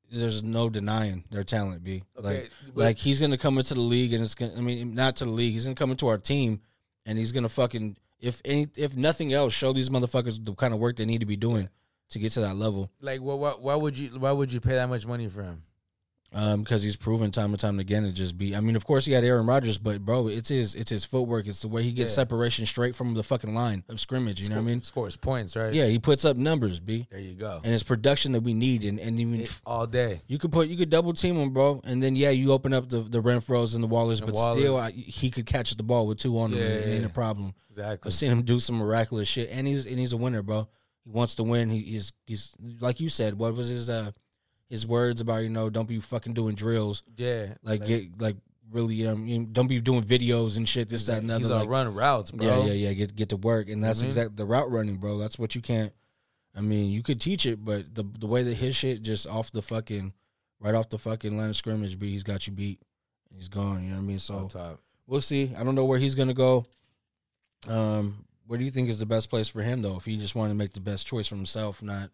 There's 0.10 0.42
no 0.42 0.70
denying 0.70 1.26
their 1.32 1.44
talent. 1.44 1.84
B 1.84 2.02
Okay, 2.18 2.28
like 2.28 2.52
but- 2.68 2.76
like 2.78 2.98
he's 2.98 3.20
gonna 3.20 3.38
come 3.38 3.58
into 3.58 3.74
the 3.74 3.82
league 3.82 4.14
and 4.14 4.24
it's 4.24 4.36
gonna. 4.36 4.54
I 4.56 4.62
mean, 4.62 4.94
not 4.96 5.18
to 5.18 5.26
the 5.26 5.32
league. 5.32 5.52
He's 5.54 5.66
gonna 5.66 5.76
come 5.76 5.92
into 5.92 6.08
our 6.08 6.18
team, 6.18 6.62
and 7.06 7.18
he's 7.18 7.34
gonna 7.34 7.50
fucking 7.50 7.98
if 8.20 8.42
any 8.46 8.68
if 8.76 8.96
nothing 8.96 9.34
else, 9.34 9.54
show 9.54 9.74
these 9.74 9.90
motherfuckers 9.90 10.44
the 10.44 10.54
kind 10.54 10.74
of 10.74 10.80
work 10.80 10.98
they 10.98 11.06
need 11.06 11.20
to 11.20 11.26
be 11.26 11.36
doing 11.36 11.70
to 12.10 12.20
get 12.20 12.32
to 12.34 12.42
that 12.42 12.56
level. 12.56 12.90
Like, 13.02 13.22
what, 13.22 13.40
why, 13.40 13.52
why 13.52 13.76
would 13.76 13.98
you 13.98 14.10
why 14.20 14.32
would 14.32 14.52
you 14.52 14.60
pay 14.60 14.74
that 14.74 14.90
much 14.90 15.06
money 15.06 15.28
for 15.28 15.44
him? 15.44 15.64
Um, 16.34 16.60
because 16.62 16.84
he's 16.84 16.98
proven 16.98 17.32
time 17.32 17.52
and 17.52 17.60
time 17.60 17.80
again 17.80 18.04
to 18.04 18.12
just 18.12 18.38
be. 18.38 18.54
I 18.54 18.60
mean, 18.60 18.76
of 18.76 18.86
course 18.86 19.06
he 19.06 19.14
had 19.14 19.24
Aaron 19.24 19.46
Rodgers, 19.46 19.78
but 19.78 20.04
bro, 20.04 20.28
it's 20.28 20.50
his 20.50 20.76
it's 20.76 20.90
his 20.92 21.06
footwork. 21.06 21.48
It's 21.48 21.62
the 21.62 21.70
way 21.70 21.84
he 21.84 21.94
gets 21.94 22.12
Yeah. 22.12 22.16
separation 22.16 22.66
straight 22.66 22.96
from 22.98 23.14
the 23.14 23.24
fucking 23.24 23.56
line 23.56 23.86
of 23.88 24.00
scrimmage. 24.02 24.42
You 24.42 24.50
know 24.50 24.56
what 24.56 24.62
I 24.64 24.66
mean? 24.66 24.82
Scores 24.82 25.16
points, 25.16 25.56
right? 25.56 25.74
Yeah, 25.74 25.86
he 25.88 26.00
puts 26.00 26.26
up 26.26 26.36
numbers, 26.36 26.82
b, 26.82 27.08
There 27.10 27.20
you 27.22 27.34
go. 27.34 27.62
and 27.64 27.74
it's 27.74 27.82
production 27.82 28.34
that 28.34 28.42
we 28.42 28.54
need, 28.54 28.84
and 28.84 29.00
and 29.00 29.20
even. 29.22 29.42
It- 29.42 29.52
all 29.66 29.88
day. 29.88 30.22
You 30.28 30.38
could 30.38 30.52
put 30.52 30.68
you 30.68 30.76
could 30.76 30.90
double 30.90 31.14
team 31.14 31.38
him, 31.38 31.52
bro, 31.52 31.80
and 31.86 32.04
then 32.04 32.18
yeah, 32.18 32.30
you 32.32 32.52
open 32.52 32.74
up 32.74 32.90
the 32.90 33.00
the 33.00 33.22
Renfrows 33.22 33.74
and 33.74 33.82
the 33.82 33.88
Wallers, 33.88 34.22
And 34.22 34.32
but 34.34 34.52
still, 34.54 34.76
I, 34.78 34.92
he 34.92 35.32
could 35.32 35.46
catch 35.46 35.76
the 35.78 35.84
ball 35.84 36.08
with 36.08 36.18
two 36.20 36.38
on 36.38 36.52
him. 36.52 36.60
Yeah, 36.60 36.66
and 36.66 36.74
it 36.84 36.88
ain't 36.90 37.00
yeah. 37.02 37.06
a 37.06 37.10
problem. 37.10 37.54
Exactly. 37.70 38.10
I've 38.10 38.14
seen 38.14 38.32
him 38.32 38.42
do 38.42 38.60
some 38.60 38.76
miraculous 38.76 39.30
shit, 39.30 39.50
and 39.50 39.66
he's 39.66 39.86
and 39.86 39.98
he's 39.98 40.12
a 40.12 40.18
winner, 40.18 40.42
bro. 40.42 40.68
he 41.06 41.10
wants 41.12 41.36
to 41.36 41.44
win. 41.44 41.70
He, 41.70 41.80
he's 41.84 42.12
he's 42.26 42.52
like 42.82 43.00
you 43.00 43.08
said. 43.08 43.40
What 43.40 43.56
was 43.56 43.70
his 43.70 43.90
uh 43.90 44.12
his 44.70 44.86
words 44.88 45.22
about 45.22 45.44
you 45.44 45.50
know 45.50 45.70
don't 45.70 45.88
be 45.88 46.00
fucking 46.00 46.34
doing 46.34 46.56
drills 46.56 47.04
Yeah, 47.18 47.54
like 47.64 47.86
get 47.86 48.20
like 48.22 48.36
really 48.72 49.08
um 49.08 49.26
you 49.28 49.40
know, 49.40 49.46
don't 49.46 49.68
be 49.68 49.80
doing 49.80 50.04
videos 50.04 50.58
and 50.58 50.68
shit 50.68 50.90
this 50.90 51.04
that 51.04 51.20
and 51.22 51.32
other 51.32 51.40
He's 51.40 51.50
like 51.52 51.62
all 51.64 51.68
run 51.70 51.94
routes, 51.94 52.32
bro. 52.32 52.46
yeah 52.46 52.66
yeah 52.66 52.74
yeah 52.90 52.94
get 52.94 53.16
get 53.16 53.30
to 53.30 53.38
work 53.38 53.70
and 53.70 53.84
that's 53.84 54.02
Mhm. 54.02 54.06
exact 54.08 54.36
the 54.36 54.46
route 54.46 54.70
running 54.70 54.98
bro. 54.98 55.18
That's 55.18 55.40
what 55.40 55.56
you 55.56 55.62
can't. 55.62 55.94
I 56.56 56.62
mean 56.62 56.92
you 56.92 57.02
could 57.04 57.22
teach 57.22 57.46
it, 57.46 57.64
but 57.64 57.96
the 57.96 58.04
the 58.20 58.28
way 58.28 58.44
that 58.44 58.56
his 58.56 58.76
shit 58.76 59.04
just 59.04 59.26
off 59.28 59.52
the 59.52 59.62
fucking 59.62 60.12
right 60.60 60.76
off 60.76 60.90
the 60.90 60.98
fucking 60.98 61.38
line 61.38 61.50
of 61.50 61.56
scrimmage, 61.56 61.98
be 62.00 62.12
he's 62.12 62.24
got 62.24 62.46
you 62.48 62.52
beat. 62.54 62.82
He's 63.34 63.48
gone. 63.48 63.84
You 63.84 63.90
know 63.92 63.96
what 63.98 64.02
I 64.02 64.06
mean? 64.06 64.20
So 64.20 64.48
top. 64.48 64.80
we'll 65.06 65.22
see. 65.22 65.54
I 65.58 65.64
don't 65.64 65.76
know 65.76 65.86
where 65.86 66.00
he's 66.00 66.16
gonna 66.16 66.34
go. 66.34 66.66
Um, 67.68 68.26
where 68.48 68.58
do 68.58 68.66
you 68.66 68.72
think 68.72 68.90
is 68.90 69.00
the 69.00 69.06
best 69.06 69.30
place 69.30 69.48
for 69.48 69.62
him 69.62 69.82
though? 69.82 69.98
If 69.98 70.06
he 70.06 70.18
just 70.18 70.36
wanted 70.36 70.50
to 70.54 70.56
make 70.58 70.74
the 70.74 70.80
best 70.80 71.06
choice 71.08 71.28
for 71.28 71.36
himself, 71.36 71.82
not, 71.82 72.10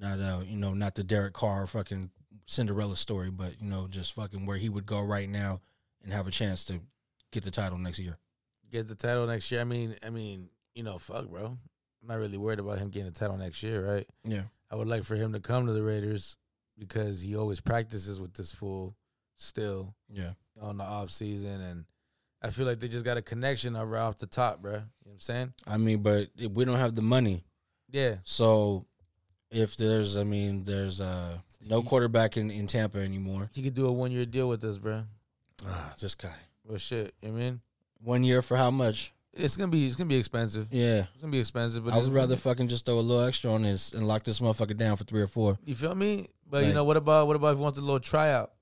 not 0.00 0.18
uh, 0.18 0.40
you 0.46 0.56
know, 0.56 0.74
not 0.74 0.94
the 0.94 1.04
Derek 1.04 1.34
Carr 1.34 1.66
fucking 1.66 2.10
Cinderella 2.46 2.96
story, 2.96 3.30
but 3.30 3.60
you 3.60 3.68
know, 3.68 3.86
just 3.88 4.14
fucking 4.14 4.46
where 4.46 4.56
he 4.56 4.68
would 4.68 4.86
go 4.86 5.00
right 5.00 5.28
now 5.28 5.60
and 6.02 6.12
have 6.12 6.26
a 6.26 6.30
chance 6.30 6.64
to 6.64 6.80
get 7.30 7.44
the 7.44 7.50
title 7.50 7.78
next 7.78 7.98
year. 7.98 8.16
Get 8.70 8.88
the 8.88 8.94
title 8.94 9.26
next 9.26 9.50
year. 9.50 9.60
I 9.60 9.64
mean, 9.64 9.96
I 10.04 10.10
mean, 10.10 10.48
you 10.74 10.82
know, 10.82 10.98
fuck, 10.98 11.26
bro. 11.26 11.58
I'm 12.02 12.08
not 12.08 12.18
really 12.18 12.38
worried 12.38 12.60
about 12.60 12.78
him 12.78 12.88
getting 12.88 13.12
the 13.12 13.18
title 13.18 13.36
next 13.36 13.62
year, 13.62 13.86
right? 13.86 14.06
Yeah, 14.24 14.44
I 14.70 14.76
would 14.76 14.88
like 14.88 15.04
for 15.04 15.16
him 15.16 15.32
to 15.34 15.40
come 15.40 15.66
to 15.66 15.72
the 15.72 15.82
Raiders 15.82 16.38
because 16.78 17.22
he 17.22 17.36
always 17.36 17.60
practices 17.60 18.20
with 18.20 18.32
this 18.32 18.52
fool 18.52 18.96
still 19.36 19.94
yeah, 20.08 20.32
on 20.60 20.78
the 20.78 20.84
off 20.84 21.10
season, 21.10 21.60
and 21.60 21.84
I 22.40 22.50
feel 22.50 22.64
like 22.64 22.80
they 22.80 22.88
just 22.88 23.04
got 23.04 23.18
a 23.18 23.22
connection 23.22 23.74
right 23.74 24.00
off 24.00 24.16
the 24.16 24.26
top, 24.26 24.62
bro. 24.62 24.72
You 24.72 24.78
know 24.78 24.84
what 25.02 25.12
I'm 25.12 25.20
saying? 25.20 25.52
I 25.66 25.76
mean, 25.76 26.02
but 26.02 26.30
we 26.38 26.64
don't 26.64 26.78
have 26.78 26.94
the 26.94 27.02
money, 27.02 27.44
Yeah, 27.90 28.16
so 28.24 28.86
if 29.50 29.76
there's, 29.76 30.16
I 30.16 30.24
mean, 30.24 30.64
there's 30.64 31.00
uh 31.00 31.38
no 31.68 31.82
quarterback 31.82 32.36
in 32.36 32.50
in 32.50 32.66
Tampa 32.66 32.98
anymore. 32.98 33.50
he 33.52 33.62
could 33.62 33.74
do 33.74 33.86
a 33.86 33.92
one 33.92 34.12
year 34.12 34.24
deal 34.26 34.48
with 34.48 34.62
us, 34.64 34.78
bro. 34.78 35.04
Ah, 35.66 35.94
this 36.00 36.14
guy, 36.14 36.34
Well, 36.64 36.78
shit, 36.78 37.14
you 37.20 37.28
know 37.28 37.34
what 37.34 37.40
I 37.40 37.44
mean? 37.44 37.60
one 38.02 38.24
year 38.24 38.40
for 38.42 38.56
how 38.56 38.70
much? 38.70 39.12
It's 39.32 39.56
gonna 39.56 39.70
be 39.70 39.86
it's 39.86 39.94
gonna 39.96 40.08
be 40.08 40.16
expensive. 40.16 40.68
Yeah, 40.70 41.06
It's 41.12 41.20
gonna 41.20 41.30
be 41.30 41.38
expensive, 41.38 41.84
but 41.84 41.94
I 41.94 41.98
would 41.98 42.12
rather 42.12 42.36
fucking 42.36 42.68
just 42.68 42.84
throw 42.86 42.98
a 42.98 43.00
little 43.00 43.22
extra 43.24 43.52
on 43.52 43.62
this 43.62 43.92
and 43.92 44.06
lock 44.08 44.22
this 44.24 44.40
motherfucker 44.40 44.76
down 44.76 44.96
for 44.96 45.04
three 45.04 45.22
or 45.22 45.26
four. 45.28 45.58
You 45.64 45.74
feel 45.74 45.94
me? 45.94 46.28
But 46.48 46.64
you 46.64 46.72
know 46.72 46.84
what 46.84 46.96
about 46.96 47.26
what 47.28 47.36
about 47.36 47.52
if 47.52 47.58
he 47.58 47.62
wants 47.62 47.78
a 47.78 47.82
little 47.82 48.00
tryout, 48.00 48.52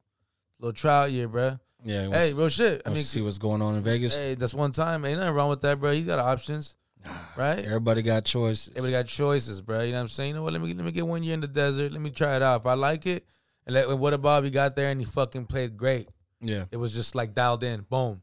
little 0.59 0.73
tryout 0.75 1.11
year, 1.13 1.27
bro? 1.29 1.59
Yeah, 1.85 2.07
he 2.07 2.13
Hey, 2.13 2.33
real 2.35 2.49
shit. 2.49 2.83
I 2.85 2.91
mean, 2.91 3.05
see 3.05 3.23
what's 3.23 3.39
going 3.39 3.63
on 3.63 3.77
in 3.77 3.83
Vegas. 3.83 4.15
hey, 4.17 4.35
that's 4.35 4.53
one 4.53 4.73
time. 4.73 5.05
Ain't 5.05 5.21
nothing 5.21 5.35
wrong 5.35 5.49
with 5.49 5.61
that, 5.63 5.79
bro. 5.81 5.93
He 5.93 6.03
got 6.03 6.19
options, 6.19 6.75
right? 7.37 7.59
Everybody 7.59 8.03
got 8.03 8.25
choice. 8.25 8.69
Everybody 8.69 8.93
got 8.93 9.07
choices, 9.07 9.61
bro. 9.61 9.83
You 9.83 9.93
know 9.93 9.99
what 9.99 10.03
I'm 10.03 10.09
saying? 10.09 10.29
You 10.31 10.35
know 10.37 10.43
what? 10.43 10.53
Let 10.53 10.63
me 10.63 10.75
let 10.75 10.85
me 10.85 10.93
get 10.93 11.07
one 11.07 11.23
year 11.23 11.35
in 11.35 11.41
the 11.41 11.49
desert. 11.49 11.93
Let 11.93 12.01
me 12.01 12.11
try 12.11 12.37
it 12.37 12.43
out. 12.43 12.61
If 12.61 12.67
I 12.67 12.75
like 12.75 13.07
it, 13.07 13.25
and 13.67 13.75
let, 13.75 13.89
what 13.99 14.15
about 14.15 14.39
if 14.41 14.45
he 14.47 14.51
got 14.51 14.77
there 14.77 14.91
and 14.91 15.01
he 15.01 15.07
fucking 15.07 15.47
played 15.47 15.77
great? 15.77 16.09
Yeah, 16.41 16.65
It 16.71 16.77
was 16.77 16.95
just 16.95 17.15
like 17.17 17.35
dialed 17.35 17.65
in, 17.65 17.81
boom. 17.83 18.23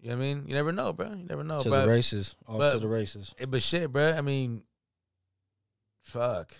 You 0.00 0.10
know 0.10 0.16
what 0.16 0.22
I 0.22 0.26
mean? 0.34 0.44
You 0.46 0.54
never 0.54 0.70
know, 0.70 0.92
bro. 0.92 1.08
You 1.08 1.24
never 1.24 1.42
know, 1.42 1.60
to 1.62 1.68
bro. 1.68 1.82
the 1.82 1.88
races, 1.88 2.36
off 2.46 2.58
but- 2.58 2.72
to 2.74 2.78
the 2.78 2.88
races. 2.88 3.34
Eh, 3.38 3.46
But 3.46 3.62
shit, 3.62 3.90
bro. 3.90 4.12
I 4.12 4.20
mean, 4.20 4.62
fuck. 6.02 6.52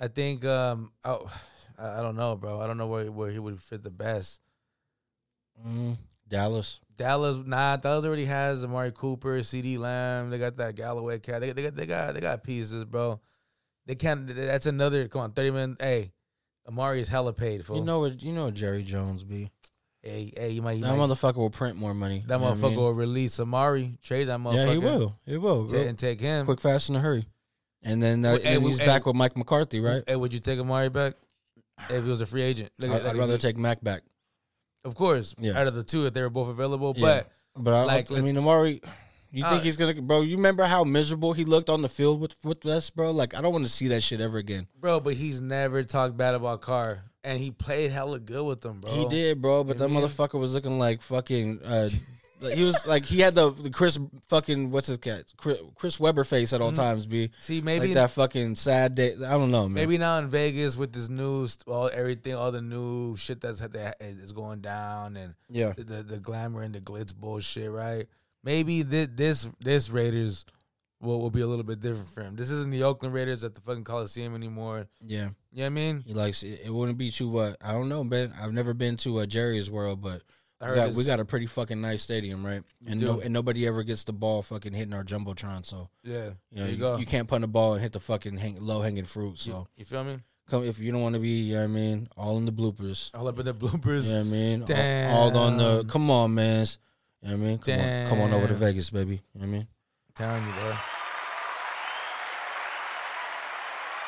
I 0.00 0.08
think 0.08 0.44
um, 0.44 0.92
I, 1.04 1.12
I 1.78 1.98
I 1.98 2.02
don't 2.02 2.16
know, 2.16 2.36
bro. 2.36 2.60
I 2.60 2.66
don't 2.66 2.76
know 2.78 2.86
where 2.88 3.10
where 3.10 3.30
he 3.30 3.38
would 3.38 3.60
fit 3.62 3.82
the 3.82 3.90
best. 3.90 4.40
Mm, 5.66 5.96
Dallas. 6.32 6.80
Dallas, 6.96 7.36
nah, 7.44 7.76
Dallas 7.76 8.04
already 8.04 8.24
has 8.24 8.64
Amari 8.64 8.90
Cooper, 8.92 9.38
CeeDee 9.40 9.78
Lamb. 9.78 10.30
They 10.30 10.38
got 10.38 10.56
that 10.56 10.74
Galloway 10.74 11.18
cat. 11.18 11.40
They, 11.40 11.52
they 11.52 11.62
got 11.62 11.76
they 11.76 11.86
got 11.86 12.14
they 12.14 12.20
got 12.20 12.42
pieces, 12.42 12.84
bro. 12.84 13.20
They 13.86 13.94
can't. 13.94 14.26
That's 14.26 14.66
another. 14.66 15.08
Come 15.08 15.20
on, 15.20 15.32
thirty 15.32 15.50
minutes. 15.50 15.82
Hey, 15.82 16.12
Amari 16.68 17.00
is 17.00 17.08
hella 17.08 17.32
paid 17.32 17.64
for. 17.66 17.76
You 17.76 17.82
know 17.84 18.00
what? 18.00 18.22
You 18.22 18.32
know 18.32 18.46
what 18.46 18.54
Jerry 18.54 18.82
Jones 18.82 19.24
be. 19.24 19.50
hey, 20.02 20.32
hey, 20.36 20.50
you 20.50 20.62
might. 20.62 20.74
You 20.78 20.84
That 20.84 20.96
might 20.96 21.08
motherfucker 21.08 21.36
will 21.36 21.50
print 21.50 21.76
more 21.76 21.94
money. 21.94 22.22
that 22.26 22.40
what 22.40 22.52
I 22.52 22.54
motherfucker 22.54 22.62
mean? 22.70 22.76
will 22.76 22.92
release 22.94 23.40
Amari, 23.40 23.98
trade 24.02 24.24
that 24.28 24.38
motherfucker. 24.38 24.54
Yeah, 24.66 24.72
he 24.72 24.78
will. 24.78 25.18
He 25.26 25.36
will. 25.36 25.66
ta- 25.68 25.76
and 25.78 25.98
take 25.98 26.20
him. 26.20 26.44
Quick, 26.46 26.60
fast, 26.60 26.88
in 26.88 26.96
a 26.96 27.00
hurry. 27.00 27.26
And 27.82 28.00
then, 28.02 28.24
uh, 28.24 28.32
Well, 28.34 28.40
hey, 28.42 28.54
and 28.56 28.64
he's 28.64 28.78
hey, 28.78 28.86
back 28.86 29.06
with 29.06 29.16
Mike 29.16 29.36
McCarthy, 29.36 29.80
right? 29.80 30.04
Hey, 30.06 30.14
would 30.16 30.32
you 30.32 30.38
take 30.40 30.60
Amari 30.60 30.88
back 30.88 31.14
if 31.90 32.04
he 32.04 32.08
was 32.10 32.20
a 32.20 32.26
free 32.26 32.42
agent? 32.42 32.70
Look 32.78 32.90
I'd, 32.92 33.04
I'd 33.06 33.16
rather 33.16 33.32
he- 33.32 33.38
take 33.40 33.56
Mac 33.56 33.82
back. 33.82 34.02
Of 34.84 34.94
course, 34.94 35.34
Yeah. 35.38 35.58
out 35.58 35.66
of 35.66 35.74
the 35.74 35.84
two, 35.84 36.06
if 36.06 36.14
they 36.14 36.22
were 36.22 36.30
both 36.30 36.48
available. 36.48 36.94
Yeah. 36.96 37.22
But 37.54 37.64
But 37.64 37.74
I, 37.74 37.84
Like, 37.84 38.10
I 38.10 38.20
mean, 38.20 38.36
Amari, 38.38 38.80
you 39.30 39.42
think 39.44 39.60
Uh, 39.60 39.60
he's 39.60 39.76
gonna, 39.76 40.00
bro? 40.00 40.22
You 40.22 40.36
remember 40.36 40.64
how 40.64 40.84
miserable 40.84 41.34
he 41.34 41.44
looked 41.44 41.68
on 41.70 41.82
the 41.82 41.88
field 41.88 42.20
with 42.20 42.34
with 42.44 42.64
us, 42.66 42.88
bro? 42.90 43.10
Like, 43.10 43.34
I 43.34 43.40
don't 43.42 43.52
want 43.52 43.64
to 43.66 43.70
see 43.70 43.88
that 43.88 44.02
shit 44.02 44.20
ever 44.20 44.38
again. 44.38 44.66
bro, 44.80 45.00
but 45.00 45.14
he's 45.14 45.40
never 45.40 45.82
talked 45.82 46.16
bad 46.16 46.34
about 46.34 46.62
Carr, 46.62 47.04
and 47.22 47.38
he 47.40 47.50
played 47.50 47.92
hella 47.92 48.18
good 48.20 48.44
with 48.44 48.62
them, 48.62 48.80
bro. 48.80 48.90
He 48.90 49.06
did, 49.08 49.40
bro. 49.42 49.64
But 49.64 49.74
You 49.74 49.78
that 49.80 49.88
mean? 49.90 50.02
motherfucker 50.02 50.40
was 50.40 50.54
looking 50.54 50.78
like 50.78 51.02
fucking. 51.02 51.60
Uh, 51.62 51.88
like, 51.92 52.00
he 52.50 52.64
was 52.64 52.86
like 52.86 53.04
he 53.04 53.20
had 53.20 53.34
the, 53.34 53.50
the 53.52 53.70
Chris 53.70 53.98
fucking 54.28 54.70
what's 54.70 54.86
his 54.86 54.98
cat 54.98 55.24
Chris, 55.36 55.58
Chris 55.76 56.00
Webber 56.00 56.24
face 56.24 56.52
at 56.52 56.60
all 56.60 56.72
times. 56.72 57.06
Be 57.06 57.30
See, 57.40 57.58
Mm-hmm. 57.58 57.64
maybe 57.66 57.86
like 57.88 57.94
that 57.94 58.10
fucking 58.10 58.54
sad 58.56 58.94
day. 58.94 59.14
I 59.14 59.32
don't 59.32 59.50
know, 59.50 59.62
man. 59.62 59.74
maybe 59.74 59.98
now 59.98 60.18
in 60.18 60.28
Vegas 60.28 60.76
with 60.76 60.92
this 60.92 61.08
news, 61.08 61.58
all 61.66 61.90
everything, 61.92 62.34
all 62.34 62.52
the 62.52 62.62
new 62.62 63.16
shit 63.16 63.40
that's 63.40 63.60
that 63.60 63.96
is 64.00 64.32
going 64.32 64.60
down, 64.60 65.16
and 65.16 65.34
yeah, 65.48 65.72
the, 65.76 65.84
the 65.84 66.02
the 66.02 66.18
glamour 66.18 66.62
and 66.62 66.74
the 66.74 66.80
glitz 66.80 67.14
bullshit, 67.14 67.70
right? 67.70 68.06
Maybe 68.44 68.82
this 68.82 69.08
this 69.14 69.48
this 69.60 69.90
Raiders 69.90 70.44
will 71.00 71.20
will 71.20 71.30
be 71.30 71.40
a 71.40 71.46
little 71.46 71.64
bit 71.64 71.80
different 71.80 72.08
for 72.08 72.22
him. 72.22 72.36
This 72.36 72.50
isn't 72.50 72.70
the 72.70 72.82
Oakland 72.84 73.14
Raiders 73.14 73.42
at 73.44 73.54
the 73.54 73.60
fucking 73.60 73.84
Coliseum 73.84 74.34
anymore. 74.34 74.86
yeah. 75.00 75.30
You 75.54 75.58
know 75.58 75.64
what 75.64 75.66
I 75.66 75.68
mean? 75.70 76.04
He 76.06 76.14
likes 76.14 76.42
it. 76.42 76.60
It 76.64 76.70
wouldn't 76.72 76.96
be 76.96 77.10
too 77.10 77.28
what 77.28 77.56
I 77.60 77.72
don't 77.72 77.88
know, 77.88 78.02
man. 78.04 78.32
I've 78.40 78.52
never 78.54 78.72
been 78.72 78.96
to 78.98 79.18
a 79.20 79.26
Jerry's 79.26 79.70
World, 79.70 80.00
but 80.00 80.22
we 80.70 80.74
got, 80.76 80.94
we 80.94 81.04
got 81.04 81.20
a 81.20 81.24
pretty 81.24 81.46
fucking 81.46 81.80
nice 81.80 82.02
stadium, 82.02 82.44
right? 82.46 82.62
And 82.86 83.00
no, 83.00 83.20
and 83.20 83.32
nobody 83.32 83.66
ever 83.66 83.82
gets 83.82 84.04
the 84.04 84.12
ball 84.12 84.42
fucking 84.42 84.72
hitting 84.72 84.94
our 84.94 85.04
jumbotron. 85.04 85.66
So 85.66 85.88
Yeah, 86.04 86.14
you 86.14 86.20
know 86.22 86.34
there 86.52 86.66
you 86.66 86.72
you, 86.72 86.76
go. 86.78 86.96
you 86.98 87.06
can't 87.06 87.26
punt 87.28 87.40
the 87.42 87.48
ball 87.48 87.74
and 87.74 87.82
hit 87.82 87.92
the 87.92 88.00
fucking 88.00 88.36
hang, 88.36 88.58
low 88.60 88.80
hanging 88.80 89.04
fruit. 89.04 89.38
So 89.38 89.50
you, 89.50 89.66
you 89.78 89.84
feel 89.84 90.04
me? 90.04 90.18
come 90.48 90.64
if 90.64 90.78
you 90.78 90.92
don't 90.92 91.00
want 91.02 91.14
to 91.14 91.20
be, 91.20 91.28
you 91.30 91.54
know 91.54 91.60
what 91.60 91.64
I 91.64 91.68
mean, 91.68 92.08
all 92.16 92.36
in 92.38 92.44
the 92.46 92.52
bloopers. 92.52 93.10
All 93.14 93.26
up 93.28 93.38
in 93.38 93.44
the 93.46 93.54
bloopers. 93.54 94.06
You 94.06 94.12
know 94.12 94.18
what 94.20 94.26
I 94.26 94.30
mean? 94.30 95.10
All, 95.10 95.36
all 95.36 95.36
on 95.38 95.56
the 95.58 95.84
come 95.84 96.10
on, 96.10 96.34
man. 96.34 96.66
You 97.22 97.28
know 97.30 97.36
what 97.36 97.42
I 97.42 97.46
mean? 97.46 97.58
Come 97.58 97.80
on, 97.80 98.08
come 98.08 98.20
on 98.20 98.32
over 98.32 98.48
to 98.48 98.54
Vegas, 98.54 98.90
baby. 98.90 99.22
You 99.34 99.40
know 99.40 99.40
what 99.40 99.46
I 99.46 99.50
mean? 99.50 99.66
I'm 100.08 100.14
telling 100.14 100.44
you, 100.46 100.52
bro. 100.52 100.74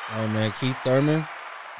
Hey 0.07 0.27
man, 0.27 0.51
Keith 0.59 0.77
Thurman 0.83 1.27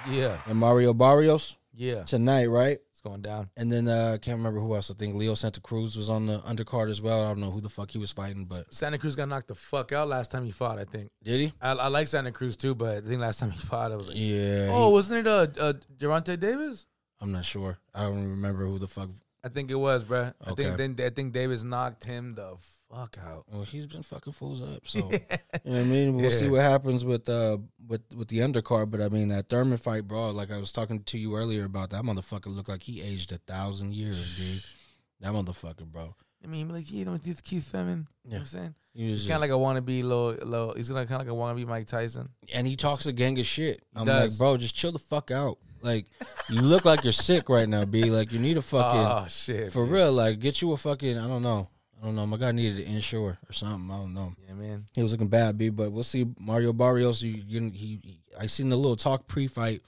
Yeah, 0.09 0.39
and 0.47 0.57
Mario 0.57 0.93
Barrios 0.93 1.57
yeah. 1.75 2.03
tonight, 2.03 2.47
right? 2.47 2.79
Going 3.05 3.21
down. 3.21 3.51
And 3.55 3.71
then 3.71 3.87
uh, 3.87 4.13
I 4.15 4.17
can't 4.17 4.37
remember 4.37 4.59
who 4.59 4.73
else. 4.73 4.89
I 4.89 4.95
think 4.95 5.13
Leo 5.15 5.35
Santa 5.35 5.61
Cruz 5.61 5.95
was 5.95 6.09
on 6.09 6.25
the 6.25 6.39
undercard 6.39 6.89
as 6.89 7.03
well. 7.03 7.23
I 7.23 7.27
don't 7.27 7.39
know 7.39 7.51
who 7.51 7.61
the 7.61 7.69
fuck 7.69 7.91
he 7.91 7.99
was 7.99 8.11
fighting, 8.11 8.45
but 8.45 8.73
Santa 8.73 8.97
Cruz 8.97 9.15
got 9.15 9.29
knocked 9.29 9.47
the 9.47 9.53
fuck 9.53 9.91
out 9.91 10.07
last 10.07 10.31
time 10.31 10.43
he 10.43 10.51
fought. 10.51 10.79
I 10.79 10.85
think. 10.85 11.11
did 11.23 11.39
he? 11.39 11.53
I, 11.61 11.73
I 11.73 11.87
like 11.89 12.07
Santa 12.07 12.31
Cruz 12.31 12.57
too, 12.57 12.73
but 12.73 12.97
I 12.97 13.07
think 13.07 13.21
last 13.21 13.39
time 13.39 13.51
he 13.51 13.59
fought, 13.59 13.91
I 13.91 13.95
was 13.95 14.07
like, 14.07 14.17
Yeah. 14.17 14.69
oh, 14.71 14.87
he- 14.87 14.93
wasn't 14.93 15.19
it 15.19 15.27
uh, 15.27 15.47
uh 15.59 15.73
Gervonta 15.99 16.39
Davis? 16.39 16.87
I'm 17.21 17.31
not 17.31 17.45
sure. 17.45 17.77
I 17.93 18.03
don't 18.03 18.27
remember 18.27 18.65
who 18.65 18.79
the 18.79 18.87
fuck. 18.87 19.09
I 19.43 19.49
think 19.49 19.69
it 19.69 19.75
was, 19.75 20.03
bro. 20.03 20.31
I 20.43 20.53
think 20.53 20.75
then 20.77 20.95
I 20.99 21.09
think 21.11 21.31
Davis 21.31 21.61
knocked 21.63 22.03
him 22.05 22.33
the 22.33 22.55
fuck 22.95 23.17
out. 23.25 23.45
Well, 23.51 23.63
he's 23.63 23.85
been 23.85 24.03
fucking 24.03 24.33
fools 24.33 24.61
up. 24.61 24.87
So 24.87 24.99
you 24.99 25.03
know 25.09 25.17
what 25.63 25.79
I 25.79 25.83
mean. 25.83 26.15
We'll 26.15 26.31
see 26.31 26.49
what 26.49 26.61
happens 26.61 27.03
with 27.03 27.27
uh 27.29 27.57
with 27.87 28.01
with 28.15 28.27
the 28.27 28.39
undercard. 28.39 28.91
But 28.91 29.01
I 29.01 29.09
mean 29.09 29.29
that 29.29 29.49
Thurman 29.49 29.77
fight, 29.77 30.07
bro. 30.07 30.31
Like 30.31 30.51
I 30.51 30.57
was 30.57 30.71
talking 30.71 31.03
to 31.03 31.17
you 31.17 31.35
earlier 31.35 31.65
about 31.65 31.89
that 31.91 32.03
motherfucker. 32.03 32.47
Looked 32.47 32.69
like 32.69 32.83
he 32.83 33.01
aged 33.01 33.31
a 33.31 33.37
thousand 33.37 33.93
years, 33.93 34.37
dude. 34.37 34.63
That 35.21 35.31
motherfucker, 35.31 35.85
bro. 35.85 36.13
I 36.43 36.47
mean, 36.47 36.67
like 36.67 36.91
you 36.91 37.05
know, 37.05 37.17
Keith 37.17 37.41
Keith 37.41 37.63
Thurman. 37.71 38.07
You 38.25 38.31
know 38.31 38.35
what 38.35 38.39
I'm 38.41 38.45
saying? 38.45 38.75
He 38.93 39.07
He's 39.07 39.23
kind 39.23 39.35
of 39.35 39.41
like 39.41 39.49
a 39.49 39.53
wannabe 39.53 40.03
little, 40.03 40.31
little. 40.45 40.73
He's 40.73 40.89
gonna 40.89 41.05
kind 41.05 41.21
of 41.21 41.27
like 41.27 41.33
a 41.33 41.39
wannabe 41.39 41.65
Mike 41.65 41.87
Tyson. 41.87 42.29
and 42.53 42.67
he 42.67 42.75
talks 42.75 43.05
a 43.05 43.13
gang 43.13 43.39
of 43.39 43.45
shit. 43.45 43.81
I'm 43.95 44.05
does. 44.05 44.33
like, 44.33 44.37
bro, 44.37 44.57
just 44.57 44.75
chill 44.75 44.91
the 44.91 44.99
fuck 44.99 45.31
out. 45.31 45.57
Like, 45.81 46.05
you 46.49 46.61
look 46.61 46.83
like 46.83 47.03
you're 47.03 47.13
sick 47.13 47.47
right 47.47 47.67
now, 47.67 47.85
B. 47.85 48.05
Like, 48.09 48.31
you 48.31 48.39
need 48.39 48.57
a 48.57 48.61
fucking 48.61 48.99
oh 48.99 49.25
shit, 49.29 49.71
for 49.71 49.85
man. 49.85 49.93
real. 49.93 50.11
Like, 50.11 50.39
get 50.39 50.61
you 50.61 50.73
a 50.73 50.77
fucking. 50.77 51.17
I 51.17 51.27
don't 51.27 51.43
know. 51.43 51.69
I 52.01 52.05
don't 52.05 52.15
know. 52.15 52.27
My 52.27 52.37
guy 52.37 52.51
needed 52.51 52.85
an 52.85 52.93
Ensure 52.93 53.37
or 53.47 53.53
something. 53.53 53.89
I 53.89 53.97
don't 53.97 54.13
know. 54.13 54.33
Yeah, 54.47 54.53
man. 54.53 54.87
He 54.93 55.01
was 55.01 55.11
looking 55.11 55.27
bad, 55.27 55.57
B. 55.57 55.69
But 55.69 55.91
we'll 55.91 56.03
see. 56.03 56.25
Mario 56.39 56.73
Barrios. 56.73 57.21
You, 57.21 57.41
you 57.47 57.61
he, 57.71 57.99
he. 58.03 58.19
I 58.39 58.47
seen 58.47 58.69
the 58.69 58.75
little 58.75 58.95
talk 58.97 59.27
pre-fight. 59.27 59.81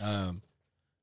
Um, 0.00 0.42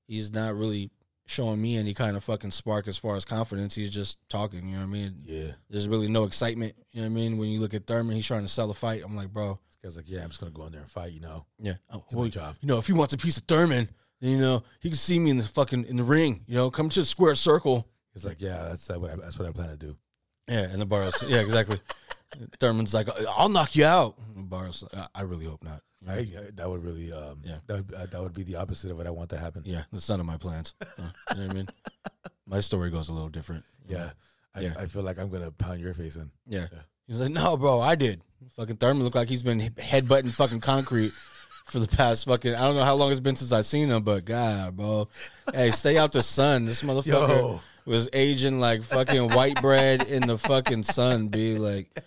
he's 0.08 0.32
not 0.32 0.56
really 0.56 0.90
showing 1.28 1.62
me 1.62 1.78
any 1.78 1.94
kind 1.94 2.18
of 2.18 2.24
fucking 2.24 2.52
spark 2.52 2.88
as 2.88 2.98
far 2.98 3.16
as 3.16 3.24
confidence. 3.24 3.76
He's 3.76 3.90
just 3.90 4.18
talking. 4.30 4.68
You 4.68 4.74
know 4.74 4.82
what 4.82 4.90
I 4.90 4.94
mean? 4.94 5.16
Yeah. 5.24 5.52
There's 5.70 5.88
really 5.88 6.08
no 6.10 6.26
excitement. 6.26 6.74
You 6.92 7.02
know 7.02 7.08
what 7.08 7.12
I 7.12 7.16
mean? 7.16 7.38
When 7.38 7.50
you 7.50 7.60
look 7.60 7.74
at 7.74 7.88
Thurman, 7.88 8.16
he's 8.16 8.28
trying 8.28 8.42
to 8.42 8.48
sell 8.48 8.70
a 8.70 8.74
fight. 8.74 9.04
I'm 9.06 9.16
like, 9.16 9.32
bro. 9.32 9.60
This 9.70 9.78
guy's 9.82 9.98
like, 9.98 10.10
yeah, 10.10 10.24
I'm 10.24 10.30
just 10.30 10.40
gonna 10.40 10.52
go 10.52 10.66
in 10.66 10.74
there 10.74 10.82
and 10.82 10.92
fight. 10.92 11.14
You 11.14 11.22
know, 11.22 11.46
Yeah. 11.60 11.76
Oh, 11.92 12.04
my 12.14 12.28
job. 12.28 12.56
You 12.62 12.68
know, 12.68 12.80
if 12.80 12.88
he 12.88 12.94
wants 12.94 13.14
a 13.14 13.18
piece 13.18 13.38
of 13.38 13.44
Thurman, 13.44 13.90
then, 14.20 14.32
you 14.32 14.40
know, 14.40 14.64
he 14.80 14.90
can 14.90 14.98
see 14.98 15.18
me 15.20 15.32
in 15.32 15.38
the 15.38 15.44
fucking 15.44 15.86
in 15.86 15.96
the 15.96 16.04
ring. 16.04 16.44
You 16.48 16.56
know, 16.56 16.70
come 16.70 16.90
to 16.90 17.00
the 17.00 17.06
square 17.06 17.36
circle. 17.36 17.88
He's 18.14 18.26
like, 18.26 18.42
yeah, 18.42 18.64
that's 18.70 18.88
that 18.88 19.00
what 19.00 19.12
I, 19.12 19.16
that's 19.16 19.40
what 19.40 19.48
I 19.48 19.52
plan 19.52 19.70
to 19.70 19.78
do. 19.78 19.96
Yeah, 20.52 20.62
and 20.64 20.82
the 20.82 20.86
bar. 20.86 21.10
yeah, 21.28 21.40
exactly. 21.40 21.80
Thurman's 22.60 22.94
like, 22.94 23.08
I'll 23.30 23.50
knock 23.50 23.76
you 23.76 23.86
out. 23.86 24.16
And 24.36 24.50
Barrios, 24.50 24.84
like, 24.84 25.10
I, 25.16 25.20
I 25.20 25.22
really 25.24 25.46
hope 25.46 25.64
not. 25.64 25.82
I, 26.08 26.14
I- 26.20 26.28
that 26.56 26.70
would 26.70 26.84
really, 26.84 27.12
um, 27.12 27.42
Yeah. 27.44 27.58
that 27.68 27.74
would, 27.76 27.94
uh, 27.94 28.06
that 28.08 28.22
would 28.22 28.34
be 28.34 28.44
the 28.44 28.56
opposite 28.56 28.92
of 28.92 28.98
what 28.98 29.08
I 29.08 29.12
want 29.12 29.30
to 29.32 29.38
happen. 29.38 29.64
Yeah, 29.66 29.84
that's 29.92 30.10
none 30.10 30.20
of 30.20 30.26
my 30.26 30.38
plans. 30.38 30.74
Uh, 30.82 30.86
you 31.32 31.38
know 31.38 31.44
what 31.48 31.52
I 31.52 31.54
mean? 31.54 31.68
My 32.48 32.60
story 32.60 32.90
goes 32.90 33.10
a 33.10 33.14
little 33.14 33.30
different. 33.30 33.64
yeah. 33.88 34.12
I, 34.54 34.60
Yeah. 34.62 34.74
I 34.78 34.86
feel 34.88 35.04
like 35.04 35.18
I'm 35.18 35.30
gonna 35.30 35.52
pound 35.52 35.80
your 35.80 35.94
face 35.94 36.18
in. 36.18 36.30
Yeah. 36.48 36.68
He's 37.08 37.22
like, 37.22 37.32
no, 37.32 37.56
bro, 37.58 37.80
I 37.80 37.96
did. 37.96 38.22
Fucking 38.58 38.78
Thurman 38.78 39.04
looked 39.04 39.16
like 39.16 39.30
he's 39.30 39.44
been 39.44 39.60
headbutting 39.60 40.32
fucking 40.32 40.60
concrete 40.62 41.14
for 41.66 41.80
the 41.80 41.88
past 41.88 42.26
fucking. 42.26 42.56
I 42.56 42.60
don't 42.62 42.76
know 42.76 42.84
how 42.84 42.96
long 42.96 43.12
it's 43.12 43.20
been 43.22 43.36
since 43.38 43.52
I've 43.54 43.66
seen 43.66 43.90
him, 43.90 44.04
but 44.04 44.26
God, 44.26 44.76
bro, 44.76 45.08
hey, 45.54 45.72
stay 45.72 45.98
out 45.98 46.12
the 46.12 46.24
sun. 46.24 46.66
This 46.66 46.82
motherfucker 46.84 47.06
Yo. 47.06 47.62
Was 47.86 48.08
aging 48.14 48.60
like 48.60 48.84
fucking 48.84 49.30
white 49.30 49.62
bread 49.62 50.04
in 50.08 50.22
the 50.28 50.38
fucking 50.38 50.84
sun. 50.84 51.28
Be 51.30 51.58
like, 51.58 52.00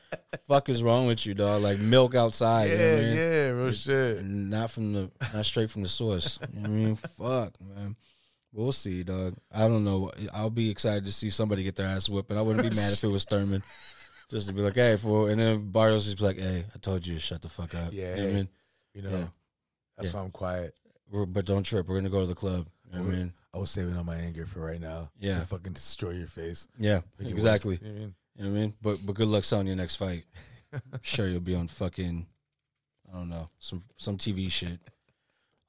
fuck 0.46 0.68
is 0.68 0.82
wrong 0.82 1.06
with 1.06 1.24
you, 1.26 1.34
dog? 1.34 1.62
Like 1.62 1.78
milk 1.78 2.14
outside. 2.14 2.70
you 2.70 2.78
know 2.78 2.92
I 2.92 2.96
mean? 3.00 3.16
yeah, 3.16 3.46
real 3.48 3.72
shit. 3.72 4.24
Not 4.24 4.70
from 4.70 4.92
the, 4.92 5.10
not 5.32 5.44
straight 5.46 5.70
from 5.70 5.82
the 5.82 5.88
source. 5.88 6.38
You 6.52 6.60
know 6.60 6.68
what 6.68 6.68
I 6.68 6.72
mean, 6.72 6.96
fuck, 6.96 7.52
man. 7.60 7.96
We'll 8.52 8.70
see, 8.72 9.02
dog. 9.02 9.34
I 9.52 9.66
don't 9.66 9.84
know. 9.84 10.12
I'll 10.32 10.48
be 10.50 10.70
excited 10.70 11.04
to 11.06 11.12
see 11.12 11.28
somebody 11.30 11.64
get 11.64 11.74
their 11.74 11.86
ass 11.88 12.08
whipped, 12.08 12.30
and 12.30 12.38
I 12.38 12.42
wouldn't 12.42 12.62
be 12.70 12.76
mad 12.76 12.92
if 12.92 13.02
it 13.02 13.08
was 13.08 13.24
Thurman. 13.24 13.62
Just 14.30 14.46
to 14.48 14.54
be 14.54 14.62
like, 14.62 14.74
hey, 14.74 14.96
for 14.96 15.28
and 15.28 15.38
then 15.40 15.70
Barrios 15.72 16.04
just 16.04 16.18
be 16.18 16.24
like, 16.24 16.38
hey, 16.38 16.64
I 16.74 16.78
told 16.78 17.04
you 17.06 17.14
to 17.14 17.20
shut 17.20 17.42
the 17.42 17.48
fuck 17.48 17.74
up. 17.74 17.92
Yeah, 17.92 18.14
You 18.14 18.16
know 18.16 18.22
what 18.22 18.30
I 18.30 18.34
mean, 18.34 18.48
You 18.94 19.02
know, 19.02 19.10
Yeah. 19.10 19.24
that's 19.98 20.12
Yeah. 20.14 20.18
why 20.20 20.24
I'm 20.24 20.30
quiet. 20.30 20.74
We're, 21.10 21.26
but 21.26 21.44
don't 21.44 21.62
trip. 21.64 21.86
We're 21.88 21.96
gonna 21.96 22.08
go 22.10 22.20
to 22.20 22.26
the 22.26 22.34
club. 22.34 22.68
You 22.90 22.98
know 22.98 23.04
what 23.04 23.14
I 23.14 23.16
mean, 23.18 23.32
I 23.54 23.58
was 23.58 23.70
saving 23.70 23.96
all 23.96 24.02
my 24.04 24.16
anger 24.16 24.46
for 24.46 24.60
right 24.60 24.80
now. 24.80 25.10
Yeah. 25.20 25.38
to 25.40 25.46
fucking 25.46 25.74
destroy 25.74 26.10
your 26.10 26.26
face. 26.26 26.66
yeah, 26.78 27.00
Make 27.20 27.30
exactly. 27.30 27.78
You 27.80 27.88
know 27.88 27.94
I 27.94 27.98
mean? 27.98 28.14
You 28.36 28.44
know 28.44 28.50
what 28.50 28.56
I 28.56 28.60
mean, 28.60 28.74
but 28.82 28.98
but 29.06 29.14
good 29.14 29.28
luck 29.28 29.44
selling 29.44 29.68
your 29.68 29.76
next 29.76 29.96
fight. 29.96 30.24
I'm 30.72 30.98
sure 31.02 31.28
you'll 31.28 31.40
be 31.40 31.54
on 31.54 31.68
fucking, 31.68 32.26
I 33.12 33.16
don't 33.16 33.28
know, 33.28 33.48
some 33.60 33.82
some 33.96 34.18
TV 34.18 34.50
shit. 34.50 34.80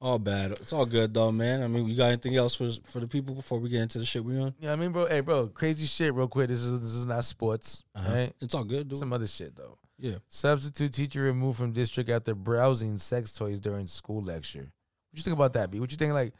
All 0.00 0.18
bad. 0.18 0.50
It's 0.52 0.72
all 0.72 0.84
good 0.84 1.14
though, 1.14 1.30
man. 1.32 1.62
I 1.62 1.68
mean, 1.68 1.86
you 1.86 1.96
got 1.96 2.06
anything 2.08 2.36
else 2.36 2.54
for 2.56 2.70
for 2.84 2.98
the 3.00 3.06
people 3.06 3.34
before 3.34 3.58
we 3.60 3.68
get 3.70 3.80
into 3.82 3.98
the 3.98 4.04
shit 4.04 4.24
we 4.24 4.38
on? 4.38 4.52
Yeah, 4.58 4.72
I 4.72 4.76
mean, 4.76 4.90
bro. 4.92 5.06
Hey, 5.06 5.20
bro. 5.20 5.46
Crazy 5.46 5.86
shit, 5.86 6.12
real 6.12 6.28
quick. 6.28 6.48
This 6.48 6.58
is 6.60 6.80
this 6.80 6.90
is 6.92 7.06
not 7.06 7.24
sports, 7.24 7.84
Uh-huh. 7.94 8.12
right? 8.14 8.32
It's 8.40 8.52
all 8.52 8.64
good, 8.64 8.88
dude. 8.88 8.98
Some 8.98 9.12
other 9.12 9.26
shit 9.28 9.54
though. 9.56 9.78
yeah. 9.98 10.16
Substitute 10.28 10.92
teacher 10.92 11.22
removed 11.22 11.56
from 11.58 11.72
district 11.72 12.10
after 12.10 12.34
browsing 12.34 12.98
sex 12.98 13.32
toys 13.32 13.58
during 13.60 13.86
school 13.86 14.22
lecture. 14.22 14.70
What 15.10 15.18
you 15.18 15.22
think 15.22 15.36
about 15.36 15.52
that, 15.54 15.70
B? 15.70 15.80
What 15.80 15.90
you 15.92 15.96
think? 15.96 16.12
Like, 16.12 16.34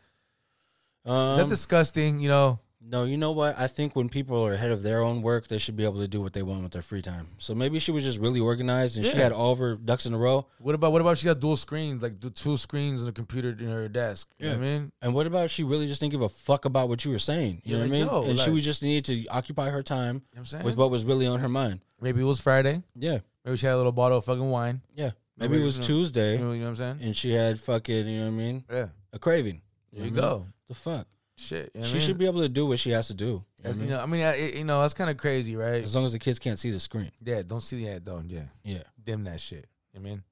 is 1.07 1.13
Um, 1.13 1.39
that 1.39 1.49
disgusting? 1.49 2.21
You 2.21 2.29
know, 2.29 2.59
no, 2.89 3.03
you 3.05 3.17
know 3.17 3.33
what? 3.33 3.59
I 3.59 3.67
think 3.67 3.97
when 3.97 4.09
people 4.09 4.47
are 4.47 4.53
ahead 4.53 4.71
of 4.71 4.83
their 4.85 5.03
own 5.03 5.21
work, 5.21 5.49
they 5.49 5.59
should 5.59 5.75
be 5.77 5.83
able 5.83 5.99
to 6.01 6.07
do 6.07 6.21
what 6.23 6.33
they 6.35 6.43
want 6.43 6.63
with 6.63 6.71
their 6.73 6.83
free 6.83 7.03
time. 7.03 7.27
So 7.39 7.53
maybe 7.53 7.81
she 7.81 7.91
was 7.91 8.05
just 8.05 8.21
really 8.21 8.39
organized 8.39 8.97
and 8.97 9.05
she 9.05 9.17
had 9.17 9.33
all 9.33 9.51
of 9.53 9.59
her 9.59 9.75
ducks 9.75 10.07
in 10.07 10.15
a 10.15 10.19
row. 10.19 10.47
what 10.61 10.75
about 10.77 10.93
what 10.93 11.01
about 11.01 11.19
she 11.19 11.25
got 11.27 11.41
dual 11.41 11.57
screens, 11.57 12.03
like 12.03 12.21
the 12.21 12.31
two 12.31 12.57
screens 12.57 13.01
and 13.01 13.09
a 13.09 13.13
computer 13.13 13.51
in 13.51 13.67
her 13.71 13.89
desk? 13.89 14.29
You 14.39 14.47
know 14.47 14.53
what 14.53 14.59
I 14.59 14.61
mean? 14.61 14.93
And 15.03 15.15
what 15.15 15.27
about 15.27 15.47
if 15.47 15.51
she 15.51 15.65
really 15.65 15.89
just 15.89 16.01
didn't 16.01 16.13
give 16.13 16.23
a 16.23 16.29
fuck 16.29 16.65
about 16.65 16.89
what 16.89 17.05
you 17.05 17.11
were 17.11 17.19
saying? 17.19 17.63
You 17.65 17.73
Yeah, 17.77 17.83
know 17.83 17.89
what 17.89 17.97
I 17.97 17.99
mean? 17.99 18.07
yo, 18.07 18.25
and 18.31 18.39
she 18.39 18.51
was 18.51 18.63
just 18.65 18.83
needed 18.85 19.05
to 19.07 19.27
occupy 19.31 19.71
her 19.71 19.83
time 19.83 20.23
You 20.33 20.41
know 20.41 20.45
what 20.51 20.65
with 20.65 20.77
what 20.77 20.91
was 20.93 21.05
really 21.05 21.27
on 21.27 21.41
her 21.41 21.49
mind. 21.49 21.81
Maybe 22.01 22.21
it 22.21 22.25
was 22.25 22.41
Friday. 22.41 22.85
Yeah. 22.95 23.19
Maybe 23.45 23.57
she 23.57 23.67
had 23.67 23.75
a 23.75 23.79
little 23.79 23.91
bottle 23.93 24.19
of 24.19 24.25
fucking 24.25 24.49
wine. 24.51 24.83
Yeah. 24.95 25.11
Maybe 25.39 25.61
it 25.61 25.65
was 25.65 25.77
you 25.77 25.81
know- 25.83 25.87
Tuesday 25.89 26.33
You 26.35 26.45
know, 26.45 26.49
what 26.51 26.69
I'm 26.69 26.77
saying? 26.77 26.99
and 27.03 27.17
she 27.17 27.33
had 27.33 27.59
fucking, 27.59 28.07
you 28.07 28.19
know 28.21 28.27
what 28.27 28.33
I 28.33 28.37
mean? 28.37 28.65
Yeah. 28.71 28.87
A 29.13 29.19
craving. 29.19 29.61
There 29.93 30.05
you 30.05 30.11
know 30.13 30.15
mean? 30.15 30.23
go. 30.23 30.47
The 30.69 30.75
fuck? 30.75 31.07
Shit. 31.39 31.71
You 31.75 31.81
know 31.83 31.87
I 31.87 31.89
she 31.89 31.95
mean? 31.99 32.07
should 32.07 32.19
be 32.19 32.27
able 32.27 32.41
to 32.41 32.49
do 32.49 32.67
what 32.67 32.79
she 32.79 32.91
has 32.91 33.09
to 33.09 33.14
do. 33.14 33.45
You 33.62 33.64
know 33.64 33.71
I 33.71 33.73
mean? 33.73 33.83
you 33.85 33.91
know, 33.91 34.01
I 34.01 34.07
mean, 34.07 34.21
I- 34.23 34.37
it- 34.37 34.55
you 34.57 34.64
know, 34.64 34.81
that's 34.81 34.95
kind 34.95 35.11
of 35.11 35.17
crazy, 35.17 35.55
right? 35.57 35.85
As 35.85 35.95
long 35.95 36.05
as 36.07 36.12
the 36.12 36.19
kids 36.19 36.39
can't 36.39 36.59
see 36.59 36.71
the 36.71 36.81
screen. 36.81 37.12
Yeah, 37.23 37.43
don't 37.47 37.61
see 37.62 37.85
that, 37.87 38.05
don't. 38.05 38.31
Yeah, 38.31 38.45
Yeah. 38.64 38.83
dim 39.03 39.25
that 39.25 39.41
shit. 39.41 39.67
You 39.93 40.01
know 40.01 40.03
what 40.05 40.09
I 40.09 40.11
mean, 40.14 40.25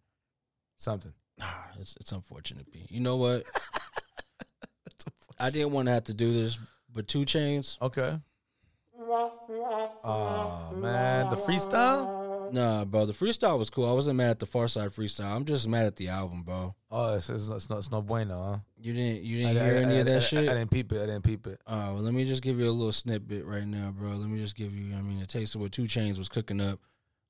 something. 0.78 1.12
Ah, 1.40 1.66
it's 1.80 1.96
it's 2.00 2.12
unfortunate, 2.12 2.70
B. 2.72 2.86
You 2.88 3.00
know 3.00 3.16
what? 3.16 3.44
I 5.38 5.50
didn't 5.50 5.72
want 5.72 5.86
to 5.88 5.92
have 5.92 6.04
to 6.04 6.14
do 6.14 6.32
this, 6.32 6.56
but 6.92 7.08
2 7.08 7.20
Chainz. 7.26 7.76
Okay. 7.82 8.18
Oh 10.06 10.72
man, 10.76 11.28
the 11.30 11.36
freestyle. 11.36 12.52
Nah, 12.52 12.84
bro. 12.84 13.06
The 13.06 13.12
freestyle 13.12 13.58
was 13.58 13.68
cool. 13.70 13.88
I 13.88 13.92
wasn't 13.92 14.16
mad 14.16 14.30
at 14.30 14.38
the 14.38 14.46
Far 14.46 14.68
Side 14.68 14.90
freestyle. 14.90 15.34
I'm 15.34 15.44
just 15.44 15.66
mad 15.66 15.86
at 15.86 15.96
the 15.96 16.08
album, 16.08 16.42
bro. 16.42 16.74
Oh, 16.90 17.14
it's, 17.16 17.28
it's, 17.30 17.48
it's, 17.48 17.68
no, 17.68 17.78
it's 17.78 17.90
no 17.90 18.00
bueno, 18.02 18.42
huh? 18.42 18.58
You 18.84 18.92
didn't 18.92 19.22
you 19.22 19.38
didn't 19.38 19.56
hear 19.64 19.76
I- 19.76 19.82
any 19.82 19.94
I- 19.94 19.98
of 20.00 20.06
that 20.08 20.16
I- 20.16 20.20
shit? 20.20 20.46
I 20.46 20.52
didn't 20.52 20.70
peep 20.70 20.92
it. 20.92 21.02
I 21.02 21.06
didn't 21.06 21.24
peep 21.24 21.46
it. 21.46 21.58
Uh, 21.66 21.92
well, 21.94 22.02
let 22.02 22.12
me 22.12 22.26
just 22.26 22.42
give 22.42 22.58
you 22.58 22.68
a 22.68 22.70
little 22.70 22.92
snippet 22.92 23.46
right 23.46 23.66
now, 23.66 23.90
bro. 23.92 24.10
Let 24.10 24.28
me 24.28 24.38
just 24.38 24.54
give 24.56 24.74
you, 24.74 24.94
I 24.94 25.00
mean, 25.00 25.22
a 25.22 25.26
taste 25.26 25.54
of 25.54 25.62
what 25.62 25.72
2 25.72 25.84
Chainz 25.84 26.18
was 26.18 26.28
cooking 26.28 26.60
up 26.60 26.80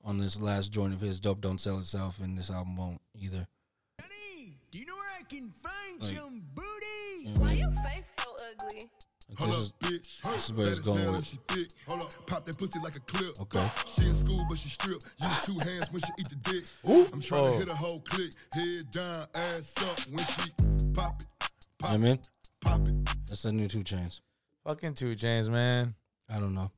on 0.03 0.19
this 0.19 0.41
last 0.41 0.73
joint 0.73 0.95
of 0.95 1.01
his. 1.01 1.21
Dope 1.21 1.41
don't 1.41 1.61
sell 1.61 1.79
itself, 1.79 2.19
and 2.19 2.37
this 2.37 2.51
album 2.51 2.77
won't 2.77 3.01
either. 3.15 3.47
Honey, 4.01 4.59
Do 4.73 4.79
you 4.81 4.87
know 4.87 4.97
where 4.97 5.13
I 5.17 5.23
can 5.23 5.53
find 5.53 6.03
Like- 6.03 6.17
some 6.17 6.43
booty? 6.55 6.65
You 7.21 7.25
know 7.27 7.31
what 7.35 7.39
I 7.39 7.43
Why 7.43 7.49
mean? 7.51 7.59
your 7.61 7.71
face 7.77 8.03
so 8.19 8.37
ugly? 8.51 8.91
Like, 9.29 9.39
Hold 9.39 9.51
this 9.53 9.59
up, 9.59 9.65
is 9.65 9.73
bitch. 10.01 10.23
this 10.35 10.45
is 10.47 10.53
where 10.53 10.67
it's 10.71 10.79
going 10.81 10.99
snap 10.99 11.07
when 11.11 11.17
with. 11.19 11.27
She 11.27 11.39
thick. 11.49 11.69
Hold 11.87 12.03
up. 12.03 12.27
Pop 12.27 12.45
that 12.47 12.59
pussy 12.59 12.81
like 12.81 12.97
a 12.97 13.01
clip. 13.01 13.41
Okay. 13.41 13.71
She 13.87 14.07
in 14.07 14.15
school, 14.17 14.45
but 14.51 14.59
she 14.59 14.69
strip. 14.69 15.01
Use 15.23 15.39
two 15.45 15.59
hands 15.61 15.87
when 15.93 16.03
she 16.03 16.11
eat 16.19 16.29
the 16.31 16.37
dick. 16.51 16.65
I'm 17.13 17.21
trying 17.23 17.45
Oh. 17.45 17.49
to 17.51 17.57
hit 17.57 17.69
a 17.71 17.77
whole 17.77 18.01
click. 18.01 18.33
Head 18.55 18.91
down, 18.91 19.27
ass 19.37 19.75
up 19.83 20.01
when 20.11 20.27
she 20.27 20.51
pop 20.93 21.23
it. 21.23 21.27
Pop 21.79 21.95
I 21.95 21.97
mean? 21.97 22.19
Pop 22.61 22.81
it. 22.81 22.95
That's 23.27 23.43
the 23.43 23.53
new 23.53 23.69
2 23.69 23.85
Chainz. 23.85 24.21
Fucking 24.65 24.95
2 24.95 25.17
Chainz, 25.17 25.49
man. 25.49 25.95
I 26.29 26.39
don't 26.39 26.55
know. 26.55 26.71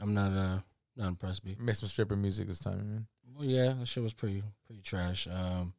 I'm 0.00 0.14
not 0.14 0.32
uh 0.32 0.58
not 0.96 1.08
impressed, 1.08 1.44
B. 1.44 1.56
Make 1.58 1.74
some 1.74 1.88
stripper 1.88 2.16
music 2.16 2.46
this 2.48 2.58
time, 2.58 2.78
man. 2.78 3.06
Well, 3.36 3.46
yeah, 3.46 3.74
that 3.78 3.86
shit 3.86 4.02
was 4.02 4.14
pretty 4.14 4.42
pretty 4.66 4.82
trash. 4.82 5.26
Um, 5.28 5.74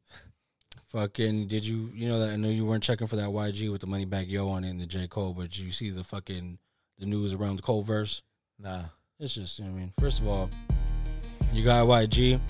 fucking, 0.88 1.48
did 1.48 1.64
you 1.64 1.90
you 1.94 2.08
know 2.08 2.18
that 2.20 2.30
I 2.30 2.36
know 2.36 2.48
you 2.48 2.64
weren't 2.64 2.82
checking 2.82 3.06
for 3.06 3.16
that 3.16 3.28
YG 3.28 3.70
with 3.70 3.80
the 3.80 3.86
money 3.86 4.04
back 4.04 4.26
yo 4.28 4.48
on 4.48 4.64
it 4.64 4.70
and 4.70 4.80
the 4.80 4.86
J 4.86 5.06
Cole, 5.08 5.34
but 5.34 5.58
you 5.58 5.70
see 5.70 5.90
the 5.90 6.04
fucking 6.04 6.58
the 6.98 7.06
news 7.06 7.34
around 7.34 7.56
the 7.56 7.62
Cole 7.62 7.82
verse? 7.82 8.22
Nah. 8.58 8.84
It's 9.18 9.34
just 9.34 9.58
you 9.58 9.64
know 9.64 9.72
what 9.72 9.76
I 9.76 9.80
mean. 9.80 9.92
First 10.00 10.20
of 10.20 10.28
all, 10.28 10.50
you 11.52 11.64
got 11.64 11.86
YG. 11.86 12.40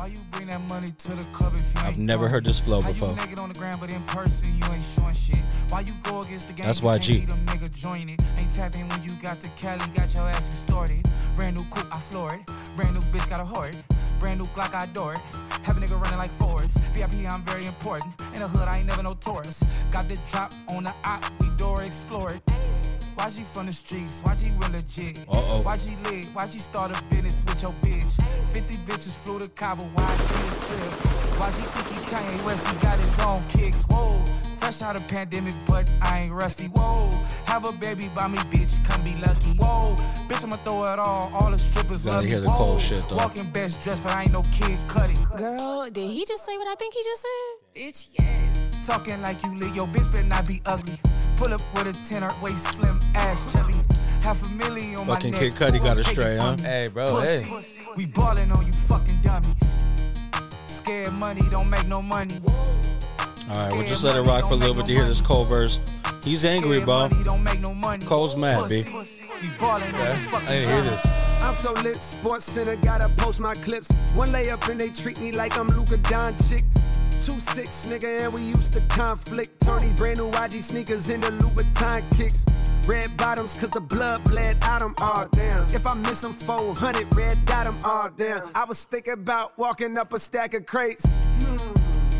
Why 0.00 0.06
you 0.06 0.20
bring 0.30 0.46
that 0.46 0.62
money 0.62 0.88
to 0.88 1.12
the 1.12 1.28
club 1.28 1.52
if 1.54 1.74
you 1.74 1.80
I've 1.82 1.88
ain't 1.88 1.98
never 1.98 2.26
heard 2.26 2.42
this 2.42 2.58
flow 2.58 2.80
before. 2.80 3.14
You 3.28 3.36
on 3.36 3.50
the 3.50 3.58
ground, 3.58 3.80
but 3.82 3.92
in 3.92 4.00
person 4.04 4.48
you 4.56 4.64
ain't 4.72 4.80
showing 4.80 5.12
shit. 5.12 5.44
Why 5.68 5.80
you 5.80 5.92
go 6.02 6.22
against 6.22 6.48
the 6.48 6.54
game? 6.54 6.64
That's 6.64 6.80
you 6.80 6.88
can't 6.88 7.02
YG. 7.02 7.44
nigga 7.44 7.70
join 7.70 8.08
it. 8.08 8.18
Ain't 8.40 8.50
tapping 8.50 8.88
when 8.88 9.02
you 9.02 9.12
got 9.20 9.40
the 9.40 9.50
Cali, 9.60 9.84
got 9.92 10.14
your 10.14 10.26
ass 10.30 10.48
extorted. 10.48 11.04
Brand 11.36 11.54
new 11.54 11.64
coupe, 11.64 11.94
I 11.94 11.98
floor 11.98 12.32
it. 12.32 12.50
Brand 12.76 12.94
new 12.94 13.00
bitch, 13.12 13.28
got 13.28 13.40
a 13.40 13.44
heart. 13.44 13.76
Brand 14.18 14.40
new 14.40 14.46
Glock, 14.46 14.74
I 14.74 14.84
adore 14.84 15.12
it. 15.12 15.20
Have 15.64 15.76
a 15.76 15.80
nigga 15.80 16.00
running 16.00 16.18
like 16.18 16.30
Forrest. 16.30 16.82
VIP, 16.94 17.30
I'm 17.30 17.42
very 17.42 17.66
important. 17.66 18.18
In 18.32 18.40
the 18.40 18.48
hood, 18.48 18.68
I 18.68 18.78
ain't 18.78 18.86
never 18.86 19.02
no 19.02 19.12
tourist. 19.12 19.66
Got 19.92 20.08
the 20.08 20.18
drop 20.30 20.54
on 20.70 20.84
the 20.84 20.94
op, 21.04 21.30
we 21.42 21.50
door 21.58 21.82
explored. 21.82 22.40
YG 23.20 23.44
from 23.44 23.66
the 23.66 23.72
streets, 23.72 24.22
YG 24.22 24.48
real 24.58 24.70
legit. 24.72 25.20
Uh-oh. 25.28 25.62
YG 25.66 25.92
lit, 26.04 26.26
YG 26.34 26.52
start 26.58 26.90
a 26.96 27.02
business 27.04 27.44
with 27.46 27.60
your 27.62 27.72
bitch. 27.82 28.16
50 28.54 28.76
bitches 28.88 29.14
flew 29.14 29.38
to 29.38 29.48
Cabo, 29.50 29.84
YG 29.84 30.20
a 30.24 30.50
trip. 30.66 30.90
YG 31.36 31.58
think 31.74 31.88
he 31.88 32.00
Kanye 32.10 32.46
West, 32.46 32.68
he 32.68 32.76
got 32.80 32.96
his 32.98 33.20
own 33.20 33.40
kicks. 33.48 33.84
Whoa, 33.90 34.16
fresh 34.56 34.80
out 34.82 34.96
of 34.96 35.06
pandemic, 35.06 35.54
but 35.66 35.92
I 36.00 36.20
ain't 36.20 36.32
rusty. 36.32 36.66
Whoa, 36.68 37.10
have 37.46 37.66
a 37.66 37.72
baby 37.72 38.08
by 38.14 38.26
me, 38.26 38.38
bitch, 38.48 38.82
come 38.88 39.02
be 39.04 39.14
lucky. 39.20 39.52
Whoa, 39.58 39.94
bitch, 40.26 40.42
I'ma 40.42 40.56
throw 40.64 40.84
it 40.90 40.98
all, 40.98 41.30
all 41.34 41.50
the 41.50 41.58
strippers 41.58 42.04
Gotta 42.06 42.16
love 42.16 42.24
me. 42.24 42.30
hear 42.30 42.40
the 42.40 42.48
Whoa, 42.48 42.78
shit, 42.78 43.06
though. 43.08 43.16
walking 43.16 43.50
best 43.50 43.82
dressed, 43.84 44.02
but 44.02 44.12
I 44.12 44.22
ain't 44.22 44.32
no 44.32 44.40
kid 44.50 44.82
cutting. 44.88 45.22
Girl, 45.36 45.84
did 45.90 46.08
he 46.08 46.24
just 46.24 46.46
say 46.46 46.56
what 46.56 46.68
I 46.68 46.74
think 46.74 46.94
he 46.94 47.02
just 47.02 47.20
said? 47.22 47.76
Bitch, 47.76 48.08
yes. 48.18 48.86
Talking 48.86 49.20
like 49.20 49.44
you 49.44 49.54
lit, 49.56 49.74
your 49.76 49.86
bitch 49.88 50.10
better 50.10 50.24
not 50.24 50.48
be 50.48 50.60
ugly. 50.64 50.96
Pull 51.40 51.54
up 51.54 51.62
with 51.72 51.86
a 51.86 52.04
tenor, 52.04 52.28
waist 52.42 52.66
slim, 52.66 52.98
ass 53.14 53.50
chubby. 53.50 53.72
Half 54.20 54.46
a 54.46 54.50
million 54.50 55.00
on 55.00 55.06
Fucking 55.06 55.32
my 55.32 55.38
Kid 55.38 55.58
neck. 55.58 55.72
Cudi 55.72 55.78
Who 55.78 55.84
got 55.86 55.96
gon' 55.96 55.98
a 55.98 56.00
stray, 56.00 56.36
huh? 56.36 56.54
Hey, 56.60 56.88
bro. 56.92 57.06
Pussy. 57.06 57.48
Hey. 57.48 57.92
We 57.96 58.04
ballin' 58.04 58.52
on 58.52 58.66
you 58.66 58.72
fucking 58.72 59.22
dummies. 59.22 59.86
Scared 60.66 61.14
money 61.14 61.40
don't 61.50 61.70
make 61.70 61.88
no 61.88 62.02
money. 62.02 62.34
All 62.44 63.54
right, 63.54 63.72
we'll 63.72 63.88
just 63.88 64.04
let 64.04 64.16
it 64.16 64.28
rock 64.28 64.48
for 64.48 64.52
a 64.52 64.56
little 64.56 64.74
bit 64.74 64.84
to 64.84 64.92
hear 64.92 65.06
this 65.06 65.22
Cole 65.22 65.46
verse. 65.46 65.80
He's 66.22 66.44
angry, 66.44 66.84
bro. 66.84 67.08
money 67.08 67.24
don't 67.24 67.42
make 67.42 67.60
no 67.62 67.72
money. 67.72 68.04
Cole's 68.04 68.36
mad, 68.36 68.68
B. 68.68 68.84
Pussy. 69.40 69.52
We 69.52 69.58
ballin' 69.58 69.94
on 69.94 70.00
you 70.20 70.36
I 70.36 70.40
didn't 70.40 70.68
hear 70.68 70.82
this. 70.82 71.06
I'm 71.42 71.54
so 71.54 71.72
lit, 71.82 71.96
Sports 72.02 72.44
Center, 72.44 72.76
gotta 72.76 73.08
post 73.16 73.40
my 73.40 73.54
clips. 73.54 73.90
One 74.14 74.28
layup 74.28 74.68
and 74.68 74.80
they 74.80 74.90
treat 74.90 75.20
me 75.20 75.32
like 75.32 75.58
I'm 75.58 75.68
Luka 75.68 75.98
Doncic. 75.98 76.62
Two 77.24 77.38
six, 77.38 77.86
nigga, 77.86 78.22
and 78.22 78.32
we 78.32 78.42
used 78.42 78.72
to 78.72 78.80
conflict. 78.88 79.60
Tony 79.60 79.92
brand 79.92 80.18
new 80.18 80.30
YG 80.30 80.62
sneakers 80.62 81.08
in 81.10 81.20
the 81.20 81.28
Louboutin 81.28 82.02
kicks. 82.16 82.46
Red 82.86 83.14
bottoms, 83.18 83.58
cause 83.58 83.70
the 83.70 83.80
blood 83.80 84.24
bled 84.24 84.56
out 84.62 84.82
out 84.82 84.82
'em 84.82 84.94
all 85.00 85.26
down. 85.28 85.66
If 85.74 85.86
I 85.86 85.94
miss 85.94 86.24
'em 86.24 86.32
400, 86.32 87.14
red 87.14 87.44
dot 87.44 87.66
'em 87.66 87.76
all 87.84 88.08
down. 88.08 88.50
I 88.54 88.64
was 88.64 88.84
thinking 88.84 89.12
about 89.12 89.58
walking 89.58 89.98
up 89.98 90.12
a 90.14 90.18
stack 90.18 90.54
of 90.54 90.64
crates. 90.64 91.06
Hmm. 91.42 91.56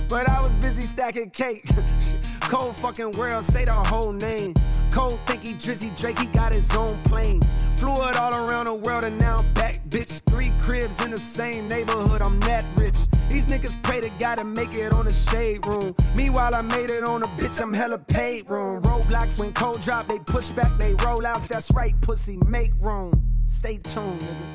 But 0.09 0.29
I 0.29 0.41
was 0.41 0.51
busy 0.61 0.83
stacking 0.83 1.31
cake. 1.31 1.65
Cold 2.43 2.77
fucking 2.77 3.13
world, 3.13 3.45
say 3.45 3.65
the 3.65 3.73
whole 3.73 4.13
name. 4.13 4.55
Cole 4.91 5.19
think 5.27 5.45
he 5.45 5.55
Drizzy 5.55 5.97
Drake, 5.97 6.19
he 6.19 6.27
got 6.27 6.53
his 6.53 6.75
own 6.75 6.97
plane. 7.05 7.41
Flew 7.77 7.95
it 8.09 8.17
all 8.17 8.35
around 8.35 8.67
the 8.67 8.75
world 8.75 9.05
and 9.05 9.19
now 9.19 9.39
I'm 9.39 9.55
back, 9.55 9.81
bitch. 9.89 10.23
Three 10.25 10.51
cribs 10.61 11.05
in 11.05 11.11
the 11.11 11.19
same 11.19 11.69
neighborhood, 11.69 12.23
I'm 12.23 12.41
that 12.41 12.67
rich. 12.77 12.97
These 13.31 13.47
niggas 13.47 13.81
pray 13.83 14.01
to 14.01 14.11
God 14.19 14.39
to 14.39 14.45
make 14.45 14.75
it 14.75 14.93
on 14.93 15.05
the 15.05 15.13
shade 15.13 15.67
room. 15.67 15.95
Meanwhile, 16.17 16.55
I 16.55 16.63
made 16.63 16.91
it 16.91 17.05
on 17.05 17.23
a 17.23 17.27
bitch, 17.27 17.61
I'm 17.63 17.73
hella 17.73 17.99
paid 17.99 18.51
room. 18.51 18.83
Roadblocks 18.83 19.39
when 19.39 19.53
cold 19.53 19.81
drop, 19.81 20.09
they 20.09 20.19
push 20.19 20.51
back, 20.51 20.77
they 20.79 20.95
roll 21.05 21.25
outs. 21.25 21.47
That's 21.47 21.71
right, 21.73 21.95
pussy, 22.01 22.39
make 22.47 22.73
room. 22.81 23.23
Stay 23.47 23.79
tuned, 23.79 24.21
nigga. 24.21 24.50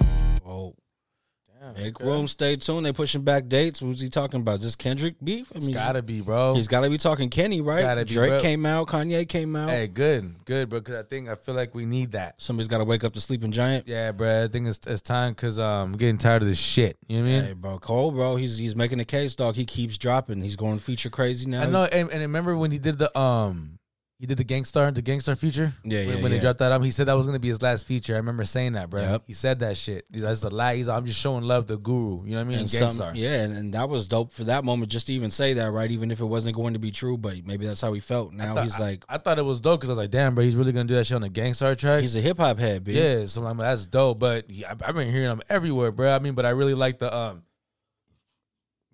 Make 1.78 2.00
room, 2.00 2.28
stay 2.28 2.56
tuned. 2.56 2.86
They 2.86 2.94
pushing 2.94 3.22
back 3.22 3.48
dates. 3.48 3.80
Who's 3.80 4.00
he 4.00 4.10
talking 4.10 4.40
about? 4.40 4.62
Just 4.62 4.78
Kendrick 4.78 5.16
beef? 5.24 5.52
I 5.54 5.58
It's 5.58 5.68
gotta 5.68 6.02
be, 6.02 6.22
bro. 6.22 6.56
He's 6.56 6.68
got 6.68 6.82
to 6.82 6.90
be 6.90 6.98
talking 6.98 7.30
Kenny, 7.30 7.62
right? 7.62 7.82
Gotta 7.82 8.06
be, 8.06 8.14
Drake 8.14 8.30
bro. 8.30 8.42
came 8.42 8.66
out, 8.66 8.88
Kanye 8.88 9.28
came 9.28 9.56
out. 9.56 9.70
Hey, 9.70 9.88
good, 9.88 10.36
good, 10.46 10.70
bro. 10.70 10.80
Because 10.80 10.96
I 10.96 11.04
think 11.04 11.30
I 11.30 11.36
feel 11.36 11.56
like 11.56 11.76
we 11.76 11.86
need 11.86 12.14
that. 12.14 12.42
Somebody's 12.42 12.68
got 12.68 12.78
to 12.78 12.86
wake 12.86 13.04
up 13.04 13.14
the 13.14 13.22
sleeping 13.22 13.52
giant. 13.52 13.88
Yeah, 13.88 14.12
bro. 14.12 14.46
I 14.46 14.48
think 14.48 14.68
it's, 14.68 14.80
it's 14.88 15.02
time 15.02 15.34
because 15.34 15.60
um, 15.60 15.94
I'm 15.94 15.98
getting 15.98 16.18
tired 16.18 16.42
of 16.42 16.48
this 16.48 16.58
shit. 16.58 16.98
You 17.08 17.18
know 17.18 17.24
what 17.24 17.30
I 17.30 17.32
mean? 17.34 17.44
Hey, 17.46 17.54
bro, 17.54 17.80
Cole, 17.80 18.12
bro, 18.12 18.36
he's 18.38 18.58
he's 18.58 18.76
making 18.76 19.00
a 19.00 19.06
case, 19.06 19.36
dog. 19.36 19.56
He 19.56 19.66
keeps 19.66 19.98
dropping. 19.98 20.42
He's 20.42 20.56
going 20.56 20.80
feature 20.80 21.10
crazy 21.10 21.50
now. 21.50 21.64
I 21.64 21.66
know, 21.66 21.84
and, 21.84 22.10
and 22.10 22.22
remember 22.22 22.56
when 22.58 22.72
he 22.72 22.80
did 22.80 22.98
the 22.98 23.18
um, 23.18 23.80
he 24.18 24.26
did 24.26 24.38
the 24.38 24.46
Gang 24.46 24.64
Starr, 24.64 24.92
the 24.92 25.02
Gang 25.02 25.20
Starr 25.20 25.36
feature. 25.36 25.74
Yeah, 25.84 26.00
when, 26.00 26.08
yeah, 26.08 26.14
When 26.16 26.24
yeah. 26.24 26.30
they 26.30 26.40
dropped 26.40 26.60
that 26.60 26.72
album, 26.72 26.86
he 26.86 26.92
said 26.92 27.08
that 27.08 27.18
was 27.18 27.26
gonna 27.26 27.38
be 27.40 27.50
his 27.50 27.62
last 27.62 27.86
feature. 27.86 28.14
I 28.14 28.18
remember 28.18 28.46
saying 28.46 28.72
that, 28.74 28.90
bro. 28.90 29.02
Yep. 29.02 29.24
He 29.28 29.34
said 29.34 29.60
that 29.60 29.76
shit. 29.76 30.06
He's 30.10 30.22
that's 30.22 30.42
a 30.44 30.50
lie. 30.50 30.78
He's 30.78 30.88
I'm 30.88 31.06
just 31.06 31.20
showing 31.20 31.44
love 31.44 31.68
to 31.68 31.76
Guru. 31.78 32.24
You 32.24 32.32
know 32.32 32.38
what 32.38 32.42
I 32.42 32.44
mean? 32.46 32.60
And 32.60 32.72
Gang 32.72 32.92
Starr. 32.92 33.08
some, 33.10 33.16
yeah, 33.16 33.42
and, 33.44 33.58
and 33.58 33.74
that 33.74 33.90
was 33.90 34.08
dope 34.08 34.32
for 34.32 34.46
that 34.46 34.64
moment 34.64 34.90
just 34.90 35.08
to 35.08 35.14
even 35.14 35.32
say 35.32 35.54
that, 35.56 35.70
right? 35.72 35.92
Even 35.92 36.12
if 36.12 36.22
it 36.22 36.26
wasn't 36.26 36.56
going 36.56 36.74
to 36.74 36.80
be 36.80 36.92
true, 36.92 37.18
but 37.18 37.46
maybe 37.46 37.66
that's 37.68 37.82
how 37.82 37.92
he 37.92 38.00
felt. 38.00 38.32
Now 38.32 38.54
thought- 38.56 38.64
he's 38.64 38.80
like, 38.80 39.04
I 39.10 39.18
thought 39.18 39.38
it 39.38 39.44
was 39.46 39.60
dope 39.60 39.80
because 39.82 39.90
I 39.90 39.94
was 39.94 40.00
like, 40.00 40.12
damn, 40.12 40.34
bro, 40.34 40.46
he's 40.46 40.56
really 40.56 40.72
gonna 40.72 40.86
do 40.88 40.96
that 40.96 41.06
shit 41.08 41.16
on 41.16 41.22
the 41.22 41.30
Gang 41.30 41.54
Starr 41.54 41.76
track. 41.76 42.00
he's 42.02 42.16
a 42.16 42.22
hip 42.22 42.38
hop 42.38 42.58
head, 42.58 42.86
B. 42.86 42.94
Yeah, 42.94 43.26
so 43.26 43.44
I'm 43.44 43.58
like, 43.58 43.68
that's 43.68 43.86
dope. 43.86 44.20
But 44.20 44.50
yeah, 44.50 44.70
I- 44.82 44.88
I've 44.90 44.96
been 44.96 45.12
hearing 45.12 45.30
him 45.32 45.42
everywhere, 45.50 45.92
bro. 45.92 46.16
I 46.16 46.20
mean, 46.20 46.36
but 46.36 46.46
I 46.46 46.52
really 46.52 46.74
like 46.74 47.00
the 47.00 47.14
um, 47.14 47.44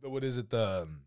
the 0.01 0.09
what 0.09 0.23
is 0.23 0.39
it 0.39 0.49
the 0.49 0.81
um, 0.81 1.00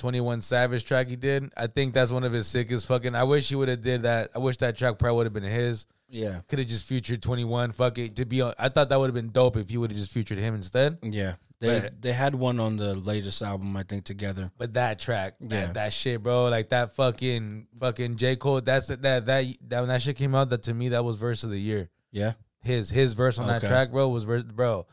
Twenty 0.00 0.20
One 0.20 0.40
Savage 0.42 0.84
track 0.84 1.08
he 1.08 1.14
did. 1.16 1.52
I 1.56 1.68
think 1.68 1.94
that's 1.94 2.10
one 2.10 2.24
of 2.24 2.32
his 2.32 2.48
sickest 2.48 2.86
fucking. 2.86 3.14
I 3.14 3.22
wish 3.24 3.48
he 3.48 3.54
would 3.54 3.68
have 3.68 3.82
did 3.82 4.02
that. 4.02 4.30
I 4.34 4.38
wish 4.40 4.56
that 4.56 4.76
track 4.76 4.98
probably 4.98 5.16
would 5.18 5.26
have 5.26 5.32
been 5.32 5.44
his. 5.44 5.86
yeah, 6.08 6.40
Could 6.48 6.58
have 6.58 6.66
just 6.68 6.86
featured 6.86 7.22
Twenty 7.22 7.44
One. 7.44 7.70
Fuck 7.70 7.98
it. 7.98 8.16
To 8.16 8.24
be 8.24 8.40
on, 8.40 8.54
I 8.58 8.68
thought 8.68 8.88
that 8.88 8.98
would 8.98 9.06
have 9.06 9.14
been 9.14 9.30
dope 9.30 9.56
if 9.56 9.70
you 9.70 9.78
would 9.80 9.90
have 9.92 9.98
just 9.98 10.10
featured 10.10 10.38
him 10.38 10.54
instead. 10.56 10.98
yeah. 11.02 11.34
They 11.60 11.78
But- 11.80 12.00
they 12.00 12.12
had 12.14 12.34
one 12.34 12.58
on 12.58 12.78
the 12.78 12.94
latest 12.94 13.42
album, 13.42 13.76
I 13.76 13.82
think, 13.82 14.04
together. 14.04 14.50
But 14.56 14.72
that 14.72 14.98
track, 14.98 15.34
Yeah. 15.46 15.70
that 15.72 15.92
shit, 15.92 16.22
bro, 16.22 16.48
like 16.48 16.70
that 16.70 16.94
fucking 16.96 17.66
fucking 17.78 18.16
J 18.16 18.36
Cole. 18.36 18.62
That's 18.62 18.86
that 18.86 19.02
that 19.02 19.26
that 19.68 19.80
when 19.80 19.88
that 19.88 20.00
shit 20.00 20.16
came 20.16 20.34
out. 20.34 20.48
That 20.48 20.62
to 20.62 20.72
me, 20.74 20.88
that 20.88 21.04
was 21.04 21.16
verse 21.16 21.44
of 21.44 21.50
the 21.50 21.60
year. 21.60 21.90
Yeah, 22.12 22.32
his 22.62 22.88
his 22.88 23.12
verse 23.12 23.38
on 23.38 23.46
that 23.48 23.60
track, 23.60 23.90
bro, 23.92 24.08
was 24.08 24.24
verse, 24.24 24.42
bro. 24.44 24.86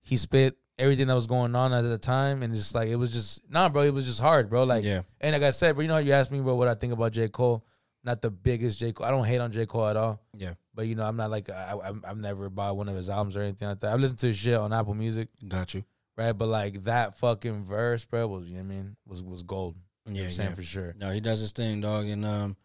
He 0.00 0.16
spit 0.16 0.56
everything 0.78 1.06
that 1.08 1.14
was 1.14 1.26
going 1.26 1.54
on 1.54 1.72
at 1.72 1.82
the 1.82 1.98
time, 1.98 2.42
and 2.42 2.54
just 2.54 2.74
like 2.74 2.88
it 2.88 2.96
was 2.96 3.12
just 3.12 3.40
nah, 3.50 3.68
bro. 3.68 3.82
It 3.82 3.94
was 3.94 4.04
just 4.06 4.20
hard, 4.20 4.48
bro. 4.50 4.64
Like 4.64 4.84
Yeah. 4.84 5.02
and 5.20 5.32
like 5.32 5.42
I 5.42 5.50
said, 5.50 5.74
bro, 5.74 5.82
you 5.82 5.88
know, 5.88 5.98
you 5.98 6.12
asked 6.12 6.30
me, 6.30 6.40
bro, 6.40 6.54
what 6.54 6.68
I 6.68 6.74
think 6.74 6.92
about 6.92 7.12
J 7.12 7.28
Cole. 7.28 7.64
Not 8.04 8.22
the 8.22 8.30
biggest 8.30 8.78
J 8.78 8.92
Cole. 8.92 9.04
I 9.04 9.10
don't 9.10 9.24
hate 9.24 9.38
on 9.38 9.50
J 9.50 9.66
Cole 9.66 9.86
at 9.88 9.96
all, 9.96 10.20
yeah. 10.32 10.52
but 10.74 10.86
you 10.86 10.94
know, 10.94 11.04
I'm 11.04 11.16
not 11.16 11.28
like 11.30 11.50
I, 11.50 11.76
I'm, 11.82 12.04
I've 12.06 12.18
never 12.18 12.48
bought 12.48 12.76
one 12.76 12.88
of 12.88 12.94
his 12.94 13.10
albums 13.10 13.36
or 13.36 13.42
anything 13.42 13.66
like 13.66 13.80
that. 13.80 13.92
I've 13.92 13.98
listened 14.00 14.20
to 14.20 14.28
his 14.28 14.36
shit 14.38 14.54
on 14.54 14.72
Apple 14.72 14.94
Music, 14.94 15.28
Got 15.48 15.74
you. 15.74 15.82
right? 16.16 16.30
But 16.32 16.46
like 16.48 16.84
that 16.84 17.18
fucking 17.18 17.64
verse, 17.64 18.04
bro, 18.04 18.28
was 18.28 18.46
you 18.46 18.54
know 18.58 18.60
what 18.62 18.66
I 18.66 18.68
mean 18.76 18.96
was 19.06 19.22
was 19.24 19.42
gold. 19.42 19.74
You 20.06 20.12
know 20.12 20.18
what 20.18 20.20
Yeah, 20.20 20.26
I'm 20.26 20.32
saying 20.34 20.48
yeah. 20.50 20.54
for 20.54 20.62
sure. 20.62 20.94
No, 20.96 21.10
he 21.10 21.18
does 21.20 21.40
his 21.40 21.50
thing, 21.50 21.80
dog, 21.80 22.06
and 22.06 22.24
um, 22.24 22.56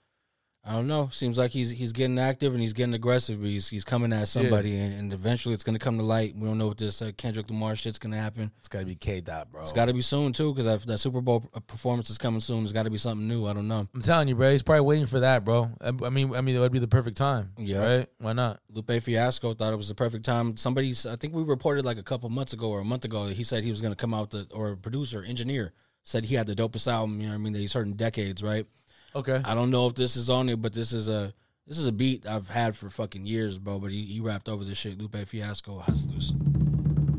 I 0.63 0.73
don't 0.73 0.87
know. 0.87 1.09
Seems 1.11 1.39
like 1.39 1.51
he's 1.51 1.71
he's 1.71 1.91
getting 1.91 2.19
active 2.19 2.53
and 2.53 2.61
he's 2.61 2.73
getting 2.73 2.93
aggressive. 2.93 3.41
But 3.41 3.47
he's 3.47 3.67
he's 3.67 3.83
coming 3.83 4.13
at 4.13 4.27
somebody, 4.27 4.77
and, 4.77 4.93
and 4.93 5.13
eventually 5.13 5.55
it's 5.55 5.63
gonna 5.63 5.79
come 5.79 5.97
to 5.97 6.03
light. 6.03 6.35
We 6.35 6.47
don't 6.47 6.59
know 6.59 6.67
what 6.67 6.77
this 6.77 7.01
uh, 7.01 7.11
Kendrick 7.17 7.49
Lamar 7.49 7.75
shit's 7.75 7.97
gonna 7.97 8.17
happen. 8.17 8.51
It's 8.59 8.67
gotta 8.67 8.85
be 8.85 8.95
K 8.95 9.21
Dot, 9.21 9.51
bro. 9.51 9.61
It's 9.61 9.71
got 9.71 9.85
to 9.85 9.93
be 9.93 10.01
soon 10.01 10.33
too, 10.33 10.53
because 10.53 10.65
that, 10.65 10.85
that 10.87 10.97
Super 10.99 11.21
Bowl 11.21 11.49
uh, 11.53 11.59
performance 11.61 12.09
is 12.09 12.17
coming 12.17 12.41
soon. 12.41 12.59
There's 12.59 12.73
got 12.73 12.83
to 12.83 12.91
be 12.91 12.97
something 12.97 13.27
new. 13.27 13.47
I 13.47 13.53
don't 13.53 13.67
know. 13.67 13.87
I'm 13.93 14.01
telling 14.01 14.27
you, 14.27 14.35
bro. 14.35 14.51
He's 14.51 14.61
probably 14.61 14.81
waiting 14.81 15.07
for 15.07 15.21
that, 15.21 15.43
bro. 15.43 15.71
I, 15.81 15.87
I 15.87 16.09
mean, 16.09 16.35
I 16.35 16.41
mean, 16.41 16.55
it 16.55 16.59
would 16.59 16.71
be 16.71 16.79
the 16.79 16.87
perfect 16.87 17.17
time. 17.17 17.53
Yeah. 17.57 17.97
Right? 17.97 18.07
Why 18.19 18.33
not? 18.33 18.59
Lupe 18.69 19.01
Fiasco 19.01 19.53
thought 19.55 19.73
it 19.73 19.77
was 19.77 19.87
the 19.89 19.95
perfect 19.95 20.25
time. 20.25 20.57
Somebody, 20.57 20.93
I 21.09 21.15
think 21.15 21.33
we 21.33 21.43
reported 21.43 21.85
like 21.85 21.97
a 21.97 22.03
couple 22.03 22.29
months 22.29 22.53
ago 22.53 22.69
or 22.69 22.81
a 22.81 22.85
month 22.85 23.05
ago, 23.05 23.25
he 23.25 23.43
said 23.43 23.63
he 23.63 23.71
was 23.71 23.81
going 23.81 23.93
to 23.93 23.97
come 23.97 24.13
out 24.13 24.29
the 24.29 24.47
or 24.51 24.71
a 24.71 24.77
producer, 24.77 25.23
engineer 25.23 25.73
said 26.03 26.25
he 26.25 26.35
had 26.35 26.47
the 26.47 26.55
dopest 26.55 26.91
album. 26.91 27.19
You 27.19 27.27
know 27.27 27.33
what 27.33 27.39
I 27.39 27.43
mean? 27.43 27.53
That 27.53 27.59
he's 27.59 27.73
heard 27.73 27.87
in 27.87 27.93
decades, 27.93 28.41
right? 28.41 28.65
Okay. 29.13 29.41
I 29.43 29.53
don't 29.55 29.71
know 29.71 29.87
if 29.87 29.95
this 29.95 30.15
is 30.15 30.29
on 30.29 30.47
it, 30.49 30.61
but 30.61 30.73
this 30.73 30.93
is 30.93 31.09
a 31.09 31.33
this 31.67 31.77
is 31.77 31.87
a 31.87 31.91
beat 31.91 32.25
I've 32.25 32.49
had 32.49 32.75
for 32.75 32.89
fucking 32.89 33.25
years, 33.25 33.59
bro. 33.59 33.79
But 33.79 33.91
he, 33.91 34.05
he 34.05 34.19
rapped 34.19 34.47
over 34.49 34.63
this 34.63 34.77
shit. 34.77 34.97
Lupe 34.99 35.15
Fiasco, 35.27 35.79
Hustlers. 35.79 36.33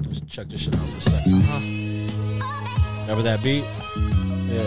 Let's 0.06 0.20
check 0.20 0.48
this 0.48 0.62
shit 0.62 0.74
out 0.76 0.88
for 0.88 0.98
a 0.98 1.00
2nd 1.00 2.42
Remember 3.02 3.22
that 3.22 3.42
beat? 3.42 3.64
Yeah. 4.48 4.62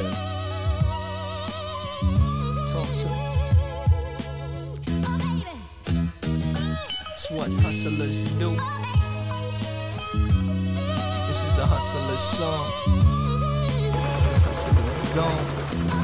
Talk 2.72 2.88
to 2.97 3.10
It's 7.14 7.31
what 7.31 7.52
hustlers 7.53 8.23
do. 8.39 8.52
This 11.27 11.43
is 11.43 11.57
a 11.57 11.65
hustler's 11.65 12.19
song. 12.19 12.72
This 14.30 14.43
hustler's 14.43 14.95
gone. 15.15 15.94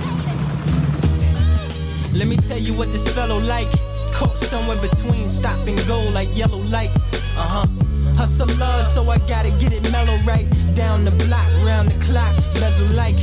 Let 2.13 2.27
me 2.27 2.35
tell 2.35 2.59
you 2.59 2.73
what 2.73 2.91
this 2.91 3.07
fellow 3.13 3.39
like. 3.39 3.71
Caught 4.11 4.37
somewhere 4.37 4.77
between 4.77 5.27
stop 5.27 5.65
and 5.67 5.77
go 5.87 6.01
like 6.09 6.35
yellow 6.35 6.59
lights. 6.59 7.13
Uh 7.37 7.47
huh. 7.47 7.67
Hustler, 8.15 8.83
so 8.83 9.09
I 9.09 9.17
gotta 9.27 9.49
get 9.57 9.71
it 9.71 9.89
mellow 9.91 10.17
right. 10.25 10.47
Down 10.75 11.05
the 11.05 11.11
block, 11.11 11.47
round 11.63 11.89
the 11.89 12.05
clock, 12.05 12.35
bezel 12.55 12.87
like. 12.95 13.15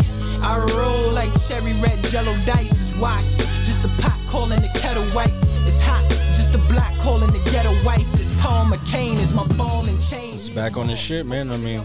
I 0.43 0.56
roll 0.77 1.12
like 1.12 1.31
cherry 1.47 1.74
red 1.74 2.02
jello 2.05 2.35
dice. 2.47 2.73
It's 2.73 2.97
wash, 2.97 3.36
just 3.66 3.85
a 3.85 3.89
pot 4.01 4.19
calling 4.28 4.60
the 4.60 4.70
kettle 4.78 5.05
white. 5.10 5.35
It's 5.66 5.81
hot, 5.81 6.09
just 6.35 6.55
a 6.55 6.59
block 6.59 6.97
calling 6.98 7.31
the 7.32 7.51
ghetto 7.51 7.73
wife. 7.85 8.10
This 8.12 8.40
Paul 8.40 8.66
McCain 8.66 9.15
is 9.15 9.35
my 9.35 9.47
ball 9.56 9.85
and 9.85 10.02
chain. 10.02 10.32
He's 10.32 10.48
back 10.48 10.77
on 10.77 10.89
his 10.89 10.98
shit, 10.98 11.27
man. 11.27 11.52
I 11.52 11.56
mean, 11.59 11.85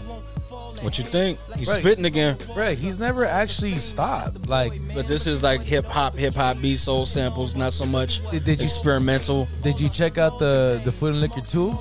what 0.84 0.98
you 0.98 1.04
think? 1.04 1.38
He's 1.58 1.68
Right. 1.68 1.80
spitting 1.80 2.04
again. 2.04 2.36
Right. 2.54 2.76
He's 2.78 2.98
never 2.98 3.24
actually 3.24 3.76
stopped. 3.78 4.48
Like, 4.48 4.72
But 4.94 5.06
this 5.08 5.26
is 5.26 5.42
like 5.42 5.60
hip 5.62 5.86
hop, 5.86 6.14
hip 6.14 6.34
hop 6.34 6.60
beat, 6.60 6.78
soul 6.78 7.06
samples, 7.06 7.54
not 7.54 7.72
so 7.72 7.86
much 7.86 8.20
Did- 8.30 8.44
did 8.44 8.58
you- 8.60 8.64
experimental. 8.66 9.48
did 9.62 9.80
you 9.80 9.88
check 9.88 10.18
out 10.18 10.38
the 10.38 10.80
the 10.84 10.92
Food 10.92 11.12
and 11.14 11.20
Liquor 11.20 11.40
too? 11.40 11.78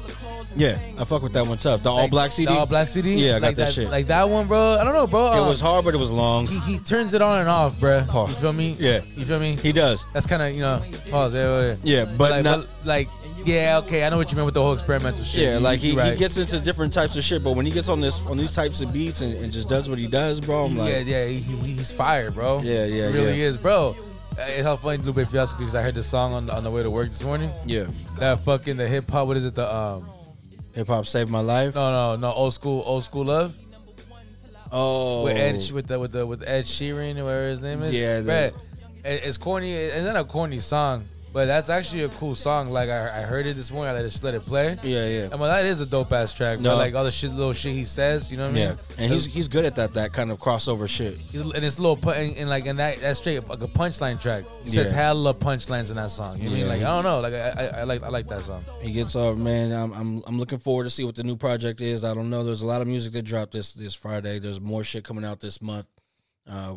Yeah, 0.55 0.77
I 0.97 1.03
fuck 1.05 1.21
with 1.23 1.33
that 1.33 1.47
one 1.47 1.57
tough. 1.57 1.81
The 1.83 1.89
all 1.89 2.07
black 2.07 2.31
CD. 2.31 2.45
The 2.47 2.53
all 2.59 2.65
black 2.65 2.87
CD. 2.87 3.15
Yeah, 3.15 3.37
I 3.37 3.39
got 3.39 3.45
like 3.47 3.55
that, 3.57 3.73
shit. 3.73 3.89
Like 3.89 4.05
that 4.07 4.29
one, 4.29 4.47
bro. 4.47 4.77
I 4.79 4.83
don't 4.83 4.93
know, 4.93 5.07
bro. 5.07 5.33
it 5.43 5.47
was 5.47 5.59
hard, 5.59 5.83
but 5.85 5.93
it 5.93 5.97
was 5.97 6.11
long. 6.11 6.45
He, 6.47 6.59
he 6.59 6.77
turns 6.79 7.13
it 7.13 7.21
on 7.21 7.39
and 7.39 7.49
off, 7.49 7.79
bro. 7.79 8.05
Oh. 8.09 8.27
You 8.27 8.33
feel 8.35 8.53
me? 8.53 8.75
Yeah. 8.79 8.97
You 9.15 9.25
feel 9.25 9.39
me? 9.39 9.55
He 9.55 9.71
does. 9.71 10.05
That's 10.13 10.25
kind 10.25 10.41
of 10.41 10.53
you 10.53 10.61
know. 10.61 10.83
Pause. 11.09 11.33
Yeah, 11.33 11.61
yeah, 11.61 11.75
Yeah, 11.83 12.05
but 12.17 12.31
like, 12.31 12.43
not- 12.43 12.67
like, 12.85 13.09
yeah, 13.45 13.79
okay. 13.83 14.05
I 14.05 14.09
know 14.09 14.17
what 14.17 14.31
you 14.31 14.35
meant 14.35 14.45
with 14.45 14.53
the 14.53 14.61
whole 14.61 14.73
experimental 14.73 15.23
shit. 15.23 15.43
Yeah, 15.43 15.57
like 15.57 15.79
he, 15.79 15.95
right. 15.95 16.11
he 16.13 16.17
gets 16.17 16.37
into 16.37 16.59
different 16.59 16.93
types 16.93 17.15
of 17.17 17.23
shit, 17.23 17.43
but 17.43 17.55
when 17.55 17.65
he 17.65 17.71
gets 17.71 17.89
on 17.89 17.99
this 17.99 18.19
on 18.25 18.37
these 18.37 18.53
types 18.55 18.79
of 18.81 18.93
beats 18.93 19.21
and, 19.21 19.33
and 19.35 19.51
just 19.51 19.67
does 19.69 19.89
what 19.89 19.97
he 19.97 20.07
does, 20.07 20.39
bro, 20.39 20.65
I'm 20.65 20.77
like, 20.77 20.89
yeah, 20.91 20.99
yeah. 20.99 21.25
He, 21.25 21.37
he- 21.39 21.73
he's 21.73 21.91
fired, 21.91 22.35
bro. 22.35 22.61
Yeah, 22.61 22.85
yeah, 22.85 23.09
He 23.09 23.13
really 23.17 23.39
yeah. 23.39 23.47
is, 23.47 23.57
bro. 23.57 23.95
Uh, 24.37 24.45
It's 24.47 24.65
how 24.65 24.75
funny 24.77 24.97
Lupe 25.03 25.27
Fiasco 25.27 25.57
because 25.59 25.75
I 25.75 25.81
heard 25.83 25.93
the 25.93 26.01
song 26.03 26.33
on 26.33 26.49
on 26.49 26.63
the 26.63 26.71
way 26.71 26.81
to 26.83 26.89
work 26.89 27.07
this 27.09 27.23
morning. 27.23 27.51
yeah, 27.65 27.85
That 28.19 28.39
fucking 28.39 28.77
the 28.77 28.87
hip 28.87 29.09
hop. 29.09 29.27
What 29.27 29.37
is 29.37 29.45
it? 29.45 29.55
The 29.55 29.73
um. 29.73 30.09
Hip 30.73 30.87
hop 30.87 31.05
saved 31.05 31.29
my 31.29 31.39
life. 31.39 31.75
No, 31.75 31.91
no, 31.91 32.15
no. 32.15 32.31
Old 32.31 32.53
school, 32.53 32.83
old 32.85 33.03
school 33.03 33.25
love. 33.25 33.55
Oh, 34.71 35.23
with 35.23 35.37
Ed 35.37 35.71
with 35.71 35.87
the 35.87 35.99
with 35.99 36.11
the 36.11 36.25
with 36.25 36.43
Ed 36.47 36.65
Sheeran 36.65 37.17
or 37.19 37.25
whatever 37.25 37.47
his 37.49 37.61
name 37.61 37.83
is. 37.83 37.93
Yeah, 37.93 38.49
it's 39.05 39.37
corny. 39.37 39.73
It's 39.73 40.05
not 40.05 40.15
a 40.15 40.23
corny 40.23 40.59
song, 40.59 41.05
but 41.33 41.45
that's 41.45 41.69
actually 41.69 42.03
a 42.03 42.09
cool 42.09 42.35
song. 42.35 42.69
Like 42.69 42.89
I, 42.89 43.05
I 43.05 43.21
heard 43.23 43.45
it 43.47 43.55
this 43.55 43.71
morning. 43.71 43.95
I 43.95 44.01
just 44.03 44.23
let 44.23 44.33
it 44.35 44.43
play. 44.43 44.77
yeah, 44.83 45.07
yeah, 45.07 45.21
And 45.31 45.39
well, 45.39 45.49
that 45.51 45.65
is 45.65 45.81
a 45.81 45.85
dope 45.85 46.13
ass 46.13 46.31
track. 46.31 46.59
No. 46.59 46.71
No, 46.73 46.77
like 46.77 46.93
all 46.95 47.03
the 47.03 47.11
shit, 47.11 47.31
little 47.33 47.53
shit 47.53 47.73
he 47.73 47.83
says. 47.83 48.31
You 48.31 48.37
know 48.37 48.47
what 48.47 48.55
I 48.55 48.59
yeah. 48.59 48.69
mean? 48.69 48.77
And 48.99 49.11
he's 49.13 49.25
he's 49.25 49.47
good 49.47 49.65
at 49.65 49.75
that 49.75 49.95
that 49.95 50.13
kind 50.13 50.31
of 50.31 50.37
crossover 50.39 50.87
shit. 50.87 51.17
He's, 51.17 51.41
and 51.41 51.65
it's 51.65 51.79
little 51.79 51.97
put 51.97 52.15
and, 52.17 52.37
and 52.37 52.49
like 52.49 52.65
and 52.67 52.77
that 52.79 52.99
that's 52.99 53.19
straight 53.19 53.47
like 53.49 53.61
a 53.61 53.67
punchline 53.67 54.21
track. 54.21 54.45
He 54.63 54.69
says 54.69 54.91
Yeah. 54.91 54.97
hella 54.97 55.33
punchlines 55.33 55.89
in 55.89 55.95
that 55.95 56.11
song. 56.11 56.37
You 56.37 56.45
know 56.45 56.49
what 56.51 56.55
I 56.55 56.59
Yeah, 56.59 56.69
mean? 56.69 56.79
Like 56.79 56.87
I 56.87 57.01
don't 57.01 57.03
know. 57.03 57.19
Like 57.19 57.33
I, 57.33 57.49
I, 57.49 57.79
I 57.79 57.83
like 57.83 58.03
I 58.03 58.09
like 58.09 58.27
that 58.29 58.41
song. 58.43 58.61
He 58.81 58.91
gets 58.91 59.15
off, 59.15 59.35
man. 59.37 59.71
I'm, 59.71 59.91
I'm 59.93 60.23
I'm 60.27 60.37
looking 60.37 60.59
forward 60.59 60.83
to 60.83 60.89
see 60.89 61.03
what 61.03 61.15
the 61.15 61.23
new 61.23 61.35
project 61.35 61.81
is. 61.81 62.03
I 62.03 62.13
don't 62.13 62.29
know. 62.29 62.43
There's 62.43 62.61
a 62.61 62.67
lot 62.67 62.81
of 62.81 62.87
music 62.87 63.11
that 63.13 63.23
dropped 63.23 63.53
this 63.53 63.73
this 63.73 63.95
Friday. 63.95 64.39
There's 64.39 64.61
more 64.61 64.83
shit 64.83 65.03
coming 65.03 65.25
out 65.25 65.39
this 65.39 65.61
month. 65.61 65.87
Uh, 66.47 66.75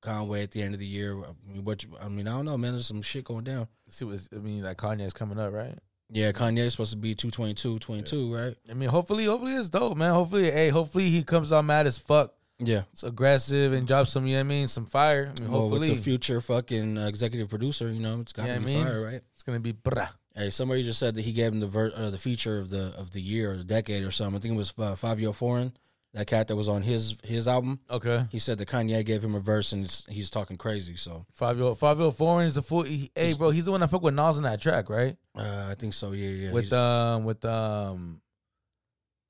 Conway 0.00 0.42
at 0.42 0.50
the 0.50 0.60
end 0.60 0.74
of 0.74 0.80
the 0.80 0.86
year. 0.86 1.16
I 1.16 1.52
mean, 1.52 1.62
what 1.64 1.84
I 2.02 2.08
mean, 2.08 2.26
I 2.26 2.32
don't 2.32 2.44
know, 2.44 2.58
man. 2.58 2.72
There's 2.72 2.86
some 2.88 3.02
shit 3.02 3.24
going 3.24 3.44
down. 3.44 3.68
See 3.92 4.04
what 4.04 4.20
I 4.34 4.38
mean? 4.38 4.62
Like 4.62 4.78
Kanye's 4.78 5.12
coming 5.12 5.38
up, 5.38 5.52
right? 5.52 5.78
Yeah, 6.10 6.32
Kanye's 6.32 6.72
supposed 6.72 6.92
to 6.92 6.98
be 6.98 7.14
222, 7.14 7.78
22, 7.78 8.34
right? 8.34 8.54
I 8.70 8.74
mean, 8.74 8.88
hopefully, 8.88 9.24
hopefully 9.24 9.54
it's 9.54 9.68
dope, 9.70 9.96
man. 9.96 10.12
Hopefully, 10.12 10.50
hey, 10.50 10.68
hopefully 10.68 11.08
he 11.08 11.22
comes 11.22 11.52
out 11.52 11.64
mad 11.64 11.86
as 11.86 11.96
fuck 11.98 12.34
Yeah. 12.58 12.82
it's 12.92 13.02
aggressive 13.02 13.72
and 13.72 13.86
drops 13.86 14.10
some. 14.12 14.26
You 14.26 14.34
know 14.34 14.40
what 14.40 14.44
I 14.46 14.48
mean? 14.48 14.68
Some 14.68 14.86
fire. 14.86 15.32
I 15.36 15.40
mean, 15.40 15.50
Well, 15.50 15.60
hopefully, 15.62 15.88
the 15.90 15.96
future 15.96 16.40
fucking 16.40 16.98
uh, 16.98 17.06
executive 17.06 17.48
producer, 17.48 17.90
you 17.90 18.00
know, 18.00 18.20
it's 18.20 18.32
got 18.32 18.46
Yeah, 18.46 18.54
to 18.54 18.56
I 18.56 18.58
be 18.60 18.66
mean, 18.66 18.84
fire, 18.84 19.04
right? 19.04 19.22
it's 19.34 19.42
gonna 19.42 19.60
be 19.60 19.72
brah. 19.72 20.08
Hey, 20.34 20.48
somebody 20.50 20.82
just 20.82 20.98
said 20.98 21.14
that 21.14 21.22
he 21.22 21.32
gave 21.32 21.52
him 21.52 21.60
the 21.60 21.66
ver- 21.66 21.92
uh, 21.94 22.08
the 22.10 22.18
feature 22.18 22.58
of 22.58 22.70
the 22.70 22.94
of 22.98 23.10
the 23.12 23.20
year 23.20 23.52
or 23.52 23.56
the 23.56 23.64
decade 23.64 24.02
or 24.02 24.10
something. 24.10 24.36
I 24.36 24.40
think 24.40 24.54
it 24.54 24.56
was 24.58 24.72
uh, 24.78 24.94
Fivio 24.94 25.34
Foreign, 25.34 25.72
that 26.14 26.26
cat 26.26 26.48
that 26.48 26.56
was 26.56 26.68
on 26.68 26.82
his 26.82 27.16
his 27.24 27.48
album. 27.48 27.80
Okay. 27.90 28.26
He 28.30 28.38
said 28.38 28.58
that 28.58 28.68
Kanye 28.68 29.04
gave 29.04 29.24
him 29.24 29.34
a 29.34 29.40
verse 29.40 29.72
and 29.72 29.88
he's 30.08 30.30
talking 30.30 30.56
crazy. 30.56 30.96
So 30.96 31.24
Fivio 31.38 31.78
Fivio 31.78 32.14
Foreign 32.14 32.46
is 32.46 32.56
a 32.56 32.62
fool. 32.62 32.82
He, 32.82 33.10
hey, 33.14 33.32
bro, 33.34 33.50
he's 33.50 33.64
the 33.64 33.70
one 33.70 33.80
that 33.80 33.88
fuck 33.88 34.02
with 34.02 34.14
Nas 34.14 34.36
on 34.36 34.42
that 34.42 34.60
track, 34.60 34.90
right? 34.90 35.16
uh, 35.36 35.68
I 35.70 35.74
think 35.74 35.94
so. 35.94 36.12
Yeah, 36.12 36.28
yeah. 36.28 36.52
with 36.52 36.64
He's- 36.64 36.72
um 36.74 37.24
with 37.24 37.44
um 37.44 38.20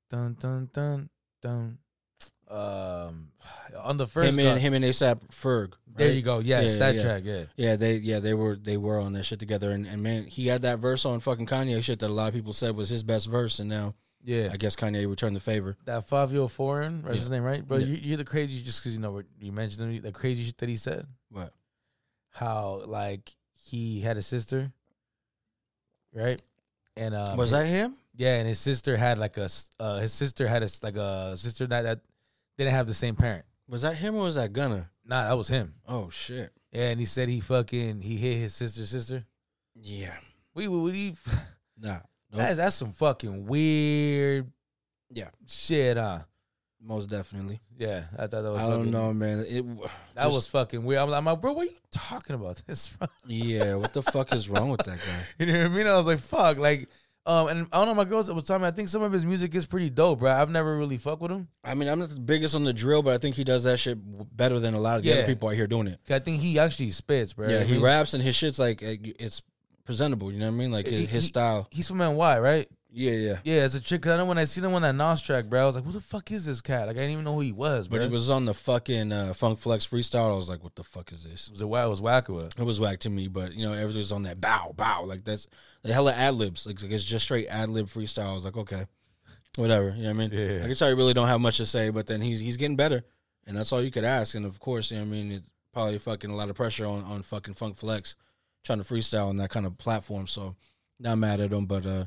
dun 0.09 0.35
dun 0.39 0.69
dun 0.73 1.09
dun 1.41 1.77
um 2.49 3.31
on 3.79 3.97
the 3.97 4.05
first 4.05 4.29
him 4.29 4.39
and 4.39 4.59
him 4.59 4.73
and 4.73 4.85
ASAP 4.85 5.21
Ferg. 5.31 5.73
There 5.95 6.11
you 6.11 6.21
go. 6.21 6.39
Yes, 6.39 6.77
that 6.77 6.99
track, 6.99 7.23
yeah. 7.25 7.45
yeah. 7.55 7.75
They 7.75 7.95
yeah 7.97 8.19
they 8.19 8.33
were 8.33 8.55
they 8.55 8.77
were 8.77 8.99
on 8.99 9.13
that 9.13 9.23
shit 9.23 9.39
together. 9.39 9.71
And, 9.71 9.85
and 9.87 10.03
man, 10.03 10.25
he 10.25 10.47
had 10.47 10.63
that 10.63 10.79
verse 10.79 11.05
on 11.05 11.19
fucking 11.19 11.45
Kanye 11.45 11.81
shit 11.83 11.99
that 11.99 12.09
a 12.09 12.13
lot 12.13 12.27
of 12.27 12.33
people 12.33 12.53
said 12.53 12.75
was 12.75 12.89
his 12.89 13.03
best 13.03 13.27
verse, 13.27 13.59
and 13.59 13.69
now 13.69 13.93
Yeah. 14.23 14.49
I 14.51 14.57
guess 14.57 14.75
Kanye 14.75 15.07
returned 15.09 15.35
the 15.35 15.39
favor. 15.41 15.75
that 15.85 16.09
Fivio 16.09 16.49
Foreign, 16.49 17.01
that's 17.01 17.19
his 17.19 17.29
name, 17.31 17.43
right? 17.43 17.65
Bro, 17.67 17.77
Yeah. 17.79 17.85
you, 17.87 17.95
you're 18.01 18.17
the 18.17 18.23
crazy 18.25 18.61
just 18.61 18.81
because 18.81 18.93
you 18.95 19.01
know 19.01 19.11
what 19.11 19.25
you 19.39 19.51
mentioned 19.51 19.91
him, 19.93 20.01
the 20.01 20.11
crazy 20.11 20.43
shit 20.45 20.57
that 20.59 20.69
he 20.69 20.75
said. 20.77 21.05
What? 21.29 21.53
How 22.29 22.83
like 22.85 23.31
he 23.53 23.99
had 24.01 24.17
a 24.17 24.21
sister, 24.21 24.71
right? 26.13 26.41
And 26.95 27.15
um, 27.15 27.37
Was 27.37 27.51
that 27.51 27.65
him? 27.65 27.95
Yeah, 28.15 28.37
and 28.37 28.47
his 28.47 28.59
sister 28.59 28.95
had 28.97 29.17
like 29.17 29.37
a 29.37 29.49
uh, 29.79 29.99
his 29.99 30.13
sister 30.13 30.47
had 30.47 30.63
a 30.63 30.69
like 30.83 30.95
a 30.95 31.35
sister 31.37 31.65
that 31.67 31.81
that 31.83 31.99
didn't 32.57 32.73
have 32.73 32.87
the 32.87 32.93
same 32.93 33.15
parent. 33.15 33.45
Was 33.67 33.81
that 33.81 33.95
him 33.95 34.15
or 34.15 34.23
was 34.23 34.35
that 34.35 34.53
Gunna? 34.53 34.89
Nah, 35.05 35.27
that 35.27 35.37
was 35.37 35.47
him. 35.47 35.73
Oh 35.87 36.09
shit. 36.09 36.51
Yeah, 36.71 36.89
and 36.89 36.99
he 36.99 37.05
said 37.05 37.29
he 37.29 37.39
fucking 37.39 37.99
he 38.01 38.17
hit 38.17 38.37
his 38.37 38.53
sister's 38.53 38.89
sister. 38.89 39.25
Yeah. 39.75 40.13
We 40.53 40.67
we, 40.67 40.79
we 40.79 41.15
Nah. 41.79 41.99
That's 42.33 42.57
that's 42.57 42.75
some 42.75 42.91
fucking 42.93 43.45
weird 43.45 44.51
Yeah. 45.11 45.29
shit, 45.47 45.97
huh? 45.97 46.19
Most 46.85 47.09
definitely. 47.09 47.61
Yeah, 47.77 48.03
I 48.17 48.27
thought 48.27 48.41
that 48.41 48.51
was. 48.51 48.59
I 48.59 48.69
don't 48.69 48.91
know, 48.91 49.13
man. 49.13 49.45
It 49.47 49.63
That 50.15 50.29
was 50.31 50.47
fucking 50.47 50.83
weird. 50.83 50.99
I'm 51.01 51.09
like, 51.09 51.17
I'm 51.19 51.25
like, 51.25 51.39
bro, 51.41 51.53
what 51.53 51.67
are 51.67 51.71
you 51.71 51.77
talking 51.91 52.35
about 52.35 52.61
this? 52.67 52.89
Bro? 52.89 53.07
yeah. 53.25 53.75
What 53.75 53.93
the 53.93 54.03
fuck 54.03 54.35
is 54.35 54.49
wrong 54.49 54.69
with 54.69 54.83
that 54.83 54.97
guy? 54.97 55.19
You 55.45 55.45
know 55.53 55.59
what 55.63 55.71
I 55.71 55.75
mean? 55.75 55.87
I 55.87 55.95
was 55.95 56.05
like, 56.05 56.19
fuck, 56.19 56.57
like, 56.57 56.89
um, 57.25 57.47
and 57.47 57.67
I 57.71 57.77
don't 57.77 57.87
know. 57.87 57.95
My 57.95 58.03
girls 58.03 58.29
was 58.29 58.43
telling 58.43 58.63
me, 58.63 58.67
I 58.67 58.71
think 58.71 58.89
some 58.89 59.01
of 59.01 59.13
his 59.13 59.23
music 59.25 59.55
is 59.55 59.65
pretty 59.65 59.89
dope, 59.89 60.19
bro. 60.19 60.29
I've 60.29 60.49
never 60.49 60.77
really 60.77 60.97
fucked 60.97 61.21
with 61.21 61.31
him. 61.31 61.47
I 61.63 61.73
mean, 61.73 61.87
I'm 61.87 61.99
not 61.99 62.09
the 62.09 62.19
biggest 62.19 62.53
on 62.53 62.65
the 62.65 62.73
drill, 62.73 63.01
but 63.01 63.13
I 63.13 63.17
think 63.17 63.37
he 63.37 63.45
does 63.45 63.63
that 63.63 63.79
shit 63.79 63.97
better 64.35 64.59
than 64.59 64.73
a 64.73 64.79
lot 64.79 64.97
of 64.97 65.03
the 65.03 65.09
Yeah. 65.09 65.15
other 65.19 65.27
people 65.27 65.47
out 65.47 65.55
here 65.55 65.67
doing 65.67 65.87
it. 65.87 66.01
I 66.09 66.19
think 66.19 66.41
he 66.41 66.59
actually 66.59 66.89
spits, 66.89 67.31
bro. 67.31 67.47
Yeah, 67.47 67.63
he 67.63 67.77
raps 67.77 68.13
and 68.13 68.21
his 68.21 68.35
shit's 68.35 68.59
like 68.59 68.83
uh, 68.83 68.95
it's 69.19 69.41
presentable. 69.85 70.31
You 70.31 70.39
know 70.39 70.47
what 70.47 70.53
I 70.55 70.57
mean? 70.57 70.71
Like 70.71 70.85
his, 70.87 70.99
He- 71.01 71.05
his 71.05 71.25
style. 71.25 71.67
He's 71.71 71.87
from 71.87 71.97
NY, 71.99 72.39
right? 72.39 72.67
Yeah, 72.95 73.11
yeah. 73.13 73.37
Yeah, 73.43 73.61
as 73.63 73.73
a 73.73 73.79
chick. 73.79 74.03
'cause 74.03 74.11
I 74.11 74.17
know 74.17 74.25
when 74.25 74.37
I 74.37 74.43
seen 74.43 74.63
him 74.63 74.73
on 74.75 74.83
that 74.83 74.93
Nas 74.93 75.19
track, 75.23 75.45
bro, 75.45 75.63
I 75.63 75.65
was 75.65 75.73
like, 75.75 75.83
who 75.83 75.91
the 75.91 75.99
fuck 75.99 76.31
is 76.31 76.45
this 76.45 76.61
cat? 76.61 76.85
Like, 76.85 76.95
I 76.97 76.99
didn't 76.99 77.13
even 77.13 77.23
know 77.23 77.33
who 77.33 77.39
he 77.39 77.51
was, 77.51 77.87
But 77.87 77.95
bro. 77.97 78.05
it 78.05 78.11
was 78.11 78.29
on 78.29 78.45
the 78.45 78.53
fucking 78.53 79.11
uh, 79.11 79.33
Funk 79.33 79.57
Flex 79.57 79.87
freestyle. 79.87 80.31
I 80.31 80.35
was 80.35 80.47
like, 80.47 80.63
what 80.63 80.75
the 80.75 80.83
fuck 80.83 81.11
is 81.11 81.23
this? 81.23 81.49
was 81.49 81.63
it 81.63 81.65
whack? 81.67 81.85
It 81.85 81.89
was 81.89 82.01
wacko. 82.01 82.59
It 82.59 82.63
was 82.63 82.79
whack 82.79 82.99
to 82.99 83.09
me, 83.09 83.27
but 83.29 83.53
you 83.55 83.65
know, 83.65 83.73
everything 83.73 83.97
was 83.97 84.11
on 84.11 84.21
that 84.23 84.39
bow, 84.39 84.73
bow. 84.77 85.05
Like 85.05 85.23
that's 85.23 85.47
the 85.81 85.91
hella 85.91 86.13
ad 86.13 86.35
libs. 86.35 86.67
Like, 86.67 86.83
it's 86.83 87.03
just 87.03 87.25
straight 87.25 87.47
ad 87.47 87.69
lib 87.69 87.87
freestyle. 87.87 88.29
I 88.29 88.33
was 88.33 88.45
like, 88.45 88.57
okay, 88.57 88.85
whatever. 89.55 89.89
You 89.97 90.03
know 90.03 90.09
what 90.13 90.23
I 90.23 90.27
mean? 90.27 90.31
Yeah. 90.31 90.63
I 90.63 90.67
can 90.67 90.75
tell 90.75 90.89
you 90.89 90.95
really 90.95 91.15
don't 91.15 91.27
have 91.27 91.41
much 91.41 91.57
to 91.57 91.65
say, 91.65 91.89
but 91.89 92.05
then 92.05 92.21
he's 92.21 92.39
he's 92.39 92.57
getting 92.57 92.75
better, 92.75 93.03
and 93.47 93.57
that's 93.57 93.71
all 93.73 93.81
you 93.81 93.89
could 93.89 94.03
ask. 94.05 94.35
And 94.35 94.45
of 94.45 94.59
course, 94.59 94.91
you 94.91 94.97
know 94.97 95.03
what 95.05 95.09
I 95.09 95.11
mean, 95.11 95.31
it's 95.31 95.49
probably 95.73 95.97
fucking 95.97 96.29
a 96.29 96.35
lot 96.35 96.49
of 96.51 96.55
pressure 96.55 96.85
on 96.85 97.03
on 97.05 97.23
fucking 97.23 97.55
Funk 97.55 97.77
Flex 97.77 98.15
trying 98.63 98.79
to 98.81 98.85
freestyle 98.85 99.27
on 99.27 99.37
that 99.37 99.49
kind 99.49 99.65
of 99.65 99.77
platform. 99.77 100.27
So 100.27 100.55
not 100.99 101.17
mad 101.17 101.39
at 101.39 101.51
him, 101.51 101.65
but 101.65 101.85
uh 101.85 102.05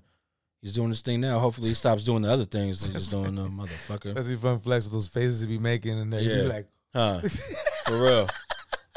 he's 0.63 0.75
doing 0.75 0.89
his 0.89 1.03
thing 1.03 1.21
now. 1.21 1.39
Hopefully, 1.39 1.69
he 1.69 1.75
stops 1.75 2.05
doing 2.05 2.23
the 2.23 2.31
other 2.31 2.45
things 2.45 2.87
that 2.87 2.93
he's 2.95 3.09
doing, 3.09 3.39
uh, 3.39 3.43
motherfucker. 3.47 4.07
Especially 4.07 4.37
Funk 4.37 4.63
Flex 4.63 4.85
with 4.87 4.93
those 4.93 5.09
faces 5.09 5.41
he 5.43 5.47
be 5.47 5.59
making 5.59 5.99
and 5.99 6.13
Yeah. 6.13 6.21
be 6.21 6.43
like, 6.43 6.67
Huh. 6.95 7.21
For 7.87 8.03
real. 8.03 8.27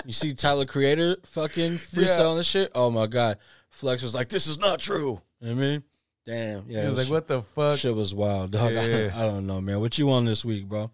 You 0.05 0.13
see 0.13 0.33
Tyler 0.33 0.65
Creator 0.65 1.17
fucking 1.25 1.73
freestyling 1.73 2.37
this 2.37 2.47
shit? 2.47 2.71
Oh 2.73 2.89
my 2.89 3.07
god. 3.07 3.37
Flex 3.69 4.01
was 4.01 4.15
like, 4.15 4.29
This 4.29 4.47
is 4.47 4.57
not 4.57 4.79
true. 4.79 5.21
You 5.41 5.49
know 5.49 5.55
what 5.55 5.63
I 5.63 5.67
mean? 5.67 5.83
Damn. 6.25 6.65
Yeah. 6.69 6.81
he 6.81 6.87
was 6.87 6.97
it 6.97 7.01
like, 7.01 7.09
what 7.09 7.27
the 7.27 7.41
fuck? 7.41 7.79
Shit 7.79 7.95
was 7.95 8.13
wild, 8.13 8.51
dog. 8.51 8.71
Yeah. 8.71 9.11
I, 9.15 9.25
don't 9.25 9.47
know, 9.47 9.59
man. 9.61 9.79
What 9.79 9.97
you 9.97 10.09
on 10.11 10.25
this 10.25 10.45
week, 10.45 10.67
bro? 10.67 10.91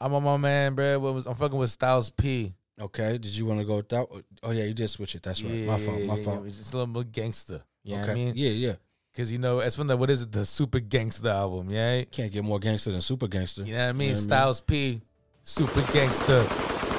I'm 0.00 0.12
on 0.14 0.22
my 0.24 0.36
man, 0.36 0.74
bro. 0.74 0.98
What 0.98 1.14
was 1.14 1.26
I'm 1.26 1.36
fucking 1.36 1.58
with 1.58 1.70
Styles 1.70 2.10
P. 2.10 2.52
Okay. 2.80 3.18
Did 3.18 3.36
you 3.36 3.46
want 3.46 3.60
to 3.60 3.66
go 3.66 3.76
with 3.76 3.88
that? 3.90 4.06
Oh 4.42 4.50
yeah, 4.50 4.64
you 4.64 4.74
did 4.74 4.88
switch 4.88 5.14
it. 5.14 5.22
That's 5.22 5.42
right. 5.42 5.66
my 5.66 5.78
fault. 5.78 6.00
My 6.02 6.16
yeah, 6.16 6.22
fault. 6.22 6.46
It's 6.46 6.72
a 6.72 6.76
little 6.76 6.92
more 6.92 7.04
gangster. 7.04 7.62
You 7.84 7.96
know 7.96 8.02
okay. 8.02 8.08
what 8.08 8.12
I 8.12 8.14
mean? 8.14 8.32
Yeah, 8.36 8.50
yeah. 8.50 8.74
Because 9.12 9.30
you 9.30 9.38
know, 9.38 9.58
as 9.58 9.76
from 9.76 9.88
the 9.88 9.96
what 9.96 10.08
is 10.08 10.22
it, 10.22 10.32
the 10.32 10.46
Super 10.46 10.80
Gangster 10.80 11.28
album, 11.28 11.70
yeah? 11.70 12.02
Can't 12.04 12.32
get 12.32 12.42
more 12.44 12.58
gangster 12.58 12.92
than 12.92 13.02
super 13.02 13.28
gangster. 13.28 13.62
You 13.62 13.74
know 13.74 13.80
what 13.80 13.88
I 13.88 13.92
mean? 13.92 14.08
You 14.08 14.14
know 14.14 14.20
what 14.20 14.32
I 14.32 14.46
mean? 14.46 14.54
Styles 14.56 14.60
P, 14.62 15.02
Super 15.42 15.82
Gangster, 15.92 16.44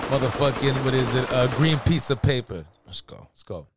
motherfucking 0.10 0.86
what 0.86 0.94
is 0.94 1.16
it? 1.16 1.28
A 1.32 1.52
green 1.56 1.80
piece 1.80 2.12
of 2.12 2.22
paper. 2.22 2.64
Let's 2.86 3.02
go. 3.02 3.28
Let's 3.32 3.42
go. 3.42 3.68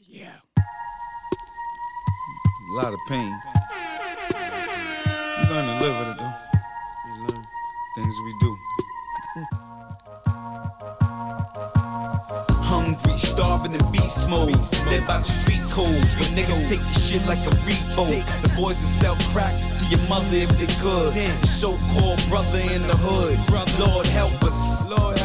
Yeah. 0.00 0.32
A 2.70 2.74
lot 2.74 2.94
of 2.94 3.00
pain. 3.08 3.40
You 5.38 5.50
learn 5.50 5.66
to 5.66 5.86
live 5.86 5.98
with 5.98 6.08
it 6.08 6.18
though. 6.18 6.34
You 7.06 7.20
learn 7.26 7.44
things 7.94 8.14
we 8.24 8.34
do. 8.40 8.57
Hungry, 12.98 13.18
starving, 13.18 13.74
and 13.74 13.92
beast 13.92 14.28
mode. 14.28 14.50
Live 14.86 15.06
by 15.06 15.18
the 15.18 15.22
street 15.22 15.62
code. 15.70 15.86
When 16.18 16.34
niggas 16.34 16.68
take 16.68 16.80
the 16.80 16.98
shit 16.98 17.24
like 17.26 17.38
a 17.46 17.50
repo. 17.66 18.06
The 18.42 18.48
boys 18.56 18.80
that 18.80 18.88
sell 18.88 19.16
crack 19.30 19.54
to 19.78 19.86
your 19.86 20.00
mother 20.08 20.26
if 20.32 20.50
they 20.58 20.66
could. 20.80 21.14
Your 21.14 21.46
so-called 21.46 22.22
brother 22.28 22.58
in 22.74 22.82
the 22.82 22.96
hood. 22.96 23.38
Lord 23.78 24.06
help 24.06 24.42
us. 24.42 24.88
Lord 24.88 25.17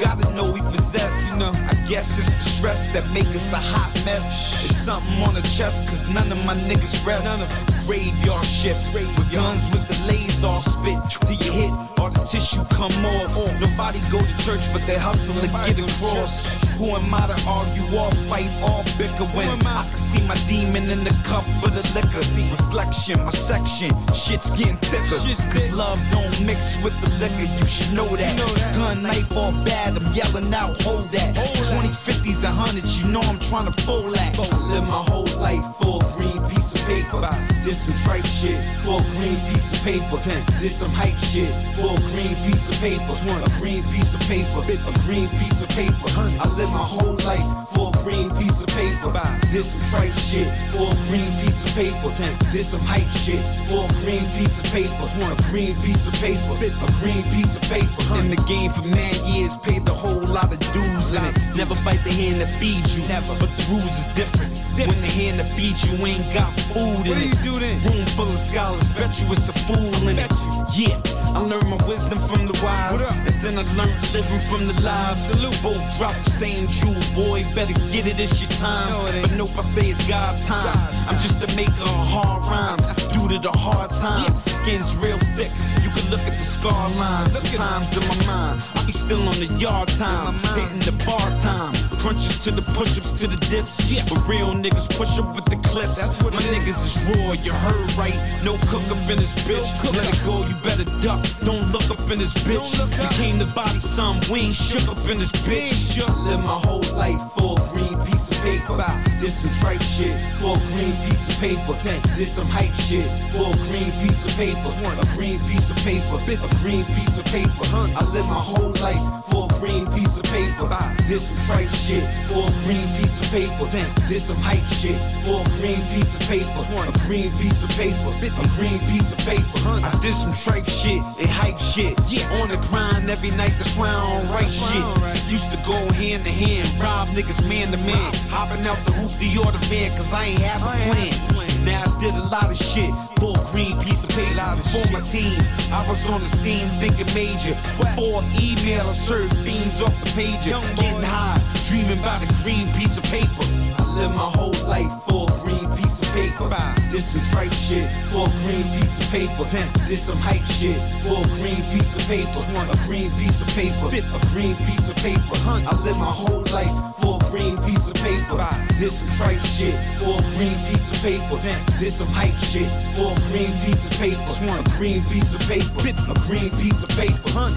gotta 0.00 0.32
know 0.34 0.50
we 0.52 0.60
possess. 0.62 1.32
I 1.34 1.74
guess 1.88 2.18
it's 2.18 2.32
the 2.32 2.38
stress 2.38 2.88
that 2.88 3.04
make 3.12 3.26
us 3.26 3.52
a 3.52 3.56
hot 3.56 3.92
mess. 4.04 4.64
It's 4.64 4.76
something 4.76 5.22
on 5.22 5.34
the 5.34 5.42
chest, 5.42 5.86
cause 5.86 6.08
none 6.08 6.30
of 6.32 6.44
my 6.46 6.54
niggas 6.54 7.04
rest. 7.06 7.44
Graveyard 7.86 8.44
shift 8.44 8.94
with 8.94 9.32
guns 9.32 9.68
with 9.70 9.86
the 9.88 9.96
laser 10.08 10.60
spit 10.62 11.00
till 11.10 11.36
you 11.36 11.52
hit 11.52 11.90
all 11.98 12.10
the 12.10 12.24
tissue 12.24 12.64
come 12.70 12.92
off. 13.04 13.36
Nobody 13.60 14.00
go 14.10 14.20
to 14.20 14.36
church, 14.44 14.72
but 14.72 14.84
they 14.86 14.96
hustle 14.96 15.34
to 15.34 15.48
get 15.48 15.78
across. 15.78 16.48
Who 16.78 16.96
am 16.96 17.12
I 17.12 17.26
to 17.28 17.36
argue 17.46 17.84
or 17.92 18.10
fight 18.28 18.48
or 18.64 18.80
bicker 18.96 19.28
when 19.36 19.48
I 19.66 19.84
can 19.84 19.98
see 19.98 20.22
my 20.26 20.36
demon 20.48 20.88
in 20.88 21.04
the 21.04 21.14
cup 21.28 21.44
of 21.64 21.74
the 21.76 21.84
liquor? 21.92 22.24
Reflection, 22.56 23.20
my 23.24 23.30
section, 23.30 23.92
shit's 24.14 24.50
getting 24.56 24.76
thicker. 24.76 25.20
Cause 25.20 25.72
love 25.72 26.00
don't 26.10 26.46
mix 26.46 26.80
with 26.82 26.96
the 27.02 27.10
liquor, 27.20 27.48
you 27.58 27.66
should 27.66 27.92
know 27.92 28.08
that. 28.16 28.36
Gun, 28.74 29.02
knife, 29.02 29.30
or 29.36 29.52
bad, 29.64 29.89
I'm 29.96 30.12
yelling 30.12 30.52
out, 30.54 30.80
hold 30.82 31.10
that. 31.12 31.34
20, 31.34 31.88
50s, 31.88 32.44
and 32.44 32.56
100s, 32.58 33.02
you 33.02 33.08
know 33.10 33.20
I'm 33.20 33.38
trying 33.38 33.66
to 33.66 33.82
fold 33.82 34.14
that. 34.14 34.38
Live 34.70 34.84
my 34.84 35.02
whole 35.02 35.26
life 35.38 35.64
for 35.76 36.00
a 36.02 36.06
green 36.16 36.42
piece 36.48 36.74
of 36.74 36.80
paper. 36.86 37.20
This 37.64 37.84
some 37.84 37.94
tripe 38.04 38.24
shit 38.24 38.58
for 38.82 39.00
a 39.00 39.04
green 39.16 39.38
piece 39.50 39.72
of 39.72 39.82
paper. 39.84 40.16
This 40.60 40.76
some 40.76 40.90
hype 40.90 41.16
shit 41.16 41.50
for 41.76 41.92
a 41.92 42.00
green 42.12 42.34
piece 42.46 42.68
of 42.68 42.76
paper. 42.80 43.12
A 43.12 43.50
green 43.60 43.82
piece 43.92 44.14
of 44.14 44.20
paper. 44.26 44.60
A 44.60 44.92
green 45.04 45.28
piece 45.40 45.62
of 45.62 45.68
paper. 45.70 46.08
I 46.40 46.48
live 46.56 46.70
my 46.70 46.84
whole 46.84 47.16
life 47.26 47.44
for 47.74 47.92
a 47.92 47.98
green 48.02 48.30
piece 48.36 48.62
of 48.62 48.68
paper. 48.68 49.12
This 49.52 49.72
some 49.72 49.82
tripe 49.90 50.12
shit 50.12 50.48
for 50.72 50.88
a 50.88 50.96
green 51.10 51.30
piece 51.42 51.62
of 51.64 51.74
paper. 51.74 52.10
This 52.50 52.68
some 52.72 52.80
hype 52.80 53.08
shit 53.22 53.42
for 53.68 53.84
a 53.84 53.92
green 54.02 54.24
piece 54.38 54.58
of 54.60 54.66
paper. 54.72 54.90
A 54.90 55.36
green 55.50 55.74
piece 55.82 56.06
of 56.08 56.14
paper. 56.22 56.54
A 56.56 56.90
green 57.02 57.24
piece 57.34 57.56
of 57.56 57.62
paper. 57.68 58.02
In 58.20 58.30
the 58.30 58.40
game 58.48 58.70
for 58.70 58.82
man 58.82 59.14
years, 59.26 59.56
paid 59.56 59.79
a 59.88 59.92
whole 59.92 60.26
lot 60.26 60.52
of 60.52 60.60
dudes 60.72 61.14
in 61.14 61.24
it. 61.24 61.34
Never 61.56 61.74
fight 61.74 62.00
the 62.04 62.10
hand 62.10 62.40
that 62.40 62.50
feeds 62.60 62.98
you. 62.98 63.06
Never, 63.08 63.34
but 63.38 63.50
the 63.56 63.64
rules 63.70 63.84
is 63.84 64.06
different. 64.14 64.50
When 64.80 64.88
the 65.02 65.12
hand 65.12 65.38
that 65.38 65.50
feeds 65.56 65.84
you 65.84 65.92
ain't 66.06 66.24
got 66.32 66.48
food 66.72 67.04
in 67.04 67.12
it. 67.16 67.36
Room 67.84 68.06
full 68.16 68.28
of 68.28 68.38
scholars, 68.38 68.82
bet 68.96 69.12
you 69.20 69.28
it's 69.28 69.48
a 69.48 69.52
fool 69.68 70.08
in 70.08 70.16
it. 70.16 70.32
Yeah, 70.72 70.96
I 71.36 71.40
learned 71.40 71.68
my 71.68 71.76
wisdom 71.86 72.18
from 72.18 72.46
the 72.46 72.56
wise, 72.64 73.04
and 73.04 73.36
then 73.44 73.58
I 73.60 73.64
learned 73.76 73.92
living 74.16 74.40
from 74.48 74.66
the 74.66 74.76
lives. 74.80 75.28
Both 75.60 75.82
drop 75.98 76.16
the 76.24 76.30
same 76.30 76.66
jewel, 76.68 76.96
boy. 77.12 77.44
Better 77.54 77.74
get 77.92 78.06
it, 78.06 78.18
it's 78.18 78.40
your 78.40 78.48
time. 78.56 78.88
But 79.20 79.32
nope, 79.36 79.52
I 79.58 79.62
say 79.62 79.92
it's 79.92 80.06
God 80.08 80.40
time. 80.46 80.72
I'm 81.08 81.18
just 81.20 81.44
a 81.44 81.48
maker 81.56 81.84
of 81.84 82.08
hard 82.08 82.40
rhymes. 82.48 82.88
Due 83.12 83.28
to 83.28 83.38
the 83.38 83.52
hard 83.52 83.90
times, 84.00 84.40
skin's 84.40 84.96
real 84.96 85.18
thick. 85.36 85.52
You 85.84 85.90
can 85.92 86.08
look 86.08 86.24
at 86.24 86.32
the 86.40 86.46
scar 86.56 86.88
lines. 86.96 87.36
Sometimes 87.36 87.92
in 87.98 88.04
my 88.08 88.16
mind, 88.24 88.62
I 88.76 88.86
be 88.86 88.92
still 88.92 89.20
on 89.28 89.36
the 89.36 89.52
yard 89.60 89.69
time, 90.00 90.34
hitting 90.56 90.82
the 90.88 90.92
bar 91.04 91.30
time. 91.42 91.72
Crunches 91.98 92.38
to 92.44 92.50
the 92.50 92.62
push-ups 92.72 93.12
to 93.20 93.26
the 93.26 93.36
dips. 93.50 93.84
Yeah, 93.90 94.04
but 94.08 94.26
real 94.26 94.54
niggas 94.54 94.88
push 94.96 95.18
up 95.18 95.34
with 95.34 95.44
the 95.44 95.56
clips. 95.68 95.98
My 96.22 96.40
niggas 96.54 96.80
is 96.88 96.96
raw, 97.08 97.32
you 97.44 97.52
heard 97.52 97.92
right. 97.94 98.16
No 98.44 98.56
cook 98.68 98.84
up 98.90 99.02
in 99.10 99.18
this 99.18 99.34
bitch. 99.44 99.72
bitch. 99.80 99.96
Let 99.96 100.08
it 100.08 100.20
go, 100.24 100.44
you 100.48 100.56
better 100.64 100.88
duck. 101.00 101.22
Don't 101.44 101.70
look 101.72 101.90
up 101.90 102.10
in 102.10 102.18
this 102.18 102.34
bitch. 102.44 102.68
You 102.78 103.08
came 103.18 103.38
to 103.38 103.46
body 103.46 103.80
some, 103.80 104.18
we 104.30 104.40
ain't 104.40 104.54
shook 104.54 104.88
up 104.88 105.02
in 105.08 105.18
this 105.18 105.32
bitch. 105.44 105.98
Live 106.26 106.42
my 106.42 106.58
whole 106.66 106.86
life 106.96 107.20
for 107.36 107.58
a 107.58 107.62
green 107.72 107.96
piece 108.06 108.29
of 108.29 108.29
paper. 108.42 108.76
This 109.20 109.40
some 109.40 109.50
tripe 109.60 109.82
shit 109.82 110.16
for 110.40 110.56
a 110.56 110.60
green 110.72 110.96
piece 111.06 111.28
of 111.28 111.36
paper. 111.40 111.72
Then 111.84 112.00
this 112.16 112.32
some 112.32 112.48
hype 112.48 112.72
shit 112.72 113.06
for 113.32 113.48
a 113.48 113.56
green 113.68 113.92
piece 114.02 114.24
of 114.24 114.32
paper. 114.36 114.68
A 115.00 115.06
green 115.16 115.38
piece 115.48 115.70
of 115.70 115.76
paper. 115.84 116.16
A 116.16 116.48
green 116.62 116.84
piece 116.96 117.18
of 117.18 117.24
paper. 117.26 117.64
I 117.96 118.04
live 118.12 118.26
my 118.26 118.40
whole 118.40 118.72
life 118.80 119.04
for 119.28 119.46
a 119.46 119.52
green 119.60 119.86
piece 119.92 120.16
of 120.18 120.24
paper. 120.24 120.68
This 121.08 121.28
some 121.28 121.38
tripe 121.46 121.68
shit 121.68 122.04
for 122.28 122.44
a 122.48 122.52
green 122.64 122.88
piece 122.98 123.20
of 123.20 123.26
paper. 123.30 123.64
Then 123.70 123.88
this 124.08 124.28
some 124.28 124.40
hype 124.40 124.64
shit 124.80 124.96
for 125.24 125.40
a 125.40 125.48
green 125.60 125.82
piece 125.92 126.16
of 126.16 126.22
paper. 126.28 126.48
A 126.48 126.92
green 127.06 127.30
piece 127.38 127.64
of 127.64 127.70
paper. 127.76 128.10
A 128.20 128.46
green 128.56 128.80
piece 128.90 129.12
of 129.12 129.18
paper. 129.26 129.58
I 129.84 129.92
did 130.00 130.14
some 130.14 130.32
tripe 130.32 130.64
shit 130.64 131.02
and 131.20 131.28
hype 131.28 131.58
shit. 131.58 131.98
On 132.40 132.48
the 132.48 132.56
grind 132.68 133.10
every 133.10 133.30
night, 133.32 133.52
that's 133.58 133.76
why 133.76 133.88
I 133.88 134.00
don't 134.00 134.28
write 134.32 134.50
shit. 134.50 134.84
Used 135.30 135.52
to 135.52 135.58
go 135.66 135.76
hand 135.92 136.24
to 136.24 136.30
hand, 136.30 136.68
rob 136.80 137.08
niggas 137.08 137.46
man 137.48 137.70
to 137.72 137.78
man. 137.78 138.12
Hopping 138.30 138.64
out 138.66 138.78
the 138.86 138.92
roof, 138.92 139.12
the 139.18 139.36
order 139.42 139.58
van, 139.66 139.90
cause 139.96 140.12
I 140.12 140.24
ain't 140.32 140.40
have 140.40 140.62
a 140.62 140.70
plan. 140.86 141.64
Now 141.64 141.82
I 141.82 142.00
did 142.00 142.14
a 142.14 142.24
lot 142.30 142.50
of 142.50 142.56
shit 142.56 142.94
for 143.18 143.36
a 143.36 143.44
green 143.50 143.78
piece 143.80 144.04
of 144.04 144.10
paper. 144.10 144.56
Before 144.56 144.86
my 144.94 145.02
teens, 145.02 145.50
I 145.70 145.84
was 145.88 146.08
on 146.08 146.20
the 146.20 146.30
scene 146.30 146.68
thinking 146.78 147.10
major. 147.12 147.58
Before 147.76 148.22
email, 148.38 148.86
I 148.86 148.94
served 148.94 149.34
fiends 149.44 149.82
off 149.82 149.92
the 150.00 150.08
pager. 150.14 150.62
Getting 150.76 151.02
high, 151.02 151.42
dreaming 151.68 151.98
about 151.98 152.22
a 152.22 152.30
green 152.42 152.66
piece 152.78 152.96
of 152.96 153.04
paper. 153.10 153.44
I 153.76 153.84
live 153.98 154.14
my 154.14 154.30
whole 154.30 154.56
life 154.70 154.90
for 155.04 155.26
green 155.26 155.39
piece 155.80 156.02
of 156.02 156.08
paper. 156.12 156.48
This 156.90 157.12
some 157.12 157.20
tripe 157.32 157.52
shit 157.52 157.88
for 158.10 158.26
a 158.26 158.30
green 158.44 158.66
piece 158.78 158.98
of 159.00 159.10
paper. 159.10 159.44
This 159.88 160.02
some 160.02 160.18
hype 160.18 160.44
shit 160.44 160.76
for 161.04 161.16
a 161.16 161.26
green 161.40 161.62
piece 161.72 161.96
of 161.96 162.02
paper. 162.06 162.40
A 162.68 162.76
green 162.86 163.10
piece 163.16 163.40
of 163.40 163.48
paper. 163.48 163.88
A 163.88 164.20
green 164.32 164.56
piece 164.68 164.88
of 164.88 164.96
paper. 164.96 165.36
I 165.46 165.74
live 165.84 165.98
my 165.98 166.12
whole 166.12 166.44
life 166.52 166.74
for 167.00 167.16
a 167.16 167.24
green 167.30 167.56
piece 167.64 167.88
of 167.88 167.94
paper. 167.94 168.36
This 168.78 169.00
some 169.00 169.10
tripe 169.16 169.40
shit 169.40 169.74
for 169.98 170.18
a 170.18 170.22
green 170.36 170.58
piece 170.68 170.90
of 170.92 170.98
paper. 171.02 171.36
This 171.78 171.96
some 171.96 172.08
hype 172.08 172.36
shit 172.36 172.68
for 172.96 173.12
a 173.12 173.20
green 173.30 173.52
piece 173.64 173.86
of 173.86 173.92
paper. 173.98 174.20
A 174.20 174.62
green 174.76 175.02
piece 175.08 175.34
of 175.34 175.40
paper. 175.48 175.80
A 176.10 176.14
green 176.26 176.50
piece 176.60 176.82
of 176.82 176.90
paper. 176.90 177.48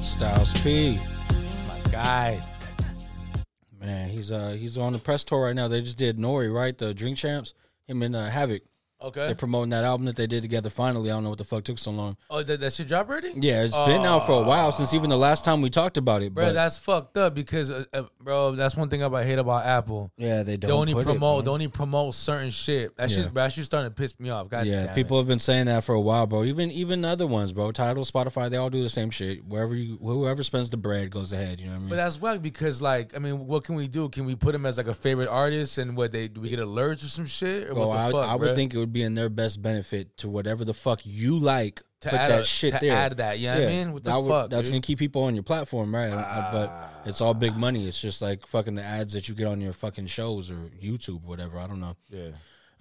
Styles 0.00 0.52
P. 0.62 1.00
guy. 2.02 2.42
Man, 3.80 4.08
he's 4.10 4.30
uh 4.30 4.50
he's 4.58 4.76
on 4.78 4.92
the 4.92 4.98
press 4.98 5.24
tour 5.24 5.42
right 5.44 5.54
now. 5.54 5.68
They 5.68 5.80
just 5.80 5.98
did 5.98 6.18
N.O.R.E., 6.18 6.48
right? 6.48 6.76
The 6.76 6.92
Drink 6.94 7.16
Champs. 7.16 7.54
Him 7.86 8.02
and 8.02 8.14
uh, 8.14 8.26
Havoc. 8.26 8.62
Okay. 9.02 9.26
They're 9.26 9.34
promoting 9.34 9.70
that 9.70 9.84
album 9.84 10.04
that 10.06 10.16
they 10.16 10.26
did 10.26 10.42
together 10.42 10.68
finally. 10.70 11.10
I 11.10 11.14
don't 11.14 11.24
know 11.24 11.30
what 11.30 11.38
the 11.38 11.44
fuck 11.44 11.64
took 11.64 11.78
so 11.78 11.90
long. 11.90 12.16
Oh, 12.28 12.42
that, 12.42 12.60
that 12.60 12.72
shit 12.72 12.88
drop 12.88 13.08
already? 13.08 13.32
Yeah, 13.34 13.62
it's 13.64 13.76
been 13.76 14.04
out 14.04 14.26
for 14.26 14.32
a 14.42 14.46
while 14.46 14.72
since 14.72 14.92
even 14.94 15.08
the 15.10 15.16
last 15.16 15.44
time 15.44 15.62
we 15.62 15.70
talked 15.70 15.96
about 15.96 16.22
it. 16.22 16.34
Bro, 16.34 16.46
but 16.46 16.52
that's 16.52 16.76
fucked 16.76 17.16
up 17.16 17.34
because, 17.34 17.70
uh, 17.70 17.84
uh, 17.94 18.02
bro, 18.20 18.52
that's 18.52 18.76
one 18.76 18.88
thing 18.88 19.02
I 19.02 19.22
hate 19.24 19.38
about 19.38 19.64
Apple. 19.64 20.12
yeah, 20.16 20.42
they 20.42 20.52
They 20.52 20.68
don't 20.68 20.80
only 20.80 20.92
put 20.92 21.00
it, 21.02 21.04
promote, 21.04 21.44
they 21.44 21.50
only 21.50 21.68
promote 21.68 22.14
certain 22.14 22.50
shit. 22.50 22.96
That 22.96 23.08
Yeah. 23.10 23.16
shit's, 23.16 23.28
bro, 23.28 23.42
that 23.44 23.52
shit's 23.52 23.66
starting 23.66 23.90
to 23.90 23.94
piss 23.94 24.18
me 24.20 24.30
off. 24.30 24.48
God 24.48 24.66
yeah, 24.66 24.92
people 24.94 25.16
have 25.18 25.26
been 25.28 25.38
saying 25.38 25.66
that 25.66 25.82
for 25.84 25.94
a 25.94 26.00
while, 26.00 26.26
bro. 26.26 26.44
Even 26.44 26.70
even 26.70 27.04
other 27.04 27.26
ones, 27.26 27.52
bro. 27.52 27.72
Tidal, 27.72 28.04
Spotify, 28.04 28.50
they 28.50 28.56
all 28.58 28.70
do 28.70 28.82
the 28.82 28.90
same 28.90 29.10
shit. 29.10 29.44
Wherever 29.46 29.74
you, 29.74 29.96
whoever 30.02 30.42
spends 30.42 30.68
the 30.70 30.76
bread 30.76 31.10
goes 31.10 31.32
ahead. 31.32 31.58
You 31.60 31.66
know 31.66 31.72
what 31.72 31.76
I 31.76 31.80
mean? 31.80 31.88
But 31.90 31.96
that's 31.96 32.20
whack 32.20 32.42
because, 32.42 32.82
like, 32.82 33.16
I 33.16 33.18
mean, 33.18 33.46
what 33.46 33.64
can 33.64 33.74
we 33.76 33.88
do? 33.88 34.08
Can 34.08 34.26
we 34.26 34.34
put 34.36 34.54
him 34.54 34.66
as 34.66 34.76
like 34.76 34.88
a 34.88 34.94
favorite 34.94 35.28
artist 35.28 35.78
and 35.78 35.96
what 35.96 36.12
they 36.12 36.28
do 36.28 36.40
we 36.42 36.50
get 36.50 36.58
alerts 36.58 37.04
or 37.04 37.08
some 37.08 37.26
shit? 37.26 37.70
Or 37.70 37.74
Well, 37.74 37.88
what 37.88 37.94
the 37.96 38.00
I, 38.02 38.10
fuck, 38.10 38.28
I 38.28 38.34
would 38.36 38.50
bruh? 38.50 38.54
think 38.54 38.74
it 38.74 38.78
would 38.78 38.89
be 38.92 39.02
in 39.02 39.14
their 39.14 39.28
best 39.28 39.62
benefit 39.62 40.16
to 40.18 40.28
whatever 40.28 40.64
the 40.64 40.74
fuck 40.74 41.00
you 41.04 41.38
like. 41.38 41.82
To 42.02 42.08
put 42.08 42.18
add 42.18 42.30
that 42.30 42.40
a- 42.40 42.44
shit 42.44 42.72
to 42.72 42.78
there. 42.80 42.96
add 42.96 43.16
that, 43.18 43.38
you 43.38 43.48
know 43.48 43.54
what 43.60 43.62
I 43.62 43.66
mean? 43.66 43.92
What 43.92 44.04
the 44.04 44.10
that 44.10 44.22
would- 44.22 44.50
That's 44.50 44.68
gonna 44.70 44.80
keep 44.80 44.98
people 44.98 45.24
on 45.24 45.34
your 45.34 45.42
platform, 45.42 45.94
right? 45.94 46.08
Uh, 46.10 46.50
but 46.50 46.92
it's 47.08 47.20
all 47.20 47.34
big 47.34 47.54
money. 47.56 47.86
It's 47.86 48.00
just 48.00 48.22
like 48.22 48.46
fucking 48.46 48.74
the 48.74 48.82
ads 48.82 49.12
that 49.12 49.28
you 49.28 49.34
get 49.34 49.46
on 49.48 49.60
your 49.60 49.74
fucking 49.74 50.06
shows 50.06 50.50
or 50.50 50.70
YouTube, 50.82 51.22
whatever. 51.24 51.58
I 51.58 51.66
don't 51.66 51.80
know. 51.80 51.96
Yeah. 52.08 52.30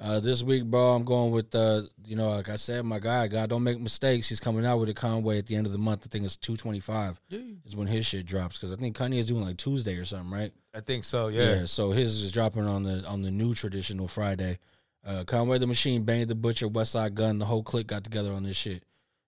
Uh, 0.02 0.22
this 0.22 0.42
week, 0.42 0.64
bro, 0.64 0.96
I'm 0.96 1.04
going 1.04 1.32
with 1.34 1.54
uh, 1.54 1.82
you 2.06 2.16
know, 2.16 2.30
like 2.30 2.48
I 2.48 2.56
said, 2.56 2.86
my 2.86 3.00
guy, 3.00 3.28
God, 3.28 3.50
don't 3.50 3.64
make 3.64 3.78
mistakes. 3.82 4.30
He's 4.30 4.40
coming 4.40 4.66
out 4.66 4.80
with 4.80 4.88
a 4.88 4.94
Conway 4.94 5.38
at 5.38 5.48
the 5.48 5.58
end 5.58 5.66
of 5.66 5.74
the 5.74 5.78
month. 5.78 6.04
I 6.06 6.08
think 6.08 6.24
it's 6.24 6.38
225 6.38 7.20
Yeah. 7.28 7.40
is 7.66 7.76
when 7.76 7.88
his 7.88 8.06
shit 8.06 8.26
drops 8.26 8.56
because 8.56 8.72
I 8.72 8.78
think 8.78 8.96
Kanye 8.96 9.20
is 9.20 9.26
doing 9.26 9.44
like 9.44 9.58
Tuesday 9.58 9.98
or 9.98 10.06
something, 10.06 10.32
right? 10.32 10.54
I 10.74 10.80
think 10.80 11.04
so. 11.04 11.28
Yeah. 11.28 11.66
so 11.66 11.92
his 11.92 12.22
is 12.22 12.32
dropping 12.32 12.64
on 12.66 12.84
the 12.84 13.04
on 13.06 13.22
the 13.24 13.32
new 13.32 13.54
traditional 13.54 14.08
Friday. 14.08 14.60
Uh, 15.06 15.24
Conway 15.24 15.58
the 15.58 15.68
Machine, 15.68 16.04
Benny 16.04 16.26
the 16.26 16.36
Butcher, 16.36 16.68
Westside 16.68 17.14
Gunn, 17.14 17.40
the 17.40 17.46
whole 17.46 17.64
clique 17.64 17.88
got 17.88 18.04
together 18.04 18.34
on 18.34 18.44
this 18.44 18.58
shit. 18.58 18.84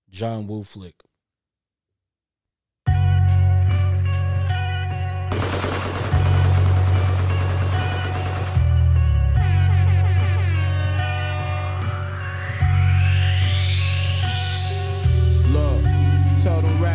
John 0.09 0.47
Woo 0.47 0.63
flick. 0.63 0.95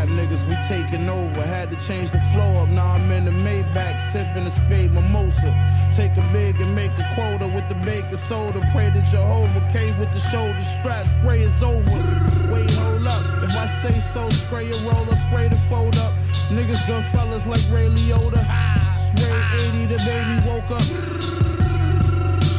Rap 0.06 0.28
niggas 0.28 0.46
we 0.48 0.56
taking 0.68 1.08
over. 1.08 1.42
Had 1.42 1.70
to 1.70 1.76
change 1.86 2.10
the 2.10 2.20
flow 2.32 2.62
up. 2.62 2.68
Now 2.68 2.92
I'm 2.92 3.10
in 3.10 3.24
the 3.24 3.30
Maybach, 3.30 4.00
sipping 4.00 4.46
a 4.46 4.50
spade 4.50 4.92
mimosa. 4.92 5.54
Take 5.90 6.16
a 6.16 6.28
big 6.32 6.60
and 6.60 6.74
make 6.74 6.92
a 6.98 7.14
quota 7.14 7.46
with 7.46 7.68
the 7.68 7.74
baking 7.74 8.16
soda. 8.16 8.60
Pray 8.72 8.90
to 8.90 9.02
Jehovah 9.02 9.68
K 9.72 9.92
with 9.98 10.12
the 10.12 10.20
shoulder 10.20 10.62
strap. 10.62 11.06
Spray 11.06 11.40
is 11.40 11.62
over. 11.62 11.90
Wait, 12.52 12.70
hold 12.70 13.06
up. 13.06 13.42
If 13.42 13.56
I 13.56 13.66
say 13.66 13.98
so, 13.98 14.28
spray 14.30 14.70
a 14.70 14.90
roller, 14.90 15.16
spray 15.16 15.48
the 15.48 15.58
fold 15.68 15.96
up. 15.96 16.12
Niggas 16.50 16.86
gun 16.86 17.02
fellas 17.04 17.46
like 17.46 17.62
Ray 17.70 17.88
Liotta. 17.88 18.42
Spray 18.96 19.40
80, 19.68 19.86
the 19.86 19.98
baby 20.04 20.36
woke 20.46 20.70
up. 20.70 20.86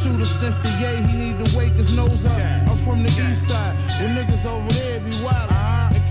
Shooter 0.02 0.24
sniffed 0.24 0.62
the 0.62 0.70
yay, 0.80 1.02
he 1.02 1.18
need 1.18 1.44
to 1.44 1.56
wake 1.56 1.72
his 1.72 1.94
nose 1.94 2.24
up. 2.26 2.38
I'm 2.68 2.76
from 2.78 3.02
the 3.02 3.10
east 3.10 3.48
side, 3.48 3.76
the 4.00 4.06
niggas 4.08 4.46
over 4.46 4.72
there 4.72 5.00
be 5.00 5.10
wild. 5.22 5.67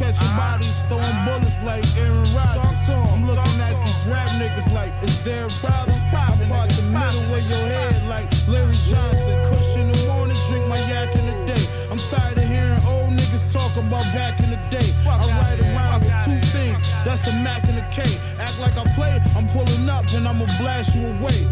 Catching 0.07 0.37
bodies, 0.37 0.83
throwing 0.87 1.19
bullets 1.27 1.61
like 1.63 1.83
Aaron 1.99 2.23
Rodgers. 2.31 2.87
I'm 2.87 3.27
looking 3.27 3.59
at 3.59 3.75
these 3.83 4.07
rap 4.07 4.29
niggas 4.39 4.71
like, 4.73 4.93
is 5.03 5.21
there 5.25 5.47
a 5.47 5.49
problem? 5.59 5.99
I 5.99 6.47
part 6.47 6.69
the 6.69 6.83
middle 6.83 7.35
of 7.35 7.43
your 7.43 7.67
head 7.67 8.07
like 8.07 8.31
Larry 8.47 8.79
Johnson. 8.87 9.35
Kush 9.51 9.75
in 9.75 9.91
the 9.91 10.07
morning, 10.07 10.37
drink 10.47 10.65
my 10.69 10.79
yak 10.87 11.13
in 11.13 11.25
the 11.27 11.35
day. 11.45 11.67
I'm 11.91 11.99
tired 11.99 12.37
of 12.37 12.45
hearing 12.45 12.79
old 12.87 13.19
niggas 13.19 13.51
talk 13.51 13.75
about 13.75 14.07
back 14.15 14.39
in 14.39 14.51
the 14.51 14.61
day. 14.71 14.95
I 15.05 15.27
ride 15.43 15.59
around 15.59 16.05
with 16.05 16.15
two 16.23 16.39
things, 16.55 16.81
that's 17.03 17.27
a 17.27 17.33
Mac 17.43 17.67
and 17.67 17.77
a 17.77 17.85
K. 17.91 18.17
Act 18.39 18.59
like 18.59 18.77
I 18.77 18.85
play, 18.95 19.19
I'm 19.35 19.45
pulling 19.47 19.89
up 19.89 20.05
and 20.13 20.25
I'ma 20.25 20.45
blast 20.57 20.95
you 20.95 21.07
away. 21.19 21.43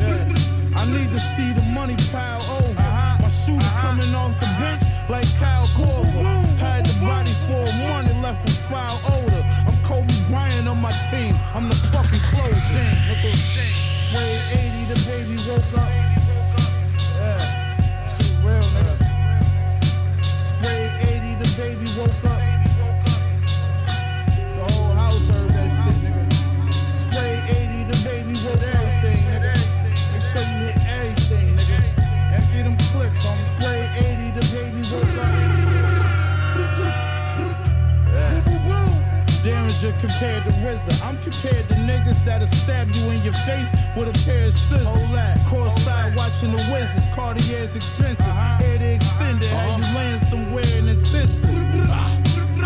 Yeah. 0.00 0.72
I 0.74 0.86
need 0.86 1.12
to 1.12 1.20
see 1.20 1.52
the 1.52 1.60
money 1.60 1.96
pile 2.10 2.40
over. 2.64 2.80
My 3.20 3.28
shooter 3.28 3.72
coming 3.76 4.14
off 4.14 4.32
the 4.40 4.48
bench 4.56 4.84
like 5.10 5.28
Kyle 5.36 5.66
Korver. 5.76 6.51
Body 7.02 7.34
for 7.48 7.66
a 7.66 7.72
morning, 7.78 8.22
left 8.22 8.44
with 8.44 8.56
foul 8.70 9.00
odor. 9.12 9.44
I'm 9.66 9.82
Kobe 9.82 10.14
Bryant 10.30 10.68
on 10.68 10.80
my 10.80 10.92
team. 11.10 11.34
I'm 11.52 11.68
the 11.68 11.74
fucking 11.74 12.20
closing. 12.30 12.86
Spray 13.90 14.40
80, 14.52 14.94
the 14.94 14.98
baby 15.10 15.36
woke 15.48 15.78
up. 15.82 15.90
Yeah, 17.16 18.08
shit 18.08 18.30
real, 18.44 18.62
nigga. 18.70 19.01
Derringer 39.82 40.00
compared 40.00 40.44
to 40.44 40.50
RZA. 40.50 41.02
I'm 41.02 41.18
compared 41.22 41.68
to 41.68 41.74
niggas 41.74 42.24
that'll 42.24 42.46
stab 42.46 42.88
you 42.92 43.10
in 43.10 43.22
your 43.22 43.34
face 43.44 43.68
with 43.96 44.08
a 44.08 44.24
pair 44.24 44.46
of 44.46 44.54
scissors. 44.54 45.10
Course 45.48 45.74
side 45.82 46.14
watching 46.14 46.52
the 46.52 46.62
Wizards. 46.72 47.08
Cartier's 47.12 47.74
expensive. 47.74 48.24
Uh-huh. 48.26 48.64
Air 48.64 48.78
the 48.78 48.94
extended. 48.94 49.48
How 49.48 49.76
you 49.76 49.82
uh-huh. 49.82 49.94
land 49.96 50.20
somewhere 50.22 50.78
in 50.78 50.88
intensive. 50.88 51.50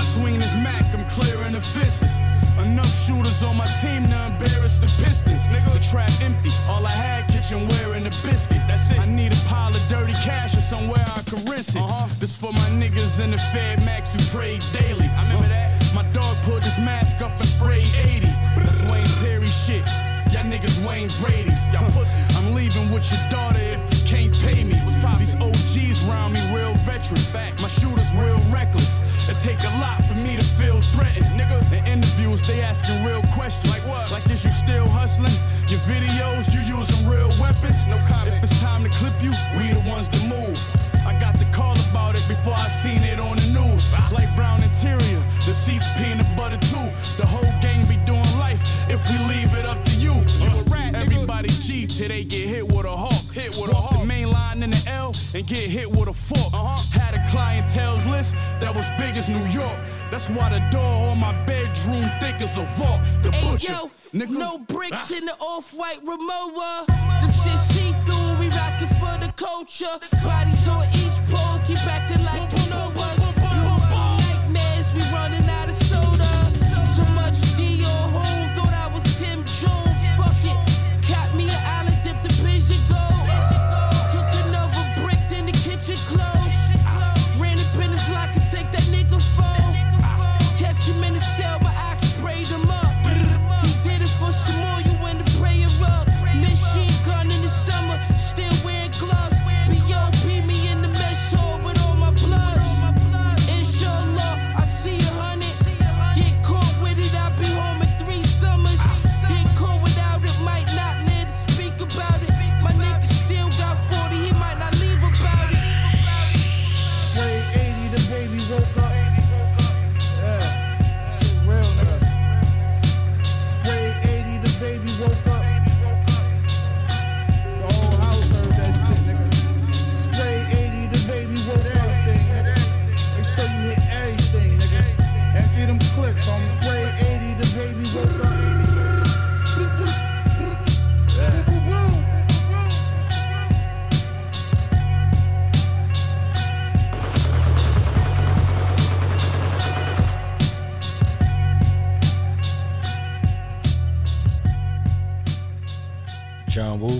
Swinging 0.04 0.42
his 0.42 0.54
Mac, 0.56 0.94
I'm 0.94 1.08
clearing 1.08 1.52
the 1.52 1.60
fences. 1.60 2.12
Enough 2.60 2.92
shooters 3.06 3.42
on 3.42 3.56
my 3.56 3.66
team 3.80 4.08
to 4.08 4.26
embarrass 4.26 4.78
the 4.78 4.88
Pistons. 5.02 5.40
Nigga, 5.48 5.72
the 5.72 5.80
trap 5.80 6.10
empty. 6.20 6.50
All 6.68 6.84
I 6.84 6.90
had 6.90 7.28
kitchenware 7.28 7.94
and 7.94 8.06
a 8.06 8.10
biscuit. 8.22 8.60
That's 8.68 8.90
it. 8.90 9.00
I 9.00 9.06
need 9.06 9.32
a 9.32 9.40
pile 9.48 9.74
of 9.74 9.82
dirty 9.88 10.14
cash 10.14 10.56
or 10.56 10.60
somewhere 10.60 11.04
I 11.16 11.22
can 11.22 11.44
rinse 11.46 11.74
it. 11.74 11.80
Uh-huh. 11.80 12.08
This 12.20 12.36
for 12.36 12.52
my 12.52 12.68
niggas 12.68 13.20
in 13.20 13.30
the 13.30 13.38
Fed 13.52 13.82
Max 13.84 14.12
who 14.14 14.20
pray 14.26 14.58
daily. 14.72 15.06
I 15.06 15.22
remember 15.22 15.48
that. 15.48 15.75
My 15.96 16.02
dog 16.12 16.36
pulled 16.42 16.62
his 16.62 16.78
mask 16.78 17.22
up 17.22 17.32
and 17.40 17.48
sprayed 17.48 17.88
80. 18.04 18.26
That's 18.60 18.82
Wayne 18.82 19.08
Perry 19.24 19.46
shit. 19.46 19.80
Y'all 20.28 20.44
niggas 20.44 20.76
Wayne 20.86 21.08
Brady's. 21.24 21.56
Y'all 21.72 21.90
pussy. 21.92 22.20
I'm 22.36 22.52
leaving 22.52 22.92
with 22.92 23.10
your 23.10 23.24
daughter 23.30 23.58
if 23.58 23.80
you 23.96 24.04
can't 24.04 24.34
pay 24.44 24.62
me. 24.62 24.76
These 25.16 25.36
OGs 25.40 26.04
round 26.04 26.34
me, 26.34 26.54
real 26.54 26.74
veterans. 26.84 27.32
My 27.32 27.68
shooters 27.72 28.12
real 28.12 28.36
reckless. 28.52 29.00
It 29.26 29.38
take 29.40 29.64
a 29.64 29.72
lot 29.80 30.04
for 30.04 30.16
me 30.16 30.36
to 30.36 30.44
feel 30.44 30.82
threatened, 30.92 31.32
nigga. 31.32 31.64
In 31.72 31.86
interviews, 31.86 32.46
they 32.46 32.60
asking 32.60 33.02
real 33.02 33.22
questions. 33.32 33.72
Like 33.72 33.88
what? 33.88 34.12
Like 34.12 34.28
is 34.28 34.44
you 34.44 34.50
still 34.50 34.88
hustling? 34.88 35.32
Your 35.66 35.80
videos, 35.88 36.52
you 36.52 36.60
using 36.60 37.08
real 37.08 37.32
weapons? 37.40 37.86
No 37.86 37.96
comment. 38.06 38.36
If 38.36 38.52
it's 38.52 38.60
time 38.60 38.84
to 38.84 38.90
clip 38.90 39.16
you, 39.22 39.32
we 39.56 39.72
the 39.72 39.82
ones 39.88 40.10
to 40.10 40.20
move. 40.28 40.60
I 41.06 41.18
got 41.20 41.38
the 41.38 41.46
call 41.52 41.76
about 41.90 42.16
it 42.16 42.26
before 42.28 42.54
I 42.54 42.68
seen 42.68 43.02
it 43.02 43.18
on 43.20 43.36
the 43.36 43.46
news. 43.46 43.82
Like 44.12 44.34
brown 44.36 44.62
interior, 44.62 45.22
the 45.46 45.54
seats 45.54 45.88
peanut 45.96 46.26
butter 46.36 46.58
too. 46.58 46.86
The 47.20 47.26
whole 47.26 47.52
gang 47.60 47.86
be 47.88 47.96
doing 48.04 48.30
life 48.38 48.60
if 48.90 49.00
we 49.08 49.16
leave 49.32 49.54
it 49.56 49.64
up 49.64 49.82
to 49.84 49.92
you. 49.92 50.14
You 50.42 50.50
a 50.50 50.62
rat, 50.64 50.94
Everybody 50.94 51.48
G 51.48 51.86
till 51.86 52.08
they 52.08 52.24
get 52.24 52.48
hit 52.48 52.66
with 52.66 52.86
a 52.86 52.96
hawk. 52.96 53.24
Hit 53.32 53.50
with 53.50 53.70
Walk 53.70 53.70
a 53.70 53.74
hawk. 53.74 54.00
the 54.00 54.04
main 54.06 54.30
line 54.30 54.62
in 54.62 54.70
the 54.70 54.82
L 54.88 55.14
and 55.34 55.46
get 55.46 55.68
hit 55.70 55.90
with 55.90 56.08
a 56.08 56.12
fork. 56.12 56.52
Uh-huh. 56.52 56.82
Had 57.00 57.14
a 57.14 57.22
clientele's 57.30 58.06
list 58.06 58.34
that 58.60 58.74
was 58.74 58.88
big 58.98 59.16
as 59.16 59.28
New 59.28 59.46
York. 59.60 59.78
That's 60.10 60.28
why 60.30 60.48
the 60.50 60.60
door 60.70 61.08
on 61.10 61.18
my 61.18 61.32
bedroom 61.46 62.10
thick 62.20 62.40
as 62.40 62.56
a 62.58 62.64
vault. 62.76 63.00
The 63.22 63.30
Hey 63.30 63.50
butcher. 63.52 63.72
yo, 63.72 63.90
nigga. 64.14 64.30
no 64.30 64.58
bricks 64.58 65.10
in 65.10 65.24
the 65.26 65.34
off-white 65.38 66.00
Rimowa. 66.04 66.86
Them 67.20 67.30
shit 67.32 67.58
see 67.58 67.92
through, 68.06 68.38
we 68.38 68.48
rockin' 68.48 68.88
for 69.00 69.14
the 69.18 69.30
culture. 69.36 69.96
Bodies 70.22 70.68
on 70.68 70.86
each 70.94 71.18
pole, 71.30 71.58
keep 71.66 71.82
acting 71.86 72.24
like 72.24 72.65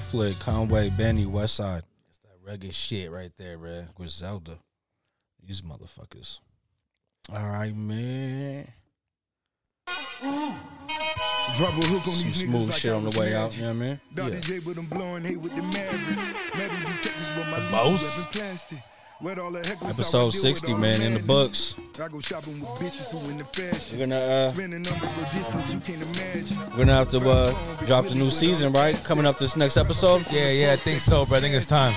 Flick, 0.07 0.39
Conway, 0.39 0.91
Benny, 0.91 1.25
Westside. 1.25 1.83
It's 2.09 2.21
that 2.21 2.39
rugged 2.47 2.73
shit 2.73 3.11
right 3.11 3.33
there, 3.37 3.59
bruh. 3.59 3.93
Griselda. 3.97 4.59
These 5.45 5.63
motherfuckers. 5.63 6.39
All 7.33 7.49
right, 7.49 7.75
man. 7.75 8.69
Drop 9.87 11.73
a 11.73 11.87
hook 11.87 12.07
on 12.07 12.15
Some 12.15 12.23
these 12.23 12.37
smooth 12.37 12.55
niggas 12.55 12.69
like 12.69 12.79
shit 12.79 12.93
I 12.93 12.95
on 12.95 13.05
the 13.05 13.19
way 13.19 13.35
out, 13.35 13.57
you 13.57 13.63
know 13.63 13.69
what 13.69 13.77
I 13.77 13.79
mean? 13.79 14.01
Yeah. 14.17 14.41
J 14.41 14.59
with 14.61 14.77
them 14.77 14.87
blowing 14.87 15.25
with 15.43 15.57
the 15.57 15.63
Mavericks. 15.63 16.31
Metal 16.57 16.79
detectors 16.79 17.31
with 17.37 17.49
my 17.51 17.59
plastic. 18.31 18.79
Wet 19.23 19.39
all 19.39 19.51
the 19.51 19.61
heckles, 19.61 19.95
Episode 19.95 20.19
how 20.19 20.27
I 20.27 20.31
deal 20.31 20.43
with 20.43 20.59
60, 20.59 20.75
man, 20.75 21.01
in 21.01 21.15
the 21.15 21.23
books. 21.23 21.75
I 21.99 22.09
go 22.09 22.21
shopping 22.21 22.61
with 22.61 22.69
bitches 22.71 23.11
who 23.11 23.31
in 23.31 23.39
the 23.39 23.45
fashion. 23.45 23.99
We're 23.99 24.07
gonna, 24.07 24.21
uh, 24.21 24.49
Spending 24.51 24.83
numbers 24.83 25.13
go 25.13 25.23
distance 25.33 25.73
you 25.73 25.81
can't 25.81 26.03
imagine. 26.05 26.59
We're 26.73 26.85
gonna 26.85 26.93
have 26.93 27.09
to 27.09 27.27
uh, 27.27 27.87
drop 27.87 28.05
the 28.05 28.15
new 28.15 28.31
season, 28.31 28.75
right? 28.75 28.95
Coming 29.07 29.25
up 29.25 29.39
this 29.39 29.57
next 29.57 29.79
episode. 29.79 30.31
Yeah, 30.31 30.51
yeah, 30.51 30.73
I 30.73 30.77
think 30.77 31.01
so, 31.01 31.25
bro. 31.25 31.39
I 31.39 31.41
think 31.41 31.55
it's 31.55 31.65
time. 31.65 31.95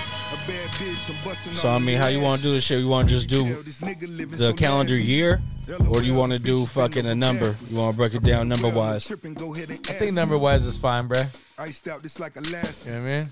So 1.56 1.68
I 1.68 1.78
mean, 1.78 1.98
how 1.98 2.06
you 2.06 2.20
want 2.20 2.40
to 2.40 2.42
do 2.42 2.54
this 2.54 2.64
shit? 2.64 2.80
You 2.80 2.88
want 2.88 3.10
to 3.10 3.14
just 3.14 3.28
do 3.28 3.62
the 3.62 4.54
calendar 4.56 4.96
year, 4.96 5.42
or 5.90 6.00
do 6.00 6.06
you 6.06 6.14
want 6.14 6.32
to 6.32 6.38
do 6.38 6.64
fucking 6.64 7.04
a 7.04 7.14
number? 7.14 7.54
You 7.68 7.76
want 7.76 7.92
to 7.92 7.96
break 7.98 8.14
it 8.14 8.24
down 8.24 8.48
number 8.48 8.70
wise? 8.70 9.12
I 9.12 9.16
think 9.16 10.14
number 10.14 10.38
wise 10.38 10.64
is 10.64 10.78
fine, 10.78 11.06
bruh. 11.06 11.28
Iced 11.58 11.86
out 11.88 12.00
just 12.00 12.18
like 12.18 12.36
a 12.36 12.40
last. 12.50 12.86
You 12.86 12.92
know 12.94 13.02
what 13.02 13.08
I 13.08 13.12
mean? 13.12 13.28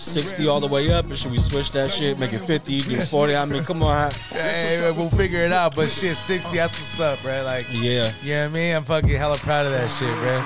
60 0.00 0.46
all 0.48 0.60
the 0.60 0.66
way 0.66 0.92
up, 0.92 1.10
or 1.10 1.14
should 1.16 1.32
we 1.32 1.38
switch 1.38 1.70
that 1.72 1.90
shit? 1.90 2.18
Make 2.18 2.32
it 2.32 2.38
50, 2.40 2.80
do 2.80 2.96
40? 3.00 3.36
I 3.36 3.44
mean, 3.46 3.62
come 3.64 3.82
on. 3.82 4.10
Hey, 4.30 4.92
we'll 4.96 5.10
figure 5.10 5.40
it 5.40 5.52
out. 5.52 5.74
But 5.76 5.90
shit, 5.90 6.16
60, 6.16 6.56
that's 6.56 6.78
what's 6.78 7.00
up, 7.00 7.18
bruh. 7.20 7.44
Like, 7.44 7.66
Yeah. 7.72 8.10
you 8.22 8.34
know 8.34 8.42
what 8.42 8.50
I 8.50 8.54
mean? 8.54 8.76
I'm 8.76 8.84
fucking 8.84 9.08
hella 9.10 9.36
proud 9.38 9.66
of 9.66 9.72
that 9.72 9.90
shit, 9.90 10.08
bruh. 10.08 10.44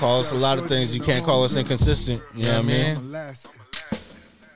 Call 0.00 0.18
us 0.20 0.32
a 0.32 0.36
lot 0.36 0.58
of 0.58 0.66
things. 0.66 0.94
You 0.94 1.00
can't 1.00 1.24
call 1.24 1.44
us 1.44 1.54
inconsistent. 1.56 2.22
You 2.34 2.42
know 2.44 2.58
what 2.60 2.64
I 2.64 2.68
mean? 2.68 2.96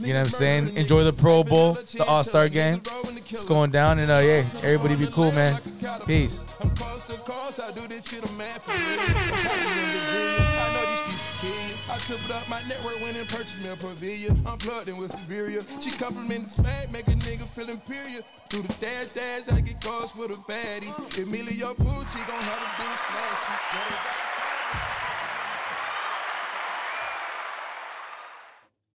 You 0.00 0.14
know 0.14 0.20
what 0.20 0.28
I'm 0.28 0.28
saying? 0.28 0.74
Enjoy 0.78 1.04
the 1.04 1.12
Pro 1.12 1.44
Bowl, 1.44 1.74
the 1.74 2.06
All 2.08 2.24
Star 2.24 2.48
game. 2.48 2.80
It's 3.28 3.44
going 3.44 3.70
down, 3.70 3.98
and 3.98 4.10
uh, 4.10 4.20
yeah, 4.20 4.46
everybody 4.62 4.96
be 4.96 5.08
cool, 5.08 5.30
man. 5.32 5.60
Peace. 6.06 6.42
I 6.58 6.64
know 7.74 7.86
these 7.86 8.00
streets 11.00 11.26
are 11.26 11.40
kill 11.42 11.55
I 11.88 11.98
tripled 11.98 12.32
up 12.32 12.48
my 12.48 12.60
network 12.68 13.00
when 13.00 13.14
and 13.14 13.28
purchased 13.28 13.62
me 13.62 13.68
a 13.68 13.76
pavilion. 13.76 14.42
I'm 14.44 14.58
plugged 14.58 14.88
in 14.88 14.96
with 14.96 15.12
Siberia. 15.12 15.60
She 15.80 15.90
complimented 15.92 16.50
smack, 16.50 16.90
make 16.92 17.06
a 17.06 17.12
nigga 17.12 17.46
feel 17.46 17.70
inferior. 17.70 18.22
Through 18.50 18.62
the 18.62 18.74
dash 18.80 19.14
dash, 19.14 19.48
I 19.48 19.60
get 19.60 19.80
calls 19.80 20.14
with 20.16 20.32
a 20.32 20.40
baddie. 20.50 20.90
Emilio 21.22 21.74
Pucci 21.74 22.26
gon' 22.26 22.42
have 22.42 22.62
a 22.62 22.70
big 22.78 22.96
splash. 22.98 24.35